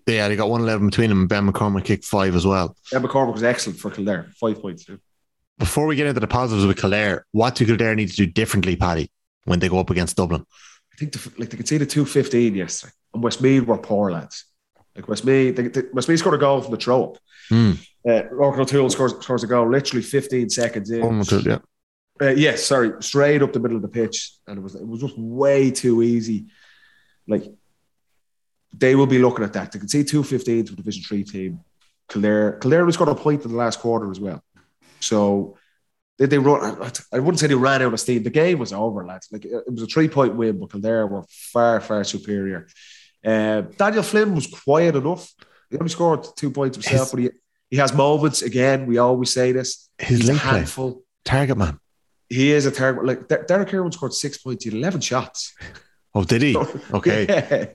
Yeah, 0.06 0.26
they 0.28 0.36
got 0.36 0.50
one 0.50 0.62
eleven 0.62 0.88
between 0.88 1.10
them. 1.10 1.20
and 1.20 1.28
Ben 1.28 1.46
McCormack 1.50 1.84
kicked 1.84 2.04
five 2.04 2.34
as 2.34 2.46
well. 2.46 2.74
Ben 2.90 3.02
McCormack 3.02 3.32
was 3.34 3.42
excellent 3.44 3.78
for 3.78 3.90
Kildare, 3.90 4.26
five 4.40 4.60
points. 4.60 4.88
yeah. 4.88 4.96
Before 5.60 5.86
we 5.86 5.94
get 5.94 6.06
into 6.06 6.20
the 6.20 6.26
positives 6.26 6.66
with 6.66 6.78
Kildare, 6.78 7.26
what 7.32 7.54
do 7.54 7.66
Kildare 7.66 7.94
need 7.94 8.08
to 8.08 8.16
do 8.16 8.26
differently, 8.26 8.76
Paddy, 8.76 9.10
when 9.44 9.58
they 9.58 9.68
go 9.68 9.78
up 9.78 9.90
against 9.90 10.16
Dublin? 10.16 10.44
I 10.92 10.96
think 10.96 11.12
the, 11.12 11.32
like 11.38 11.50
they 11.50 11.56
could 11.58 11.68
see 11.68 11.76
the 11.76 11.84
two 11.86 12.06
fifteen 12.06 12.54
yesterday, 12.54 12.94
and 13.12 13.22
Westmeath 13.22 13.64
were 13.64 13.76
poor 13.76 14.10
lads. 14.10 14.46
Like 14.96 15.06
Westmeath, 15.06 15.56
they, 15.56 15.68
they, 15.68 15.82
Westmeath 15.92 16.18
scored 16.18 16.34
a 16.34 16.38
goal 16.38 16.62
from 16.62 16.72
the 16.72 16.78
throw 16.78 17.04
up. 17.04 17.18
Hmm. 17.50 17.72
Uh, 18.08 18.22
O'Toole 18.40 18.88
scores, 18.88 19.12
scores 19.20 19.44
a 19.44 19.46
goal 19.46 19.70
literally 19.70 20.02
15 20.02 20.48
seconds 20.48 20.90
in. 20.90 21.02
Oh, 21.02 21.22
God, 21.22 21.46
yeah. 21.46 21.58
Uh, 22.20 22.30
yes, 22.30 22.64
sorry, 22.64 22.92
straight 23.00 23.42
up 23.42 23.52
the 23.52 23.60
middle 23.60 23.76
of 23.76 23.82
the 23.82 23.88
pitch, 23.88 24.32
and 24.46 24.58
it 24.58 24.62
was 24.62 24.74
it 24.74 24.86
was 24.86 25.00
just 25.00 25.18
way 25.18 25.70
too 25.70 26.02
easy. 26.02 26.46
Like 27.28 27.44
they 28.74 28.94
will 28.94 29.06
be 29.06 29.18
looking 29.18 29.44
at 29.44 29.52
that. 29.52 29.72
They 29.72 29.78
can 29.78 29.88
see 29.88 30.04
two 30.04 30.22
fifteen 30.22 30.64
15 30.64 30.66
to 30.66 30.72
a 30.72 30.76
Division 30.76 31.02
Three 31.02 31.24
team. 31.24 31.60
Kildare, 32.08 32.58
Kildare 32.60 32.86
has 32.86 32.96
got 32.96 33.08
a 33.08 33.14
point 33.14 33.44
in 33.44 33.52
the 33.52 33.56
last 33.56 33.78
quarter 33.78 34.10
as 34.10 34.18
well. 34.18 34.42
So 35.00 35.56
did 36.18 36.30
they 36.30 36.38
run? 36.38 36.82
I- 37.12 37.18
wouldn't 37.18 37.38
say 37.40 37.46
they 37.46 37.54
ran 37.54 37.82
out 37.82 37.92
of 37.92 38.00
steam. 38.00 38.22
The 38.22 38.30
game 38.30 38.58
was 38.58 38.72
over, 38.72 39.04
lads. 39.06 39.28
Like 39.32 39.44
it 39.44 39.64
was 39.72 39.82
a 39.82 39.86
three 39.86 40.08
point 40.08 40.34
win, 40.36 40.58
but 40.58 40.70
Kildare 40.70 41.06
were 41.06 41.24
far 41.28 41.80
far 41.80 42.04
superior. 42.04 42.66
Uh, 43.24 43.62
Daniel 43.76 44.02
Flynn 44.02 44.34
was 44.34 44.46
quiet 44.46 44.96
enough. 44.96 45.32
He 45.70 45.76
only 45.78 45.90
scored 45.90 46.26
two 46.36 46.50
points 46.50 46.76
himself, 46.76 47.02
His- 47.02 47.10
but 47.12 47.20
he, 47.20 47.30
he 47.70 47.76
has 47.76 47.92
moments. 47.92 48.42
Again, 48.42 48.86
we 48.86 48.98
always 48.98 49.32
say 49.32 49.52
this. 49.52 49.88
His 49.98 50.18
He's 50.18 50.28
a 50.28 50.32
link 50.32 50.42
handful. 50.42 51.02
target 51.24 51.56
man. 51.56 51.78
He 52.28 52.52
is 52.52 52.66
a 52.66 52.70
target. 52.70 53.04
Like 53.04 53.28
Der- 53.28 53.44
Darragh 53.44 53.68
Kirwan 53.68 53.92
scored 53.92 54.12
six 54.14 54.38
points. 54.38 54.64
Had 54.64 54.74
eleven 54.74 55.00
shots. 55.00 55.54
Oh, 56.14 56.24
did 56.24 56.42
he? 56.42 56.56
Okay. 56.92 57.26
Yeah. 57.28 57.66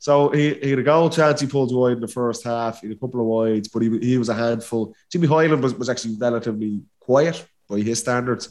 So 0.00 0.30
he, 0.30 0.54
he 0.54 0.70
had 0.70 0.78
a 0.80 0.82
goal 0.82 1.08
chance. 1.08 1.40
He 1.40 1.46
pulled 1.46 1.74
wide 1.74 1.92
in 1.92 2.00
the 2.00 2.08
first 2.08 2.44
half. 2.44 2.80
He 2.80 2.88
had 2.88 2.96
a 2.96 3.00
couple 3.00 3.20
of 3.20 3.26
wides, 3.26 3.68
but 3.68 3.82
he, 3.82 3.98
he 4.00 4.18
was 4.18 4.28
a 4.28 4.34
handful. 4.34 4.94
Jimmy 5.10 5.28
Hyland 5.28 5.62
was, 5.62 5.74
was 5.74 5.88
actually 5.88 6.16
relatively 6.18 6.82
quiet 7.00 7.46
by 7.68 7.78
his 7.78 8.00
standards. 8.00 8.48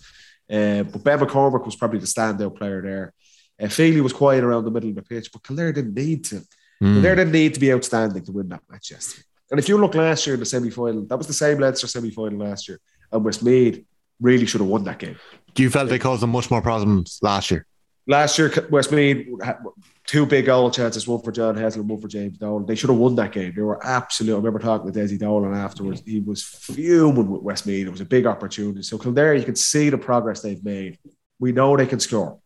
Uh, 0.50 0.84
but 0.84 1.04
Ben 1.04 1.20
McCormack 1.20 1.66
was 1.66 1.76
probably 1.76 2.00
the 2.00 2.06
standout 2.06 2.58
player 2.58 2.82
there. 2.82 3.14
Uh, 3.62 3.68
Feely 3.68 4.02
was 4.02 4.14
quiet 4.14 4.44
around 4.44 4.66
the 4.66 4.72
middle 4.72 4.90
of 4.90 4.96
the 4.96 5.02
pitch, 5.04 5.32
but 5.32 5.44
Kildare 5.44 5.74
didn't 5.74 5.94
need 5.94 6.26
to. 6.26 6.42
Hmm. 6.80 6.94
Kildare 6.94 7.16
didn't 7.16 7.34
need 7.34 7.54
to 7.54 7.60
be 7.60 7.72
outstanding 7.72 8.24
to 8.26 8.32
win 8.32 8.50
that 8.50 8.62
match 8.70 8.92
yesterday. 8.92 9.26
And 9.52 9.60
if 9.60 9.70
you 9.70 9.78
look 9.78 9.94
last 9.94 10.26
year 10.26 10.34
in 10.34 10.40
the 10.40 10.46
semi 10.46 10.72
final, 10.72 11.06
that 11.06 11.18
was 11.18 11.28
the 11.28 11.34
same 11.34 11.60
Leinster 11.60 11.88
semi 11.88 12.10
final 12.10 12.40
last 12.40 12.68
year, 12.68 12.80
and 13.12 13.24
Westmeath 13.24 13.86
really 14.20 14.46
should 14.46 14.62
have 14.62 14.70
won 14.70 14.84
that 14.86 14.98
game. 14.98 15.18
Do 15.54 15.62
you 15.62 15.70
felt 15.70 15.90
they 15.90 16.00
caused 16.00 16.24
them 16.24 16.32
much 16.32 16.50
more 16.50 16.62
problems 16.62 17.20
last 17.22 17.52
year? 17.52 17.68
Last 18.06 18.38
year, 18.38 18.52
Westmeath 18.70 19.42
had 19.42 19.60
two 20.06 20.26
big 20.26 20.48
goal 20.48 20.70
chances, 20.70 21.08
one 21.08 21.22
for 21.22 21.32
John 21.32 21.56
Heslin, 21.56 21.86
one 21.86 22.02
for 22.02 22.10
James 22.10 22.38
Dolan. 22.38 22.66
They 22.66 22.76
should 22.76 22.90
have 22.90 23.00
won 23.00 23.16
that 23.16 23.32
game. 23.32 23.54
They 23.56 23.62
were 23.62 23.86
absolute. 23.86 24.34
I 24.34 24.38
remember 24.38 24.60
talking 24.60 24.92
to 24.92 25.00
Desi 25.00 25.18
Dolan 25.18 25.54
afterwards. 25.54 26.02
He 26.06 26.20
was 26.20 26.44
fuming 26.44 27.30
with 27.30 27.42
Westmeath. 27.42 27.88
It 27.88 27.92
was 27.92 28.02
a 28.02 28.06
big 28.06 28.26
opportunity. 28.26 28.84
So 28.84 28.98
Kildare, 28.98 29.36
you 29.36 29.46
can 29.46 29.56
see 29.56 29.90
the 29.90 29.98
progress 29.98 30.42
they've 30.42 30.64
made. 30.64 31.00
We 31.40 31.54
know 31.54 31.78
they 31.78 31.86
can 31.86 32.02
score. 32.02 32.40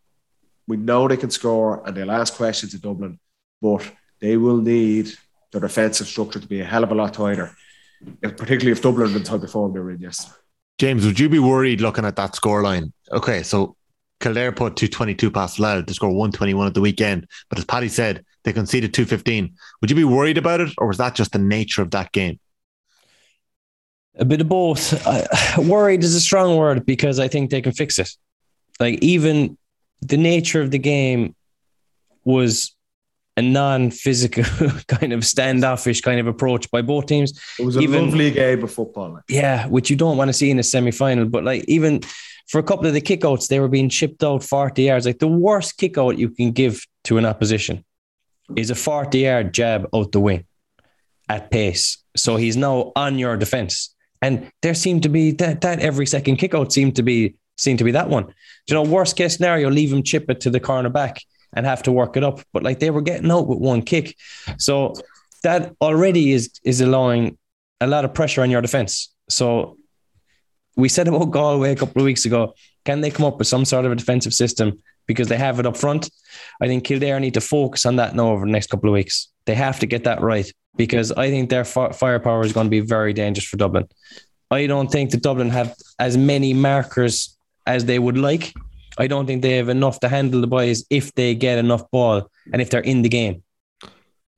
We 0.67 0.77
know 0.77 1.07
they 1.07 1.17
can 1.17 1.31
score, 1.31 1.81
and 1.87 1.95
they'll 1.95 2.11
ask 2.11 2.35
questions 2.35 2.75
at 2.75 2.81
Dublin, 2.81 3.19
but 3.61 3.89
they 4.19 4.37
will 4.37 4.57
need 4.57 5.11
their 5.51 5.61
defensive 5.61 6.07
structure 6.07 6.39
to 6.39 6.47
be 6.47 6.59
a 6.59 6.65
hell 6.65 6.83
of 6.83 6.91
a 6.91 6.95
lot 6.95 7.13
tighter, 7.13 7.55
particularly 8.21 8.71
if 8.71 8.81
Dublin 8.81 9.11
are 9.11 9.15
in 9.15 9.23
the 9.23 9.47
form 9.47 9.73
they 9.73 9.79
were 9.79 9.91
in 9.91 10.01
yesterday. 10.01 10.35
James, 10.77 11.05
would 11.05 11.19
you 11.19 11.29
be 11.29 11.39
worried 11.39 11.79
looking 11.79 12.03
at 12.03 12.17
that 12.17 12.33
scoreline? 12.33 12.91
Okay, 13.11 13.43
so 13.43 13.76
Kildare 14.19 14.51
put 14.51 14.75
222 14.75 15.29
past 15.31 15.59
Louth 15.59 15.85
to 15.85 15.93
score 15.93 16.09
121 16.09 16.67
at 16.67 16.73
the 16.73 16.81
weekend. 16.81 17.27
But 17.49 17.59
as 17.59 17.65
Paddy 17.65 17.87
said, 17.87 18.25
they 18.43 18.53
conceded 18.53 18.93
215. 18.93 19.53
Would 19.81 19.89
you 19.89 19.95
be 19.95 20.03
worried 20.03 20.37
about 20.37 20.61
it, 20.61 20.73
or 20.77 20.87
was 20.87 20.97
that 20.97 21.15
just 21.15 21.33
the 21.33 21.39
nature 21.39 21.81
of 21.81 21.91
that 21.91 22.11
game? 22.11 22.39
A 24.17 24.25
bit 24.25 24.41
of 24.41 24.49
both. 24.49 25.05
Uh, 25.05 25.25
worried 25.61 26.03
is 26.03 26.15
a 26.15 26.21
strong 26.21 26.57
word 26.57 26.85
because 26.85 27.19
I 27.19 27.27
think 27.27 27.51
they 27.51 27.61
can 27.61 27.73
fix 27.73 27.99
it. 27.99 28.09
Like 28.79 28.99
even 29.03 29.57
the 30.01 30.17
nature 30.17 30.61
of 30.61 30.71
the 30.71 30.79
game 30.79 31.35
was 32.23 32.75
a 33.35 33.41
non-physical 33.41 34.43
kind 34.87 35.13
of 35.13 35.23
standoffish 35.23 36.01
kind 36.01 36.19
of 36.19 36.25
approach 36.25 36.69
by 36.71 36.81
both 36.81 37.05
teams. 37.05 37.39
It 37.59 37.65
was 37.65 37.75
a 37.75 37.81
Even- 37.81 38.05
lovely 38.05 38.31
game 38.31 38.63
of 38.63 38.73
football. 38.73 39.13
like. 39.13 39.23
Yeah, 39.29 39.67
which 39.67 39.91
you 39.91 39.95
don't 39.95 40.17
want 40.17 40.29
to 40.29 40.33
see 40.33 40.49
in 40.49 40.57
a 40.57 40.63
semi-final. 40.63 41.25
But 41.25 41.43
like 41.43 41.63
even 41.67 42.01
for 42.47 42.59
a 42.59 42.63
couple 42.63 42.87
of 42.87 42.93
the 42.93 43.01
kickouts, 43.01 43.47
they 43.47 43.59
were 43.59 43.67
being 43.67 43.89
chipped 43.89 44.23
out 44.23 44.43
40 44.43 44.83
yards. 44.83 45.05
Like 45.05 45.19
the 45.19 45.27
worst 45.27 45.77
kickout 45.77 46.17
you 46.17 46.29
can 46.29 46.51
give 46.51 46.85
to 47.05 47.17
an 47.17 47.25
opposition 47.25 47.83
is 48.55 48.71
a 48.71 48.73
40-yard 48.73 49.53
jab 49.53 49.87
out 49.93 50.11
the 50.11 50.19
wing 50.19 50.45
at 51.29 51.51
pace. 51.51 51.97
So 52.15 52.37
he's 52.37 52.55
now 52.55 52.93
on 52.95 53.19
your 53.19 53.37
defense. 53.37 53.93
And 54.21 54.49
there 54.61 54.73
seemed 54.73 55.03
to 55.03 55.09
be 55.09 55.31
that 55.31 55.61
that 55.61 55.79
every 55.79 56.05
second 56.05 56.37
kickout 56.37 56.71
seemed 56.73 56.95
to 56.95 57.03
be 57.03 57.35
seemed 57.57 57.79
to 57.79 57.83
be 57.83 57.91
that 57.91 58.09
one. 58.09 58.33
You 58.67 58.75
know, 58.75 58.83
worst 58.83 59.15
case 59.15 59.35
scenario, 59.35 59.69
leave 59.69 59.91
him 59.91 60.03
chip 60.03 60.29
it 60.29 60.41
to 60.41 60.49
the 60.49 60.59
corner 60.59 60.89
back 60.89 61.21
and 61.53 61.65
have 61.65 61.83
to 61.83 61.91
work 61.91 62.17
it 62.17 62.23
up. 62.23 62.41
But 62.53 62.63
like 62.63 62.79
they 62.79 62.89
were 62.89 63.01
getting 63.01 63.29
out 63.29 63.47
with 63.47 63.59
one 63.59 63.81
kick. 63.81 64.15
So 64.57 64.93
that 65.43 65.75
already 65.81 66.31
is 66.31 66.51
is 66.63 66.81
allowing 66.81 67.37
a 67.79 67.87
lot 67.87 68.05
of 68.05 68.13
pressure 68.13 68.41
on 68.41 68.49
your 68.49 68.61
defense. 68.61 69.13
So 69.29 69.76
we 70.77 70.87
said 70.87 71.07
about 71.07 71.31
Galway 71.31 71.71
a 71.71 71.75
couple 71.75 72.01
of 72.01 72.05
weeks 72.05 72.25
ago. 72.25 72.53
Can 72.85 73.01
they 73.01 73.09
come 73.09 73.25
up 73.25 73.39
with 73.39 73.47
some 73.47 73.65
sort 73.65 73.85
of 73.85 73.91
a 73.91 73.95
defensive 73.95 74.33
system 74.33 74.81
because 75.07 75.27
they 75.27 75.37
have 75.37 75.59
it 75.59 75.65
up 75.65 75.75
front? 75.75 76.09
I 76.61 76.67
think 76.67 76.85
Kildare 76.85 77.19
need 77.19 77.33
to 77.33 77.41
focus 77.41 77.85
on 77.85 77.97
that 77.97 78.15
now 78.15 78.29
over 78.29 78.45
the 78.45 78.51
next 78.51 78.69
couple 78.69 78.89
of 78.89 78.93
weeks. 78.93 79.27
They 79.45 79.55
have 79.55 79.79
to 79.79 79.85
get 79.85 80.05
that 80.05 80.21
right 80.21 80.49
because 80.77 81.11
I 81.11 81.29
think 81.29 81.49
their 81.49 81.65
firepower 81.65 82.45
is 82.45 82.53
going 82.53 82.67
to 82.67 82.71
be 82.71 82.79
very 82.79 83.11
dangerous 83.11 83.45
for 83.45 83.57
Dublin. 83.57 83.87
I 84.51 84.67
don't 84.67 84.89
think 84.89 85.11
that 85.11 85.23
Dublin 85.23 85.49
have 85.49 85.75
as 85.99 86.15
many 86.15 86.53
markers 86.53 87.35
as 87.65 87.85
they 87.85 87.99
would 87.99 88.17
like. 88.17 88.53
I 88.97 89.07
don't 89.07 89.25
think 89.25 89.41
they 89.41 89.57
have 89.57 89.69
enough 89.69 89.99
to 90.01 90.09
handle 90.09 90.41
the 90.41 90.47
boys 90.47 90.85
if 90.89 91.13
they 91.15 91.35
get 91.35 91.57
enough 91.57 91.89
ball 91.91 92.29
and 92.53 92.61
if 92.61 92.69
they're 92.69 92.81
in 92.81 93.01
the 93.01 93.09
game. 93.09 93.43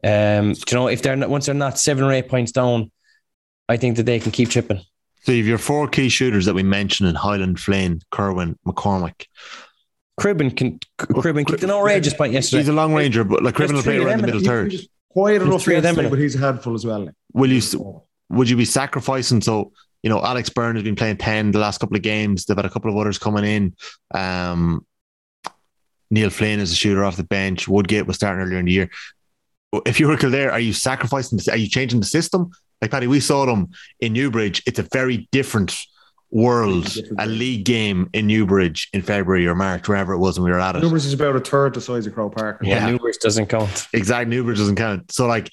Um, 0.04 0.50
you 0.50 0.74
know, 0.74 0.88
if 0.88 1.02
they're 1.02 1.16
not, 1.18 1.30
once 1.30 1.46
they're 1.46 1.56
not 1.56 1.78
seven 1.78 2.06
or 2.06 2.12
eight 2.14 2.30
points 2.30 2.54
down, 2.54 2.92
I 3.68 3.78
think 3.78 3.98
that 3.98 4.06
they 4.06 4.20
can 4.20 4.32
keep 4.32 4.50
chipping. 4.50 4.82
So 5.22 5.32
you've 5.32 5.48
your 5.48 5.58
four 5.58 5.88
key 5.88 6.10
shooters 6.10 6.46
that 6.46 6.54
we 6.54 6.64
mentioned 6.64 7.10
in 7.10 7.16
Hyland, 7.16 7.60
Flynn, 7.60 8.02
Kirwan, 8.12 8.58
McCormack. 8.66 9.26
Cribbin 10.20 10.56
can 10.56 10.80
Cribbin 10.98 11.48
kicked 11.48 11.64
an 11.64 11.72
outrageous 11.72 12.14
point 12.14 12.34
yesterday. 12.34 12.62
He's 12.62 12.70
a 12.70 12.74
long 12.74 12.94
ranger, 12.94 13.24
but 13.24 13.42
like 13.42 13.56
Cribbin 13.56 13.74
will 13.74 13.84
play 13.84 13.98
around 13.98 14.22
the 14.22 14.28
middle 14.28 14.42
third. 14.42 14.72
He's 14.72 14.90
quiet 15.10 15.42
enough 15.42 15.64
three 15.64 15.76
of 15.76 15.84
them 15.84 15.96
yesterday, 15.96 16.10
but 16.10 16.20
he's 16.20 16.36
a 16.36 16.40
handful 16.40 16.76
as 16.76 16.86
well. 16.86 17.10
Will 17.34 17.52
you 17.52 18.04
would 18.30 18.50
you 18.50 18.58
be 18.58 18.66
sacrificing? 18.66 19.42
So 19.42 19.72
you 20.04 20.10
know, 20.10 20.22
Alex 20.22 20.50
Byrne 20.50 20.76
has 20.76 20.84
been 20.84 20.96
playing 20.96 21.18
ten 21.18 21.52
the 21.52 21.60
last 21.60 21.80
couple 21.80 21.96
of 21.96 22.02
games. 22.02 22.46
They've 22.46 22.58
had 22.58 22.66
a 22.66 22.70
couple 22.70 22.92
of 22.92 22.98
others 22.98 23.18
coming 23.18 23.46
in. 23.46 23.76
Um, 24.14 24.86
Neil 26.12 26.30
Flynn 26.30 26.60
is 26.60 26.72
a 26.72 26.76
shooter 26.76 27.04
off 27.04 27.18
the 27.18 27.24
bench. 27.24 27.68
Woodgate 27.68 28.08
was 28.08 28.16
starting 28.16 28.42
earlier 28.42 28.60
in 28.60 28.66
the 28.66 28.72
year. 28.72 28.90
If 29.86 30.00
you 30.00 30.08
were 30.08 30.18
Kildare, 30.18 30.52
are 30.52 30.60
you 30.60 30.74
sacrificing? 30.74 31.40
Are 31.52 31.58
you 31.58 31.70
changing 31.70 32.00
the 32.00 32.06
system? 32.06 32.52
Like 32.82 32.92
Paddy, 32.92 33.08
we 33.08 33.20
saw 33.20 33.46
them 33.46 33.70
in 34.00 34.14
Newbridge. 34.14 34.64
It's 34.66 34.80
a 34.80 34.84
very 34.84 35.28
different 35.32 35.76
world. 36.32 36.86
Different 36.86 37.22
A 37.22 37.26
league 37.26 37.66
game 37.66 38.10
in 38.14 38.28
Newbridge 38.28 38.90
in 38.94 39.02
February 39.02 39.48
or 39.48 39.56
March, 39.56 39.88
wherever 39.88 40.14
it 40.14 40.20
was 40.20 40.40
when 40.40 40.46
we 40.46 40.52
were 40.52 40.60
at 40.60 40.76
it. 40.76 40.82
Numbers 40.82 41.06
is 41.06 41.14
about 41.14 41.36
a 41.36 41.40
third 41.40 41.74
the 41.74 41.82
size 41.82 42.08
of 42.08 42.14
Croke 42.14 42.36
Park. 42.36 42.60
Yeah. 42.62 42.86
Yeah, 42.86 42.92
Newbridge 42.92 43.18
doesn't 43.18 43.48
count. 43.48 43.88
Exactly, 43.94 44.36
Newbridge 44.36 44.58
doesn't 44.58 44.76
count. 44.76 45.12
So, 45.12 45.28
like, 45.28 45.52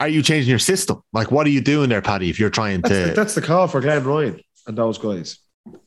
are 0.00 0.08
you 0.08 0.22
changing 0.22 0.50
your 0.50 0.60
system? 0.60 1.02
Like, 1.12 1.32
what 1.32 1.46
are 1.46 1.50
you 1.50 1.60
doing 1.60 1.88
there, 1.88 2.02
Paddy? 2.02 2.30
If 2.30 2.38
you're 2.38 2.50
trying 2.50 2.82
That's, 2.82 2.94
the, 2.94 3.08
to, 3.08 3.14
that's 3.14 3.34
the 3.34 3.42
call 3.42 3.66
for 3.66 3.80
Glenn 3.80 4.04
Ryan 4.04 4.40
and 4.66 4.78
those 4.78 4.98
guys. 4.98 5.38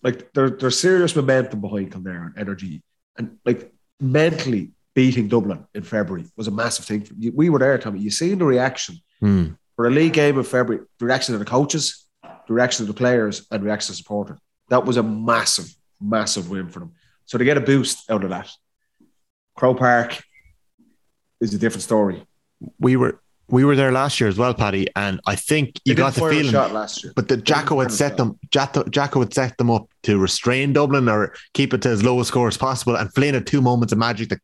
Like 0.04 0.32
there, 0.34 0.50
there's 0.50 0.78
serious 0.78 1.16
momentum 1.16 1.62
behind 1.62 1.92
Kildare 1.92 2.24
and 2.24 2.38
energy, 2.38 2.84
and 3.18 3.38
like 3.46 3.72
mentally 4.00 4.72
beating 4.94 5.28
Dublin 5.28 5.66
in 5.74 5.82
February 5.82 6.26
was 6.36 6.48
a 6.48 6.52
massive 6.52 6.86
thing. 6.86 7.08
We 7.34 7.50
were 7.50 7.58
there, 7.58 7.78
Tommy. 7.80 8.00
You 8.00 8.12
seen 8.12 8.38
the 8.38 8.46
reaction 8.46 8.98
Hmm. 9.22 9.50
For 9.82 9.88
a 9.88 9.90
league 9.90 10.14
game 10.14 10.38
in 10.38 10.44
February. 10.44 10.86
The 11.00 11.06
reaction 11.08 11.34
of 11.34 11.40
the 11.40 11.46
coaches, 11.48 12.06
the 12.22 12.54
reaction 12.54 12.84
of 12.84 12.88
the 12.88 12.94
players, 12.94 13.48
and 13.50 13.64
the 13.64 13.66
reaction 13.66 13.94
of 13.94 13.98
supporters. 13.98 14.38
That 14.70 14.86
was 14.86 14.98
a 14.98 15.02
massive, 15.02 15.74
massive 16.00 16.52
win 16.52 16.70
for 16.70 16.82
them. 16.82 16.92
So 17.26 17.40
to 17.40 17.44
get 17.44 17.58
a 17.58 17.62
boost 17.62 18.08
out 18.08 18.24
of 18.24 18.30
that, 18.30 18.48
Croke 19.56 19.80
Park 19.80 20.22
is 21.40 21.56
a 21.56 21.58
different 21.58 21.82
story. 21.82 22.24
we 22.78 22.96
were 22.96 23.20
we 23.50 23.66
were 23.66 23.76
there 23.76 23.92
last 23.92 24.20
year 24.20 24.30
as 24.30 24.38
well, 24.38 24.54
Paddy, 24.54 24.88
and 24.96 25.20
I 25.26 25.36
think 25.36 25.82
you 25.84 25.96
got 25.96 26.14
the 26.14 26.30
feeling. 26.30 26.52
shot 26.52 26.74
last 26.74 27.04
year. 27.04 27.14
But 27.16 27.28
the 27.28 27.38
Jacko 27.38 27.80
had 27.80 27.92
set 27.92 28.18
them. 28.18 28.38
Jacko, 28.52 28.84
Jacko 28.84 29.22
had 29.22 29.34
set 29.34 29.58
them 29.58 29.72
up 29.72 29.90
to 30.04 30.20
restrain 30.20 30.74
Dublin 30.74 31.10
or 31.10 31.34
keep 31.56 31.74
it 31.74 31.82
to 31.82 31.90
as 31.90 32.04
low 32.04 32.20
a 32.20 32.26
score 32.26 32.48
as 32.48 32.56
possible. 32.56 32.96
And 32.96 33.12
Flynn 33.16 33.34
had 33.34 33.48
two 33.48 33.62
moments 33.62 33.94
of 33.94 33.98
magic 33.98 34.30
that 34.30 34.42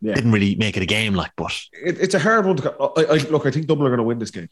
Yeah. 0.00 0.14
didn't 0.14 0.32
really 0.32 0.54
make 0.54 0.76
it 0.76 0.82
a 0.82 0.86
game. 0.86 1.14
Like, 1.14 1.32
but 1.36 1.52
it, 1.72 1.98
it's 2.00 2.14
a 2.14 2.18
hard 2.18 2.46
one 2.46 2.56
to. 2.56 2.74
I, 2.80 3.02
I, 3.02 3.16
look, 3.28 3.46
I 3.46 3.50
think 3.50 3.66
Dublin 3.66 3.86
are 3.86 3.90
going 3.90 3.98
to 3.98 4.04
win 4.04 4.18
this 4.18 4.30
game. 4.30 4.48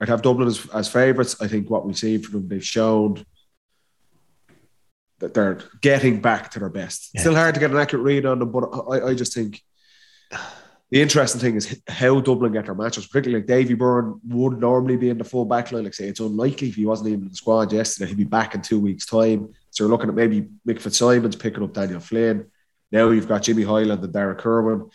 I'd 0.00 0.08
have 0.08 0.22
Dublin 0.22 0.48
as, 0.48 0.66
as 0.74 0.88
favourites. 0.88 1.40
I 1.40 1.46
think 1.46 1.70
what 1.70 1.86
we've 1.86 1.96
seen 1.96 2.20
from 2.20 2.32
them, 2.32 2.48
they've 2.48 2.64
shown 2.64 3.24
that 5.20 5.34
they're 5.34 5.60
getting 5.80 6.20
back 6.20 6.50
to 6.50 6.58
their 6.58 6.68
best. 6.68 7.10
Yeah. 7.14 7.20
Still 7.20 7.36
hard 7.36 7.54
to 7.54 7.60
get 7.60 7.70
an 7.70 7.76
accurate 7.76 8.04
read 8.04 8.26
on 8.26 8.40
them, 8.40 8.50
but 8.50 8.64
I, 8.90 9.10
I 9.10 9.14
just 9.14 9.32
think 9.32 9.62
the 10.90 11.00
interesting 11.00 11.40
thing 11.40 11.54
is 11.54 11.80
how 11.88 12.20
Dublin 12.20 12.52
get 12.52 12.66
their 12.66 12.74
matches, 12.74 13.06
particularly 13.06 13.40
like 13.40 13.46
Davy 13.46 13.74
Byrne 13.74 14.20
would 14.28 14.58
normally 14.58 14.96
be 14.96 15.08
in 15.08 15.16
the 15.18 15.24
full 15.24 15.44
back 15.44 15.72
line. 15.72 15.84
Like 15.84 15.94
say, 15.94 16.08
it's 16.08 16.20
unlikely 16.20 16.68
if 16.68 16.74
he 16.74 16.84
wasn't 16.84 17.08
even 17.08 17.22
in 17.22 17.28
the 17.28 17.34
squad 17.34 17.72
yesterday, 17.72 18.08
he'd 18.08 18.18
be 18.18 18.24
back 18.24 18.54
in 18.54 18.60
two 18.60 18.80
weeks' 18.80 19.06
time. 19.06 19.54
So 19.70 19.84
you're 19.84 19.90
looking 19.90 20.10
at 20.10 20.14
maybe 20.14 20.48
Mick 20.66 20.80
Fitzsimons 20.80 21.36
picking 21.36 21.62
up 21.62 21.72
Daniel 21.72 22.00
Flynn. 22.00 22.50
Now 22.92 23.08
you've 23.10 23.28
got 23.28 23.42
Jimmy 23.42 23.62
Hyland 23.62 24.04
and 24.04 24.12
Darragh 24.12 24.38
Kirwan. 24.38 24.90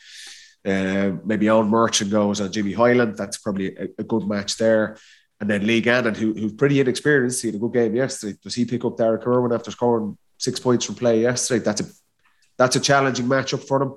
Uh, 0.66 1.18
maybe 1.26 1.46
Eoin 1.48 1.70
Murchan 1.70 2.10
goes 2.12 2.42
on 2.42 2.52
Jimmy 2.52 2.74
Hyland. 2.74 3.18
That's 3.18 3.38
probably 3.38 3.76
a, 3.76 3.88
a 4.00 4.04
good 4.04 4.28
match 4.28 4.58
there. 4.58 4.98
And 5.40 5.50
then 5.50 5.66
Lee 5.66 5.82
Gannon, 5.82 6.16
who, 6.16 6.34
who's 6.34 6.54
pretty 6.54 6.80
inexperienced, 6.80 7.42
he 7.42 7.50
had 7.50 7.56
a 7.56 7.60
good 7.60 7.74
game 7.74 7.96
yesterday. 7.96 8.38
Does 8.44 8.56
he 8.56 8.66
pick 8.66 8.84
up 8.86 8.98
Derek 8.98 9.26
Irwin 9.26 9.54
after 9.54 9.72
scoring 9.72 10.18
six 10.38 10.60
points 10.60 10.86
from 10.86 10.96
play 10.96 11.22
yesterday? 11.22 11.64
That's 11.64 11.82
a 11.82 11.86
that's 12.58 12.76
a 12.76 12.80
challenging 12.80 13.28
matchup 13.28 13.68
for 13.68 13.80
them. 13.80 13.94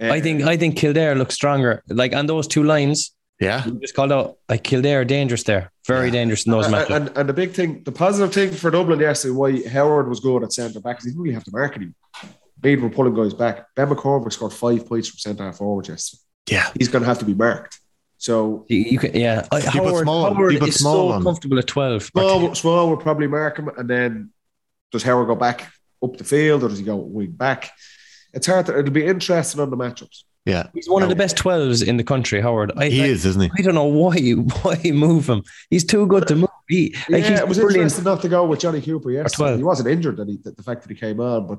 Uh, 0.00 0.12
I 0.12 0.20
think 0.20 0.42
I 0.42 0.56
think 0.56 0.76
Kildare 0.76 1.14
looks 1.16 1.34
stronger. 1.34 1.82
Like 1.88 2.14
on 2.14 2.26
those 2.26 2.46
two 2.46 2.62
lines, 2.62 3.12
yeah, 3.40 3.66
you 3.66 3.80
just 3.80 3.94
called 3.94 4.12
out 4.12 4.38
like 4.48 4.62
Kildare 4.62 5.04
dangerous 5.04 5.42
there. 5.42 5.72
Very 5.86 6.06
Yeah. 6.06 6.12
dangerous 6.12 6.46
in 6.46 6.52
those 6.52 6.66
and, 6.66 6.72
matches. 6.72 6.96
and, 6.96 7.16
and 7.16 7.28
the 7.28 7.32
big 7.32 7.52
thing, 7.52 7.82
the 7.84 7.92
positive 7.92 8.32
thing 8.32 8.52
for 8.52 8.70
Dublin 8.70 9.00
yesterday, 9.00 9.32
why 9.34 9.68
Howard 9.68 10.08
was 10.08 10.20
good 10.20 10.42
at 10.44 10.52
centre 10.52 10.80
back, 10.80 10.96
because 10.96 11.04
he 11.06 11.10
didn't 11.10 11.22
really 11.22 11.34
have 11.34 11.44
to 11.44 11.50
mark 11.52 11.74
him. 11.76 11.94
Meath 12.62 12.80
were 12.80 12.90
pulling 12.90 13.14
guys 13.14 13.34
back. 13.34 13.66
Ben 13.74 13.88
McCormack 13.88 14.32
scored 14.32 14.52
five 14.52 14.86
points 14.86 15.08
from 15.08 15.18
centre 15.18 15.44
half 15.44 15.56
forward 15.58 15.88
yesterday. 15.88 16.20
yeah. 16.50 16.70
He's 16.78 16.88
going 16.88 17.02
to 17.02 17.08
have 17.08 17.18
to 17.20 17.24
be 17.24 17.34
marked. 17.34 17.78
So 18.18 18.64
You, 18.68 18.78
you 18.78 18.98
can, 18.98 19.14
yeah. 19.14 19.46
I- 19.52 19.60
put 19.60 19.68
Howard, 19.70 20.02
small- 20.04 20.34
Howard 20.34 20.52
you 20.54 20.58
put 20.58 20.68
is 20.70 20.76
small 20.76 21.12
so 21.18 21.22
comfortable 21.22 21.58
at 21.58 21.66
twelve. 21.66 22.02
Small, 22.04 22.54
small 22.54 22.88
will 22.88 22.96
probably 22.96 23.26
mark 23.26 23.58
him, 23.58 23.68
and 23.76 23.88
then 23.90 24.30
does 24.90 25.02
Howard 25.02 25.26
go 25.26 25.34
back 25.34 25.70
up 26.02 26.16
the 26.16 26.24
field 26.24 26.62
or 26.64 26.68
does 26.68 26.78
he 26.78 26.84
go 26.84 26.96
wing 26.96 27.32
back? 27.32 27.70
It's 28.32 28.46
hard. 28.46 28.66
To, 28.66 28.78
it'll 28.78 28.90
be 28.90 29.04
interesting 29.06 29.60
on 29.60 29.68
the 29.70 29.76
matchups. 29.76 30.22
Yeah, 30.46 30.68
He's 30.74 30.88
one 30.88 31.02
of 31.02 31.08
the 31.08 31.16
best 31.16 31.36
twelves 31.36 31.82
in 31.82 31.96
the 31.96 32.04
country, 32.04 32.40
Howard. 32.40 32.70
I, 32.76 32.88
he 32.88 33.02
I, 33.02 33.06
is, 33.06 33.26
isn't 33.26 33.42
he? 33.42 33.50
I 33.58 33.62
don't 33.62 33.74
know 33.74 33.84
why 33.84 34.14
you 34.14 34.42
why 34.62 34.80
you 34.82 34.94
move 34.94 35.28
him. 35.28 35.42
He's 35.70 35.84
too 35.84 36.06
good 36.06 36.26
to 36.28 36.36
move. 36.36 36.48
He, 36.68 36.94
like, 37.10 37.24
yeah, 37.24 37.30
he's 37.30 37.40
it 37.40 37.48
was 37.48 37.58
brilliant. 37.58 37.76
interesting 37.82 38.04
not 38.04 38.22
to 38.22 38.28
go 38.28 38.46
with 38.46 38.60
Johnny 38.60 38.80
Cooper 38.80 39.10
yesterday. 39.10 39.36
12. 39.36 39.58
He 39.58 39.64
wasn't 39.64 39.88
injured, 39.88 40.16
that 40.18 40.28
he, 40.28 40.36
the, 40.36 40.52
the 40.52 40.62
fact 40.62 40.82
that 40.82 40.88
he 40.90 40.94
came 40.96 41.18
on, 41.20 41.46
but 41.48 41.58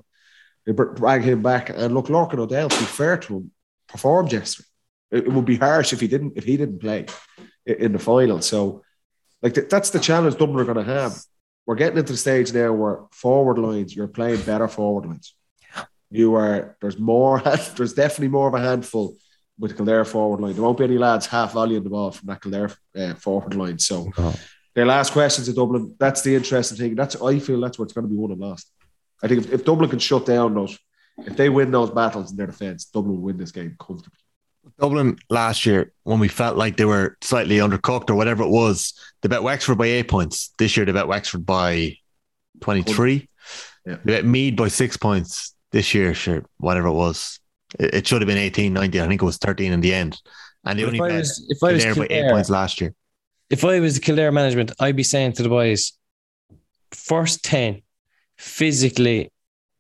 they 0.68 0.74
drag 0.74 1.24
him 1.24 1.42
back. 1.42 1.70
And 1.70 1.94
look, 1.94 2.08
Lorcan 2.08 2.40
O'Dell, 2.40 2.68
to 2.68 2.80
be 2.80 2.86
fair 2.86 3.18
to 3.18 3.38
him, 3.38 3.52
performed 3.88 4.34
yesterday. 4.34 4.68
It, 5.10 5.24
it 5.28 5.32
would 5.32 5.46
be 5.46 5.56
harsh 5.56 5.94
if 5.94 6.02
he 6.02 6.08
didn't 6.10 6.34
if 6.36 6.44
he 6.44 6.58
didn't 6.58 6.80
play 6.80 7.06
in 7.66 7.94
the 7.94 8.00
final. 8.00 8.42
So, 8.42 8.84
like 9.42 9.54
th- 9.54 9.70
that's 9.70 9.92
the 9.92 10.00
challenge 10.00 10.36
Dublin 10.36 10.60
are 10.60 10.74
going 10.74 10.86
to 10.86 10.94
have. 10.94 11.18
We're 11.66 11.76
getting 11.76 11.98
into 11.98 12.12
the 12.12 12.18
stage 12.18 12.54
now 12.54 12.74
where 12.74 13.00
forward 13.12 13.58
lines, 13.58 13.96
you're 13.96 14.08
playing 14.10 14.42
better 14.42 14.68
forward 14.68 15.06
lines. 15.06 15.34
You 16.12 16.36
are 16.36 16.76
there's 16.82 17.00
more. 17.00 17.40
There's 17.76 17.94
definitely 17.94 18.30
more 18.30 18.50
of 18.50 18.54
a 18.54 18.60
handful 18.60 19.16
with 19.58 19.76
Kildare 19.76 20.06
forward 20.06 20.42
line. 20.42 20.54
There 20.54 20.64
won't 20.64 20.78
be 20.78 20.84
any 20.84 20.98
lads 20.98 21.26
half 21.28 21.54
volleying 21.54 21.84
the 21.84 21.90
ball 21.90 22.12
from 22.12 22.28
that 22.28 22.42
Kildare 22.42 22.72
uh, 22.96 23.14
forward 23.16 23.56
line. 23.56 23.80
So 23.80 24.12
they'll 24.76 24.92
ask 24.92 25.14
questions 25.14 25.48
at 25.48 25.56
Dublin. 25.56 25.96
That's 25.98 26.22
the 26.22 26.36
interesting 26.36 26.78
thing. 26.78 26.96
That's 26.96 27.22
I 27.22 27.40
feel 27.40 27.62
that's 27.62 27.80
where 27.80 27.86
it's 27.86 27.94
going 27.94 28.08
to 28.08 28.14
be 28.14 28.18
won 28.18 28.32
and 28.32 28.42
lost. 28.42 28.70
I 29.24 29.28
think 29.28 29.46
if, 29.46 29.54
if 29.54 29.66
Dublin 29.66 29.90
can 29.90 30.00
shut 30.00 30.26
down 30.26 30.54
those, 30.54 30.78
if 31.20 31.36
they 31.36 31.50
win 31.50 31.72
those 31.72 31.90
battles 31.90 32.32
in 32.32 32.38
their 32.38 32.48
defence, 32.48 32.86
Dublin 32.86 33.16
will 33.16 33.24
win 33.24 33.38
this 33.38 33.52
game 33.52 33.76
comfortably. 33.80 34.20
Dublin 34.80 35.18
last 35.30 35.66
year, 35.66 35.94
when 36.04 36.20
we 36.20 36.28
felt 36.28 36.58
like 36.58 36.78
they 36.78 36.86
were 36.86 37.18
slightly 37.22 37.58
undercooked 37.58 38.10
or 38.10 38.16
whatever 38.16 38.44
it 38.44 38.50
was, 38.50 38.94
they 39.22 39.30
bet 39.30 39.42
Wexford 39.44 39.78
by 39.78 39.88
eight 39.88 40.08
points. 40.08 40.54
This 40.58 40.76
year, 40.76 40.86
they 40.86 40.92
bet 40.92 41.08
Wexford 41.08 41.46
by 41.46 41.96
23. 42.62 43.28
Yeah. 43.86 43.98
They 44.04 44.14
bet 44.14 44.26
Meath 44.26 44.56
by 44.56 44.68
six 44.68 44.98
points. 44.98 45.54
This 45.72 45.94
year, 45.94 46.14
sure, 46.14 46.46
whatever 46.58 46.88
it 46.88 46.94
was. 46.94 47.40
It, 47.80 47.94
it 47.94 48.08
should 48.08 48.22
have 48.22 48.28
been 48.28 48.38
18, 48.38 48.74
19. 48.74 49.02
I 49.02 49.08
think 49.08 49.22
it 49.22 49.26
was 49.26 49.38
13 49.38 49.74
in 49.74 49.82
the 49.82 49.94
end. 49.94 50.20
And 50.66 50.78
they 50.78 50.84
But 50.84 50.88
only 50.88 51.02
I 51.02 51.08
bet 51.08 51.20
was, 51.20 51.46
if 51.50 51.64
I 51.64 51.74
was 51.74 51.84
Kildare 51.84 52.08
by 52.08 52.14
eight 52.14 52.32
points 52.32 52.50
last 52.50 52.82
year. 52.82 52.94
if 53.50 53.64
I 53.64 53.80
was 53.80 53.96
the 53.96 54.02
Kildare 54.02 54.32
management, 54.32 54.72
I'd 54.80 54.96
be 54.96 55.04
saying 55.04 55.34
to 55.34 55.44
the 55.44 55.50
boys, 55.50 55.94
first 56.92 57.44
10, 57.44 57.82
physically 58.38 59.32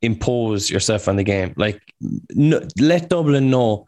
impose 0.01 0.70
yourself 0.70 1.08
on 1.08 1.16
the 1.16 1.24
game. 1.24 1.53
Like, 1.58 1.82
no, 2.01 2.62
let 2.80 3.10
Dublin 3.10 3.49
know 3.49 3.88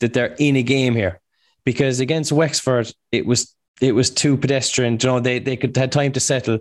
that 0.00 0.12
they're 0.12 0.34
in 0.38 0.56
a 0.56 0.62
game 0.62 0.94
here. 0.94 1.20
Because 1.64 2.00
against 2.00 2.32
Wexford, 2.32 2.92
it 3.10 3.24
was 3.24 3.54
it 3.80 3.92
was 3.92 4.10
too 4.10 4.36
pedestrian. 4.36 4.98
You 5.00 5.08
know, 5.08 5.20
they 5.20 5.38
they 5.38 5.56
could 5.56 5.76
had 5.76 5.92
time 5.92 6.12
to 6.12 6.20
settle. 6.20 6.58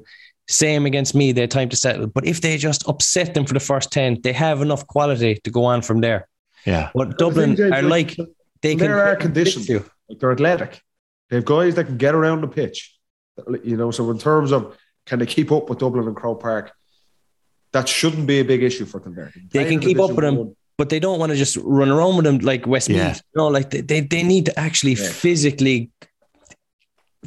Same 0.49 0.85
against 0.85 1.15
me, 1.15 1.31
they 1.31 1.41
had 1.41 1.51
time 1.51 1.69
to 1.69 1.75
settle. 1.75 2.07
But 2.07 2.25
if 2.25 2.41
they 2.41 2.57
just 2.57 2.87
upset 2.87 3.33
them 3.33 3.45
for 3.45 3.53
the 3.53 3.61
first 3.61 3.91
10, 3.91 4.21
they 4.23 4.33
have 4.33 4.61
enough 4.61 4.85
quality 4.87 5.39
to 5.43 5.49
go 5.49 5.63
on 5.63 5.81
from 5.81 6.01
there. 6.01 6.27
Yeah. 6.65 6.89
But 6.93 7.17
Dublin 7.17 7.55
James, 7.55 7.71
are 7.71 7.81
like 7.81 8.17
they 8.61 8.75
can 8.75 8.87
There 8.87 9.05
are 9.05 9.15
conditions. 9.15 9.69
Like 9.69 10.19
they're 10.19 10.31
athletic. 10.31 10.81
They 11.29 11.37
have 11.37 11.45
guys 11.45 11.75
that 11.75 11.85
can 11.85 11.97
get 11.97 12.15
around 12.15 12.41
the 12.41 12.47
pitch. 12.47 12.97
You 13.63 13.77
know, 13.77 13.91
so 13.91 14.09
in 14.11 14.17
terms 14.17 14.51
of 14.51 14.77
can 15.05 15.19
they 15.19 15.25
keep 15.25 15.51
up 15.51 15.69
with 15.69 15.79
Dublin 15.79 16.07
and 16.07 16.15
Croke 16.15 16.41
Park, 16.41 16.71
that 17.73 17.89
shouldn't 17.89 18.25
be 18.27 18.39
a 18.39 18.45
big 18.45 18.63
issue 18.63 18.85
for 18.85 18.99
Kildare. 18.99 19.31
They 19.51 19.65
can 19.65 19.79
keep 19.79 19.99
up 19.99 20.09
with 20.11 20.23
them. 20.25 20.35
One. 20.37 20.55
but 20.77 20.89
they 20.89 20.99
don't 20.99 21.19
want 21.19 21.31
to 21.31 21.35
just 21.37 21.57
run 21.57 21.89
around 21.89 22.15
with 22.15 22.25
them 22.25 22.37
like 22.39 22.65
Westmeath. 22.67 22.97
Yeah. 22.97 23.13
You 23.15 23.21
know, 23.37 23.47
like 23.47 23.69
they, 23.71 23.81
they, 23.81 23.99
they 24.01 24.23
need 24.23 24.45
to 24.45 24.59
actually 24.59 24.93
Yeah. 24.93 25.09
physically 25.09 25.89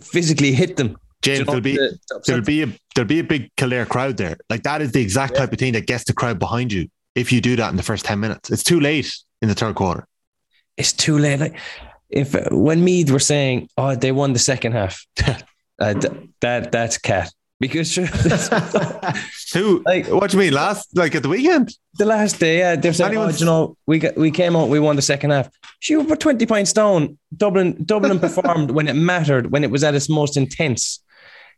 physically 0.01 0.53
hit 0.53 0.77
them. 0.77 0.97
James, 1.23 1.39
You 1.41 1.45
know, 1.45 1.51
there'll 1.53 1.61
be 1.63 1.77
to- 1.77 1.99
to 2.09 2.21
there'll 2.27 2.43
be 2.45 2.63
a 2.63 2.69
there'll 2.95 3.09
be 3.09 3.19
a 3.19 3.25
big 3.25 3.51
Kildare 3.57 3.87
crowd 3.87 4.17
there. 4.17 4.37
Like 4.51 4.63
that 4.65 4.83
is 4.83 4.93
the 4.93 5.01
exact 5.01 5.37
type 5.37 5.53
of 5.53 5.59
thing 5.59 5.73
that 5.73 5.87
gets 5.87 6.05
the 6.05 6.13
crowd 6.13 6.39
behind 6.39 6.73
you 6.73 6.89
if 7.15 7.33
you 7.33 7.41
do 7.41 7.57
that 7.57 7.71
in 7.71 7.77
the 7.77 7.83
first 7.83 8.05
10 8.05 8.21
minutes. 8.21 8.51
It's 8.51 8.63
too 8.63 8.79
late 8.81 9.13
in 9.43 9.49
the 9.49 9.55
third 9.55 9.75
quarter. 9.75 10.07
it's 10.77 10.93
too 10.93 11.19
late. 11.19 11.41
Like 11.41 11.59
if 12.11 12.35
when 12.53 12.85
Meath 12.85 13.11
were 13.11 13.19
saying, 13.19 13.69
"Oh, 13.77 13.95
they 13.97 14.13
won 14.13 14.33
the 14.33 14.39
second 14.39 14.73
half," 14.73 15.05
uh, 15.81 15.95
th- 15.95 16.13
that 16.41 16.71
that's 16.71 16.99
cat 16.99 17.33
because 17.61 17.95
Who 19.55 19.83
Like- 19.87 20.09
what 20.09 20.31
do 20.31 20.37
you 20.37 20.43
mean? 20.45 20.53
Last 20.53 20.97
like 20.97 21.15
at 21.15 21.23
the 21.23 21.29
weekend? 21.29 21.75
the 21.99 22.05
last 22.05 22.39
day, 22.39 22.59
yeah, 22.59 22.77
they're 22.77 22.93
saying, 22.93 23.17
"Oh, 23.17 23.29
you 23.31 23.47
know, 23.47 23.77
we 23.87 23.99
got 23.99 24.17
we 24.17 24.31
came 24.31 24.55
out, 24.55 24.69
we 24.69 24.79
won 24.81 24.97
the 24.97 25.03
second 25.03 25.31
half." 25.31 25.49
She 25.81 25.97
were 25.97 26.17
twenty 26.17 26.45
points 26.47 26.73
down. 26.73 27.19
Dublin 27.35 27.83
Dublin 27.85 28.19
performed 28.27 28.71
when 28.73 28.87
it 28.89 28.95
mattered, 28.95 29.51
when 29.51 29.65
it 29.65 29.71
was 29.71 29.83
at 29.83 29.95
its 29.95 30.09
most 30.09 30.37
intense. 30.37 31.03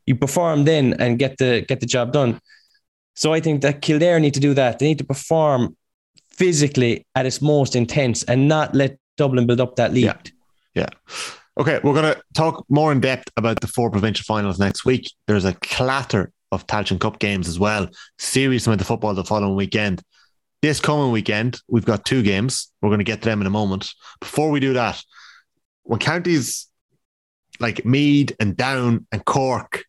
You 0.07 0.15
perform 0.15 0.65
then 0.65 0.95
and 0.95 1.19
get 1.19 1.39
the 1.39 1.65
get 1.69 1.81
the 1.81 1.87
job 1.87 2.13
done. 2.13 2.41
So 3.15 3.33
I 3.33 3.41
think 3.41 3.63
that 3.63 3.83
Kildare 3.83 4.21
need 4.21 4.35
to 4.35 4.41
do 4.41 4.55
that. 4.55 4.79
They 4.79 4.87
need 4.87 4.99
to 4.99 5.05
perform 5.05 5.77
physically 6.31 7.05
at 7.17 7.27
its 7.27 7.43
most 7.43 7.75
intense 7.75 8.23
and 8.23 8.47
not 8.47 8.75
let 8.75 8.97
Dublin 9.17 9.47
build 9.47 9.61
up 9.61 9.75
that 9.77 9.93
lead. 9.93 10.05
Yeah. 10.05 10.17
Yeah. 10.75 10.89
Okay, 11.59 11.81
we're 11.83 11.93
going 11.93 12.15
to 12.15 12.23
talk 12.35 12.65
more 12.69 12.93
in 12.93 13.01
depth 13.01 13.33
about 13.37 13.59
the 13.59 13.67
four 13.67 13.91
provincial 13.91 14.23
finals 14.23 14.61
next 14.61 14.85
week. 14.85 15.11
There's 15.27 15.45
a 15.45 15.55
clatter 15.55 16.31
of 16.53 16.69
Tailteann 16.69 17.01
Cup 17.01 17.19
games 17.19 17.49
as 17.49 17.59
well. 17.59 17.89
Serious 18.17 18.65
amount 18.69 18.81
of 18.81 18.87
football 18.87 19.13
the 19.13 19.25
following 19.25 19.57
weekend. 19.57 20.01
This 20.63 20.79
coming 20.79 21.11
weekend, 21.11 21.61
we've 21.67 21.85
got 21.85 22.05
two 22.05 22.23
games. 22.23 22.71
We're 22.81 22.91
going 22.91 23.01
to 23.01 23.05
get 23.05 23.23
to 23.23 23.29
them 23.29 23.41
in 23.41 23.49
a 23.49 23.51
moment. 23.51 23.93
Before 24.21 24.53
we 24.53 24.61
do 24.61 24.75
that, 24.75 25.03
when 25.83 25.99
counties 25.99 26.69
like 27.59 27.85
Meath 27.85 28.31
and 28.39 28.57
Down 28.57 29.09
and 29.11 29.25
Cork 29.25 29.83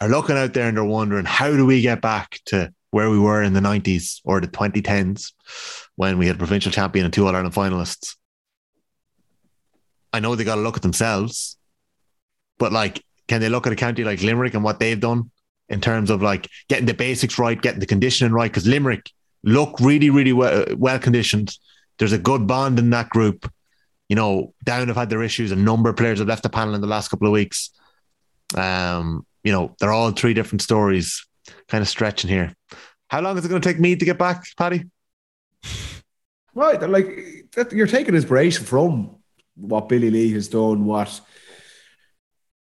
are 0.00 0.08
looking 0.08 0.36
out 0.36 0.54
there 0.54 0.66
and 0.66 0.76
they're 0.76 0.84
wondering, 0.84 1.24
how 1.24 1.50
do 1.52 1.66
we 1.66 1.82
get 1.82 2.00
back 2.00 2.40
to 2.46 2.72
where 2.90 3.10
we 3.10 3.18
were 3.20 3.44
in 3.44 3.52
the 3.52 3.60
90s 3.60 4.20
or 4.24 4.40
the 4.40 4.48
2010s 4.48 5.34
when 5.94 6.18
we 6.18 6.26
had 6.26 6.38
provincial 6.38 6.72
champion 6.72 7.04
and 7.04 7.14
two 7.14 7.28
All 7.28 7.36
Ireland 7.36 7.54
finalists? 7.54 8.16
I 10.12 10.20
know 10.20 10.34
they 10.34 10.44
got 10.44 10.56
to 10.56 10.60
look 10.60 10.76
at 10.76 10.82
themselves, 10.82 11.56
but 12.58 12.72
like, 12.72 13.04
can 13.28 13.40
they 13.40 13.48
look 13.48 13.66
at 13.66 13.72
a 13.72 13.76
county 13.76 14.04
like 14.04 14.22
Limerick 14.22 14.54
and 14.54 14.64
what 14.64 14.80
they've 14.80 14.98
done 14.98 15.30
in 15.68 15.80
terms 15.80 16.10
of 16.10 16.20
like 16.20 16.48
getting 16.68 16.86
the 16.86 16.94
basics 16.94 17.38
right, 17.38 17.60
getting 17.60 17.80
the 17.80 17.86
conditioning 17.86 18.32
right? 18.32 18.50
Because 18.50 18.66
Limerick 18.66 19.10
look 19.44 19.78
really, 19.80 20.10
really 20.10 20.32
well, 20.32 20.64
well 20.76 20.98
conditioned. 20.98 21.56
There's 21.98 22.12
a 22.12 22.18
good 22.18 22.46
bond 22.46 22.78
in 22.78 22.90
that 22.90 23.08
group. 23.10 23.50
You 24.08 24.16
know, 24.16 24.54
Down 24.64 24.88
have 24.88 24.96
had 24.96 25.10
their 25.10 25.22
issues. 25.22 25.52
A 25.52 25.56
number 25.56 25.88
of 25.88 25.96
players 25.96 26.18
have 26.18 26.28
left 26.28 26.42
the 26.42 26.48
panel 26.48 26.74
in 26.74 26.80
the 26.80 26.86
last 26.86 27.08
couple 27.08 27.28
of 27.28 27.32
weeks. 27.32 27.70
Um, 28.56 29.24
you 29.44 29.52
know, 29.52 29.76
they're 29.78 29.92
all 29.92 30.10
three 30.10 30.34
different 30.34 30.62
stories, 30.62 31.24
kind 31.68 31.82
of 31.82 31.88
stretching 31.88 32.28
here. 32.28 32.54
How 33.08 33.20
long 33.20 33.38
is 33.38 33.44
it 33.44 33.48
going 33.48 33.62
to 33.62 33.68
take 33.68 33.80
me 33.80 33.94
to 33.94 34.04
get 34.04 34.18
back, 34.18 34.44
Paddy? 34.56 34.84
Right, 36.52 36.82
like 36.82 37.06
you're 37.70 37.86
taking 37.86 38.16
inspiration 38.16 38.64
from 38.64 39.19
what 39.56 39.88
Billy 39.88 40.10
Lee 40.10 40.32
has 40.32 40.48
done, 40.48 40.84
what 40.84 41.20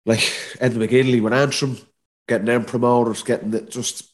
like 0.05 0.19
Enda 0.59 0.75
McGinley 0.75 1.21
with 1.21 1.33
Antrim, 1.33 1.77
getting 2.27 2.45
them 2.45 2.65
promoters, 2.65 3.23
getting 3.23 3.53
it 3.53 3.69
just 3.69 4.09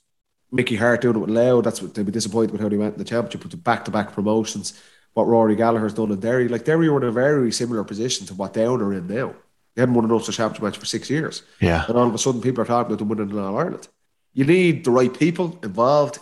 Mickey 0.52 0.76
Harte 0.76 1.02
doing 1.02 1.16
it 1.16 1.20
with 1.20 1.30
Leo. 1.30 1.62
That's 1.62 1.82
what 1.82 1.94
they'd 1.94 2.06
be 2.06 2.12
disappointed 2.12 2.52
with 2.52 2.62
how 2.62 2.70
they 2.70 2.78
went 2.78 2.94
in 2.94 3.00
the 3.00 3.06
championship 3.06 3.44
with 3.44 3.52
the 3.52 3.58
back 3.58 3.86
to 3.86 3.92
back 3.92 4.14
promotions. 4.14 4.80
What 5.14 5.28
Rory 5.28 5.56
Gallagher's 5.56 5.94
done 5.94 6.12
in 6.12 6.20
Derry, 6.20 6.48
like 6.48 6.66
Derry 6.66 6.90
were 6.90 7.02
in 7.02 7.08
a 7.08 7.12
very 7.12 7.52
similar 7.52 7.84
position 7.84 8.26
to 8.28 8.34
what 8.34 8.54
Down 8.54 8.82
are 8.82 8.94
in 8.94 9.08
now. 9.08 9.36
They 9.76 9.82
hadn't 9.82 9.96
won 9.96 10.06
an 10.06 10.12
Ulster 10.12 10.32
Championship 10.32 10.64
match 10.64 10.78
for 10.78 10.86
six 10.86 11.10
years. 11.10 11.44
Yeah. 11.60 11.86
And 11.88 11.98
all 11.98 12.08
of 12.08 12.14
a 12.14 12.18
sudden, 12.18 12.42
people 12.42 12.62
are 12.64 12.66
talking 12.66 12.92
about 12.92 13.00
them 13.00 13.10
winning 13.10 13.30
in 13.30 13.40
All 13.40 13.58
Ireland. 13.58 13.88
You 14.34 14.46
need 14.46 14.84
the 14.84 14.92
right 14.92 15.14
people 15.14 15.60
involved. 15.64 16.20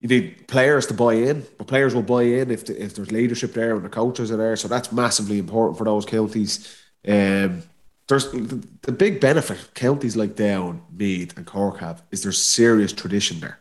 You 0.00 0.08
need 0.08 0.46
players 0.46 0.86
to 0.86 0.94
buy 0.94 1.14
in, 1.14 1.46
but 1.56 1.66
players 1.66 1.94
will 1.94 2.02
buy 2.02 2.22
in 2.22 2.50
if 2.50 2.66
the, 2.66 2.80
if 2.82 2.94
there's 2.94 3.10
leadership 3.10 3.54
there 3.54 3.74
and 3.74 3.84
the 3.84 3.88
coaches 3.88 4.30
are 4.30 4.36
there. 4.36 4.56
So 4.56 4.68
that's 4.68 4.92
massively 4.92 5.38
important 5.38 5.78
for 5.78 5.84
those 5.84 6.04
counties. 6.04 6.76
Um, 7.06 7.62
there's 8.08 8.30
the, 8.30 8.92
big 8.92 9.20
benefit 9.20 9.70
counties 9.74 10.16
like 10.16 10.36
Down, 10.36 10.82
Meath, 10.92 11.36
and 11.36 11.46
Cork 11.46 11.78
have 11.78 12.02
is 12.10 12.22
there's 12.22 12.40
serious 12.42 12.92
tradition 12.92 13.40
there. 13.40 13.58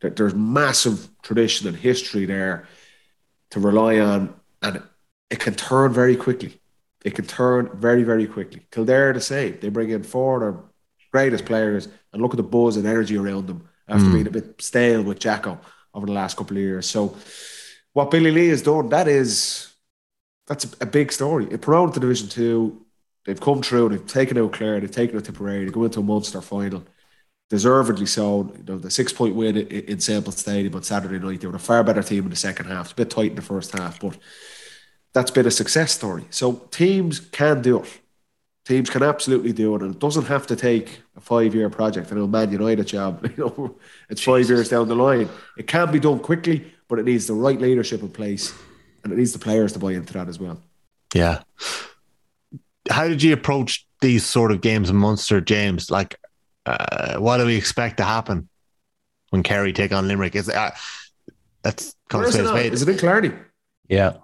There- 0.00 0.10
There's 0.10 0.34
massive 0.34 1.08
tradition 1.22 1.66
and 1.68 1.76
history 1.76 2.26
there 2.26 2.66
to 3.50 3.60
rely 3.60 3.98
on, 3.98 4.34
and 4.62 4.82
it 5.30 5.40
can 5.40 5.54
turn 5.54 5.92
very 5.92 6.16
quickly. 6.16 6.60
It 7.04 7.14
can 7.14 7.26
turn 7.26 7.70
very, 7.74 8.02
very 8.02 8.26
quickly. 8.26 8.66
Kildare 8.70 9.14
the 9.14 9.20
same. 9.20 9.58
They 9.60 9.70
bring 9.70 9.90
in 9.90 10.02
four 10.02 10.36
of 10.36 10.54
their 10.54 10.62
greatest 11.10 11.46
players 11.46 11.88
and 12.12 12.20
look 12.20 12.34
at 12.34 12.36
the 12.36 12.42
buzz 12.42 12.76
and 12.76 12.86
energy 12.86 13.16
around 13.16 13.46
them 13.46 13.68
after 13.90 14.06
Mm. 14.06 14.12
being 14.12 14.26
a 14.26 14.30
bit 14.30 14.62
stale 14.62 15.02
with 15.02 15.18
Jacko 15.18 15.58
over 15.94 16.06
the 16.06 16.12
last 16.12 16.36
couple 16.36 16.56
of 16.56 16.62
years. 16.62 16.88
So 16.88 17.16
what 17.92 18.10
Billy 18.10 18.30
Lee 18.30 18.48
has 18.48 18.62
done, 18.62 18.88
that 18.90 19.08
is 19.08 19.72
that's 20.46 20.64
a, 20.64 20.68
a 20.84 20.86
big 20.86 21.12
story. 21.12 21.46
It 21.50 21.60
promoted 21.60 21.94
to 21.94 22.00
Division 22.00 22.28
Two. 22.28 22.86
They've 23.26 23.40
come 23.40 23.62
through, 23.62 23.90
they've 23.90 24.06
taken 24.06 24.38
out 24.38 24.52
Clare, 24.52 24.80
they've 24.80 24.90
taken 24.90 25.16
out 25.16 25.24
Tipperary, 25.24 25.64
they 25.66 25.70
go 25.70 25.84
into 25.84 26.00
a 26.00 26.02
Munster 26.02 26.40
final. 26.40 26.82
Deservedly 27.50 28.06
so. 28.06 28.52
You 28.56 28.64
know, 28.64 28.78
the 28.78 28.90
six 28.90 29.12
point 29.12 29.34
win 29.34 29.56
in, 29.56 29.66
in 29.66 30.00
Semple 30.00 30.32
Stadium 30.32 30.74
on 30.76 30.84
Saturday 30.84 31.18
night. 31.18 31.40
They 31.40 31.48
were 31.48 31.56
a 31.56 31.58
far 31.58 31.82
better 31.82 32.02
team 32.02 32.24
in 32.24 32.30
the 32.30 32.36
second 32.36 32.66
half. 32.66 32.86
It's 32.86 32.92
a 32.92 32.96
bit 32.96 33.10
tight 33.10 33.30
in 33.30 33.36
the 33.36 33.42
first 33.42 33.76
half, 33.76 33.98
but 34.00 34.16
that's 35.12 35.32
been 35.32 35.46
a 35.46 35.50
success 35.50 35.90
story. 35.92 36.24
So 36.30 36.52
teams 36.70 37.18
can 37.18 37.60
do 37.60 37.82
it. 37.82 38.00
Teams 38.64 38.88
can 38.88 39.02
absolutely 39.02 39.52
do 39.52 39.74
it, 39.74 39.82
and 39.82 39.94
it 39.94 40.00
doesn't 40.00 40.26
have 40.26 40.46
to 40.46 40.54
take 40.54 41.00
a 41.20 41.24
five-year 41.24 41.70
project. 41.70 42.12
I 42.12 42.16
know 42.16 42.26
Man 42.26 42.50
United 42.50 42.86
job, 42.86 43.24
you 43.36 43.44
know, 43.44 43.76
it's 44.08 44.22
five 44.22 44.48
years 44.48 44.68
down 44.68 44.88
the 44.88 44.94
line. 44.94 45.28
It 45.56 45.66
can 45.66 45.90
be 45.92 46.00
done 46.00 46.18
quickly, 46.18 46.72
but 46.88 46.98
it 46.98 47.04
needs 47.04 47.26
the 47.26 47.34
right 47.34 47.60
leadership 47.60 48.02
in 48.02 48.08
place, 48.08 48.54
and 49.04 49.12
it 49.12 49.16
needs 49.16 49.32
the 49.32 49.38
players 49.38 49.72
to 49.74 49.78
buy 49.78 49.92
into 49.92 50.12
that 50.14 50.28
as 50.28 50.38
well. 50.38 50.60
Yeah. 51.14 51.42
How 52.88 53.08
did 53.08 53.22
you 53.22 53.32
approach 53.32 53.86
these 54.00 54.24
sort 54.24 54.52
of 54.52 54.60
games 54.60 54.90
in 54.90 54.96
Munster, 54.96 55.40
James? 55.40 55.90
Like, 55.90 56.16
uh, 56.66 57.18
what 57.18 57.38
do 57.38 57.46
we 57.46 57.56
expect 57.56 57.98
to 57.98 58.04
happen 58.04 58.48
when 59.30 59.42
Kerry 59.42 59.72
take 59.72 59.92
on 59.92 60.08
Limerick? 60.08 60.34
Is 60.34 60.48
uh, 60.48 60.70
that's 61.62 61.94
Where 62.10 62.24
is 62.24 62.34
it, 62.34 62.46
spade 62.46 62.72
a. 62.72 62.74
Is 62.74 62.82
it 62.82 62.88
in 62.88 62.98
Killarney? 62.98 63.32
Yeah. 63.88 64.14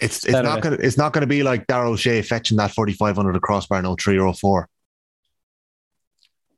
It's 0.00 0.24
it's 0.24 0.32
not 0.32 0.62
gonna 0.62 0.78
it's 0.80 0.96
not 0.96 1.12
gonna 1.12 1.28
be 1.28 1.44
like 1.44 1.66
Darragh 1.68 1.92
Ó 1.92 1.96
Sé 1.96 2.26
fetching 2.26 2.56
that 2.56 2.72
forty 2.72 2.92
five 2.92 3.18
under 3.18 3.32
the 3.32 3.38
crossbar 3.38 3.80
no 3.82 3.94
three 3.94 4.18
or 4.18 4.34
four 4.34 4.68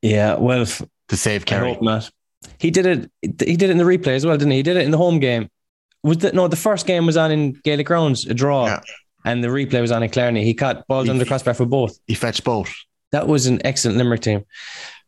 Yeah, 0.04 0.36
well, 0.36 0.66
to 0.66 1.16
save 1.16 1.42
I 1.42 1.44
Kerry. 1.44 1.72
hope 1.72 1.82
not. 1.82 2.10
He 2.58 2.70
did 2.70 2.84
it. 2.86 3.10
He 3.22 3.56
did 3.56 3.62
it 3.62 3.70
in 3.70 3.78
the 3.78 3.84
replay 3.84 4.08
as 4.14 4.26
well, 4.26 4.36
didn't 4.36 4.50
he? 4.50 4.58
He 4.58 4.62
did 4.62 4.76
it 4.76 4.84
in 4.84 4.90
the 4.90 4.98
home 4.98 5.18
game. 5.18 5.48
Was 6.02 6.18
that 6.18 6.34
no? 6.34 6.46
The 6.46 6.56
first 6.56 6.86
game 6.86 7.06
was 7.06 7.16
on 7.16 7.30
in 7.32 7.52
Gaelic 7.64 7.86
Grounds, 7.86 8.26
a 8.26 8.34
draw, 8.34 8.66
Yeah. 8.66 8.80
and 9.24 9.42
the 9.42 9.48
replay 9.48 9.80
was 9.80 9.90
on 9.90 10.02
in 10.02 10.10
Killarney. 10.10 10.44
He 10.44 10.52
caught 10.52 10.86
balls 10.86 11.06
He- 11.06 11.10
under 11.10 11.24
crossbar 11.24 11.54
for 11.54 11.64
both. 11.64 11.98
He 12.06 12.14
fetched 12.14 12.44
both. 12.44 12.70
That 13.12 13.26
was 13.28 13.46
an 13.46 13.60
excellent 13.64 13.96
Limerick 13.96 14.20
team. 14.20 14.42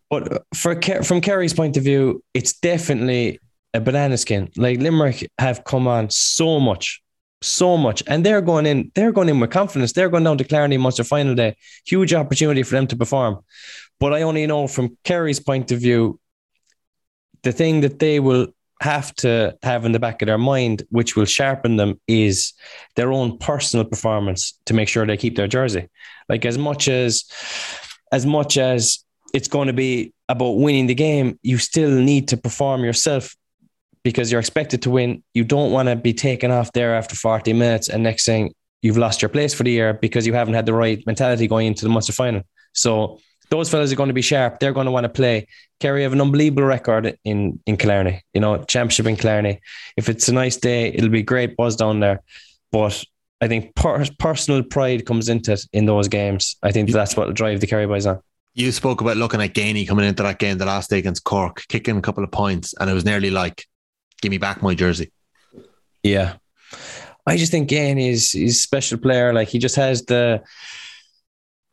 But 0.09 0.45
for 0.55 0.81
from 1.03 1.21
Kerry's 1.21 1.53
point 1.53 1.77
of 1.77 1.85
view, 1.85 2.23
it's 2.33 2.55
definitely 2.55 3.39
a 3.75 3.81
banana 3.81 4.17
skin. 4.17 4.49
Like 4.57 4.79
Limerick 4.81 5.29
have 5.39 5.65
come 5.65 5.87
on 5.87 6.09
so 6.09 6.59
much, 6.59 7.03
so 7.43 7.77
much, 7.77 8.03
and 8.07 8.25
they're 8.25 8.41
going 8.41 8.65
in. 8.65 8.91
They're 8.95 9.13
going 9.13 9.29
in 9.29 9.41
with 9.41 9.51
confidence. 9.51 9.93
They're 9.93 10.09
going 10.09 10.25
down 10.25 10.39
to 10.39 10.45
Killarney 10.45 10.79
Munster 10.79 11.05
final 11.05 11.35
day. 11.35 11.55
Huge 11.85 12.15
opportunity 12.15 12.63
for 12.63 12.77
them 12.77 12.87
to 12.87 12.97
perform. 12.97 13.41
But 13.99 14.13
I 14.13 14.23
only 14.23 14.47
know 14.47 14.67
from 14.67 14.97
Kerry's 15.05 15.41
point 15.41 15.73
of 15.73 15.81
view, 15.81 16.21
the 17.43 17.53
thing 17.53 17.81
that 17.81 17.99
they 17.99 18.21
will 18.21 18.49
have 18.83 19.15
to 19.17 19.57
have 19.63 19.85
in 19.87 19.93
the 19.93 19.99
back 19.99 20.21
of 20.21 20.27
their 20.27 20.39
mind, 20.39 20.83
which 20.91 21.17
will 21.17 21.25
sharpen 21.25 21.77
them, 21.77 22.01
is 22.07 22.53
their 22.95 23.13
own 23.13 23.39
personal 23.39 23.85
performance 23.85 24.59
to 24.67 24.75
make 24.75 24.89
sure 24.89 25.07
they 25.07 25.17
keep 25.17 25.37
their 25.37 25.49
jersey. 25.49 25.89
Like 26.29 26.45
as 26.45 26.59
much 26.59 26.89
as 26.89 27.25
as 28.13 28.27
much 28.27 28.59
as 28.59 29.05
it's 29.35 29.49
going 29.49 29.67
to 29.67 29.73
be 29.73 30.13
about 30.29 30.53
winning 30.53 30.87
the 30.87 30.95
game, 30.95 31.39
you 31.43 31.59
still 31.59 31.91
need 31.91 32.29
to 32.29 32.37
perform 32.37 32.85
yourself 32.85 33.35
because 34.03 34.31
you're 34.31 34.41
expected 34.41 34.83
to 34.83 34.91
win. 34.91 35.23
You 35.35 35.45
don't 35.45 35.73
want 35.73 35.89
to 35.89 35.97
be 35.97 36.15
taken 36.15 36.51
off 36.51 36.73
there 36.73 36.95
after 36.95 37.17
40 37.17 37.53
minutes 37.53 37.89
and 37.89 38.03
next 38.03 38.25
thing 38.25 38.53
you've 38.83 38.97
lost 38.97 39.21
your 39.21 39.29
place 39.29 39.53
for 39.53 39.65
the 39.65 39.71
year 39.71 39.95
because 39.95 40.27
you 40.27 40.33
haven't 40.33 40.55
had 40.55 40.67
the 40.67 40.73
right 40.73 41.05
mentality 41.07 41.49
going 41.49 41.67
into 41.67 41.85
the 41.85 41.89
Munster 41.89 42.13
final. 42.13 42.43
So 42.73 43.19
those 43.51 43.71
fellas 43.71 43.93
are 43.93 43.97
going 43.97 44.09
to 44.09 44.15
be 44.15 44.23
sharp. 44.23 44.59
They're 44.59 44.73
going 44.73 44.87
to 44.87 44.91
want 44.91 45.05
to 45.05 45.09
play. 45.09 45.47
Kerry 45.81 46.03
have 46.03 46.13
an 46.13 46.21
unbelievable 46.21 46.65
record 46.65 47.19
in 47.25 47.61
in 47.67 47.77
Killarney. 47.77 48.23
You 48.35 48.41
know, 48.41 48.63
championship 48.65 49.07
in 49.07 49.17
Killarney. 49.17 49.61
If 49.97 50.09
it's 50.09 50.29
a 50.29 50.33
nice 50.33 50.57
day, 50.57 50.89
it'll 50.89 51.11
be 51.11 51.23
great 51.23 51.57
buzz 51.57 51.77
down 51.77 52.01
there. 52.01 52.23
But 52.73 53.05
I 53.41 53.49
think 53.49 53.75
per- 53.75 54.07
personal 54.19 54.63
pride 54.63 55.07
comes 55.07 55.29
into 55.29 55.53
it 55.53 55.63
in 55.73 55.87
those 55.87 56.09
games. 56.09 56.57
I 56.63 56.73
think 56.73 56.91
that's 56.91 57.17
what 57.17 57.27
will 57.27 57.35
drive 57.35 57.61
the 57.61 57.67
Kerry 57.67 57.87
boys 57.87 58.07
on. 58.07 58.21
You 58.55 58.73
spoke 58.73 59.03
about 59.03 59.19
looking 59.19 59.43
at 59.43 59.53
Geaney 59.53 59.87
coming 59.87 60.07
into 60.07 60.23
that 60.23 60.39
game 60.39 60.57
the 60.57 60.65
last 60.65 60.89
day 60.89 60.99
against 60.99 61.25
Cork, 61.25 61.65
kicking 61.69 61.99
a 61.99 62.03
couple 62.03 62.25
of 62.25 62.31
points, 62.31 62.75
and 62.81 62.89
it 62.89 62.95
was 62.95 63.05
nearly 63.05 63.31
like, 63.31 63.67
"Give 64.23 64.31
me 64.31 64.39
back 64.39 64.63
my 64.63 64.75
jersey." 64.75 65.13
Yeah. 66.03 66.37
I 67.27 67.37
just 67.37 67.51
think 67.51 67.69
Gain 67.69 67.99
is 67.99 68.35
a 68.35 68.49
special 68.49 68.99
player. 68.99 69.33
Like 69.35 69.49
he 69.49 69.59
just 69.59 69.77
has 69.77 70.05
the 70.05 70.43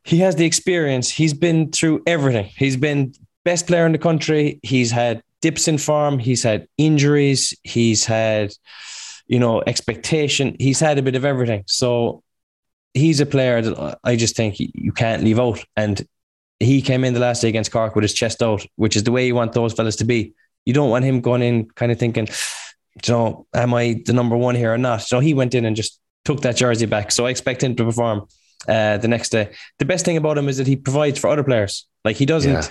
he 0.04 0.18
has 0.18 0.36
the 0.36 0.44
experience. 0.44 1.10
He's 1.10 1.34
been 1.34 1.72
through 1.72 2.02
everything. 2.06 2.50
He's 2.56 2.76
been 2.76 3.14
best 3.44 3.66
player 3.66 3.86
in 3.86 3.92
the 3.92 3.98
country. 3.98 4.60
He's 4.62 4.90
had 4.90 5.22
dips 5.40 5.66
in 5.66 5.78
form. 5.78 6.18
He's 6.18 6.42
had 6.42 6.68
injuries. 6.76 7.54
He's 7.62 8.04
had, 8.04 8.52
you 9.26 9.38
know, 9.38 9.62
expectation. 9.66 10.56
He's 10.58 10.78
had 10.78 10.98
a 10.98 11.02
bit 11.02 11.16
of 11.16 11.24
everything. 11.24 11.64
So 11.66 12.22
he's 12.92 13.20
a 13.20 13.26
player 13.26 13.62
that 13.62 13.98
I 14.04 14.16
just 14.16 14.36
think 14.36 14.56
you 14.58 14.92
can't 14.92 15.24
leave 15.24 15.40
out. 15.40 15.64
And 15.76 16.06
he 16.60 16.82
came 16.82 17.04
in 17.04 17.14
the 17.14 17.20
last 17.20 17.40
day 17.40 17.48
against 17.48 17.72
Cork 17.72 17.94
with 17.94 18.02
his 18.02 18.14
chest 18.14 18.42
out, 18.42 18.64
which 18.76 18.96
is 18.96 19.04
the 19.04 19.12
way 19.12 19.26
you 19.26 19.34
want 19.34 19.52
those 19.52 19.72
fellas 19.72 19.96
to 19.96 20.04
be. 20.04 20.34
You 20.66 20.74
don't 20.74 20.90
want 20.90 21.04
him 21.04 21.20
going 21.20 21.42
in 21.42 21.68
kind 21.70 21.92
of 21.92 21.98
thinking, 21.98 22.26
you 22.26 23.12
know, 23.12 23.46
am 23.54 23.74
I 23.74 24.02
the 24.04 24.12
number 24.12 24.36
one 24.36 24.54
here 24.54 24.72
or 24.72 24.78
not? 24.78 25.02
So 25.02 25.20
he 25.20 25.34
went 25.34 25.54
in 25.54 25.64
and 25.64 25.74
just 25.74 25.98
took 26.24 26.42
that 26.42 26.56
jersey 26.56 26.86
back. 26.86 27.10
So 27.10 27.26
I 27.26 27.30
expect 27.30 27.62
him 27.62 27.74
to 27.76 27.84
perform 27.84 28.28
uh, 28.68 28.98
the 28.98 29.08
next 29.08 29.30
day. 29.30 29.52
The 29.78 29.84
best 29.84 30.04
thing 30.04 30.16
about 30.16 30.38
him 30.38 30.48
is 30.48 30.56
that 30.58 30.66
he 30.66 30.76
provides 30.76 31.18
for 31.18 31.28
other 31.28 31.44
players. 31.44 31.86
Like 32.04 32.16
he 32.16 32.26
doesn't, 32.26 32.52
Yeah. 32.52 32.68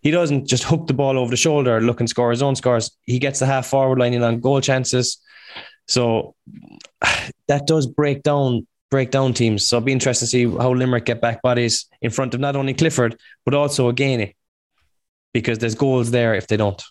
he 0.00 0.10
doesn't 0.10 0.46
just 0.46 0.64
hook 0.64 0.86
the 0.86 0.94
ball 0.94 1.18
over 1.18 1.30
the 1.30 1.36
shoulder, 1.36 1.80
look 1.80 2.00
and 2.00 2.08
score 2.08 2.30
his 2.30 2.42
own 2.42 2.56
scores. 2.56 2.90
He 3.02 3.18
gets 3.18 3.38
the 3.38 3.46
half 3.46 3.66
forward 3.66 3.98
line 3.98 4.14
in 4.14 4.22
on 4.22 4.40
goal 4.40 4.60
chances. 4.60 5.18
So 5.88 6.34
that 7.48 7.66
does 7.66 7.86
break 7.86 8.22
down 8.22 8.66
break 8.90 9.10
down 9.10 9.32
teams. 9.32 9.66
So 9.66 9.76
it'll 9.78 9.86
be 9.86 9.92
interesting 9.92 10.26
to 10.26 10.30
see 10.30 10.44
how 10.44 10.72
Limerick 10.74 11.06
get 11.06 11.20
back 11.22 11.40
bodies 11.40 11.86
in 12.02 12.10
front 12.10 12.34
of 12.34 12.40
not 12.40 12.56
only 12.56 12.74
Clifford 12.74 13.18
but 13.44 13.54
also 13.54 13.90
Againi, 13.90 14.34
because 15.32 15.58
there's 15.58 15.74
goals 15.74 16.10
there 16.10 16.34
if 16.34 16.46
they 16.46 16.58
don't. 16.58 16.82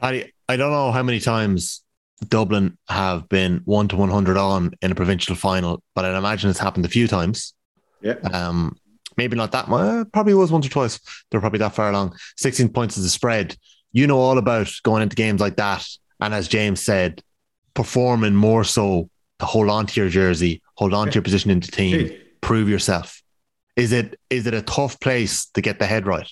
I 0.00 0.30
I 0.48 0.56
don't 0.56 0.70
know 0.70 0.92
how 0.92 1.02
many 1.02 1.18
times 1.18 1.82
Dublin 2.26 2.76
have 2.88 3.28
been 3.28 3.62
one 3.64 3.88
to 3.88 3.96
one 3.96 4.10
hundred 4.10 4.36
on 4.36 4.72
in 4.82 4.90
a 4.92 4.94
provincial 4.94 5.36
final, 5.36 5.82
but 5.94 6.04
I'd 6.04 6.16
imagine 6.16 6.50
it's 6.50 6.58
happened 6.58 6.84
a 6.84 6.88
few 6.88 7.06
times. 7.06 7.54
Yeah. 8.00 8.14
Um, 8.32 8.76
maybe 9.16 9.36
not 9.36 9.52
that 9.52 9.68
much. 9.68 10.08
Probably 10.12 10.34
was 10.34 10.50
once 10.50 10.66
or 10.66 10.70
twice. 10.70 10.98
They're 11.30 11.40
probably 11.40 11.60
that 11.60 11.74
far 11.74 11.90
along. 11.90 12.16
Sixteen 12.36 12.68
points 12.68 12.96
is 12.96 13.04
a 13.04 13.10
spread. 13.10 13.56
You 13.92 14.06
know 14.06 14.18
all 14.18 14.38
about 14.38 14.70
going 14.82 15.02
into 15.02 15.16
games 15.16 15.40
like 15.40 15.56
that, 15.56 15.86
and 16.20 16.34
as 16.34 16.48
James 16.48 16.82
said, 16.82 17.22
performing 17.74 18.34
more 18.34 18.64
so 18.64 19.08
to 19.38 19.46
hold 19.46 19.70
on 19.70 19.86
to 19.86 20.00
your 20.00 20.10
jersey, 20.10 20.62
hold 20.74 20.92
on 20.92 21.08
to 21.08 21.14
your 21.14 21.22
position 21.22 21.50
in 21.50 21.60
the 21.60 21.68
team, 21.68 22.10
prove 22.40 22.68
yourself. 22.68 23.22
Is 23.76 23.92
it 23.92 24.18
is 24.28 24.46
it 24.48 24.54
a 24.54 24.62
tough 24.62 24.98
place 24.98 25.46
to 25.54 25.60
get 25.60 25.78
the 25.78 25.86
head 25.86 26.06
right? 26.06 26.28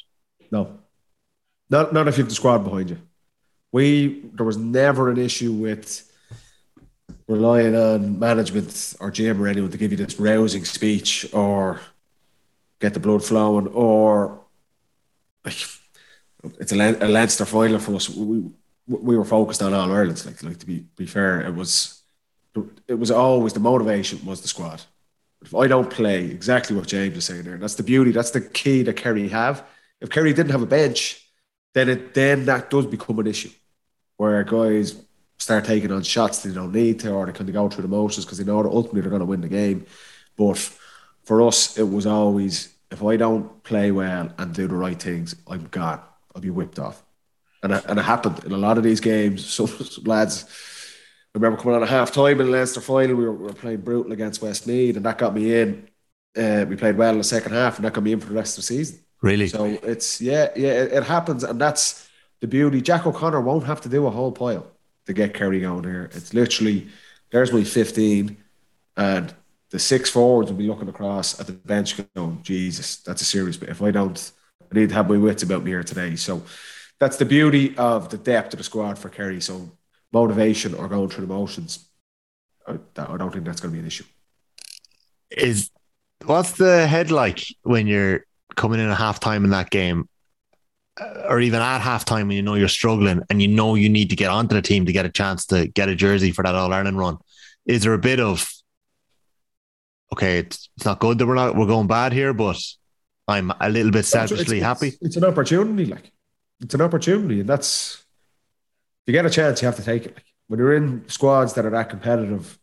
No. 0.50 0.80
Not 1.70 1.92
not 1.92 2.08
if 2.08 2.18
you 2.18 2.24
have 2.24 2.28
the 2.28 2.34
squad 2.34 2.58
behind 2.58 2.90
you. 2.90 2.98
We 3.76 4.22
there 4.32 4.46
was 4.46 4.56
never 4.56 5.10
an 5.10 5.18
issue 5.18 5.52
with 5.52 6.10
relying 7.28 7.76
on 7.76 8.18
management 8.18 8.94
or 9.00 9.10
Jim 9.10 9.42
or 9.42 9.48
anyone 9.48 9.70
to 9.70 9.76
give 9.76 9.90
you 9.90 9.98
this 9.98 10.18
rousing 10.18 10.64
speech 10.64 11.28
or 11.34 11.80
get 12.80 12.94
the 12.94 13.00
blood 13.00 13.22
flowing 13.22 13.66
or 13.66 14.40
it's 15.44 16.72
a, 16.72 16.76
Len- 16.76 17.02
a 17.02 17.08
Leinster 17.08 17.44
final 17.44 17.78
for 17.78 17.96
us. 17.96 18.08
We 18.08 18.44
we 18.86 19.14
were 19.14 19.26
focused 19.26 19.60
on 19.60 19.74
all 19.74 19.92
Ireland. 19.92 20.24
Like 20.24 20.42
like 20.42 20.58
to 20.60 20.66
be 20.66 20.86
be 20.96 21.04
fair, 21.04 21.42
it 21.42 21.54
was 21.54 22.02
it 22.88 22.98
was 22.98 23.10
always 23.10 23.52
the 23.52 23.60
motivation 23.60 24.24
was 24.24 24.40
the 24.40 24.48
squad. 24.48 24.80
If 25.42 25.54
I 25.54 25.66
don't 25.66 25.90
play 25.90 26.24
exactly 26.38 26.74
what 26.74 26.88
James 26.88 27.18
is 27.18 27.26
saying 27.26 27.42
there, 27.42 27.58
that's 27.58 27.74
the 27.74 27.82
beauty. 27.82 28.10
That's 28.10 28.30
the 28.30 28.40
key 28.40 28.84
that 28.84 28.96
Kerry 28.96 29.28
have. 29.28 29.66
If 30.00 30.08
Kerry 30.08 30.32
didn't 30.32 30.52
have 30.52 30.62
a 30.62 30.72
bench, 30.80 31.30
then 31.74 31.90
it 31.90 32.14
then 32.14 32.46
that 32.46 32.70
does 32.70 32.86
become 32.86 33.18
an 33.18 33.26
issue 33.26 33.52
where 34.16 34.42
guys 34.44 35.00
start 35.38 35.64
taking 35.64 35.92
on 35.92 36.02
shots 36.02 36.42
they 36.42 36.52
don't 36.52 36.72
need 36.72 37.00
to, 37.00 37.12
or 37.12 37.26
they 37.26 37.32
kind 37.32 37.48
of 37.48 37.54
go 37.54 37.68
through 37.68 37.82
the 37.82 37.88
motions 37.88 38.24
because 38.24 38.38
they 38.38 38.44
know 38.44 38.62
that 38.62 38.68
ultimately 38.68 39.00
they're 39.00 39.10
going 39.10 39.20
to 39.20 39.26
win 39.26 39.40
the 39.40 39.48
game. 39.48 39.86
But 40.36 40.58
for 41.24 41.42
us, 41.42 41.78
it 41.78 41.88
was 41.88 42.06
always 42.06 42.74
if 42.90 43.02
I 43.02 43.16
don't 43.16 43.62
play 43.64 43.90
well 43.90 44.32
and 44.38 44.54
do 44.54 44.68
the 44.68 44.74
right 44.74 45.00
things, 45.00 45.34
I'm 45.48 45.66
gone. 45.68 46.00
I'll 46.34 46.42
be 46.42 46.50
whipped 46.50 46.78
off, 46.78 47.02
and 47.62 47.72
it, 47.72 47.84
and 47.88 47.98
it 47.98 48.02
happened 48.02 48.44
in 48.44 48.52
a 48.52 48.58
lot 48.58 48.78
of 48.78 48.84
these 48.84 49.00
games. 49.00 49.44
Some, 49.44 49.66
some 49.66 50.04
lads. 50.04 50.44
I 51.34 51.38
remember 51.38 51.60
coming 51.60 51.76
on 51.76 51.82
a 51.82 51.86
half 51.86 52.12
time 52.12 52.40
in 52.40 52.46
the 52.46 52.52
Leinster 52.52 52.80
final. 52.80 53.14
We 53.14 53.24
were, 53.24 53.32
we 53.32 53.44
were 53.44 53.52
playing 53.52 53.82
brutal 53.82 54.12
against 54.12 54.40
Westmead, 54.40 54.96
and 54.96 55.04
that 55.04 55.18
got 55.18 55.34
me 55.34 55.54
in. 55.54 55.88
Uh, 56.36 56.64
we 56.68 56.76
played 56.76 56.96
well 56.96 57.12
in 57.12 57.18
the 57.18 57.24
second 57.24 57.52
half, 57.52 57.76
and 57.76 57.84
that 57.84 57.92
got 57.92 58.04
me 58.04 58.12
in 58.12 58.20
for 58.20 58.28
the 58.28 58.34
rest 58.34 58.56
of 58.56 58.64
the 58.64 58.66
season. 58.66 59.00
Really? 59.22 59.48
So 59.48 59.64
it's 59.64 60.20
yeah, 60.20 60.48
yeah, 60.56 60.72
it, 60.72 60.92
it 60.92 61.04
happens, 61.04 61.44
and 61.44 61.60
that's 61.60 62.08
the 62.40 62.46
beauty. 62.46 62.80
Jack 62.80 63.06
O'Connor 63.06 63.40
won't 63.40 63.64
have 63.64 63.80
to 63.82 63.88
do 63.88 64.06
a 64.06 64.10
whole 64.10 64.32
pile 64.32 64.66
to 65.06 65.12
get 65.12 65.34
Kerry 65.34 65.60
going 65.60 65.84
here. 65.84 66.10
It's 66.12 66.34
literally 66.34 66.88
there's 67.30 67.52
my 67.52 67.64
15, 67.64 68.36
and 68.96 69.34
the 69.70 69.78
six 69.78 70.10
forwards 70.10 70.50
will 70.50 70.58
be 70.58 70.68
looking 70.68 70.88
across 70.88 71.40
at 71.40 71.46
the 71.46 71.52
bench 71.52 71.96
going, 72.14 72.40
Jesus, 72.42 72.96
that's 72.98 73.22
a 73.22 73.24
serious 73.24 73.56
bit. 73.56 73.68
If 73.68 73.82
I 73.82 73.90
don't, 73.90 74.32
I 74.62 74.78
need 74.78 74.90
to 74.90 74.94
have 74.94 75.08
my 75.08 75.16
wits 75.16 75.42
about 75.42 75.64
me 75.64 75.72
here 75.72 75.82
today. 75.82 76.16
So 76.16 76.42
that's 76.98 77.16
the 77.16 77.24
beauty 77.24 77.76
of 77.76 78.08
the 78.08 78.16
depth 78.16 78.54
of 78.54 78.58
the 78.58 78.64
squad 78.64 78.98
for 78.98 79.08
Kerry. 79.08 79.40
So 79.40 79.70
motivation 80.12 80.74
or 80.74 80.88
going 80.88 81.08
through 81.08 81.26
the 81.26 81.34
motions, 81.34 81.88
I, 82.66 82.78
don't 82.94 83.32
think 83.32 83.44
that's 83.44 83.60
going 83.60 83.72
to 83.72 83.76
be 83.76 83.80
an 83.80 83.86
issue. 83.86 84.04
is 85.30 85.70
what's 86.24 86.52
the 86.52 86.86
head 86.86 87.10
like 87.10 87.44
when 87.62 87.86
you're 87.86 88.24
coming 88.56 88.80
in 88.80 88.88
at 88.88 88.98
halftime 88.98 89.44
in 89.44 89.50
that 89.50 89.70
game 89.70 90.08
or 91.28 91.40
even 91.40 91.60
at 91.60 91.80
halftime 91.80 92.26
when 92.28 92.36
you 92.36 92.42
know 92.42 92.54
you're 92.54 92.68
struggling 92.68 93.22
and 93.28 93.42
you 93.42 93.48
know 93.48 93.74
you 93.74 93.88
need 93.88 94.10
to 94.10 94.16
get 94.16 94.30
onto 94.30 94.54
the 94.54 94.62
team 94.62 94.86
to 94.86 94.92
get 94.92 95.04
a 95.04 95.10
chance 95.10 95.46
to 95.46 95.66
get 95.68 95.88
a 95.88 95.94
jersey 95.94 96.32
for 96.32 96.42
that 96.42 96.54
All 96.54 96.72
Ireland 96.72 96.98
run 96.98 97.18
is 97.66 97.82
there 97.82 97.92
a 97.92 97.98
bit 97.98 98.18
of 98.20 98.50
okay 100.12 100.38
it's, 100.38 100.70
it's 100.76 100.86
not 100.86 100.98
good 100.98 101.18
that 101.18 101.26
we're 101.26 101.34
not 101.34 101.54
we're 101.54 101.66
going 101.66 101.86
bad 101.86 102.12
here 102.12 102.32
but 102.32 102.58
I'm 103.28 103.52
a 103.60 103.68
little 103.68 103.90
bit 103.90 104.04
selfishly 104.04 104.58
It's- 104.58 104.62
happy 104.62 104.88
It's, 104.88 104.98
it's 105.02 105.16
an 105.16 105.24
opportunity, 105.24 105.86
like 105.86 106.12
it's 106.60 106.74
an 106.74 106.80
opportunity, 106.80 107.40
and 107.40 107.48
that's 107.48 107.96
if 109.02 109.08
you 109.08 109.12
get 109.12 109.26
a 109.26 109.30
chance, 109.30 109.60
you 109.60 109.66
have 109.66 109.76
to 109.76 109.82
take 109.82 110.06
it. 110.06 110.14
Like 110.14 110.24
when 110.46 110.58
you're 110.58 110.74
in 110.74 111.06
squads 111.08 111.52
that 111.54 111.66
are 111.66 111.70
that 111.70 111.90
competitive, 111.90 112.58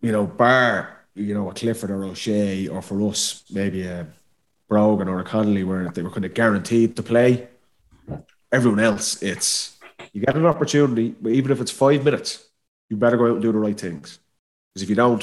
you 0.00 0.12
know, 0.12 0.26
bar 0.26 0.98
you 1.14 1.32
know 1.32 1.48
a 1.50 1.54
Clifford 1.54 1.90
or 1.90 2.04
O'Shea, 2.04 2.68
or 2.68 2.82
for 2.82 3.00
us 3.08 3.44
maybe 3.50 3.86
a 3.86 4.06
Brogan 4.72 5.06
or 5.06 5.22
Connolly, 5.22 5.64
where 5.64 5.90
they 5.90 6.00
were 6.02 6.08
kind 6.10 6.24
of 6.24 6.32
guaranteed 6.32 6.96
to 6.96 7.02
play. 7.02 7.46
Everyone 8.50 8.80
else, 8.80 9.22
it's 9.22 9.76
you 10.14 10.22
get 10.22 10.34
an 10.34 10.46
opportunity, 10.46 11.14
but 11.20 11.32
even 11.32 11.50
if 11.52 11.60
it's 11.60 11.70
five 11.70 12.02
minutes, 12.04 12.46
you 12.88 12.96
better 12.96 13.18
go 13.18 13.26
out 13.26 13.32
and 13.32 13.42
do 13.42 13.52
the 13.52 13.58
right 13.58 13.78
things. 13.78 14.18
Because 14.72 14.82
if 14.84 14.88
you 14.88 14.96
don't, 14.96 15.22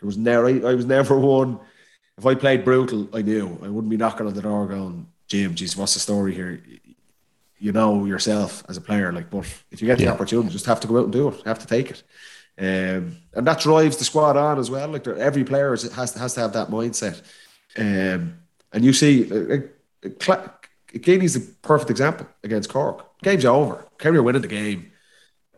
there 0.00 0.06
was 0.06 0.16
never. 0.16 0.46
I, 0.46 0.70
I 0.70 0.74
was 0.74 0.86
never 0.86 1.18
one. 1.40 1.60
If 2.16 2.24
I 2.24 2.34
played 2.34 2.64
brutal, 2.64 3.06
I 3.12 3.20
knew 3.20 3.46
I 3.62 3.68
wouldn't 3.68 3.90
be 3.90 3.98
knocking 3.98 4.26
on 4.26 4.32
the 4.32 4.40
door 4.40 4.66
going, 4.66 5.06
"Jim, 5.28 5.54
geez, 5.54 5.76
what's 5.76 5.92
the 5.94 6.00
story 6.00 6.32
here?" 6.34 6.62
You 7.58 7.72
know 7.72 8.06
yourself 8.06 8.64
as 8.68 8.78
a 8.78 8.80
player, 8.80 9.12
like. 9.12 9.28
But 9.30 9.44
if 9.70 9.82
you 9.82 9.86
get 9.86 9.98
the 9.98 10.04
Yeah. 10.04 10.12
opportunity, 10.12 10.48
just 10.50 10.66
have 10.66 10.80
to 10.80 10.88
go 10.88 10.96
out 10.98 11.04
and 11.04 11.12
do 11.12 11.28
it. 11.28 11.42
Have 11.44 11.58
to 11.58 11.66
take 11.66 11.90
it, 11.90 12.02
um, 12.58 13.16
and 13.34 13.46
that 13.46 13.60
drives 13.60 13.96
the 13.98 14.04
squad 14.04 14.36
on 14.38 14.58
as 14.58 14.70
well. 14.70 14.88
Like 14.88 15.06
every 15.06 15.44
player 15.44 15.70
has 15.70 15.82
to 16.12 16.20
has 16.22 16.34
to 16.34 16.40
have 16.40 16.52
that 16.54 16.68
mindset. 16.70 17.20
Um, 17.78 18.38
and 18.72 18.84
you 18.84 18.92
see, 18.92 19.30
uh, 19.30 19.56
uh, 19.56 20.08
Cla- 20.20 20.52
the 20.92 21.54
perfect 21.62 21.90
example 21.90 22.26
against 22.44 22.70
Cork. 22.70 23.06
Game's 23.22 23.44
over. 23.44 23.86
Kerry 23.98 24.18
are 24.18 24.22
winning 24.22 24.42
the 24.42 24.48
game. 24.48 24.92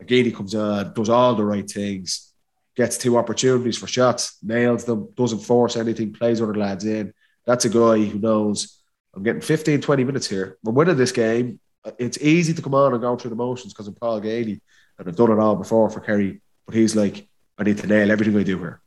Geaney 0.03 0.33
comes 0.33 0.55
on, 0.55 0.93
does 0.93 1.09
all 1.09 1.35
the 1.35 1.43
right 1.43 1.69
things, 1.69 2.31
gets 2.75 2.97
two 2.97 3.17
opportunities 3.17 3.77
for 3.77 3.87
shots, 3.87 4.37
nails 4.41 4.85
them, 4.85 5.09
doesn't 5.15 5.39
force 5.39 5.75
anything, 5.75 6.13
plays 6.13 6.41
other 6.41 6.55
lads 6.55 6.85
in. 6.85 7.13
That's 7.45 7.65
a 7.65 7.69
guy 7.69 8.05
who 8.05 8.19
knows 8.19 8.79
I'm 9.13 9.23
getting 9.23 9.41
15, 9.41 9.81
20 9.81 10.03
minutes 10.03 10.29
here. 10.29 10.57
We're 10.63 10.73
winning 10.73 10.97
this 10.97 11.11
game. 11.11 11.59
It's 11.97 12.17
easy 12.19 12.53
to 12.53 12.61
come 12.61 12.75
on 12.75 12.93
and 12.93 13.01
go 13.01 13.15
through 13.15 13.31
the 13.31 13.35
motions 13.35 13.73
because 13.73 13.87
I'm 13.87 13.95
Paul 13.95 14.21
Geaney 14.21 14.61
and 14.97 15.07
I've 15.07 15.15
done 15.15 15.31
it 15.31 15.39
all 15.39 15.55
before 15.55 15.89
for 15.89 15.99
Kerry. 15.99 16.41
But 16.65 16.75
he's 16.75 16.95
like, 16.95 17.27
I 17.57 17.63
need 17.63 17.77
to 17.79 17.87
nail 17.87 18.11
everything 18.11 18.37
I 18.37 18.43
do 18.43 18.57
here. 18.57 18.81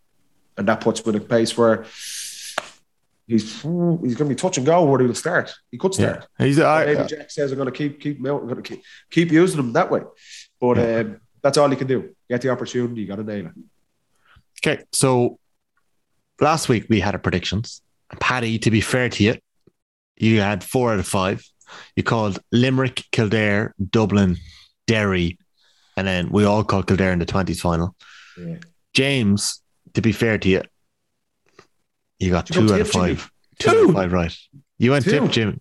And 0.57 0.69
that 0.69 0.81
puts 0.81 1.05
me 1.05 1.11
in 1.11 1.21
a 1.21 1.25
place 1.25 1.57
where 1.57 1.85
he's 3.27 3.63
he's 3.63 3.63
going 3.63 4.17
to 4.17 4.25
be 4.25 4.35
touch 4.35 4.59
and 4.59 4.67
go 4.67 4.85
where 4.85 5.01
he'll 5.01 5.15
start. 5.15 5.53
He 5.71 5.79
could 5.79 5.95
start. 5.95 6.27
Yeah. 6.39 6.47
He's 6.47 6.59
I, 6.59 6.87
Maybe 6.87 7.09
Jack 7.09 7.31
says 7.31 7.53
I'm 7.53 7.59
going 7.59 7.71
to 7.71 7.77
keep 7.77 8.01
keep 8.01 8.19
him 8.19 8.27
out. 8.27 8.43
I'm 8.43 8.49
going 8.49 8.63
to 8.63 8.69
keep, 8.69 8.83
keep 9.11 9.31
using 9.31 9.61
him 9.61 9.73
that 9.73 9.91
way. 9.91 10.03
But 10.61 10.79
um, 10.79 11.21
that's 11.43 11.59
all 11.59 11.69
he 11.69 11.77
can 11.77 11.87
do. 11.87 12.15
Get 12.29 12.43
the 12.43 12.51
opportunity. 12.51 13.03
You 13.03 13.07
got 13.07 13.17
to 13.17 13.25
nail 13.25 13.47
it. 13.47 13.53
Okay, 14.65 14.85
so 14.93 15.39
last 16.41 16.69
week 16.69 16.87
we 16.89 17.01
had 17.01 17.15
our 17.15 17.21
predictions. 17.21 17.83
Paddy, 18.21 18.59
to 18.61 18.71
be 18.71 18.81
fair 18.81 19.09
to 19.09 19.25
you, 19.25 19.37
you 20.17 20.41
had 20.41 20.63
four 20.63 20.93
out 20.93 20.99
of 20.99 21.07
five. 21.07 21.45
You 21.97 22.03
called 22.03 22.39
Limerick, 22.53 23.05
Kildare, 23.11 23.75
Dublin, 23.91 24.37
Derry, 24.87 25.39
and 25.97 26.07
then 26.07 26.31
we 26.31 26.45
all 26.45 26.65
called 26.65 26.87
Kildare 26.87 27.13
in 27.13 27.19
the 27.19 27.27
20s 27.27 27.61
final. 27.61 27.97
Yeah. 28.39 28.57
James, 28.93 29.63
to 29.95 30.03
be 30.03 30.13
fair 30.13 30.39
to 30.39 30.49
you, 30.49 30.63
you 32.23 32.31
got 32.31 32.49
You 32.51 32.61
got 32.63 32.69
two 32.69 32.75
out 32.75 32.81
of 32.81 32.91
five. 32.91 33.31
Two 33.59 33.71
out 33.71 33.77
of 33.89 33.95
five, 33.95 34.13
right. 34.13 34.37
You 34.79 34.91
went 34.93 35.05
Two. 35.05 35.11
tip, 35.11 35.31
Jim. 35.31 35.61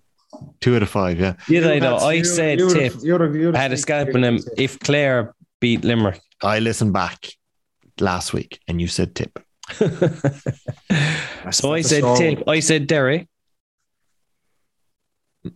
Two 0.60 0.76
out 0.76 0.84
of 0.84 0.90
five, 0.90 1.20
yeah. 1.20 1.34
Did 1.48 1.68
I 1.68 1.80
know? 1.80 1.98
I 1.98 2.14
you- 2.14 2.26
said 2.26 2.60
you 2.60 2.70
tip. 2.74 2.94
would've- 2.94 3.06
you 3.06 3.12
would've- 3.14 3.36
you 3.36 3.46
would've 3.48 3.56
I 3.60 3.62
had 3.64 3.72
a 3.74 3.78
seen 3.78 3.82
scalp 3.82 4.08
Kerry 4.12 4.18
in 4.28 4.36
him 4.38 4.44
if 4.58 4.80
Clare 4.80 5.34
beat 5.60 5.84
Limerick. 5.84 6.22
I 6.42 6.60
listened 6.60 6.94
back 6.94 7.28
last 8.00 8.34
week 8.34 8.60
and 8.68 8.80
you 8.82 8.88
said 8.88 9.14
tip. 9.16 9.40
So 11.52 11.74
I 11.74 11.82
said 11.82 11.98
strong 12.00 12.18
tip. 12.18 12.44
I 12.48 12.60
said 12.60 12.88
Derry. 12.88 13.28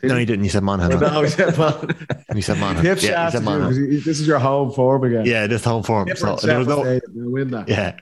No, 0.01 0.17
you 0.17 0.25
didn't. 0.25 0.43
You 0.43 0.49
said 0.49 0.63
Monaghan. 0.63 0.99
No, 0.99 1.21
he 1.21 1.29
said, 1.29 1.55
well, 1.57 1.85
You 2.33 2.41
said 2.41 2.57
Monaghan. 2.57 2.83
Tip 2.95 3.03
Yeah, 3.03 3.25
you 3.25 3.31
said 3.31 3.39
you 3.39 3.45
Monaghan. 3.45 3.67
'cause 3.67 3.77
he- 3.77 3.97
this 3.97 4.19
is 4.19 4.27
your 4.27 4.39
home 4.39 4.71
form 4.71 5.03
again. 5.03 5.25
Yeah, 5.25 5.45
this 5.47 5.63
home 5.63 5.83
form. 5.83 6.09
So 6.15 6.37
there 6.37 6.57
was 6.57 6.67
no. 6.67 6.83
Sheffield 6.83 7.03
Stadium, 7.03 7.31
win 7.31 7.51
that. 7.51 7.69
Yeah. 7.69 7.95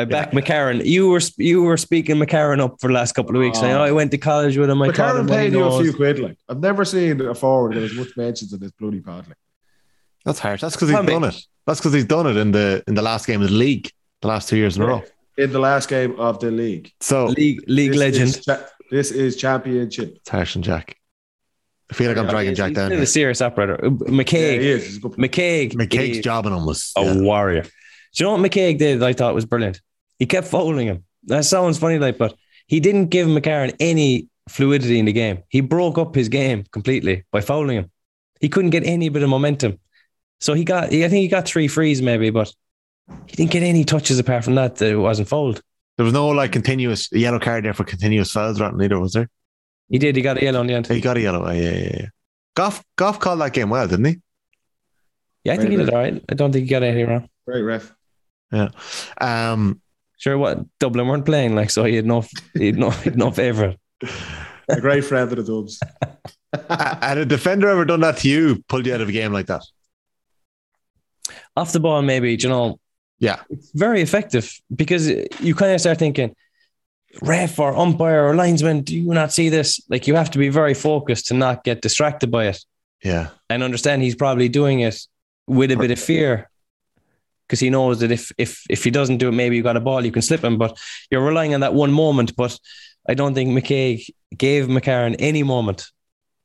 I 0.00 0.04
backed 0.04 0.32
McCarron. 0.34 0.84
You 0.84 1.08
were 1.08 1.20
you 1.36 1.62
were 1.62 1.76
speaking 1.76 2.16
McCarron 2.16 2.60
up 2.60 2.80
for 2.80 2.88
the 2.88 2.94
last 2.94 3.12
couple 3.12 3.36
of 3.36 3.40
weeks. 3.40 3.58
saying, 3.60 3.76
Oh. 3.76 3.82
I 3.82 3.92
went 3.92 4.10
to 4.12 4.18
college 4.18 4.56
with 4.56 4.68
him. 4.70 4.80
I 4.82 4.90
taught 4.90 5.16
him 5.16 5.26
McCarron 5.26 5.30
what 5.30 5.38
he 5.40 5.44
paid 5.46 5.52
you 5.52 5.58
a 5.64 5.68
knows. 5.68 5.82
few 5.82 5.92
quid. 5.94 6.18
Like 6.18 6.38
I've 6.48 6.60
never 6.60 6.84
seen 6.84 7.20
a 7.20 7.34
forward 7.34 7.74
get 7.74 7.82
as 7.82 7.94
much 7.94 8.16
mentions 8.16 8.52
in 8.52 8.60
this 8.60 8.72
bloody 8.72 9.00
pod. 9.00 9.28
Like. 9.28 9.36
That's 10.24 10.38
harsh. 10.38 10.60
That's 10.60 10.74
because 10.76 10.88
he's 10.88 10.96
Tell 10.96 11.02
me. 11.04 11.12
done 11.12 11.24
it. 11.24 11.36
That's 11.66 11.80
because 11.80 11.92
he's 11.94 12.04
done 12.04 12.26
it 12.26 12.36
in 12.36 12.52
the 12.52 12.82
in 12.88 12.94
the 12.94 13.02
last 13.02 13.26
game 13.26 13.40
of 13.42 13.48
the 13.48 13.54
league, 13.54 13.90
the 14.22 14.28
last 14.28 14.48
two 14.48 14.56
years 14.56 14.76
in 14.76 14.82
a 14.82 14.86
row. 14.86 15.02
in 15.38 15.52
the 15.52 15.58
last 15.58 15.88
game 15.88 16.18
of 16.18 16.40
the 16.40 16.50
league. 16.50 16.92
So 17.00 17.26
League 17.26 17.62
league 17.68 17.92
This 17.92 17.98
legend. 18.00 18.28
is 18.30 18.44
cha- 18.44 18.66
this 18.90 19.10
is 19.12 19.36
championship. 19.36 20.16
it's 20.16 20.28
harsh 20.28 20.54
and 20.56 20.64
Jack. 20.64 20.96
I 21.90 21.94
feel 21.94 22.08
like 22.08 22.18
I'm 22.18 22.28
dragging 22.28 22.54
Jack 22.54 22.68
He's 22.68 22.76
down. 22.76 22.86
still 22.88 22.96
here. 22.98 23.02
a 23.02 23.06
serious 23.06 23.40
operator. 23.42 23.74
Uh, 23.84 23.88
yeah, 23.90 24.10
McKaigue. 24.22 24.60
he 24.60 24.70
is. 24.70 24.84
He's 24.86 24.96
a. 24.98 25.00
McKaigue. 25.00 25.72
McKaigue's 25.74 26.18
is 26.18 26.24
jobbing 26.24 26.54
him 26.56 26.64
was 26.64 26.92
a 26.96 27.04
yeah. 27.04 27.20
warrior. 27.20 27.62
Do 27.62 27.68
you 28.14 28.26
know 28.26 28.32
what 28.36 28.50
McKaigue 28.50 28.78
did? 28.78 29.00
that 29.00 29.06
I 29.06 29.12
thought 29.12 29.34
was 29.34 29.44
brilliant. 29.44 29.80
He 30.20 30.26
kept 30.26 30.46
fouling 30.46 30.86
him. 30.86 31.04
That 31.24 31.44
sounds 31.44 31.78
funny, 31.78 31.98
like, 31.98 32.18
but 32.18 32.36
he 32.68 32.78
didn't 32.78 33.06
give 33.06 33.26
McCarron 33.26 33.74
any 33.80 34.28
fluidity 34.48 35.00
in 35.00 35.06
the 35.06 35.12
game. 35.12 35.42
He 35.48 35.60
broke 35.60 35.98
up 35.98 36.14
his 36.14 36.28
game 36.28 36.64
completely 36.70 37.24
by 37.32 37.40
fouling 37.40 37.78
him. 37.78 37.90
He 38.40 38.48
couldn't 38.48 38.70
get 38.70 38.84
any 38.84 39.08
bit 39.08 39.22
of 39.22 39.28
momentum. 39.28 39.80
So 40.38 40.54
he 40.54 40.64
got, 40.64 40.84
I 40.84 41.08
think 41.08 41.12
he 41.12 41.28
got 41.28 41.46
three 41.46 41.68
frees 41.68 42.00
maybe, 42.00 42.30
but 42.30 42.52
he 43.26 43.36
didn't 43.36 43.50
get 43.50 43.62
any 43.62 43.84
touches 43.84 44.18
apart 44.18 44.44
from 44.44 44.54
that. 44.54 44.76
That 44.76 44.92
it 44.92 44.96
wasn't 44.96 45.28
fouled. 45.28 45.60
There 45.96 46.04
was 46.04 46.14
no 46.14 46.28
like 46.28 46.52
continuous 46.52 47.10
yellow 47.12 47.38
card 47.38 47.64
there 47.64 47.74
for 47.74 47.84
continuous 47.84 48.30
fouls, 48.30 48.60
right? 48.60 48.74
Neither 48.74 48.98
was 48.98 49.12
there. 49.12 49.28
He 49.88 49.98
did. 49.98 50.16
He 50.16 50.22
got 50.22 50.38
a 50.38 50.42
yellow 50.42 50.60
in 50.60 50.66
the 50.68 50.74
end. 50.74 50.86
He 50.86 51.00
got 51.00 51.16
a 51.16 51.20
yellow. 51.20 51.50
Yeah, 51.50 51.70
yeah, 51.70 51.96
yeah. 52.00 52.06
Goff, 52.54 52.84
Goff 52.96 53.18
called 53.18 53.40
that 53.40 53.52
game 53.52 53.70
well, 53.70 53.86
didn't 53.86 54.04
he? 54.04 54.16
Yeah, 55.44 55.54
I 55.54 55.56
think 55.56 55.70
he 55.70 55.76
did 55.76 55.90
all 55.90 55.98
right. 55.98 56.22
I 56.28 56.34
don't 56.34 56.52
think 56.52 56.64
he 56.64 56.70
got 56.70 56.82
anything 56.82 57.08
wrong. 57.08 57.28
Great 57.46 57.62
ref. 57.62 57.94
Yeah. 58.52 58.70
Um, 59.20 59.80
Sure, 60.20 60.36
what 60.38 60.58
Dublin 60.78 61.08
weren't 61.08 61.24
playing 61.26 61.54
like, 61.56 61.70
so 61.70 61.82
he 61.84 61.96
had 61.96 62.04
no, 62.06 62.24
he 62.54 62.66
had 62.66 62.76
no, 62.78 62.90
he 62.90 63.04
had 63.10 63.18
no 63.18 63.30
favourite. 63.32 63.76
A 64.68 64.80
great 64.80 65.02
friend 65.04 65.32
of 65.32 65.36
the 65.36 65.42
Dubs. 65.42 65.80
had 67.02 67.18
a 67.18 67.24
defender 67.24 67.68
ever 67.68 67.84
done 67.84 68.00
that 68.00 68.18
to 68.18 68.28
you? 68.28 68.62
Pulled 68.68 68.86
you 68.86 68.94
out 68.94 69.00
of 69.00 69.08
a 69.08 69.12
game 69.12 69.32
like 69.32 69.46
that? 69.46 69.62
off 71.56 71.72
the 71.72 71.80
ball, 71.80 72.00
maybe, 72.02 72.34
you 72.36 72.48
know, 72.48 72.78
Yeah. 73.18 73.40
it's 73.50 73.70
very 73.74 74.00
effective 74.02 74.52
because 74.74 75.08
you 75.40 75.54
kind 75.54 75.72
of 75.72 75.80
start 75.80 75.98
thinking, 75.98 76.34
ref 77.22 77.58
or 77.58 77.76
umpire 77.76 78.24
or 78.28 78.34
linesman, 78.36 78.82
do 78.82 78.96
you 78.96 79.12
not 79.12 79.32
see 79.32 79.48
this? 79.48 79.80
Like 79.88 80.06
you 80.06 80.14
have 80.14 80.30
to 80.30 80.38
be 80.38 80.48
very 80.48 80.74
focused 80.74 81.26
to 81.28 81.34
not 81.34 81.64
get 81.64 81.82
distracted 81.82 82.30
by 82.30 82.46
it 82.48 82.64
Yeah. 83.02 83.28
and 83.50 83.62
understand 83.62 84.02
he's 84.02 84.14
probably 84.14 84.48
doing 84.48 84.80
it 84.80 84.96
with 85.46 85.70
a 85.72 85.76
bit 85.76 85.90
of 85.90 85.98
fear 85.98 86.48
because 87.50 87.58
he 87.58 87.68
knows 87.68 87.98
that 87.98 88.12
if 88.12 88.30
if 88.38 88.62
if 88.70 88.84
he 88.84 88.92
doesn't 88.92 89.16
do 89.18 89.28
it, 89.28 89.32
maybe 89.32 89.56
you 89.56 89.62
got 89.64 89.76
a 89.76 89.80
ball, 89.80 90.04
you 90.04 90.12
can 90.12 90.22
slip 90.22 90.44
him. 90.44 90.56
But 90.56 90.78
you're 91.10 91.24
relying 91.24 91.52
on 91.52 91.60
that 91.60 91.74
one 91.74 91.90
moment. 91.90 92.36
But 92.36 92.56
I 93.08 93.14
don't 93.14 93.34
think 93.34 93.50
McKaigue 93.50 94.08
gave 94.36 94.66
McCarron 94.68 95.16
any 95.18 95.42
moment. 95.42 95.86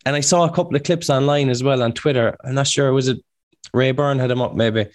And 0.08 0.16
I 0.16 0.22
saw 0.22 0.46
a 0.46 0.52
couple 0.52 0.76
of 0.76 0.82
clips 0.82 1.12
online 1.12 1.50
as 1.50 1.62
well 1.64 1.84
on 1.84 1.94
Twitter. 1.94 2.36
I'm 2.44 2.56
not 2.56 2.66
sure 2.66 2.92
was 2.92 3.08
it 3.08 3.20
Ray 3.72 3.92
Byrne 3.92 4.18
had 4.18 4.32
him 4.32 4.42
up 4.42 4.56
maybe 4.56 4.88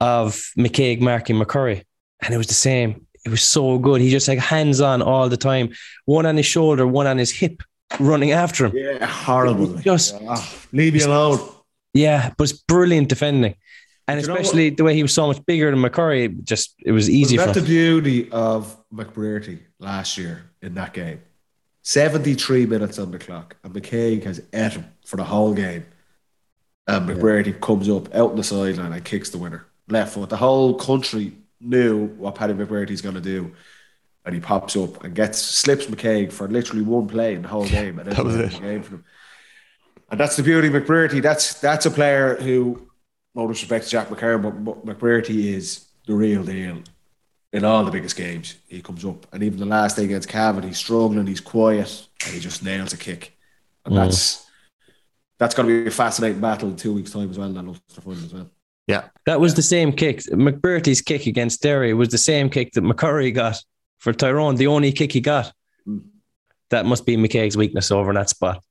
of 0.00 0.34
McKaigue 0.58 1.00
marking 1.00 1.36
McCurry, 1.40 1.84
and 2.20 2.34
it 2.34 2.36
was 2.38 2.48
the 2.48 2.54
same. 2.54 3.06
It 3.24 3.30
was 3.30 3.42
so 3.42 3.78
good. 3.78 4.02
He 4.02 4.10
just 4.10 4.28
like 4.28 4.38
hands 4.38 4.82
on 4.82 5.00
all 5.00 5.30
the 5.30 5.38
time, 5.38 5.70
one 6.04 6.26
on 6.26 6.36
his 6.36 6.44
shoulder, 6.44 6.86
one 6.86 7.06
on 7.06 7.16
his 7.16 7.30
hip, 7.30 7.62
running 7.98 8.32
after 8.32 8.66
him. 8.66 8.72
Yeah, 8.76 9.06
horrible. 9.06 9.74
Just- 9.78 10.14
Ah, 10.28 10.54
leave 10.72 10.92
me 10.92 11.00
alone. 11.00 11.38
Yeah, 11.94 12.32
but 12.36 12.50
it's 12.50 12.58
brilliant 12.68 13.08
defending. 13.08 13.54
And 14.06 14.20
Do 14.20 14.26
you 14.26 14.28
know 14.28 14.40
especially 14.40 14.70
the 14.70 14.84
way 14.84 14.94
he 14.94 15.02
was 15.02 15.14
so 15.14 15.26
much 15.26 15.44
bigger 15.46 15.70
than 15.70 15.80
McCurry, 15.80 16.42
just 16.44 16.74
it 16.84 16.92
was 16.92 17.08
easy 17.08 17.38
Was 17.38 17.46
for 17.46 17.52
that 17.54 17.60
the 17.60 17.66
beauty 17.66 18.30
of 18.30 18.76
McBrearty 18.92 19.60
last 19.78 20.18
year 20.18 20.50
in 20.60 20.74
that 20.74 20.92
game? 20.92 21.22
73 21.82 22.66
minutes 22.66 22.98
on 22.98 23.10
the 23.10 23.18
clock, 23.18 23.56
and 23.62 23.72
McKaigue 23.74 24.24
has 24.24 24.42
ate 24.52 24.72
him 24.72 24.86
for 25.04 25.16
the 25.16 25.24
whole 25.24 25.52
game. 25.54 25.84
And 26.86 27.08
McBrearty 27.08 27.58
comes 27.60 27.88
up 27.88 28.14
out 28.14 28.30
on 28.30 28.36
the 28.36 28.44
sideline 28.44 28.92
and 28.92 29.04
kicks 29.04 29.30
the 29.30 29.38
winner. 29.38 29.66
Left 29.88 30.14
foot. 30.14 30.28
The 30.30 30.36
whole 30.36 30.74
country 30.74 31.32
knew 31.60 32.06
what 32.06 32.34
Paddy 32.34 32.52
McBrearty's 32.54 33.00
going 33.00 33.14
to 33.14 33.20
do. 33.20 33.54
And 34.26 34.34
he 34.34 34.40
pops 34.40 34.76
up 34.76 35.04
and 35.04 35.14
gets 35.14 35.38
slips 35.40 35.86
McKaigue 35.86 36.32
for 36.32 36.48
literally 36.48 36.82
one 36.82 37.06
play 37.06 37.34
in 37.34 37.42
the 37.42 37.48
whole 37.48 37.66
game. 37.66 37.98
And 37.98 38.08
That 38.12 38.24
was 38.24 38.36
it. 38.36 38.52
the 38.52 38.58
game 38.60 38.82
for 38.82 38.94
him. 38.96 39.04
And 40.10 40.20
that's 40.20 40.36
the 40.36 40.42
beauty 40.42 40.68
of 40.68 40.74
McBrearty. 40.74 41.20
That's 41.20 41.60
that's 41.60 41.84
a 41.86 41.90
player 41.90 42.36
who, 42.36 42.88
no 43.34 43.48
disrespect 43.48 43.84
to 43.84 43.90
Jack 43.90 44.08
McCarron, 44.08 44.42
but, 44.42 44.64
but 44.64 44.86
McBrearty 44.86 45.52
is 45.54 45.86
the 46.06 46.14
real 46.14 46.44
deal 46.44 46.78
in 47.52 47.64
all 47.64 47.84
the 47.84 47.90
biggest 47.90 48.16
games. 48.16 48.56
He 48.68 48.82
comes 48.82 49.04
up, 49.04 49.26
and 49.32 49.42
even 49.42 49.58
the 49.58 49.66
last 49.66 49.96
day 49.96 50.04
against 50.04 50.28
Cavan, 50.28 50.64
he's 50.64 50.78
struggling, 50.78 51.26
he's 51.26 51.40
quiet, 51.40 52.06
and 52.24 52.34
he 52.34 52.40
just 52.40 52.62
nails 52.62 52.92
a 52.92 52.96
kick. 52.96 53.36
And 53.84 53.96
that's 53.96 54.46
that's 55.38 55.54
going 55.54 55.68
to 55.68 55.82
be 55.82 55.88
a 55.88 55.90
fascinating 55.90 56.40
battle 56.40 56.68
in 56.70 56.76
two 56.76 56.94
weeks' 56.94 57.12
time 57.12 57.30
as 57.30 57.38
well. 57.38 57.52
That 57.52 57.66
Ulster 57.66 58.00
final 58.00 58.24
as 58.24 58.32
well. 58.32 58.50
Yeah. 58.86 59.08
That 59.26 59.40
was 59.40 59.54
the 59.54 59.62
same 59.62 59.92
kick. 59.92 60.20
McBrearty's 60.24 61.00
kick 61.00 61.26
against 61.26 61.62
Derry 61.62 61.94
was 61.94 62.10
the 62.10 62.18
same 62.18 62.50
kick 62.50 62.72
that 62.72 62.84
McCurry 62.84 63.34
got 63.34 63.56
for 63.98 64.12
Tyrone. 64.12 64.56
The 64.56 64.66
only 64.66 64.92
kick 64.92 65.12
he 65.12 65.20
got. 65.20 65.52
Mm. 65.86 66.04
That 66.70 66.86
must 66.86 67.06
be 67.06 67.16
McKaigue's 67.16 67.56
weakness 67.56 67.90
over 67.90 68.10
in 68.10 68.16
that 68.16 68.30
spot. 68.30 68.62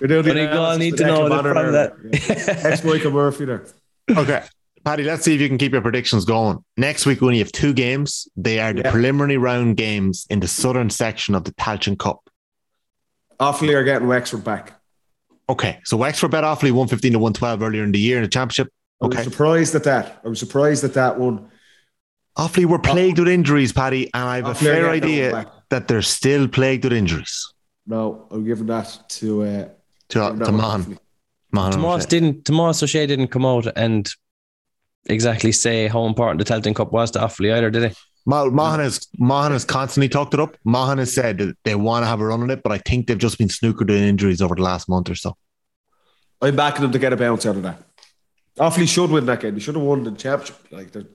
You're 0.00 0.08
doing 0.08 0.24
But 0.24 0.36
you 0.36 0.48
all 0.48 0.72
analysis 0.72 0.78
need 0.78 0.96
to 0.98 1.04
know 1.06 1.20
Declan 1.24 1.28
that 1.30 1.42
Bonner 1.42 1.54
from 1.54 1.72
there. 1.72 1.96
that. 2.12 2.62
Yeah. 2.64 2.70
Ex 2.70 2.84
Michael 2.84 3.10
Murphy 3.12 3.44
there. 3.44 3.66
okay. 4.10 4.42
Paddy, 4.84 5.04
let's 5.04 5.24
see 5.24 5.34
if 5.34 5.40
you 5.40 5.48
can 5.48 5.58
keep 5.58 5.72
your 5.72 5.80
predictions 5.82 6.24
going. 6.24 6.58
Next 6.76 7.06
week, 7.06 7.20
we 7.20 7.28
only 7.28 7.38
have 7.38 7.52
two 7.52 7.72
games. 7.72 8.26
They 8.36 8.58
are 8.58 8.72
the 8.72 8.82
Yeah. 8.82 8.90
preliminary 8.90 9.36
round 9.38 9.76
games 9.76 10.26
in 10.28 10.40
the 10.40 10.48
southern 10.48 10.90
section 10.90 11.36
of 11.36 11.44
the 11.44 11.52
Tailteann 11.52 11.98
Cup. 11.98 12.28
Offaly 13.38 13.74
are 13.74 13.84
getting 13.84 14.08
Wexford 14.08 14.42
back. 14.42 14.72
Okay. 15.48 15.78
So 15.84 15.96
Wexford 15.96 16.30
bet 16.32 16.42
Offaly 16.44 16.72
115 16.72 17.12
to 17.12 17.18
112 17.20 17.62
earlier 17.62 17.84
in 17.84 17.92
the 17.92 17.98
year 18.00 18.16
in 18.16 18.22
the 18.24 18.28
championship. 18.28 18.68
I 19.00 19.06
was 19.06 19.14
Okay. 19.16 19.24
surprised 19.24 19.74
at 19.74 19.84
that. 19.84 20.20
I 20.24 20.28
was 20.28 20.38
surprised 20.40 20.82
at 20.84 20.94
that 20.94 21.18
one. 21.18 21.48
Offaly 22.38 22.64
were 22.64 22.78
plagued 22.78 23.18
with 23.18 23.28
injuries, 23.28 23.72
Paddy, 23.72 24.10
and 24.14 24.24
I 24.24 24.36
have 24.36 24.46
a 24.46 24.54
fair 24.54 24.88
idea 24.88 25.26
that 25.26 25.32
one 25.34 25.44
back. 25.44 25.52
that 25.70 25.88
they're 25.88 26.02
still 26.02 26.48
plagued 26.48 26.84
with 26.84 26.92
injuries. 26.92 27.51
No, 27.86 28.26
I'm 28.30 28.44
giving 28.44 28.66
that 28.66 29.00
to 29.08 29.42
uh, 29.42 29.68
To, 30.10 30.18
giving 30.18 30.38
that 30.38 30.44
to 30.46 30.52
one 30.52 30.60
Maughan. 30.60 30.98
Maughan 31.54 31.72
Tomas 31.72 32.04
O'Shea. 32.04 32.08
didn't. 32.08 32.44
Tomas 32.44 32.82
O'Shea 32.82 33.06
didn't 33.06 33.28
come 33.28 33.44
out 33.44 33.66
and 33.76 34.08
exactly 35.06 35.52
say 35.52 35.88
how 35.88 36.06
important 36.06 36.38
the 36.38 36.44
Tailteann 36.54 36.74
Cup 36.76 36.92
was 36.92 37.10
to 37.12 37.18
Offaly 37.18 37.52
either, 37.54 37.70
did 37.70 37.90
he? 37.90 37.96
Ma- 38.24 38.44
Maughan 38.44 38.78
has 38.78 39.00
Maughan 39.20 39.50
has 39.50 39.64
constantly 39.64 40.08
talked 40.08 40.32
it 40.34 40.40
up. 40.40 40.56
Maughan 40.66 40.98
has 40.98 41.12
said 41.12 41.38
that 41.38 41.56
they 41.64 41.74
want 41.74 42.04
to 42.04 42.06
have 42.06 42.20
a 42.20 42.26
run 42.26 42.42
on 42.42 42.50
it, 42.50 42.62
but 42.62 42.70
I 42.72 42.78
think 42.78 43.06
they've 43.08 43.18
just 43.18 43.36
been 43.38 43.48
snookered 43.48 43.90
in 43.90 44.02
injuries 44.04 44.40
over 44.40 44.54
the 44.54 44.62
last 44.62 44.88
month 44.88 45.10
or 45.10 45.14
so. 45.16 45.36
I'm 46.40 46.54
backing 46.56 46.82
them 46.82 46.92
to 46.92 46.98
get 46.98 47.12
a 47.12 47.16
bounce 47.16 47.46
out 47.46 47.56
of 47.56 47.62
that. 47.64 47.82
Offaly 48.58 48.86
should 48.88 49.10
win 49.10 49.26
that 49.26 49.40
game. 49.40 49.54
They 49.54 49.60
should 49.60 49.74
have 49.74 49.84
won 49.84 50.04
the 50.04 50.12
championship. 50.12 50.56
Like 50.70 50.92
they're 50.92 51.06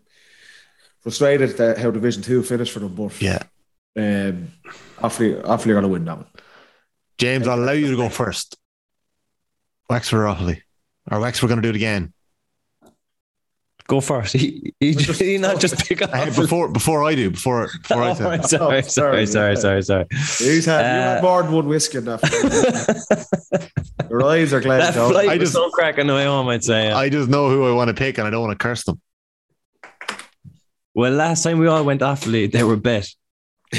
frustrated 1.02 1.56
that 1.58 1.78
how 1.78 1.92
Division 1.92 2.22
Two 2.24 2.44
finished 2.44 2.74
for 2.74 2.80
them, 2.80 2.94
but 2.96 3.22
Yeah. 3.22 3.44
um, 3.96 4.52
Offaly, 5.00 5.42
Offaly 5.44 5.68
are 5.70 5.74
going 5.74 5.82
to 5.84 5.88
win 5.88 6.06
that 6.06 6.18
one. 6.18 6.28
James, 7.18 7.48
I'll 7.48 7.60
allow 7.60 7.72
you 7.72 7.90
to 7.92 7.96
go 7.98 8.10
first. 8.10 8.58
Wexford 9.90 10.20
or 10.20 10.24
Offaly? 10.26 10.62
Or 11.10 11.20
Wexford 11.20 11.44
we're 11.50 11.56
going 11.56 11.62
to 11.64 11.68
do 11.68 11.70
it 11.70 11.76
again? 11.76 12.14
Go 13.88 14.02
first. 14.02 14.34
He 14.34 14.74
he, 14.82 14.92
he 14.92 15.38
not 15.38 15.62
just 15.62 15.78
pick 15.88 16.02
up. 16.02 16.10
Uh, 16.14 16.26
before 16.26 16.68
before 16.68 17.06
I 17.06 17.16
do, 17.16 17.32
before 17.32 17.70
before 17.82 18.04
I 18.04 18.10
Oh, 18.12 18.14
say. 18.16 18.42
sorry, 18.42 18.78
Oh, 18.80 18.82
sorry, 18.82 19.26
sorry, 19.26 19.56
sorry, 19.56 19.82
sorry. 19.82 20.06
He's 20.12 20.66
had, 20.66 20.82
you 20.82 20.86
Uh, 21.02 21.14
had 21.14 21.24
more 21.24 21.42
than 21.44 21.54
one 21.54 21.68
whiskey 21.70 22.00
in 22.00 22.06
that. 22.06 22.20
Your 24.10 24.24
eyes 24.26 24.52
are 24.54 24.60
glad. 24.60 24.94
That 24.94 24.94
flight 25.10 25.30
I 25.30 25.38
just- 25.38 25.54
so 25.54 25.70
cracking 25.70 26.08
the 26.08 26.14
way 26.16 26.26
home, 26.26 26.50
I'd 26.50 26.66
say. 26.66 26.90
yeah. 26.90 26.98
I 26.98 27.08
just 27.08 27.30
know 27.30 27.50
who 27.50 27.66
I 27.66 27.72
want 27.72 27.88
to 27.88 27.94
pick, 27.94 28.18
and 28.18 28.28
I 28.28 28.30
don't 28.30 28.42
want 28.46 28.60
to 28.60 28.62
curse 28.62 28.84
them. 28.84 29.00
well, 30.94 31.14
last 31.14 31.44
time 31.44 31.58
we 31.58 31.68
all 31.68 31.86
went 31.86 32.02
Offaly, 32.02 32.52
they 32.52 32.64
were 32.66 32.76
bet. 32.76 33.08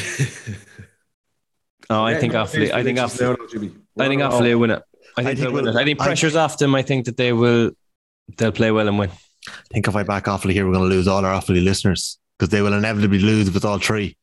Oh, 1.91 2.03
I 2.05 2.15
think 2.17 2.35
Offaly. 2.35 2.71
I 2.73 2.83
think 2.83 2.99
Offaly. 2.99 3.73
I 3.99 4.09
think 4.09 4.21
Offaly 4.23 4.53
will 4.53 4.59
win 4.61 4.71
it. 4.73 4.83
I 5.17 5.23
think, 5.25 5.27
think 5.27 5.39
they'll 5.41 5.53
win 5.53 5.65
we'll- 5.65 5.77
it. 5.77 5.81
I 5.81 5.85
think 5.85 6.01
I- 6.01 6.05
pressure's 6.05 6.37
off 6.37 6.59
them. 6.59 6.75
I 6.75 6.83
think 6.83 7.07
that 7.07 7.17
they 7.17 7.33
will. 7.33 7.71
They'll 8.37 8.53
play 8.53 8.71
well 8.71 8.87
and 8.89 8.99
win. 8.99 9.11
I 9.49 9.53
think 9.73 9.89
if 9.89 9.97
I 9.97 10.03
back 10.03 10.25
Offaly 10.25 10.53
here, 10.53 10.67
we're 10.67 10.75
going 10.75 10.89
to 10.91 10.95
lose 10.95 11.09
all 11.09 11.25
our 11.25 11.41
Offaly 11.41 11.65
listeners 11.65 12.19
because 12.39 12.51
they 12.51 12.61
will 12.61 12.75
inevitably 12.75 13.21
lose 13.21 13.49
if 13.49 13.57
it's 13.57 13.65
all 13.65 13.79
three. 13.79 14.17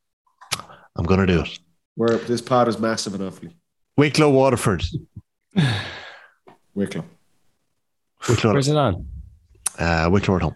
I'm 0.95 1.05
going 1.05 1.19
to 1.21 1.25
do 1.25 1.41
it. 1.41 1.59
Where 1.95 2.17
this 2.17 2.41
pod 2.41 2.67
is 2.67 2.77
massive 2.77 3.15
enough. 3.15 3.39
Wicklow, 3.97 4.29
Waterford. 4.29 4.83
Wicklow. 6.75 7.03
Wicklow, 8.29 8.53
Where's 8.53 8.67
it 8.67 8.75
on? 8.77 9.07
uh, 9.79 10.07
Wicklow 10.11 10.35
at 10.37 10.41
home. 10.43 10.55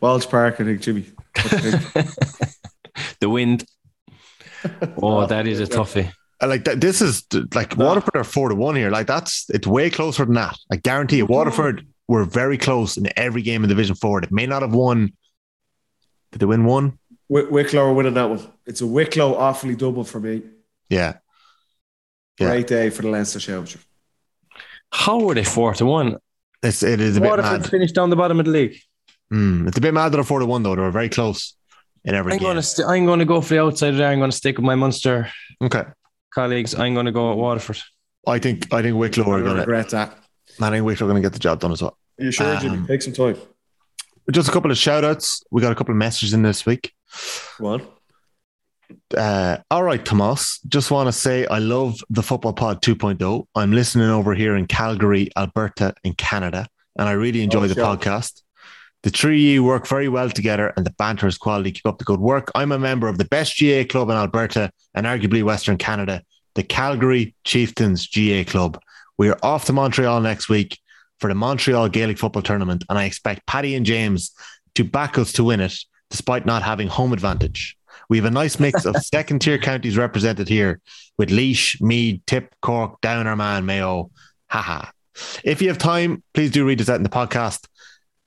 Walsh 0.00 0.26
Park, 0.26 0.60
I 0.60 0.64
think, 0.64 0.80
Jimmy. 0.82 1.06
What 1.38 1.50
do 1.50 1.56
you 1.68 1.78
think? 1.78 2.08
The 3.20 3.28
wind. 3.30 3.64
Oh, 5.02 5.26
that 5.26 5.46
is 5.46 5.60
a 5.60 5.66
toughie. 5.66 6.12
Like 6.40 6.64
this 6.64 7.02
is 7.02 7.26
like 7.54 7.76
Waterford 7.76 8.14
are 8.16 8.24
four 8.24 8.48
to 8.48 8.54
one 8.54 8.76
here. 8.76 8.90
Like 8.90 9.06
that's 9.08 9.46
it's 9.50 9.66
way 9.66 9.90
closer 9.90 10.24
than 10.24 10.34
that. 10.34 10.56
I 10.72 10.76
guarantee 10.76 11.16
you, 11.16 11.26
Waterford 11.26 11.86
were 12.06 12.24
very 12.24 12.56
close 12.56 12.96
in 12.96 13.08
every 13.16 13.42
game 13.42 13.64
in 13.64 13.68
Division 13.68 13.96
Four. 13.96 14.20
They 14.20 14.28
may 14.30 14.46
not 14.46 14.62
have 14.62 14.72
won. 14.72 15.12
Did 16.32 16.38
they 16.40 16.46
win 16.46 16.64
one? 16.64 16.98
Wi- 17.28 17.50
Wicklow 17.50 17.88
are 17.90 17.92
winning 17.92 18.14
that 18.14 18.30
one. 18.30 18.40
It's 18.66 18.80
a 18.80 18.86
Wicklow 18.86 19.34
awfully 19.34 19.74
double 19.74 20.04
for 20.04 20.20
me. 20.20 20.42
Yeah, 20.88 21.14
Yeah. 22.38 22.46
Great 22.48 22.66
day 22.68 22.90
for 22.90 23.02
the 23.02 23.08
Leinster 23.08 23.40
Championship. 23.40 23.80
How 24.92 25.18
were 25.20 25.34
they 25.34 25.44
four 25.44 25.74
to 25.74 25.84
one? 25.86 26.16
it's 26.62 26.82
it 26.82 27.00
is 27.00 27.16
a 27.16 27.20
bit 27.20 27.30
Waterford 27.30 27.60
mad. 27.62 27.70
finished 27.70 27.94
down 27.94 28.10
the 28.10 28.16
bottom 28.16 28.38
of 28.38 28.46
the 28.46 28.52
league. 28.52 28.76
Mm, 29.32 29.66
it's 29.68 29.76
a 29.76 29.80
bit 29.80 29.92
mad 29.92 30.10
that 30.12 30.16
they're 30.16 30.24
four 30.24 30.38
to 30.38 30.46
one 30.46 30.62
though. 30.62 30.74
They 30.76 30.82
were 30.82 30.90
very 30.90 31.08
close 31.08 31.54
in 32.04 32.14
every 32.14 32.32
I'm 32.32 32.38
game. 32.38 32.46
going 32.46 32.56
to. 32.56 32.62
St- 32.62 32.88
I'm 32.88 33.06
going 33.06 33.18
to 33.18 33.24
go 33.24 33.40
for 33.40 33.54
the 33.54 33.62
outside 33.62 33.92
there. 33.92 34.08
I'm 34.08 34.18
going 34.18 34.30
to 34.30 34.36
stick 34.36 34.56
with 34.56 34.64
my 34.64 34.74
Munster 34.74 35.30
okay, 35.62 35.84
colleagues. 36.32 36.74
I'm 36.74 36.94
going 36.94 37.06
to 37.06 37.12
go 37.12 37.32
at 37.32 37.38
Waterford. 37.38 37.78
I 38.26 38.38
think 38.38 38.72
I 38.72 38.82
think 38.82 38.96
Wicklow 38.96 39.24
I 39.30 39.38
are 39.38 39.42
going 39.42 39.54
to. 39.56 39.60
regret 39.60 39.90
that. 39.90 40.16
I 40.60 40.70
think 40.70 40.84
Wicklow 40.84 41.06
are 41.06 41.10
going 41.10 41.22
to 41.22 41.26
get 41.26 41.32
the 41.32 41.38
job 41.38 41.60
done 41.60 41.72
as 41.72 41.82
well. 41.82 41.96
Are 42.20 42.24
you 42.24 42.30
sure, 42.30 42.54
Um, 42.54 42.60
Jimmy? 42.60 42.86
Take 42.86 43.02
some 43.02 43.12
time. 43.12 43.36
Just 44.30 44.48
a 44.48 44.52
couple 44.52 44.70
of 44.70 44.76
shout 44.76 45.04
outs. 45.04 45.42
We 45.50 45.62
got 45.62 45.72
a 45.72 45.74
couple 45.74 45.92
of 45.92 45.96
messages 45.98 46.34
in 46.34 46.42
this 46.42 46.66
week. 46.66 46.92
Come 47.56 47.66
on. 47.66 47.82
Uh, 49.16 49.58
all 49.70 49.82
right, 49.82 50.04
Tomas. 50.04 50.60
Just 50.68 50.90
want 50.90 51.06
to 51.08 51.12
say 51.12 51.46
I 51.46 51.58
love 51.58 51.98
the 52.10 52.22
Football 52.22 52.52
Pod 52.54 52.82
2.0. 52.82 53.46
I'm 53.54 53.72
listening 53.72 54.08
over 54.08 54.34
here 54.34 54.56
in 54.56 54.66
Calgary, 54.66 55.30
Alberta, 55.36 55.94
in 56.04 56.14
Canada, 56.14 56.66
and 56.98 57.08
I 57.08 57.12
really 57.12 57.42
enjoy 57.42 57.64
Oh, 57.64 57.68
the 57.68 57.74
sure. 57.74 57.84
podcast. 57.84 58.42
The 59.04 59.10
three 59.10 59.36
of 59.36 59.52
you 59.54 59.64
work 59.64 59.86
very 59.86 60.08
well 60.08 60.28
together, 60.28 60.72
and 60.76 60.84
the 60.84 60.94
banter 60.98 61.28
is 61.28 61.38
quality. 61.38 61.70
Keep 61.70 61.86
up 61.86 61.98
the 61.98 62.04
good 62.04 62.20
work. 62.20 62.50
I'm 62.54 62.72
a 62.72 62.78
member 62.78 63.06
of 63.06 63.16
the 63.16 63.24
best 63.26 63.60
GAA 63.60 63.84
club 63.88 64.10
in 64.10 64.16
Alberta 64.16 64.72
and 64.94 65.06
arguably 65.06 65.44
Western 65.44 65.76
Canada, 65.76 66.22
the 66.54 66.64
Calgary 66.64 67.34
Chieftains 67.44 68.08
GAA 68.08 68.42
Club. 68.44 68.80
We 69.16 69.28
are 69.28 69.38
off 69.42 69.66
to 69.66 69.72
Montreal 69.72 70.20
next 70.20 70.48
week 70.48 70.78
for 71.20 71.28
the 71.28 71.34
Montreal 71.34 71.88
Gaelic 71.88 72.18
Football 72.18 72.42
Tournament, 72.42 72.84
and 72.88 72.98
I 72.98 73.04
expect 73.04 73.46
Paddy 73.46 73.76
and 73.76 73.86
James 73.86 74.32
to 74.74 74.84
back 74.84 75.16
us 75.16 75.32
to 75.34 75.44
win 75.44 75.60
it, 75.60 75.76
despite 76.10 76.46
not 76.46 76.62
having 76.62 76.88
home 76.88 77.12
advantage. 77.12 77.76
We 78.08 78.16
have 78.16 78.26
a 78.26 78.30
nice 78.30 78.58
mix 78.58 78.84
of 78.84 78.96
second 79.02 79.40
tier 79.40 79.58
counties 79.58 79.96
represented 79.96 80.48
here 80.48 80.80
with 81.18 81.30
Laois, 81.30 81.80
Meath, 81.80 82.20
Tip, 82.26 82.54
Cork, 82.62 83.00
Down, 83.00 83.26
Armagh, 83.26 83.64
Mayo. 83.64 84.10
Haha. 84.48 84.90
If 85.44 85.60
you 85.60 85.68
have 85.68 85.78
time, 85.78 86.22
please 86.32 86.50
do 86.50 86.64
read 86.64 86.80
us 86.80 86.88
out 86.88 86.96
in 86.96 87.02
the 87.02 87.08
podcast. 87.08 87.66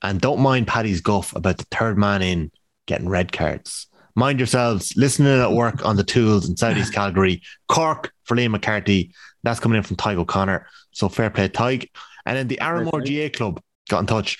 And 0.02 0.20
don't 0.20 0.40
mind 0.40 0.66
Paddy's 0.66 1.00
guff 1.00 1.34
about 1.34 1.58
the 1.58 1.66
third 1.70 1.96
man 1.96 2.22
in 2.22 2.50
getting 2.86 3.08
red 3.08 3.32
cards. 3.32 3.86
Mind 4.14 4.38
yourselves, 4.38 4.92
listening 4.96 5.40
at 5.40 5.52
work 5.52 5.84
on 5.84 5.96
the 5.96 6.04
tools 6.04 6.48
in 6.48 6.56
Southeast 6.56 6.92
Calgary, 6.94 7.42
Cork 7.68 8.12
for 8.24 8.36
Liam 8.36 8.50
McCarthy. 8.50 9.14
That's 9.42 9.60
coming 9.60 9.78
in 9.78 9.84
from 9.84 9.96
Tadhg 9.96 10.18
O'Connor. 10.18 10.66
So 10.92 11.08
fair 11.08 11.30
play, 11.30 11.48
Tadhg. 11.48 11.88
And 12.26 12.36
then 12.36 12.48
the 12.48 12.58
Arranmore 12.60 13.02
GAA 13.02 13.36
Club 13.36 13.60
got 13.88 14.00
in 14.00 14.06
touch. 14.06 14.38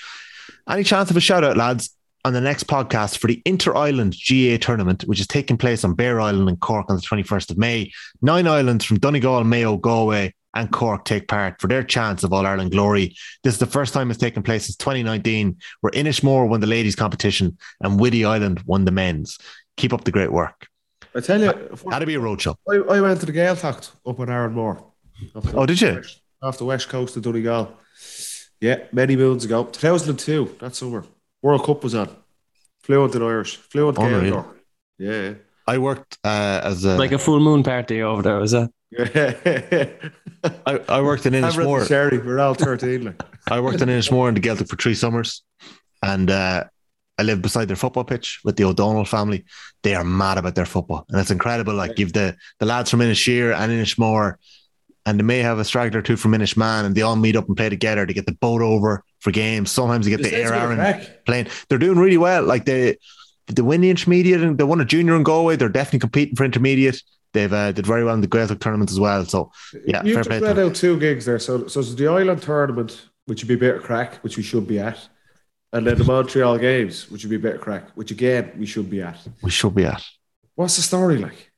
Any 0.69 0.85
chance 0.85 1.11
of 1.11 1.17
a 1.17 1.21
shout 1.21 1.45
out, 1.45 1.57
lads, 1.57 1.97
on 2.25 2.33
the 2.33 2.41
next 2.41 2.67
podcast 2.67 3.19
for 3.19 3.27
the 3.27 3.43
Inter 3.45 3.75
Island 3.75 4.15
GAA 4.29 4.59
tournament, 4.59 5.03
which 5.03 5.21
is 5.21 5.27
taking 5.27 5.57
place 5.57 5.85
on 5.85 5.95
Bear 5.95 6.21
Island 6.21 6.49
in 6.49 6.57
Cork 6.57 6.87
on 6.89 6.97
the 6.97 7.03
21st 7.03 7.51
of 7.51 7.59
May? 7.59 7.91
Nine 8.21 8.47
islands 8.47 8.85
from 8.85 8.99
Donegal, 8.99 9.45
Mayo, 9.45 9.77
Galway, 9.77 10.35
and 10.55 10.71
Cork 10.71 11.05
take 11.05 11.29
part 11.29 11.61
for 11.61 11.67
their 11.69 11.83
chance 11.83 12.25
of 12.25 12.33
All 12.33 12.47
Ireland 12.47 12.73
glory. 12.73 13.17
This 13.43 13.55
is 13.55 13.61
the 13.61 13.67
first 13.67 13.95
time 13.95 14.11
it's 14.11 14.19
taken 14.21 14.43
place 14.43 14.67
since 14.67 14.77
2019, 14.77 15.57
where 15.81 15.91
Inishmore 15.93 16.49
won 16.49 16.61
the 16.61 16.67
ladies' 16.67 16.97
competition 16.97 17.57
and 17.81 17.99
Whiddy 18.01 18.25
Island 18.25 18.63
won 18.67 18.85
the 18.85 18.91
men's. 18.91 19.39
Keep 19.77 19.93
up 19.93 20.05
the 20.05 20.11
great 20.13 20.33
work. 20.33 20.67
I 21.15 21.21
tell 21.21 21.41
you, 21.41 21.53
That'd 21.91 22.07
be 22.09 22.15
a 22.15 22.21
roadshow. 22.21 22.57
I, 22.71 22.77
I 22.97 23.01
went 23.01 23.21
to 23.21 23.27
the 23.27 23.33
Gaeltacht 23.33 23.91
up 24.07 24.19
in 24.19 24.27
Arranmore. 24.27 24.83
Off 25.35 25.55
Oh, 25.55 25.67
did 25.67 25.81
you? 25.81 26.03
Off 26.43 26.59
the 26.59 26.65
west 26.65 26.89
coast 26.89 27.17
of 27.17 27.23
Donegal. 27.23 27.73
Yeah, 28.61 28.85
many 28.93 29.17
moons 29.17 29.45
ago. 29.45 29.65
2002, 29.65 30.57
that 30.61 30.75
summer. 30.75 31.05
World 31.43 31.65
Cup 31.65 31.83
was 31.83 31.95
on. 31.95 32.09
Fluent 32.83 33.15
in 33.15 33.23
Irish. 33.23 33.57
Fluent 33.57 33.99
Unreal. 33.99 34.43
Gaeldor. 34.43 34.47
Yeah. 34.99 35.35
I 35.67 35.79
worked 35.79 36.19
uh, 36.25 36.61
as 36.65 36.85
a, 36.85 36.97
Like 36.97 37.13
a 37.13 37.19
full 37.19 37.41
moon 37.41 37.63
party 37.63 38.03
over 38.03 38.23
there, 38.23 38.39
was 38.39 38.53
that? 38.53 38.71
Yeah. 38.93 39.87
I, 40.67 40.81
I 40.89 41.01
worked 41.01 41.27
in 41.27 41.33
Inishmore. 41.33 41.87
Sherry, 41.87 42.19
we're 42.19 42.39
all 42.39 42.55
13. 42.55 43.05
Like. 43.05 43.23
I 43.49 43.61
worked 43.61 43.81
in 43.81 43.89
Inishmore 43.89 44.29
in 44.29 44.35
the 44.35 44.41
Gaelic 44.41 44.69
for 44.69 44.77
three 44.77 44.95
summers, 44.95 45.43
and 46.03 46.31
uh, 46.31 46.65
I 47.19 47.23
lived 47.23 47.43
beside 47.43 47.69
their 47.69 47.77
football 47.77 48.05
pitch 48.05 48.41
with 48.45 48.57
the 48.57 48.65
O'Donnell 48.65 49.05
family. 49.05 49.45
They 49.83 49.95
are 49.95 50.05
mad 50.05 50.39
about 50.39 50.55
their 50.55 50.67
football, 50.67 51.07
and 51.09 51.21
it's 51.21 51.31
incredible. 51.31 51.75
Like 51.75 51.99
you've 51.99 52.13
the 52.13 52.37
the 52.59 52.67
lads 52.67 52.91
from 52.91 53.01
Inisheer 53.01 53.55
and 53.55 53.71
Inishmore, 53.73 54.35
and 55.07 55.19
they 55.19 55.25
may 55.25 55.39
have 55.39 55.59
a 55.59 55.65
straggler 55.65 56.01
or 56.01 56.03
two 56.03 56.17
from 56.17 56.33
Inishmaan, 56.33 56.85
and 56.85 56.95
they 56.95 57.03
all 57.03 57.17
meet 57.17 57.37
up 57.37 57.49
and 57.49 57.57
play 57.57 57.69
together 57.69 58.07
to 58.07 58.13
get 58.13 58.27
the 58.27 58.33
boat 58.33 58.63
over 58.63 59.05
for 59.21 59.31
games. 59.31 59.71
Sometimes 59.71 60.05
they 60.05 60.11
get 60.11 60.23
the 60.23 60.35
air 60.35 60.51
let's 60.51 60.51
get 60.51 60.79
a 60.79 60.83
Aaron 60.83 61.07
playing. 61.25 61.47
They're 61.69 61.79
doing 61.79 61.99
really 61.99 62.19
well. 62.19 62.45
Like 62.45 62.65
they 62.65 62.97
they 63.47 63.63
win 63.63 63.81
the 63.81 63.91
intermediate 63.91 64.41
and 64.41 64.59
they 64.59 64.65
won 64.65 64.81
a 64.81 64.85
junior 64.85 65.17
in 65.17 65.23
Galway. 65.23 65.57
They're 65.57 65.69
definitely 65.69 66.01
competing 66.01 66.37
for 66.37 66.45
intermediate. 66.45 67.03
They've 67.33 67.53
uh, 67.53 67.73
did 67.73 67.87
very 67.87 68.05
well 68.05 68.15
in 68.15 68.21
the 68.21 68.27
Gaelic 68.27 68.61
tournament 68.61 68.91
as 68.91 69.01
well. 69.01 69.25
So 69.25 69.51
yeah, 69.87 70.03
you 70.05 70.15
fair 70.15 70.23
just 70.23 70.29
play 70.29 70.39
to 70.41 70.45
read 70.47 70.57
them. 70.57 70.69
out 70.71 70.75
two 70.77 70.99
gigs 71.01 71.25
there. 71.25 71.39
So, 71.39 71.67
so 71.67 71.81
it's 71.81 71.95
the 71.95 72.09
Island 72.09 72.43
tournament, 72.43 73.07
which 73.27 73.43
would 73.43 73.49
be 73.49 73.55
a 73.55 73.59
bit 73.59 73.77
of 73.77 73.83
crack, 73.83 74.17
which 74.17 74.37
we 74.37 74.43
should 74.43 74.67
be 74.67 74.79
at, 74.79 74.99
and 75.73 75.87
then 75.87 75.97
the 75.97 76.05
Montreal 76.05 76.59
Games, 76.59 77.11
which 77.11 77.25
would 77.25 77.31
be 77.31 77.37
a 77.37 77.39
bit 77.39 77.55
of 77.57 77.61
crack, 77.63 77.89
which 77.95 78.11
again 78.11 78.53
we 78.59 78.67
should 78.67 78.91
be 78.91 79.01
at. 79.03 79.19
we 79.43 79.51
should 79.51 79.75
be 79.75 79.85
at. 79.85 80.05
What's 80.55 80.77
the 80.77 80.83
story 80.83 81.17
like? 81.19 81.51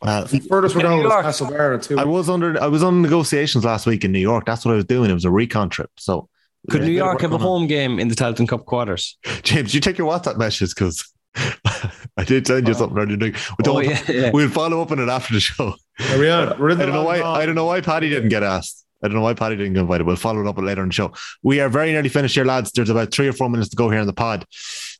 Well, 0.00 0.24
The 0.24 0.40
furthest 0.40 0.74
we're 0.74 0.82
going 0.82 1.00
is 1.00 1.04
York. 1.04 1.24
Castlebar 1.24 1.90
and. 1.90 2.00
I 2.00 2.04
was 2.04 2.28
under 2.30 2.60
I 2.62 2.66
was 2.66 2.82
on 2.82 3.02
negotiations 3.02 3.64
last 3.64 3.86
week 3.86 4.04
in 4.04 4.12
New 4.12 4.18
York. 4.18 4.44
That's 4.46 4.64
what 4.64 4.72
I 4.72 4.76
was 4.76 4.84
doing. 4.86 5.10
It 5.10 5.14
was 5.14 5.24
a 5.26 5.30
recon 5.30 5.68
trip. 5.70 5.90
So 5.98 6.28
Could 6.70 6.80
there's 6.80 6.88
New 6.88 6.94
York 6.96 7.20
have 7.20 7.30
a 7.32 7.38
going 7.38 7.42
on. 7.42 7.46
home 7.48 7.66
game 7.66 7.98
in 7.98 8.08
the 8.08 8.14
Tailteann 8.14 8.48
Cup 8.48 8.64
quarters? 8.66 9.18
James, 9.42 9.74
you 9.74 9.80
take 9.80 9.96
your 9.98 10.10
WhatsApp 10.10 10.36
messages 10.38 10.72
because 10.74 11.10
I 12.16 12.24
did 12.24 12.46
send 12.46 12.68
you 12.68 12.74
something 12.74 12.96
earlier. 12.98 13.16
We 13.18 13.32
Oh, 13.32 13.54
don't. 13.62 13.84
yeah, 13.84 14.00
yeah. 14.08 14.30
We'll 14.32 14.48
follow 14.48 14.80
up 14.82 14.90
on 14.92 14.98
it 15.00 15.08
after 15.08 15.34
the 15.34 15.40
show. 15.40 15.74
Are 16.10 16.18
we 16.18 16.28
on? 16.30 16.58
We're 16.58 16.70
in 16.70 16.80
I 16.80 16.84
don't 16.86 16.94
know 16.94 17.04
why. 17.04 17.18
haul. 17.18 17.34
I 17.34 17.44
don't 17.46 17.54
know 17.56 17.64
why 17.66 17.80
Paddy 17.80 18.08
didn't 18.08 18.28
get 18.28 18.42
asked. 18.42 18.84
I 19.02 19.08
don't 19.08 19.16
know 19.16 19.22
why 19.22 19.34
Paddy 19.34 19.56
didn't 19.56 19.74
get 19.74 19.80
invited. 19.80 20.06
We'll 20.06 20.16
follow 20.16 20.40
it 20.40 20.46
up 20.46 20.56
later 20.58 20.82
in 20.82 20.88
the 20.88 20.94
show. 20.94 21.12
We 21.42 21.60
are 21.60 21.68
very 21.68 21.92
nearly 21.92 22.08
finished 22.08 22.34
here, 22.36 22.44
lads. 22.44 22.70
There's 22.72 22.88
about 22.88 23.12
three 23.12 23.28
or 23.28 23.32
four 23.32 23.50
minutes 23.50 23.68
to 23.70 23.76
go 23.76 23.90
here 23.90 24.00
in 24.00 24.06
the 24.06 24.12
pod. 24.14 24.46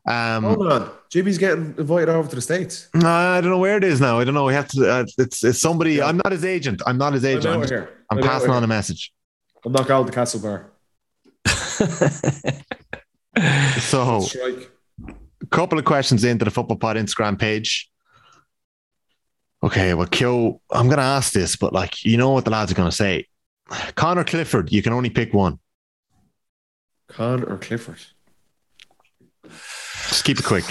Um, 0.06 0.42
Hold 0.44 0.72
on. 0.72 0.90
Jimmy's 1.10 1.38
getting 1.38 1.74
invited 1.78 2.10
over 2.10 2.28
to 2.28 2.34
the 2.36 2.42
States. 2.42 2.88
I 2.94 3.40
don't 3.40 3.50
know 3.50 3.58
where 3.58 3.76
it 3.78 3.84
is 3.84 4.00
now. 4.00 4.18
I 4.18 4.24
don't 4.24 4.34
know. 4.34 4.44
We 4.44 4.52
have 4.52 4.68
to. 4.68 4.90
Uh, 4.90 5.04
it's 5.16 5.42
it's 5.42 5.58
somebody. 5.60 6.02
I'm 6.02 6.16
not 6.18 6.32
his 6.32 6.44
agent. 6.44 6.82
I'm 6.86 6.98
not 6.98 7.12
his 7.14 7.24
agent. 7.24 7.46
I'm 7.46 7.54
I'm, 7.54 7.60
just- 7.62 7.72
here. 7.72 7.88
I'm 8.10 8.18
I'm 8.18 8.24
passing 8.24 8.48
here. 8.48 8.56
on 8.56 8.64
a 8.64 8.66
message. 8.66 9.12
I'm 9.64 9.72
not 9.72 9.86
going 9.88 10.06
to 10.06 10.12
Castlebar. 10.12 10.66
So, 13.80 14.20
Strike. 14.20 14.70
A 15.54 15.56
couple 15.56 15.78
of 15.78 15.84
questions 15.84 16.24
into 16.24 16.44
the 16.44 16.50
Football 16.50 16.78
Pod 16.78 16.96
Instagram 16.96 17.38
page. 17.38 17.88
Okay, 19.62 19.94
well, 19.94 20.08
Kyo, 20.08 20.60
I'm 20.68 20.86
going 20.86 20.98
to 20.98 21.04
ask 21.04 21.32
this, 21.32 21.54
but 21.54 21.72
like, 21.72 22.04
you 22.04 22.16
know 22.16 22.30
what 22.30 22.44
the 22.44 22.50
lads 22.50 22.72
are 22.72 22.74
going 22.74 22.90
to 22.90 22.96
say. 22.96 23.28
Connor 23.94 24.24
Clifford, 24.24 24.72
you 24.72 24.82
can 24.82 24.92
only 24.92 25.10
pick 25.10 25.32
one. 25.32 25.60
Con 27.06 27.44
or 27.44 27.58
Clifford? 27.58 28.00
Just 29.44 30.24
keep 30.24 30.40
it 30.40 30.44
quick. 30.44 30.64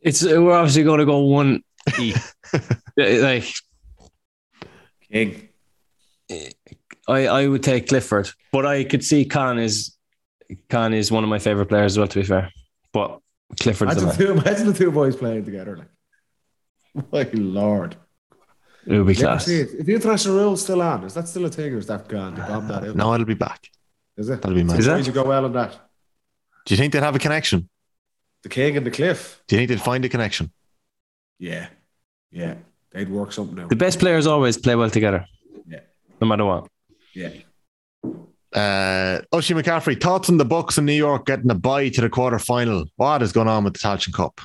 It's 0.00 0.22
we're 0.22 0.52
obviously 0.52 0.84
going 0.84 1.00
to 1.00 1.04
go 1.04 1.18
one 1.18 1.62
E. 2.00 2.14
Like 2.96 3.52
King. 5.12 5.50
I, 7.06 7.26
I 7.26 7.46
would 7.46 7.62
take 7.62 7.88
Clifford, 7.88 8.30
but 8.52 8.64
I 8.64 8.84
could 8.84 9.04
see 9.04 9.26
Con 9.26 9.58
is 9.58 9.98
Con 10.70 10.94
is 10.94 11.12
one 11.12 11.24
of 11.24 11.28
my 11.28 11.38
favorite 11.38 11.66
players 11.66 11.92
as 11.92 11.98
well. 11.98 12.08
To 12.08 12.20
be 12.20 12.24
fair, 12.24 12.50
but 12.92 13.20
Clifford's 13.60 13.94
the 13.96 14.02
Imagine 14.02 14.08
the, 14.18 14.24
two, 14.24 14.32
imagine 14.40 14.66
the 14.66 14.72
two 14.72 14.90
boys 14.90 15.16
playing 15.16 15.44
together. 15.44 15.86
Like, 17.10 17.34
my 17.34 17.40
lord. 17.40 17.96
It 18.86 18.92
would 18.98 19.06
be 19.06 19.14
Never 19.14 19.24
class. 19.26 19.46
see 19.46 19.60
it. 19.60 19.68
Is 19.70 19.86
the 19.86 19.94
international 19.94 20.36
rules 20.36 20.62
still 20.62 20.82
on? 20.82 21.04
Is 21.04 21.14
that 21.14 21.26
still 21.26 21.44
a 21.46 21.48
thing 21.50 21.72
or 21.74 21.78
is 21.78 21.86
that 21.86 22.06
gone? 22.08 22.34
They 22.34 22.42
bombed 22.42 22.68
that 22.70 22.84
out. 22.84 22.94
No, 22.96 23.14
it'll 23.14 23.26
be 23.26 23.34
back. 23.34 23.68
Is 24.16 24.28
it? 24.28 24.42
That'll 24.42 24.54
be 24.54 24.62
mad. 24.62 24.78
Is 24.78 24.86
that- 24.86 24.94
Why'd 24.96 25.06
you 25.06 25.12
go 25.12 25.24
well 25.24 25.44
on 25.44 25.52
that? 25.54 25.72
Do 26.66 26.74
you 26.74 26.78
think 26.78 26.92
they'd 26.92 27.02
have 27.02 27.16
a 27.16 27.18
connection? 27.18 27.68
The 28.42 28.48
King 28.48 28.76
and 28.76 28.86
the 28.86 28.90
Cliff. 28.90 29.42
Do 29.48 29.56
you 29.56 29.60
think 29.60 29.68
they'd 29.70 29.80
find 29.84 30.04
a 30.04 30.08
connection? 30.08 30.52
Yeah. 31.38 31.68
Yeah. 32.30 32.54
They'd 32.92 33.08
work 33.08 33.32
something 33.32 33.58
out. 33.58 33.70
The 33.70 33.76
best 33.76 33.98
players 33.98 34.26
always 34.26 34.56
play 34.58 34.74
well 34.76 34.90
together. 34.90 35.26
Yeah. 35.66 35.80
No 36.20 36.26
matter 36.28 36.44
what. 36.44 36.68
Yeah. 37.14 37.30
Uh, 38.54 39.20
Oshie 39.32 39.60
McCaffrey, 39.60 40.00
thoughts 40.00 40.30
on 40.30 40.36
the 40.36 40.44
Bucks 40.44 40.78
in 40.78 40.84
New 40.84 40.92
York 40.92 41.26
getting 41.26 41.50
a 41.50 41.54
bye 41.56 41.88
to 41.88 42.00
the 42.00 42.08
quarter 42.08 42.38
final? 42.38 42.84
What 42.96 43.20
is 43.20 43.32
going 43.32 43.48
on 43.48 43.64
with 43.64 43.72
the 43.72 43.80
Tailteann 43.80 44.12
Cup? 44.12 44.40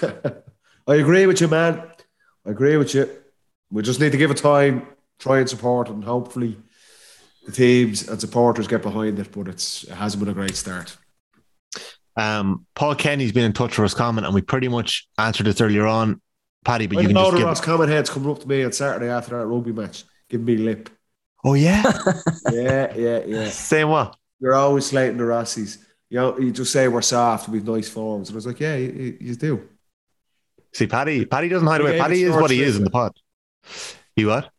I 0.86 0.94
agree 0.94 1.26
with 1.26 1.40
you, 1.40 1.48
man. 1.48 1.82
I 2.46 2.50
agree 2.50 2.76
with 2.76 2.94
you. 2.94 3.10
We 3.70 3.82
just 3.82 4.00
need 4.00 4.12
to 4.12 4.18
give 4.18 4.30
it 4.30 4.36
time, 4.36 4.86
try 5.18 5.38
and 5.40 5.48
support, 5.48 5.88
and 5.88 6.04
hopefully 6.04 6.58
the 7.44 7.52
teams 7.52 8.08
and 8.08 8.20
supporters 8.20 8.68
get 8.68 8.82
behind 8.82 9.18
it. 9.18 9.32
But 9.32 9.48
it's 9.48 9.84
it 9.84 9.94
hasn't 9.94 10.22
been 10.22 10.30
a 10.30 10.34
great 10.34 10.56
start. 10.56 10.96
Um, 12.16 12.66
Paul 12.74 12.94
Kenny's 12.94 13.32
been 13.32 13.44
in 13.44 13.52
touch 13.52 13.74
for 13.74 13.82
his 13.82 13.94
comment, 13.94 14.26
and 14.26 14.34
we 14.34 14.42
pretty 14.42 14.68
much 14.68 15.08
answered 15.18 15.46
this 15.46 15.60
earlier 15.60 15.86
on, 15.86 16.20
Paddy. 16.64 16.86
But 16.86 16.98
I 16.98 17.00
you 17.02 17.08
can 17.08 17.14
know 17.14 17.22
just 17.22 17.32
the 17.32 17.38
give. 17.38 17.46
Ross 17.46 17.60
comment 17.60 17.90
heads 17.90 18.10
coming 18.10 18.30
up 18.30 18.40
to 18.40 18.48
me 18.48 18.64
on 18.64 18.72
Saturday 18.72 19.10
after 19.10 19.38
that 19.38 19.46
rugby 19.46 19.72
match, 19.72 20.04
giving 20.28 20.46
me 20.46 20.56
lip. 20.56 20.88
Oh 21.44 21.54
yeah, 21.54 21.82
Yeah, 22.52 22.94
yeah, 22.94 23.20
yeah. 23.26 23.48
Same 23.48 23.88
what? 23.88 24.16
You're 24.40 24.54
always 24.54 24.86
slating 24.86 25.16
the 25.16 25.24
Rossies. 25.24 25.78
You 26.08 26.18
know, 26.18 26.38
you 26.38 26.50
just 26.50 26.72
say 26.72 26.88
we're 26.88 27.02
soft, 27.02 27.48
we've 27.48 27.64
nice 27.66 27.88
forms, 27.88 28.28
and 28.28 28.34
I 28.34 28.38
was 28.38 28.46
like, 28.46 28.60
yeah, 28.60 28.76
you, 28.76 29.16
you- 29.20 29.36
do. 29.36 29.68
See, 30.72 30.86
Paddy, 30.86 31.24
Paddy 31.24 31.48
doesn't 31.48 31.66
hide 31.66 31.80
away. 31.80 31.98
Paddy 31.98 32.22
is 32.22 32.34
what 32.34 32.50
he 32.50 32.62
is 32.62 32.76
in 32.76 32.84
the 32.84 32.90
pod. 32.90 33.12
You 34.16 34.28
what? 34.28 34.50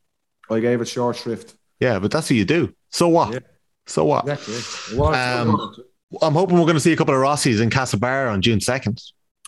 I 0.49 0.59
gave 0.59 0.81
it 0.81 0.87
short 0.87 1.15
shrift. 1.15 1.55
Yeah, 1.79 1.99
but 1.99 2.11
that's 2.11 2.29
what 2.29 2.35
you 2.35 2.45
do. 2.45 2.73
So 2.89 3.07
what? 3.07 3.33
Yeah. 3.33 3.39
So 3.85 4.05
what? 4.05 4.27
Exactly. 4.27 4.97
Um, 5.07 5.75
I'm 6.21 6.33
hoping 6.33 6.55
we're 6.57 6.63
going 6.65 6.75
to 6.75 6.81
see 6.81 6.91
a 6.91 6.97
couple 6.97 7.13
of 7.15 7.21
Rossies 7.21 7.61
in 7.61 7.69
Castlebar 7.69 8.29
on 8.31 8.41
June 8.41 8.59
2nd. 8.59 9.01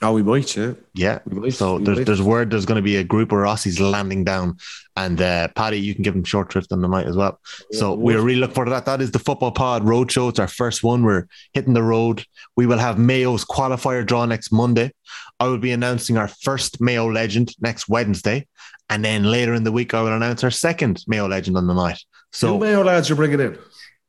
Oh, 0.04 0.14
we 0.14 0.24
might, 0.24 0.56
yeah. 0.56 0.74
Yeah. 0.94 1.20
Might. 1.26 1.54
So 1.54 1.80
there's 1.80 2.00
might. 2.00 2.06
there's 2.06 2.22
word 2.22 2.52
there's 2.52 2.66
going 2.66 2.78
to 2.78 2.84
be 2.84 2.98
a 2.98 3.04
group 3.04 3.32
of 3.32 3.40
Rossies 3.40 3.80
landing 3.80 4.24
down, 4.24 4.58
and 4.96 5.22
uh, 5.22 5.48
Paddy, 5.56 5.80
you 5.80 5.94
can 5.94 6.04
give 6.04 6.14
them 6.14 6.24
short 6.24 6.50
trips 6.50 6.68
on 6.72 6.82
the 6.82 6.88
night 6.88 7.08
as 7.08 7.16
well. 7.16 7.40
So 7.72 7.92
Yeah, 7.92 7.98
we're 7.98 8.22
really 8.22 8.40
looking 8.40 8.54
forward 8.54 8.66
to 8.66 8.72
that. 8.72 8.86
That 8.86 9.02
is 9.02 9.12
the 9.12 9.20
Football 9.20 9.52
Pod 9.52 9.84
Roadshow. 9.84 10.30
It's 10.30 10.40
our 10.40 10.48
first 10.48 10.84
one. 10.84 11.04
We're 11.04 11.28
hitting 11.54 11.74
the 11.74 11.84
road. 11.84 12.26
We 12.56 12.66
will 12.66 12.78
have 12.78 13.00
Mayo's 13.00 13.46
qualifier 13.46 14.06
draw 14.06 14.26
next 14.26 14.52
Monday. 14.52 14.92
I 15.40 15.48
will 15.48 15.58
be 15.58 15.72
announcing 15.72 16.18
our 16.18 16.28
first 16.28 16.80
Mayo 16.80 17.12
legend 17.12 17.56
next 17.60 17.90
Wednesday, 17.90 18.48
and 18.90 19.04
then 19.04 19.24
later 19.24 19.54
in 19.54 19.64
the 19.64 19.72
week 19.72 19.94
I 19.94 20.02
will 20.02 20.14
announce 20.14 20.44
our 20.44 20.52
second 20.52 21.04
Mayo 21.08 21.28
legend 21.28 21.58
on 21.58 21.68
the 21.68 21.74
night. 21.74 22.04
So 22.32 22.58
Mayo 22.58 22.84
lads 22.84 23.10
you're 23.10 23.16
bringing 23.16 23.40
in. 23.40 23.58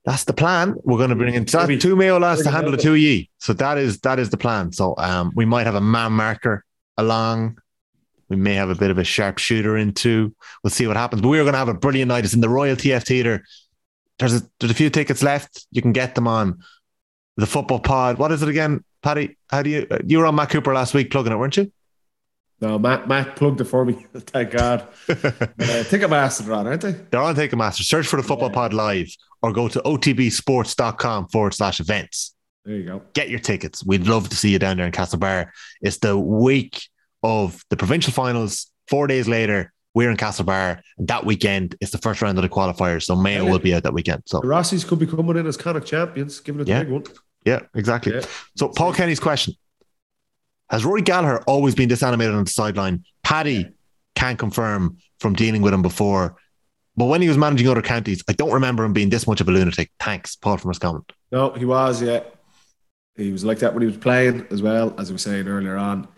That's 0.04 0.24
the 0.24 0.34
plan. 0.34 0.74
We're 0.84 0.98
going 0.98 1.10
to 1.10 1.16
bring 1.16 1.34
in 1.34 1.46
two 1.46 1.96
Mayo 1.96 2.18
lads 2.18 2.42
to 2.42 2.50
handle 2.50 2.70
the 2.70 2.76
two 2.76 2.94
ye. 2.94 3.30
So 3.38 3.54
that 3.54 3.78
is 3.78 4.00
that 4.00 4.18
is 4.18 4.30
the 4.30 4.36
plan. 4.36 4.70
So 4.72 4.94
um, 4.98 5.32
we 5.34 5.46
might 5.46 5.66
have 5.66 5.74
a 5.74 5.80
man 5.80 6.12
marker 6.12 6.64
along. 6.98 7.58
We 8.28 8.36
may 8.36 8.54
have 8.54 8.68
a 8.68 8.74
bit 8.74 8.90
of 8.90 8.98
a 8.98 9.04
sharpshooter 9.04 9.76
in 9.76 9.92
too. 9.94 10.34
We'll 10.62 10.70
see 10.70 10.86
what 10.86 10.96
happens. 10.96 11.22
But 11.22 11.28
we're 11.28 11.42
going 11.42 11.54
to 11.54 11.58
have 11.58 11.68
a 11.68 11.74
brilliant 11.74 12.08
night. 12.08 12.24
It's 12.24 12.34
in 12.34 12.40
the 12.40 12.48
Royal 12.48 12.76
TF 12.76 13.04
Theatre. 13.04 13.44
There's 14.18 14.34
a 14.34 14.42
there's 14.60 14.70
a 14.70 14.74
few 14.74 14.90
tickets 14.90 15.22
left. 15.22 15.66
You 15.70 15.80
can 15.80 15.92
get 15.92 16.14
them 16.14 16.28
on 16.28 16.62
the 17.36 17.46
football 17.46 17.80
pod. 17.80 18.18
What 18.18 18.30
is 18.30 18.42
it 18.42 18.48
again, 18.48 18.84
Paddy? 19.02 19.36
How 19.50 19.62
do 19.62 19.70
you 19.70 19.86
you 20.04 20.18
were 20.18 20.26
on 20.26 20.34
Matt 20.34 20.50
Cooper 20.50 20.74
last 20.74 20.92
week 20.92 21.10
plugging 21.10 21.32
it, 21.32 21.36
weren't 21.36 21.56
you? 21.56 21.72
No, 22.60 22.78
Matt 22.78 23.08
Matt 23.08 23.36
plugged 23.36 23.60
it 23.60 23.64
for 23.64 23.84
me. 23.84 24.06
Thank 24.14 24.52
God. 24.52 24.82
uh, 25.08 25.14
Ticketmaster 25.14 26.48
are 26.48 26.52
on, 26.54 26.66
aren't 26.66 26.82
they? 26.82 26.92
They're 26.92 27.20
on 27.20 27.34
Ticketmaster. 27.34 27.82
Search 27.82 28.06
for 28.06 28.16
the 28.16 28.22
football 28.22 28.50
pod 28.50 28.72
live 28.72 29.08
or 29.42 29.52
go 29.52 29.68
to 29.68 29.80
otbsports.com 29.80 31.28
forward 31.28 31.54
slash 31.54 31.80
events. 31.80 32.34
There 32.64 32.76
you 32.76 32.84
go. 32.84 33.02
get 33.12 33.28
your 33.28 33.40
tickets. 33.40 33.84
We'd 33.84 34.06
love 34.06 34.28
to 34.30 34.36
see 34.36 34.50
you 34.50 34.58
down 34.58 34.78
there 34.78 34.86
in 34.86 34.92
Castlebar. 34.92 35.48
It's 35.82 35.98
the 35.98 36.18
week 36.18 36.82
of 37.22 37.62
the 37.68 37.76
provincial 37.76 38.12
finals. 38.12 38.70
Four 38.88 39.06
days 39.06 39.28
later, 39.28 39.72
we're 39.92 40.10
in 40.10 40.16
Castlebar. 40.16 40.80
That 40.98 41.26
weekend, 41.26 41.76
it's 41.82 41.90
the 41.90 41.98
first 41.98 42.22
round 42.22 42.38
of 42.38 42.42
the 42.42 42.48
qualifiers. 42.48 43.02
So 43.02 43.16
Mayo 43.16 43.44
will 43.44 43.58
be 43.58 43.74
out 43.74 43.82
that 43.82 43.92
weekend. 43.92 44.22
So 44.26 44.40
The 44.40 44.46
Rossies 44.46 44.86
could 44.86 44.98
be 44.98 45.06
coming 45.06 45.36
in 45.36 45.46
as 45.46 45.56
Connacht 45.58 45.86
champions, 45.86 46.40
giving 46.40 46.62
it 46.62 46.68
Yeah. 46.68 46.80
a 46.80 46.84
big 46.84 46.92
one. 46.92 47.04
yeah, 47.44 47.60
exactly. 47.74 48.14
Yeah. 48.14 48.22
So 48.56 48.68
Paul 48.68 48.94
Kenny's 48.94 49.20
question: 49.20 49.54
Has 50.70 50.84
Rory 50.84 51.02
Gallagher 51.02 51.42
always 51.46 51.74
been 51.74 51.88
this 51.88 52.02
animated 52.02 52.34
on 52.34 52.44
the 52.44 52.50
sideline? 52.50 53.04
Paddy 53.22 53.68
can't 54.14 54.38
confirm 54.38 54.96
from 55.20 55.34
dealing 55.34 55.62
with 55.62 55.74
him 55.74 55.82
before. 55.82 56.36
But 56.96 57.06
when 57.06 57.20
he 57.20 57.28
was 57.28 57.36
managing 57.36 57.68
other 57.68 57.82
counties, 57.82 58.22
I 58.28 58.32
don't 58.32 58.52
remember 58.52 58.84
him 58.84 58.92
being 58.92 59.10
this 59.10 59.26
much 59.26 59.40
of 59.40 59.48
a 59.48 59.52
lunatic. 59.52 59.90
Thanks, 59.98 60.36
Paul, 60.36 60.56
from 60.58 60.70
his 60.70 60.78
comment. 60.78 61.10
No, 61.32 61.50
he 61.50 61.64
was, 61.64 62.00
yeah. 62.00 62.20
He 63.16 63.32
was 63.32 63.44
like 63.44 63.58
that 63.60 63.74
when 63.74 63.82
he 63.82 63.88
was 63.88 63.96
playing 63.96 64.46
as 64.50 64.62
well, 64.62 64.94
as 64.98 65.10
I 65.10 65.12
was 65.12 65.22
saying 65.22 65.46
earlier 65.48 65.76
on. 65.76 66.08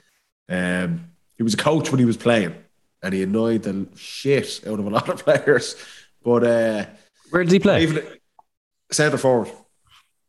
Um, 0.49 1.11
he 1.37 1.43
was 1.43 1.55
a 1.55 1.59
coach 1.59 1.91
when 1.91 1.99
he 1.99 2.05
was 2.05 2.17
playing, 2.17 2.55
and 3.03 3.15
he 3.15 3.23
annoyed 3.23 3.63
the 3.63 3.87
shit 3.97 4.63
out 4.67 4.79
of 4.79 4.87
a 4.87 4.91
lot 4.97 5.09
of 5.09 5.19
players. 5.25 5.77
But 6.23 6.45
uh, 6.45 6.87
Where 7.31 7.43
did 7.45 7.53
he 7.53 7.59
play? 7.59 8.03
centre 8.93 9.19
forward, 9.19 9.51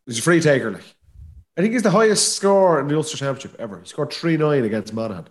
he's 0.05 0.19
a 0.19 0.21
free 0.21 0.41
taker. 0.41 0.71
Like 0.71 0.95
I 1.57 1.61
think 1.61 1.73
he's 1.73 1.83
the 1.83 1.91
highest 1.91 2.35
score 2.35 2.79
in 2.79 2.87
the 2.87 2.95
Ulster 2.95 3.17
Championship 3.17 3.59
ever. 3.59 3.79
He 3.79 3.87
scored 3.87 4.13
three 4.13 4.37
nine 4.37 4.63
against 4.63 4.93
Monaghan 4.93 5.27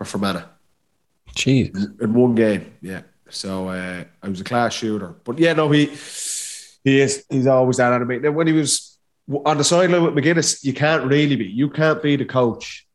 or 0.00 0.06
for 0.06 0.18
Mana 0.18 0.50
Jeez. 1.36 2.00
in 2.00 2.14
one 2.14 2.34
game. 2.34 2.74
Yeah, 2.80 3.02
so 3.28 3.68
uh, 3.68 4.04
I 4.22 4.28
was 4.28 4.40
a 4.40 4.44
class 4.44 4.74
shooter. 4.74 5.14
But 5.24 5.38
yeah, 5.38 5.52
no, 5.52 5.70
he 5.70 5.86
he 6.84 7.00
is. 7.00 7.24
He's 7.30 7.46
always 7.46 7.76
that 7.76 7.92
animated. 7.92 8.24
Now, 8.24 8.32
when 8.32 8.48
he 8.48 8.52
was 8.52 8.98
on 9.44 9.56
the 9.56 9.64
sideline 9.64 10.02
with 10.02 10.14
McGuinness, 10.14 10.64
you 10.64 10.72
can't 10.72 11.04
really 11.04 11.36
be. 11.36 11.46
You 11.46 11.70
can't 11.70 12.02
be 12.02 12.16
the 12.16 12.24
coach 12.24 12.86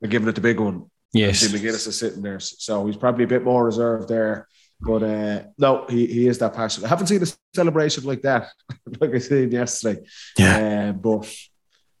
and 0.00 0.10
giving 0.10 0.28
it 0.28 0.34
the 0.34 0.40
big 0.40 0.58
one. 0.58 0.90
Yes. 1.12 1.40
Jim 1.40 1.50
McGuinness 1.50 1.86
is 1.86 1.98
sitting 1.98 2.22
there, 2.22 2.40
so 2.40 2.86
he's 2.86 2.96
probably 2.96 3.24
a 3.24 3.28
bit 3.28 3.44
more 3.44 3.64
reserved 3.64 4.08
there. 4.08 4.48
But 4.80 5.02
uh, 5.02 5.42
no, 5.58 5.86
he, 5.88 6.06
he 6.06 6.28
is 6.28 6.38
that 6.38 6.54
passionate. 6.54 6.86
I 6.86 6.90
haven't 6.90 7.06
seen 7.06 7.22
a 7.22 7.26
celebration 7.54 8.04
like 8.04 8.22
that, 8.22 8.48
like 9.00 9.14
I 9.14 9.18
seen 9.18 9.50
yesterday. 9.50 10.02
Yeah. 10.38 10.90
Uh, 10.90 10.92
but 10.92 11.34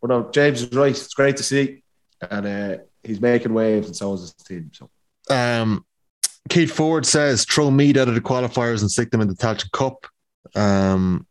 but 0.06 0.14
no, 0.14 0.30
James 0.30 0.62
is 0.62 0.72
right. 0.72 0.90
It's 0.90 1.14
great 1.14 1.36
to 1.38 1.42
see, 1.42 1.82
and 2.30 2.46
uh, 2.46 2.82
he's 3.02 3.20
making 3.20 3.54
waves, 3.54 3.86
and 3.88 3.96
so 3.96 4.12
is 4.14 4.20
his 4.20 4.32
team. 4.34 4.70
So 4.72 4.88
Um, 5.28 5.84
Keith 6.48 6.72
Ford 6.72 7.04
says 7.04 7.44
throw 7.44 7.70
meat 7.70 7.96
out 7.96 8.08
of 8.08 8.14
the 8.14 8.20
qualifiers 8.20 8.80
and 8.80 8.90
stick 8.90 9.10
them 9.10 9.20
in 9.20 9.28
the 9.28 9.34
Tailteann 9.34 9.70
Cup. 9.72 10.06
Um, 10.54 11.26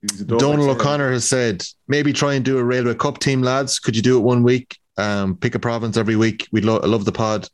he's 0.00 0.22
a 0.22 0.24
dog, 0.24 0.40
Donald 0.40 0.70
O'Connor 0.70 1.12
has 1.12 1.28
said 1.28 1.62
maybe 1.86 2.12
try 2.12 2.34
and 2.34 2.44
do 2.44 2.58
a 2.58 2.64
Railway 2.64 2.94
Cup 2.94 3.18
team, 3.18 3.42
lads. 3.42 3.78
Could 3.78 3.94
you 3.96 4.02
do 4.02 4.16
it 4.16 4.22
one 4.22 4.42
week? 4.42 4.78
Um, 4.96 5.36
pick 5.36 5.54
a 5.54 5.60
province 5.60 5.96
every 5.96 6.16
week. 6.16 6.48
We'd 6.50 6.64
lo- 6.64 6.80
love 6.80 7.04
the 7.04 7.12
pod. 7.12 7.46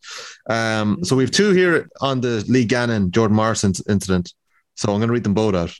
Um, 0.49 1.05
so 1.05 1.17
we 1.17 1.25
have 1.25 1.31
two 1.31 1.51
here 1.51 1.91
on 2.01 2.21
the 2.21 2.45
Lee 2.49 2.65
Gannon 2.65 3.11
Jordan 3.11 3.37
Morrison 3.37 3.75
incident. 3.89 4.33
So 4.77 4.93
I'm 4.93 4.99
going 4.99 5.09
to 5.09 5.13
read 5.13 5.25
them 5.25 5.35
both 5.35 5.55
out. 5.55 5.75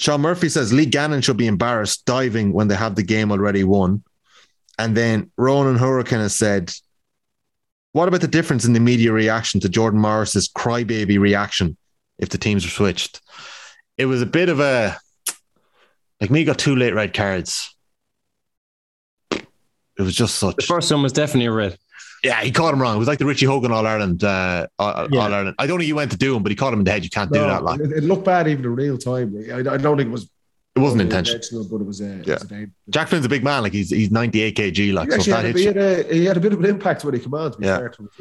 Sean 0.00 0.22
Murphy 0.22 0.48
says 0.48 0.72
Lee 0.72 0.86
Gannon 0.86 1.20
should 1.20 1.36
be 1.36 1.46
embarrassed 1.46 2.06
diving 2.06 2.54
when 2.54 2.68
they 2.68 2.74
have 2.74 2.94
the 2.94 3.02
game 3.02 3.30
already 3.30 3.64
won. 3.64 4.02
And 4.78 4.96
then 4.96 5.30
Ronan 5.36 5.76
Hurricane 5.76 6.20
has 6.20 6.34
said, 6.34 6.72
What 7.92 8.08
about 8.08 8.22
the 8.22 8.26
difference 8.26 8.64
in 8.64 8.72
the 8.72 8.80
media 8.80 9.12
reaction 9.12 9.60
to 9.60 9.68
Jordan 9.68 10.00
Morris's 10.00 10.48
crybaby 10.48 11.20
reaction 11.20 11.76
if 12.18 12.30
the 12.30 12.38
teams 12.38 12.64
were 12.64 12.70
switched? 12.70 13.20
It 13.98 14.06
was 14.06 14.22
a 14.22 14.26
bit 14.26 14.48
of 14.48 14.58
a 14.58 14.96
Like 16.18 16.30
me 16.30 16.44
got 16.44 16.58
two 16.58 16.76
late 16.76 16.94
red 16.94 17.12
cards. 17.12 17.76
It 19.30 20.02
was 20.02 20.14
just 20.14 20.36
such. 20.36 20.56
The 20.56 20.62
first 20.62 20.90
one 20.90 21.02
was 21.02 21.12
definitely 21.12 21.46
a 21.46 21.52
red. 21.52 21.76
Yeah, 22.22 22.40
he 22.42 22.50
caught 22.50 22.74
him 22.74 22.82
wrong. 22.82 22.96
It 22.96 22.98
was 22.98 23.08
like 23.08 23.18
the 23.18 23.24
Richie 23.26 23.46
Hogan 23.46 23.72
All 23.72 23.86
Ireland. 23.86 24.22
Uh, 24.22 24.66
All 24.78 25.08
Yeah. 25.10 25.20
Ireland. 25.20 25.54
I 25.58 25.66
don't 25.66 25.78
think 25.78 25.86
he 25.86 25.92
went 25.94 26.10
to 26.12 26.16
do 26.18 26.36
him, 26.36 26.42
but 26.42 26.50
he 26.52 26.56
caught 26.56 26.72
him 26.72 26.80
in 26.80 26.84
the 26.84 26.90
head. 26.90 27.02
You 27.04 27.10
can't 27.10 27.32
do 27.32 27.40
that. 27.40 27.62
Like 27.64 27.80
it, 27.80 27.92
it 27.92 28.04
looked 28.04 28.24
bad 28.24 28.46
even 28.48 28.64
in 28.64 28.74
real 28.74 28.98
time. 28.98 29.34
I, 29.52 29.58
I 29.58 29.76
don't 29.78 29.96
think 29.96 30.08
it 30.08 30.12
was. 30.12 30.28
it 30.76 30.80
wasn't 30.80 31.02
intentional. 31.02 31.64
but 31.64 31.76
it 31.80 31.86
was. 31.86 32.00
Uh, 32.00 32.04
it 32.20 32.26
Yeah. 32.26 32.34
was. 32.34 32.68
Jack 32.90 33.08
Flynn's 33.08 33.24
a 33.24 33.28
big 33.28 33.42
man. 33.42 33.62
Like 33.62 33.72
he's 33.72 33.90
he's 33.90 34.10
98 34.10 34.54
kg. 34.56 34.92
Like 34.92 35.12
He 35.12 35.20
so 35.22 35.34
had 35.36 35.44
a, 35.46 35.52
he, 35.52 35.64
had 35.64 35.76
a, 35.78 36.02
he 36.14 36.24
had 36.26 36.36
a 36.36 36.40
bit 36.40 36.52
of 36.52 36.58
an 36.62 36.66
impact 36.66 37.04
when 37.04 37.14
he 37.14 37.20
came 37.20 37.32
on. 37.34 37.52
To 37.52 37.58
Yeah. 37.60 37.78
fair 37.78 37.88
to 37.88 38.02
him 38.02 38.08
as 38.12 38.18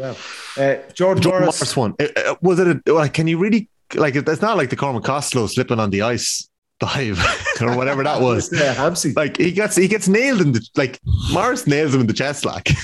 well. 0.57 0.69
Uh, 0.71 0.91
George, 0.93 1.25
Morris. 1.25 1.41
Morris 1.59 1.75
one. 1.77 1.93
Uh, 1.99 2.07
uh, 2.25 2.35
Was 2.41 2.59
it 2.59 2.67
a, 2.87 2.93
like? 2.93 3.13
Can 3.13 3.27
you 3.27 3.37
really 3.37 3.69
like? 3.95 4.15
It's 4.15 4.41
not 4.41 4.55
like 4.55 4.69
the 4.69 4.75
Cormac 4.77 5.03
Costello 5.03 5.47
slipping 5.47 5.79
on 5.79 5.89
the 5.89 6.03
ice 6.03 6.47
dive 6.79 7.19
or 7.61 7.75
whatever 7.75 8.01
that 8.03 8.21
was. 8.21 8.49
Yeah, 8.53 8.73
Hampsey. 8.75 9.13
Like 9.13 9.35
he 9.37 9.51
gets 9.51 9.75
he 9.75 9.89
gets 9.89 10.07
nailed 10.07 10.39
in 10.39 10.53
the 10.53 10.65
like 10.77 10.99
Morris 11.33 11.67
nails 11.67 11.93
him 11.93 11.99
in 12.01 12.07
the 12.07 12.13
chest. 12.13 12.45
Like 12.45 12.69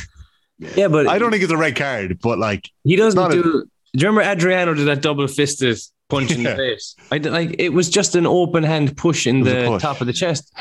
Yeah, 0.60 0.88
but 0.88 1.07
I 1.07 1.19
don't 1.19 1.32
think 1.32 1.44
it's 1.44 1.52
a 1.52 1.57
red 1.57 1.76
card, 1.76 2.19
but 2.22 2.38
like 2.40 2.69
he 2.84 2.95
doesn't 2.95 3.19
not 3.19 3.32
a- 3.34 3.36
do. 3.36 3.44
do 3.44 3.60
you 3.94 4.07
remember 4.07 4.22
Adriano 4.22 4.73
did 4.73 4.88
that 4.88 5.02
double 5.02 5.27
fisted 5.27 5.77
punch 6.10 6.32
in 6.32 6.41
Yeah. 6.41 6.52
the 6.52 6.56
face? 6.57 6.95
I 7.11 7.18
like 7.18 7.56
it 7.60 7.69
was 7.69 7.90
just 7.90 8.15
an 8.15 8.26
open 8.26 8.64
hand 8.64 8.95
push 8.95 9.27
in 9.27 9.38
It 9.40 9.44
was 9.44 9.52
a 9.52 9.56
the 9.56 9.68
push. 9.68 9.82
top 9.82 10.02
of 10.02 10.07
the 10.07 10.14
chest. 10.14 10.53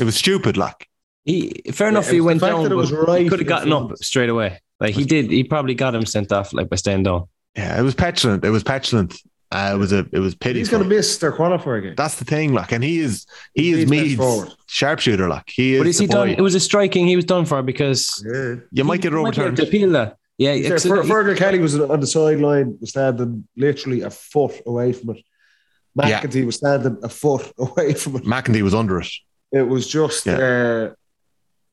it 0.00 0.04
was 0.04 0.16
stupid. 0.16 0.56
Like 0.56 0.88
He 1.24 1.52
fair 1.72 1.88
enough. 1.88 2.08
it 2.08 2.14
he 2.14 2.20
went 2.20 2.40
fact 2.40 2.52
down, 2.52 2.66
it 2.66 2.68
but 2.70 2.76
was 2.76 2.92
right 2.92 3.22
he 3.22 3.28
could 3.28 3.38
have 3.38 3.48
gotten 3.48 3.72
up 3.72 3.96
straight 3.98 4.28
away. 4.28 4.60
Like 4.80 4.94
he 4.94 5.04
did. 5.04 5.30
He 5.30 5.44
probably 5.44 5.74
got 5.74 5.94
him 5.94 6.04
sent 6.04 6.32
off 6.32 6.52
like 6.52 6.68
by 6.68 6.76
staying 6.76 7.04
down. 7.04 7.28
yeah, 7.56 7.78
it 7.78 7.82
was 7.82 7.94
petulant. 7.94 8.44
It 8.44 8.50
was 8.50 8.62
petulant. 8.64 9.16
Uh, 9.52 9.74
it 9.74 9.78
was 9.78 9.92
a 9.92 10.06
it 10.12 10.18
was 10.18 10.34
pity. 10.34 10.58
He's 10.60 10.68
going 10.68 10.82
to 10.82 10.88
miss 10.88 11.18
their 11.18 11.32
qualifier 11.32 11.82
game. 11.82 11.94
That's 11.96 12.16
the 12.16 12.24
thing. 12.24 12.52
Like, 12.54 12.72
and 12.72 12.82
he 12.82 12.98
is 13.00 13.26
he 13.54 13.62
He 13.64 13.70
is 13.82 13.90
needs 13.90 14.16
to 14.16 14.22
Meath's 14.44 14.56
sharpshooter. 14.66 15.28
Like 15.28 15.50
he 15.50 15.74
is. 15.74 15.80
But 15.80 15.86
is 15.88 15.98
the 15.98 16.04
he 16.04 16.08
done? 16.08 16.28
It 16.30 16.40
was 16.40 16.54
a 16.54 16.60
striking. 16.60 17.06
He 17.06 17.16
was 17.16 17.24
done 17.24 17.44
for 17.44 17.62
because 17.62 18.24
Yeah. 18.26 18.56
you 18.72 18.84
might 18.84 19.00
get 19.00 19.12
it 19.12 19.16
he 19.16 19.22
might 19.22 19.34
be 19.34 19.40
overturned. 19.42 19.58
appeal 19.60 19.90
that. 19.92 20.16
Yeah, 20.38 20.52
Yeah, 20.54 20.72
ex- 20.72 20.84
Fer- 20.86 21.02
Fergal 21.04 21.36
Kelly 21.36 21.58
was 21.60 21.78
on 21.78 22.00
the 22.00 22.06
sideline, 22.06 22.76
was 22.80 22.90
standing 22.90 23.46
literally 23.56 24.00
a 24.00 24.10
foot 24.10 24.54
away 24.66 24.92
from 24.92 25.10
it. 25.10 25.24
Yeah. 25.96 26.24
Was 26.44 26.56
standing 26.56 26.98
a 27.02 27.08
foot 27.08 27.52
away 27.58 27.94
from 27.94 28.16
it. 28.16 28.24
McEntee 28.24 28.62
was 28.62 28.74
under 28.74 29.00
it. 29.00 29.08
It 29.52 29.62
was 29.68 29.86
just, 29.86 30.24
Yeah. 30.26 30.38
uh, 30.90 30.94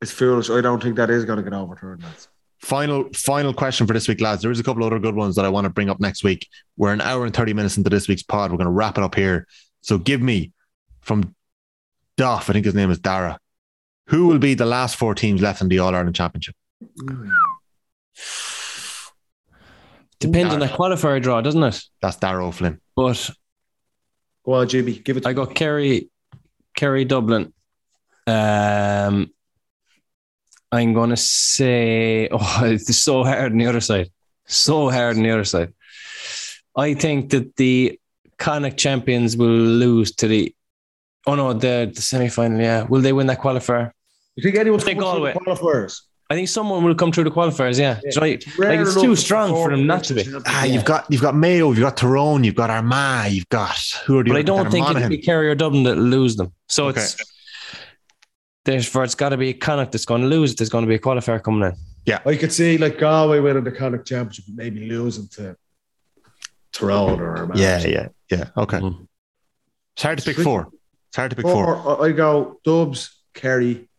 it's 0.01 0.11
foolish. 0.11 0.49
I 0.49 0.61
don't 0.61 0.81
think 0.81 0.95
that 0.97 1.10
is 1.10 1.26
going 1.26 1.38
to 1.38 1.43
get 1.43 1.53
overturned. 1.53 2.03
lads. 2.03 2.28
Final 2.61 3.10
final 3.14 3.53
question 3.53 3.88
for 3.88 3.94
this 3.94 4.07
week, 4.07 4.22
lads. 4.22 4.41
There 4.41 4.52
is 4.52 4.60
a 4.60 4.64
couple 4.64 4.84
other 4.84 4.99
good 4.99 5.15
ones 5.15 5.36
that 5.36 5.45
I 5.45 5.49
want 5.49 5.65
to 5.65 5.69
bring 5.69 5.90
up 5.90 5.99
next 5.99 6.23
week. 6.23 6.48
We're 6.77 6.94
an 6.94 7.02
hour 7.02 7.26
and 7.26 7.34
30 7.34 7.53
minutes 7.53 7.77
into 7.77 7.90
this 7.90 8.07
week's 8.07 8.23
pod. 8.23 8.52
We're 8.52 8.57
going 8.57 8.65
to 8.65 8.72
wrap 8.72 8.98
it 8.98 9.03
up 9.03 9.15
here. 9.15 9.48
So 9.81 9.98
give 9.98 10.22
me 10.22 10.52
from 11.02 11.36
Duff, 12.18 12.49
I 12.49 12.53
think 12.53 12.65
his 12.65 12.76
name 12.76 12.91
is 12.91 12.99
Dara. 12.99 13.40
Who 14.07 14.27
will 14.27 14.40
be 14.40 14.56
the 14.56 14.65
last 14.65 14.98
four 14.98 15.15
teams 15.15 15.41
left 15.41 15.61
in 15.61 15.69
the 15.69 15.80
All 15.80 15.95
Ireland 15.95 16.15
Championship? 16.15 16.56
depends 20.19 20.53
on 20.53 20.60
the 20.60 20.68
qualifier 20.68 21.22
draw, 21.22 21.40
doesn't 21.40 21.64
it? 21.64 21.81
That's 22.02 22.18
Dara 22.18 22.45
O'Flynn. 22.45 22.81
But 22.95 23.30
Go 24.49 24.53
on, 24.56 24.68
Jimmy. 24.68 24.94
Give 24.94 25.15
it 25.15 25.22
to 25.22 25.30
I 25.30 25.34
got 25.34 25.53
Kerry, 25.53 26.10
Kerry 26.76 27.06
Dublin. 27.06 27.53
Um, 28.26 29.31
I'm 30.71 30.93
gonna 30.93 31.17
say, 31.17 32.27
oh, 32.31 32.59
it's 32.63 32.95
so 32.97 33.23
hard 33.23 33.51
on 33.51 33.57
the 33.57 33.65
other 33.67 33.81
side. 33.81 34.09
So 34.45 34.89
hard 34.89 35.17
on 35.17 35.23
the 35.23 35.31
other 35.31 35.43
side. 35.43 35.73
I 36.75 36.93
think 36.93 37.31
that 37.31 37.55
the 37.55 37.99
Connacht 38.37 38.77
champions 38.77 39.35
will 39.35 39.47
lose 39.49 40.11
to 40.15 40.27
the. 40.27 40.55
Oh 41.27 41.35
no, 41.35 41.53
the 41.53 41.91
the 41.93 42.01
semi 42.01 42.29
final. 42.29 42.59
Yeah, 42.59 42.83
will 42.83 43.01
they 43.01 43.13
win 43.13 43.27
that 43.27 43.39
qualifier? 43.39 43.91
You 44.35 44.43
think 44.43 44.55
anyone's 44.55 44.83
Take 44.85 44.97
coming 44.97 45.11
through 45.11 45.19
Galway. 45.19 45.33
the 45.33 45.39
qualifiers? 45.39 46.01
I 46.31 46.35
think 46.35 46.47
someone 46.47 46.83
will 46.83 46.95
come 46.95 47.11
through 47.11 47.23
the 47.25 47.31
qualifiers. 47.31 47.77
Yeah, 47.79 47.99
Yeah. 48.05 48.11
So 48.11 48.21
I- 48.23 48.37
Rare 48.57 48.69
like 48.77 48.79
it's 48.81 48.93
too 49.01 49.15
strong 49.15 49.49
for 49.49 49.71
them 49.71 49.87
not 49.87 50.03
to 50.05 50.13
be. 50.13 50.21
Ah, 50.45 50.59
against 50.61 50.73
you've 50.73 50.85
got 50.85 51.05
you've 51.11 51.21
got 51.21 51.35
Mayo, 51.35 51.71
you've 51.71 51.79
got 51.81 51.97
Tyrone, 51.97 52.43
you've 52.43 52.55
got 52.55 52.69
Armagh, 52.69 53.31
you've 53.31 53.49
got 53.49 53.75
who 54.05 54.19
are 54.19 54.23
the 54.23 54.29
But 54.29 54.37
I 54.37 54.41
don't 54.43 54.69
think 54.71 54.83
it'll 54.85 54.93
Monaghan. 54.93 55.09
be 55.09 55.17
Kerry 55.17 55.49
or 55.49 55.55
Dublin 55.55 55.83
that 55.83 55.95
lose 55.97 56.35
them. 56.37 56.53
So 56.67 56.87
Okay. 56.87 57.01
it's 57.01 57.17
therefore 58.65 59.03
it's 59.03 59.15
got 59.15 59.30
to 59.30 59.38
be 59.38 59.49
a 59.49 59.53
Connacht 59.53 59.91
that's 59.91 60.06
going 60.06 60.22
to 60.22 60.27
lose. 60.27 60.56
There's 60.56 60.69
going 60.69 60.84
to 60.84 60.88
be 60.90 60.95
a 60.95 60.99
qualifier 60.99 61.41
coming 61.41 61.69
in. 61.69 61.76
Yeah, 62.06 62.19
I 62.26 62.36
could 62.36 62.52
see 62.52 62.77
like 62.77 62.98
Galway 62.98 63.40
winning 63.40 63.64
the 63.64 63.72
Connacht 63.72 64.07
Championship, 64.07 64.45
but 64.48 64.56
maybe 64.56 64.88
losing 64.88 65.27
to 65.30 65.56
Tyrone 66.72 67.19
or 67.19 67.38
Armagh. 67.38 67.57
Yeah, 67.57 67.86
yeah, 67.86 68.07
yeah. 68.31 68.49
Okay. 68.57 68.80
Mhm. 68.80 69.07
It's 69.95 70.03
hard 70.03 70.18
to 70.19 70.26
pick 70.26 70.38
four. 70.44 70.69
It's 71.10 71.15
hard 71.18 71.30
to 71.31 71.36
pick 71.36 71.45
four. 71.45 71.76
Or, 71.76 72.06
I 72.06 72.11
go 72.11 72.60
Dubs, 72.64 73.15
Kerry, 73.34 73.90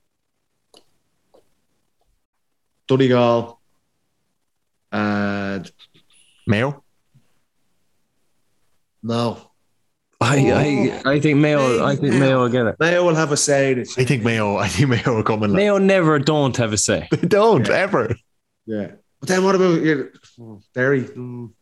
Donegal, 2.89 3.61
and 4.93 5.71
Mayo. 6.47 6.83
no. 9.03 9.50
I, 10.23 11.01
I, 11.05 11.13
I 11.15 11.21
think 11.21 11.39
Mayo. 11.39 11.83
I 11.85 11.97
think 11.97 12.15
Mayo 12.15 12.43
will 12.43 12.49
get 12.51 12.67
it. 12.67 12.77
Mayo 12.79 13.05
will 13.07 13.15
have 13.15 13.33
a 13.33 13.37
say. 13.37 13.75
This 13.75 13.99
I 13.99 14.05
think 14.05 14.23
Mayo. 14.23 14.57
I 14.59 14.69
think 14.69 14.91
Mayo 14.91 15.17
will 15.17 15.23
come 15.23 15.43
in. 15.45 15.51
Like, 15.53 15.57
Mayo 15.57 15.79
never 15.79 16.19
don't 16.19 16.57
have 16.59 16.73
a 16.73 16.79
say. 16.79 17.09
they 17.11 17.27
don't 17.27 17.67
Yeah. 17.67 17.75
ever. 17.75 18.15
Yeah. 18.67 18.89
But 19.21 19.29
then 19.29 19.45
what 19.45 19.55
about 19.55 19.81
you 19.83 20.11
know, 20.39 20.61
Derry? 20.75 21.05
Mm, 21.05 21.53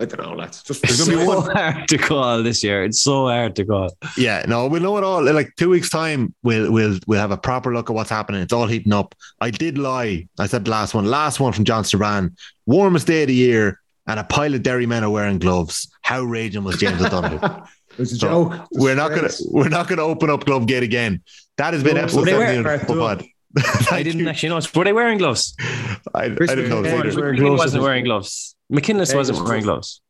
I 0.00 0.04
don't 0.04 0.20
know, 0.20 0.34
lads. 0.34 0.62
Just 0.62 0.82
There's 0.82 1.00
It's 1.00 1.08
gonna 1.08 1.20
be 1.20 1.26
so 1.26 1.40
one- 1.40 1.50
hard 1.56 1.88
to 1.88 1.98
call 1.98 2.42
this 2.42 2.62
year. 2.64 2.84
It's 2.84 3.00
so 3.00 3.26
hard 3.26 3.54
to 3.56 3.64
call. 3.64 3.90
Yeah, 4.16 4.44
no, 4.48 4.66
we'll 4.68 4.80
know 4.82 4.96
it 4.96 5.04
all. 5.04 5.22
Like 5.22 5.54
two 5.56 5.68
weeks 5.68 5.90
time, 5.90 6.34
we'll 6.44 6.70
we'll 6.72 6.98
we'll 7.08 7.20
have 7.20 7.30
a 7.32 7.36
proper 7.36 7.74
look 7.74 7.90
at 7.90 7.94
what's 7.94 8.10
happening. 8.10 8.42
It's 8.42 8.52
all 8.52 8.66
heating 8.68 8.92
up. 8.92 9.14
I 9.40 9.50
did 9.50 9.76
lie. 9.76 10.28
I 10.38 10.46
said 10.46 10.64
the 10.64 10.70
last 10.70 10.94
one, 10.94 11.04
last 11.06 11.40
one 11.40 11.52
from 11.52 11.64
John 11.64 11.82
Saran, 11.84 12.34
warmest 12.66 13.06
day 13.08 13.22
of 13.22 13.28
the 13.28 13.34
year, 13.34 13.80
and 14.06 14.20
a 14.20 14.24
pile 14.24 14.54
of 14.54 14.62
Derry 14.62 14.86
men 14.86 15.04
are 15.04 15.10
wearing 15.10 15.38
gloves. 15.38 15.90
How 16.02 16.22
raging 16.22 16.64
was 16.64 16.76
James 16.78 17.02
O'Donoghue? 17.04 17.40
It's 17.98 18.12
a 18.12 18.16
So, 18.16 18.26
joke. 18.48 18.54
It's 18.70 18.80
we're 18.80 18.94
not 18.94 19.10
gonna 19.10 19.28
we're 19.50 19.68
not 19.68 19.86
gonna 19.86 20.00
open 20.02 20.30
up 20.30 20.46
Glove 20.46 20.66
Gate 20.66 20.82
again. 20.82 21.22
That 21.58 21.74
has 21.74 21.84
been 21.84 21.96
No, 21.96 22.02
episode 22.04 22.24
they 22.24 22.32
were- 22.32 22.38
seventeen 22.40 22.58
of 22.60 22.64
the 22.64 22.70
Right, 22.70 22.80
Football 22.80 23.16
do 23.16 23.24
Pod. 23.60 23.92
I 23.92 24.02
didn't 24.02 24.20
you. 24.20 24.28
actually 24.30 24.48
know. 24.48 24.60
Were 24.74 24.84
they 24.84 24.94
wearing 24.94 25.18
gloves? 25.18 25.54
I, 25.60 25.98
I 26.24 26.28
didn't 26.30 26.70
know. 26.70 26.82
McCain 26.82 26.94
either. 26.94 27.04
was 27.04 27.16
wearing 27.16 27.34
McKinless 27.34 27.38
gloves. 27.48 27.58
wasn't 27.58 27.82
wearing 27.82 28.04
gloves. 28.04 28.56
McKinless 28.70 29.10
Yeah, 29.10 29.16
wasn't 29.16 29.38
was- 29.40 29.46
wearing 29.48 29.64
gloves. 29.64 30.00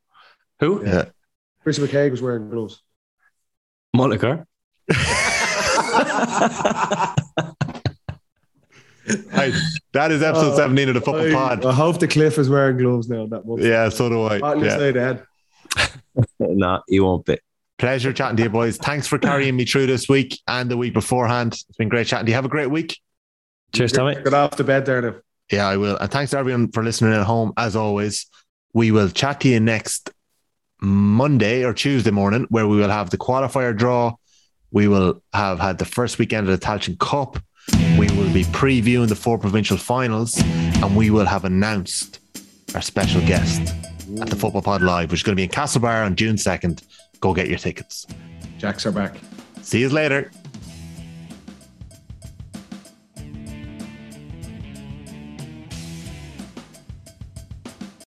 Who? 0.60 0.86
Yeah. 0.86 1.04
Chris 1.64 1.78
McKaigue 1.80 2.12
was 2.12 2.22
wearing 2.22 2.50
gloves. 2.50 2.80
Mulliker. 3.96 4.46
Right. 9.32 9.52
That 9.92 10.12
is 10.12 10.22
episode 10.22 10.52
Oh, 10.52 10.56
seventeen 10.56 10.88
of 10.88 10.94
the 10.94 11.00
Football 11.00 11.28
I, 11.28 11.32
Pod. 11.32 11.64
I 11.66 11.72
hope 11.72 11.98
the 11.98 12.06
Cliff 12.08 12.38
is 12.38 12.48
wearing 12.48 12.76
gloves 12.78 13.08
now. 13.08 13.26
That 13.26 13.44
month. 13.46 13.62
Yeah, 13.62 13.88
so 13.88 14.08
do 14.08 14.22
I. 14.22 14.38
What 14.38 14.58
you 14.58 14.64
Yeah. 14.66 14.76
say, 14.78 14.92
Dad? 14.92 15.22
no, 16.38 16.80
he 16.88 17.00
won't 17.00 17.24
be. 17.26 17.38
Pleasure 17.78 18.12
chatting 18.12 18.36
to 18.36 18.44
you, 18.44 18.48
boys. 18.48 18.76
Thanks 18.76 19.06
for 19.08 19.18
carrying 19.18 19.56
me 19.56 19.64
through 19.64 19.86
this 19.86 20.08
week 20.08 20.38
and 20.46 20.70
the 20.70 20.76
week 20.76 20.94
beforehand. 20.94 21.54
It's 21.54 21.76
been 21.76 21.88
great 21.88 22.06
chatting 22.06 22.26
to 22.26 22.30
you. 22.30 22.36
Have 22.36 22.44
a 22.44 22.48
great 22.48 22.70
week. 22.70 22.98
Cheers, 23.74 23.92
Tommy. 23.92 24.14
Get 24.14 24.34
off 24.34 24.56
the 24.56 24.64
bed 24.64 24.86
there 24.86 25.02
now. 25.02 25.14
Yeah, 25.50 25.66
I 25.66 25.76
will. 25.78 25.96
And 25.96 26.10
thanks 26.10 26.30
to 26.30 26.38
everyone 26.38 26.70
for 26.70 26.84
listening 26.84 27.12
at 27.12 27.24
home. 27.24 27.52
As 27.56 27.74
always, 27.74 28.26
we 28.72 28.92
will 28.92 29.08
chat 29.08 29.40
to 29.40 29.48
you 29.48 29.58
next 29.58 30.10
Monday 30.80 31.64
or 31.64 31.72
Tuesday 31.74 32.10
morning, 32.12 32.46
where 32.50 32.68
we 32.68 32.76
will 32.76 32.88
have 32.90 33.10
the 33.10 33.18
qualifier 33.18 33.76
draw. 33.76 34.14
We 34.70 34.86
will 34.88 35.22
have 35.32 35.58
had 35.58 35.78
the 35.78 35.84
first 35.84 36.18
weekend 36.18 36.48
of 36.48 36.58
the 36.60 36.64
Tailteann 36.64 36.98
Cup. 36.98 37.38
We 37.98 38.10
will 38.10 38.32
be 38.32 38.44
previewing 38.44 39.08
the 39.08 39.16
four 39.16 39.38
provincial 39.38 39.76
finals, 39.76 40.40
and 40.42 40.96
we 40.96 41.10
will 41.10 41.26
have 41.26 41.44
announced 41.44 42.20
our 42.74 42.82
special 42.82 43.20
guest 43.22 43.60
at 44.20 44.28
the 44.28 44.36
Football 44.36 44.62
Pod 44.62 44.82
Live, 44.82 45.10
which 45.10 45.20
is 45.20 45.24
going 45.24 45.32
to 45.32 45.36
be 45.36 45.44
in 45.44 45.50
Castlebar 45.50 46.04
on 46.04 46.16
June 46.16 46.36
2nd. 46.36 46.82
Go 47.20 47.32
get 47.34 47.48
your 47.48 47.58
tickets. 47.58 48.06
Jacks 48.58 48.84
are 48.86 48.92
back. 48.92 49.16
See 49.62 49.80
you 49.80 49.88
later. 49.88 50.30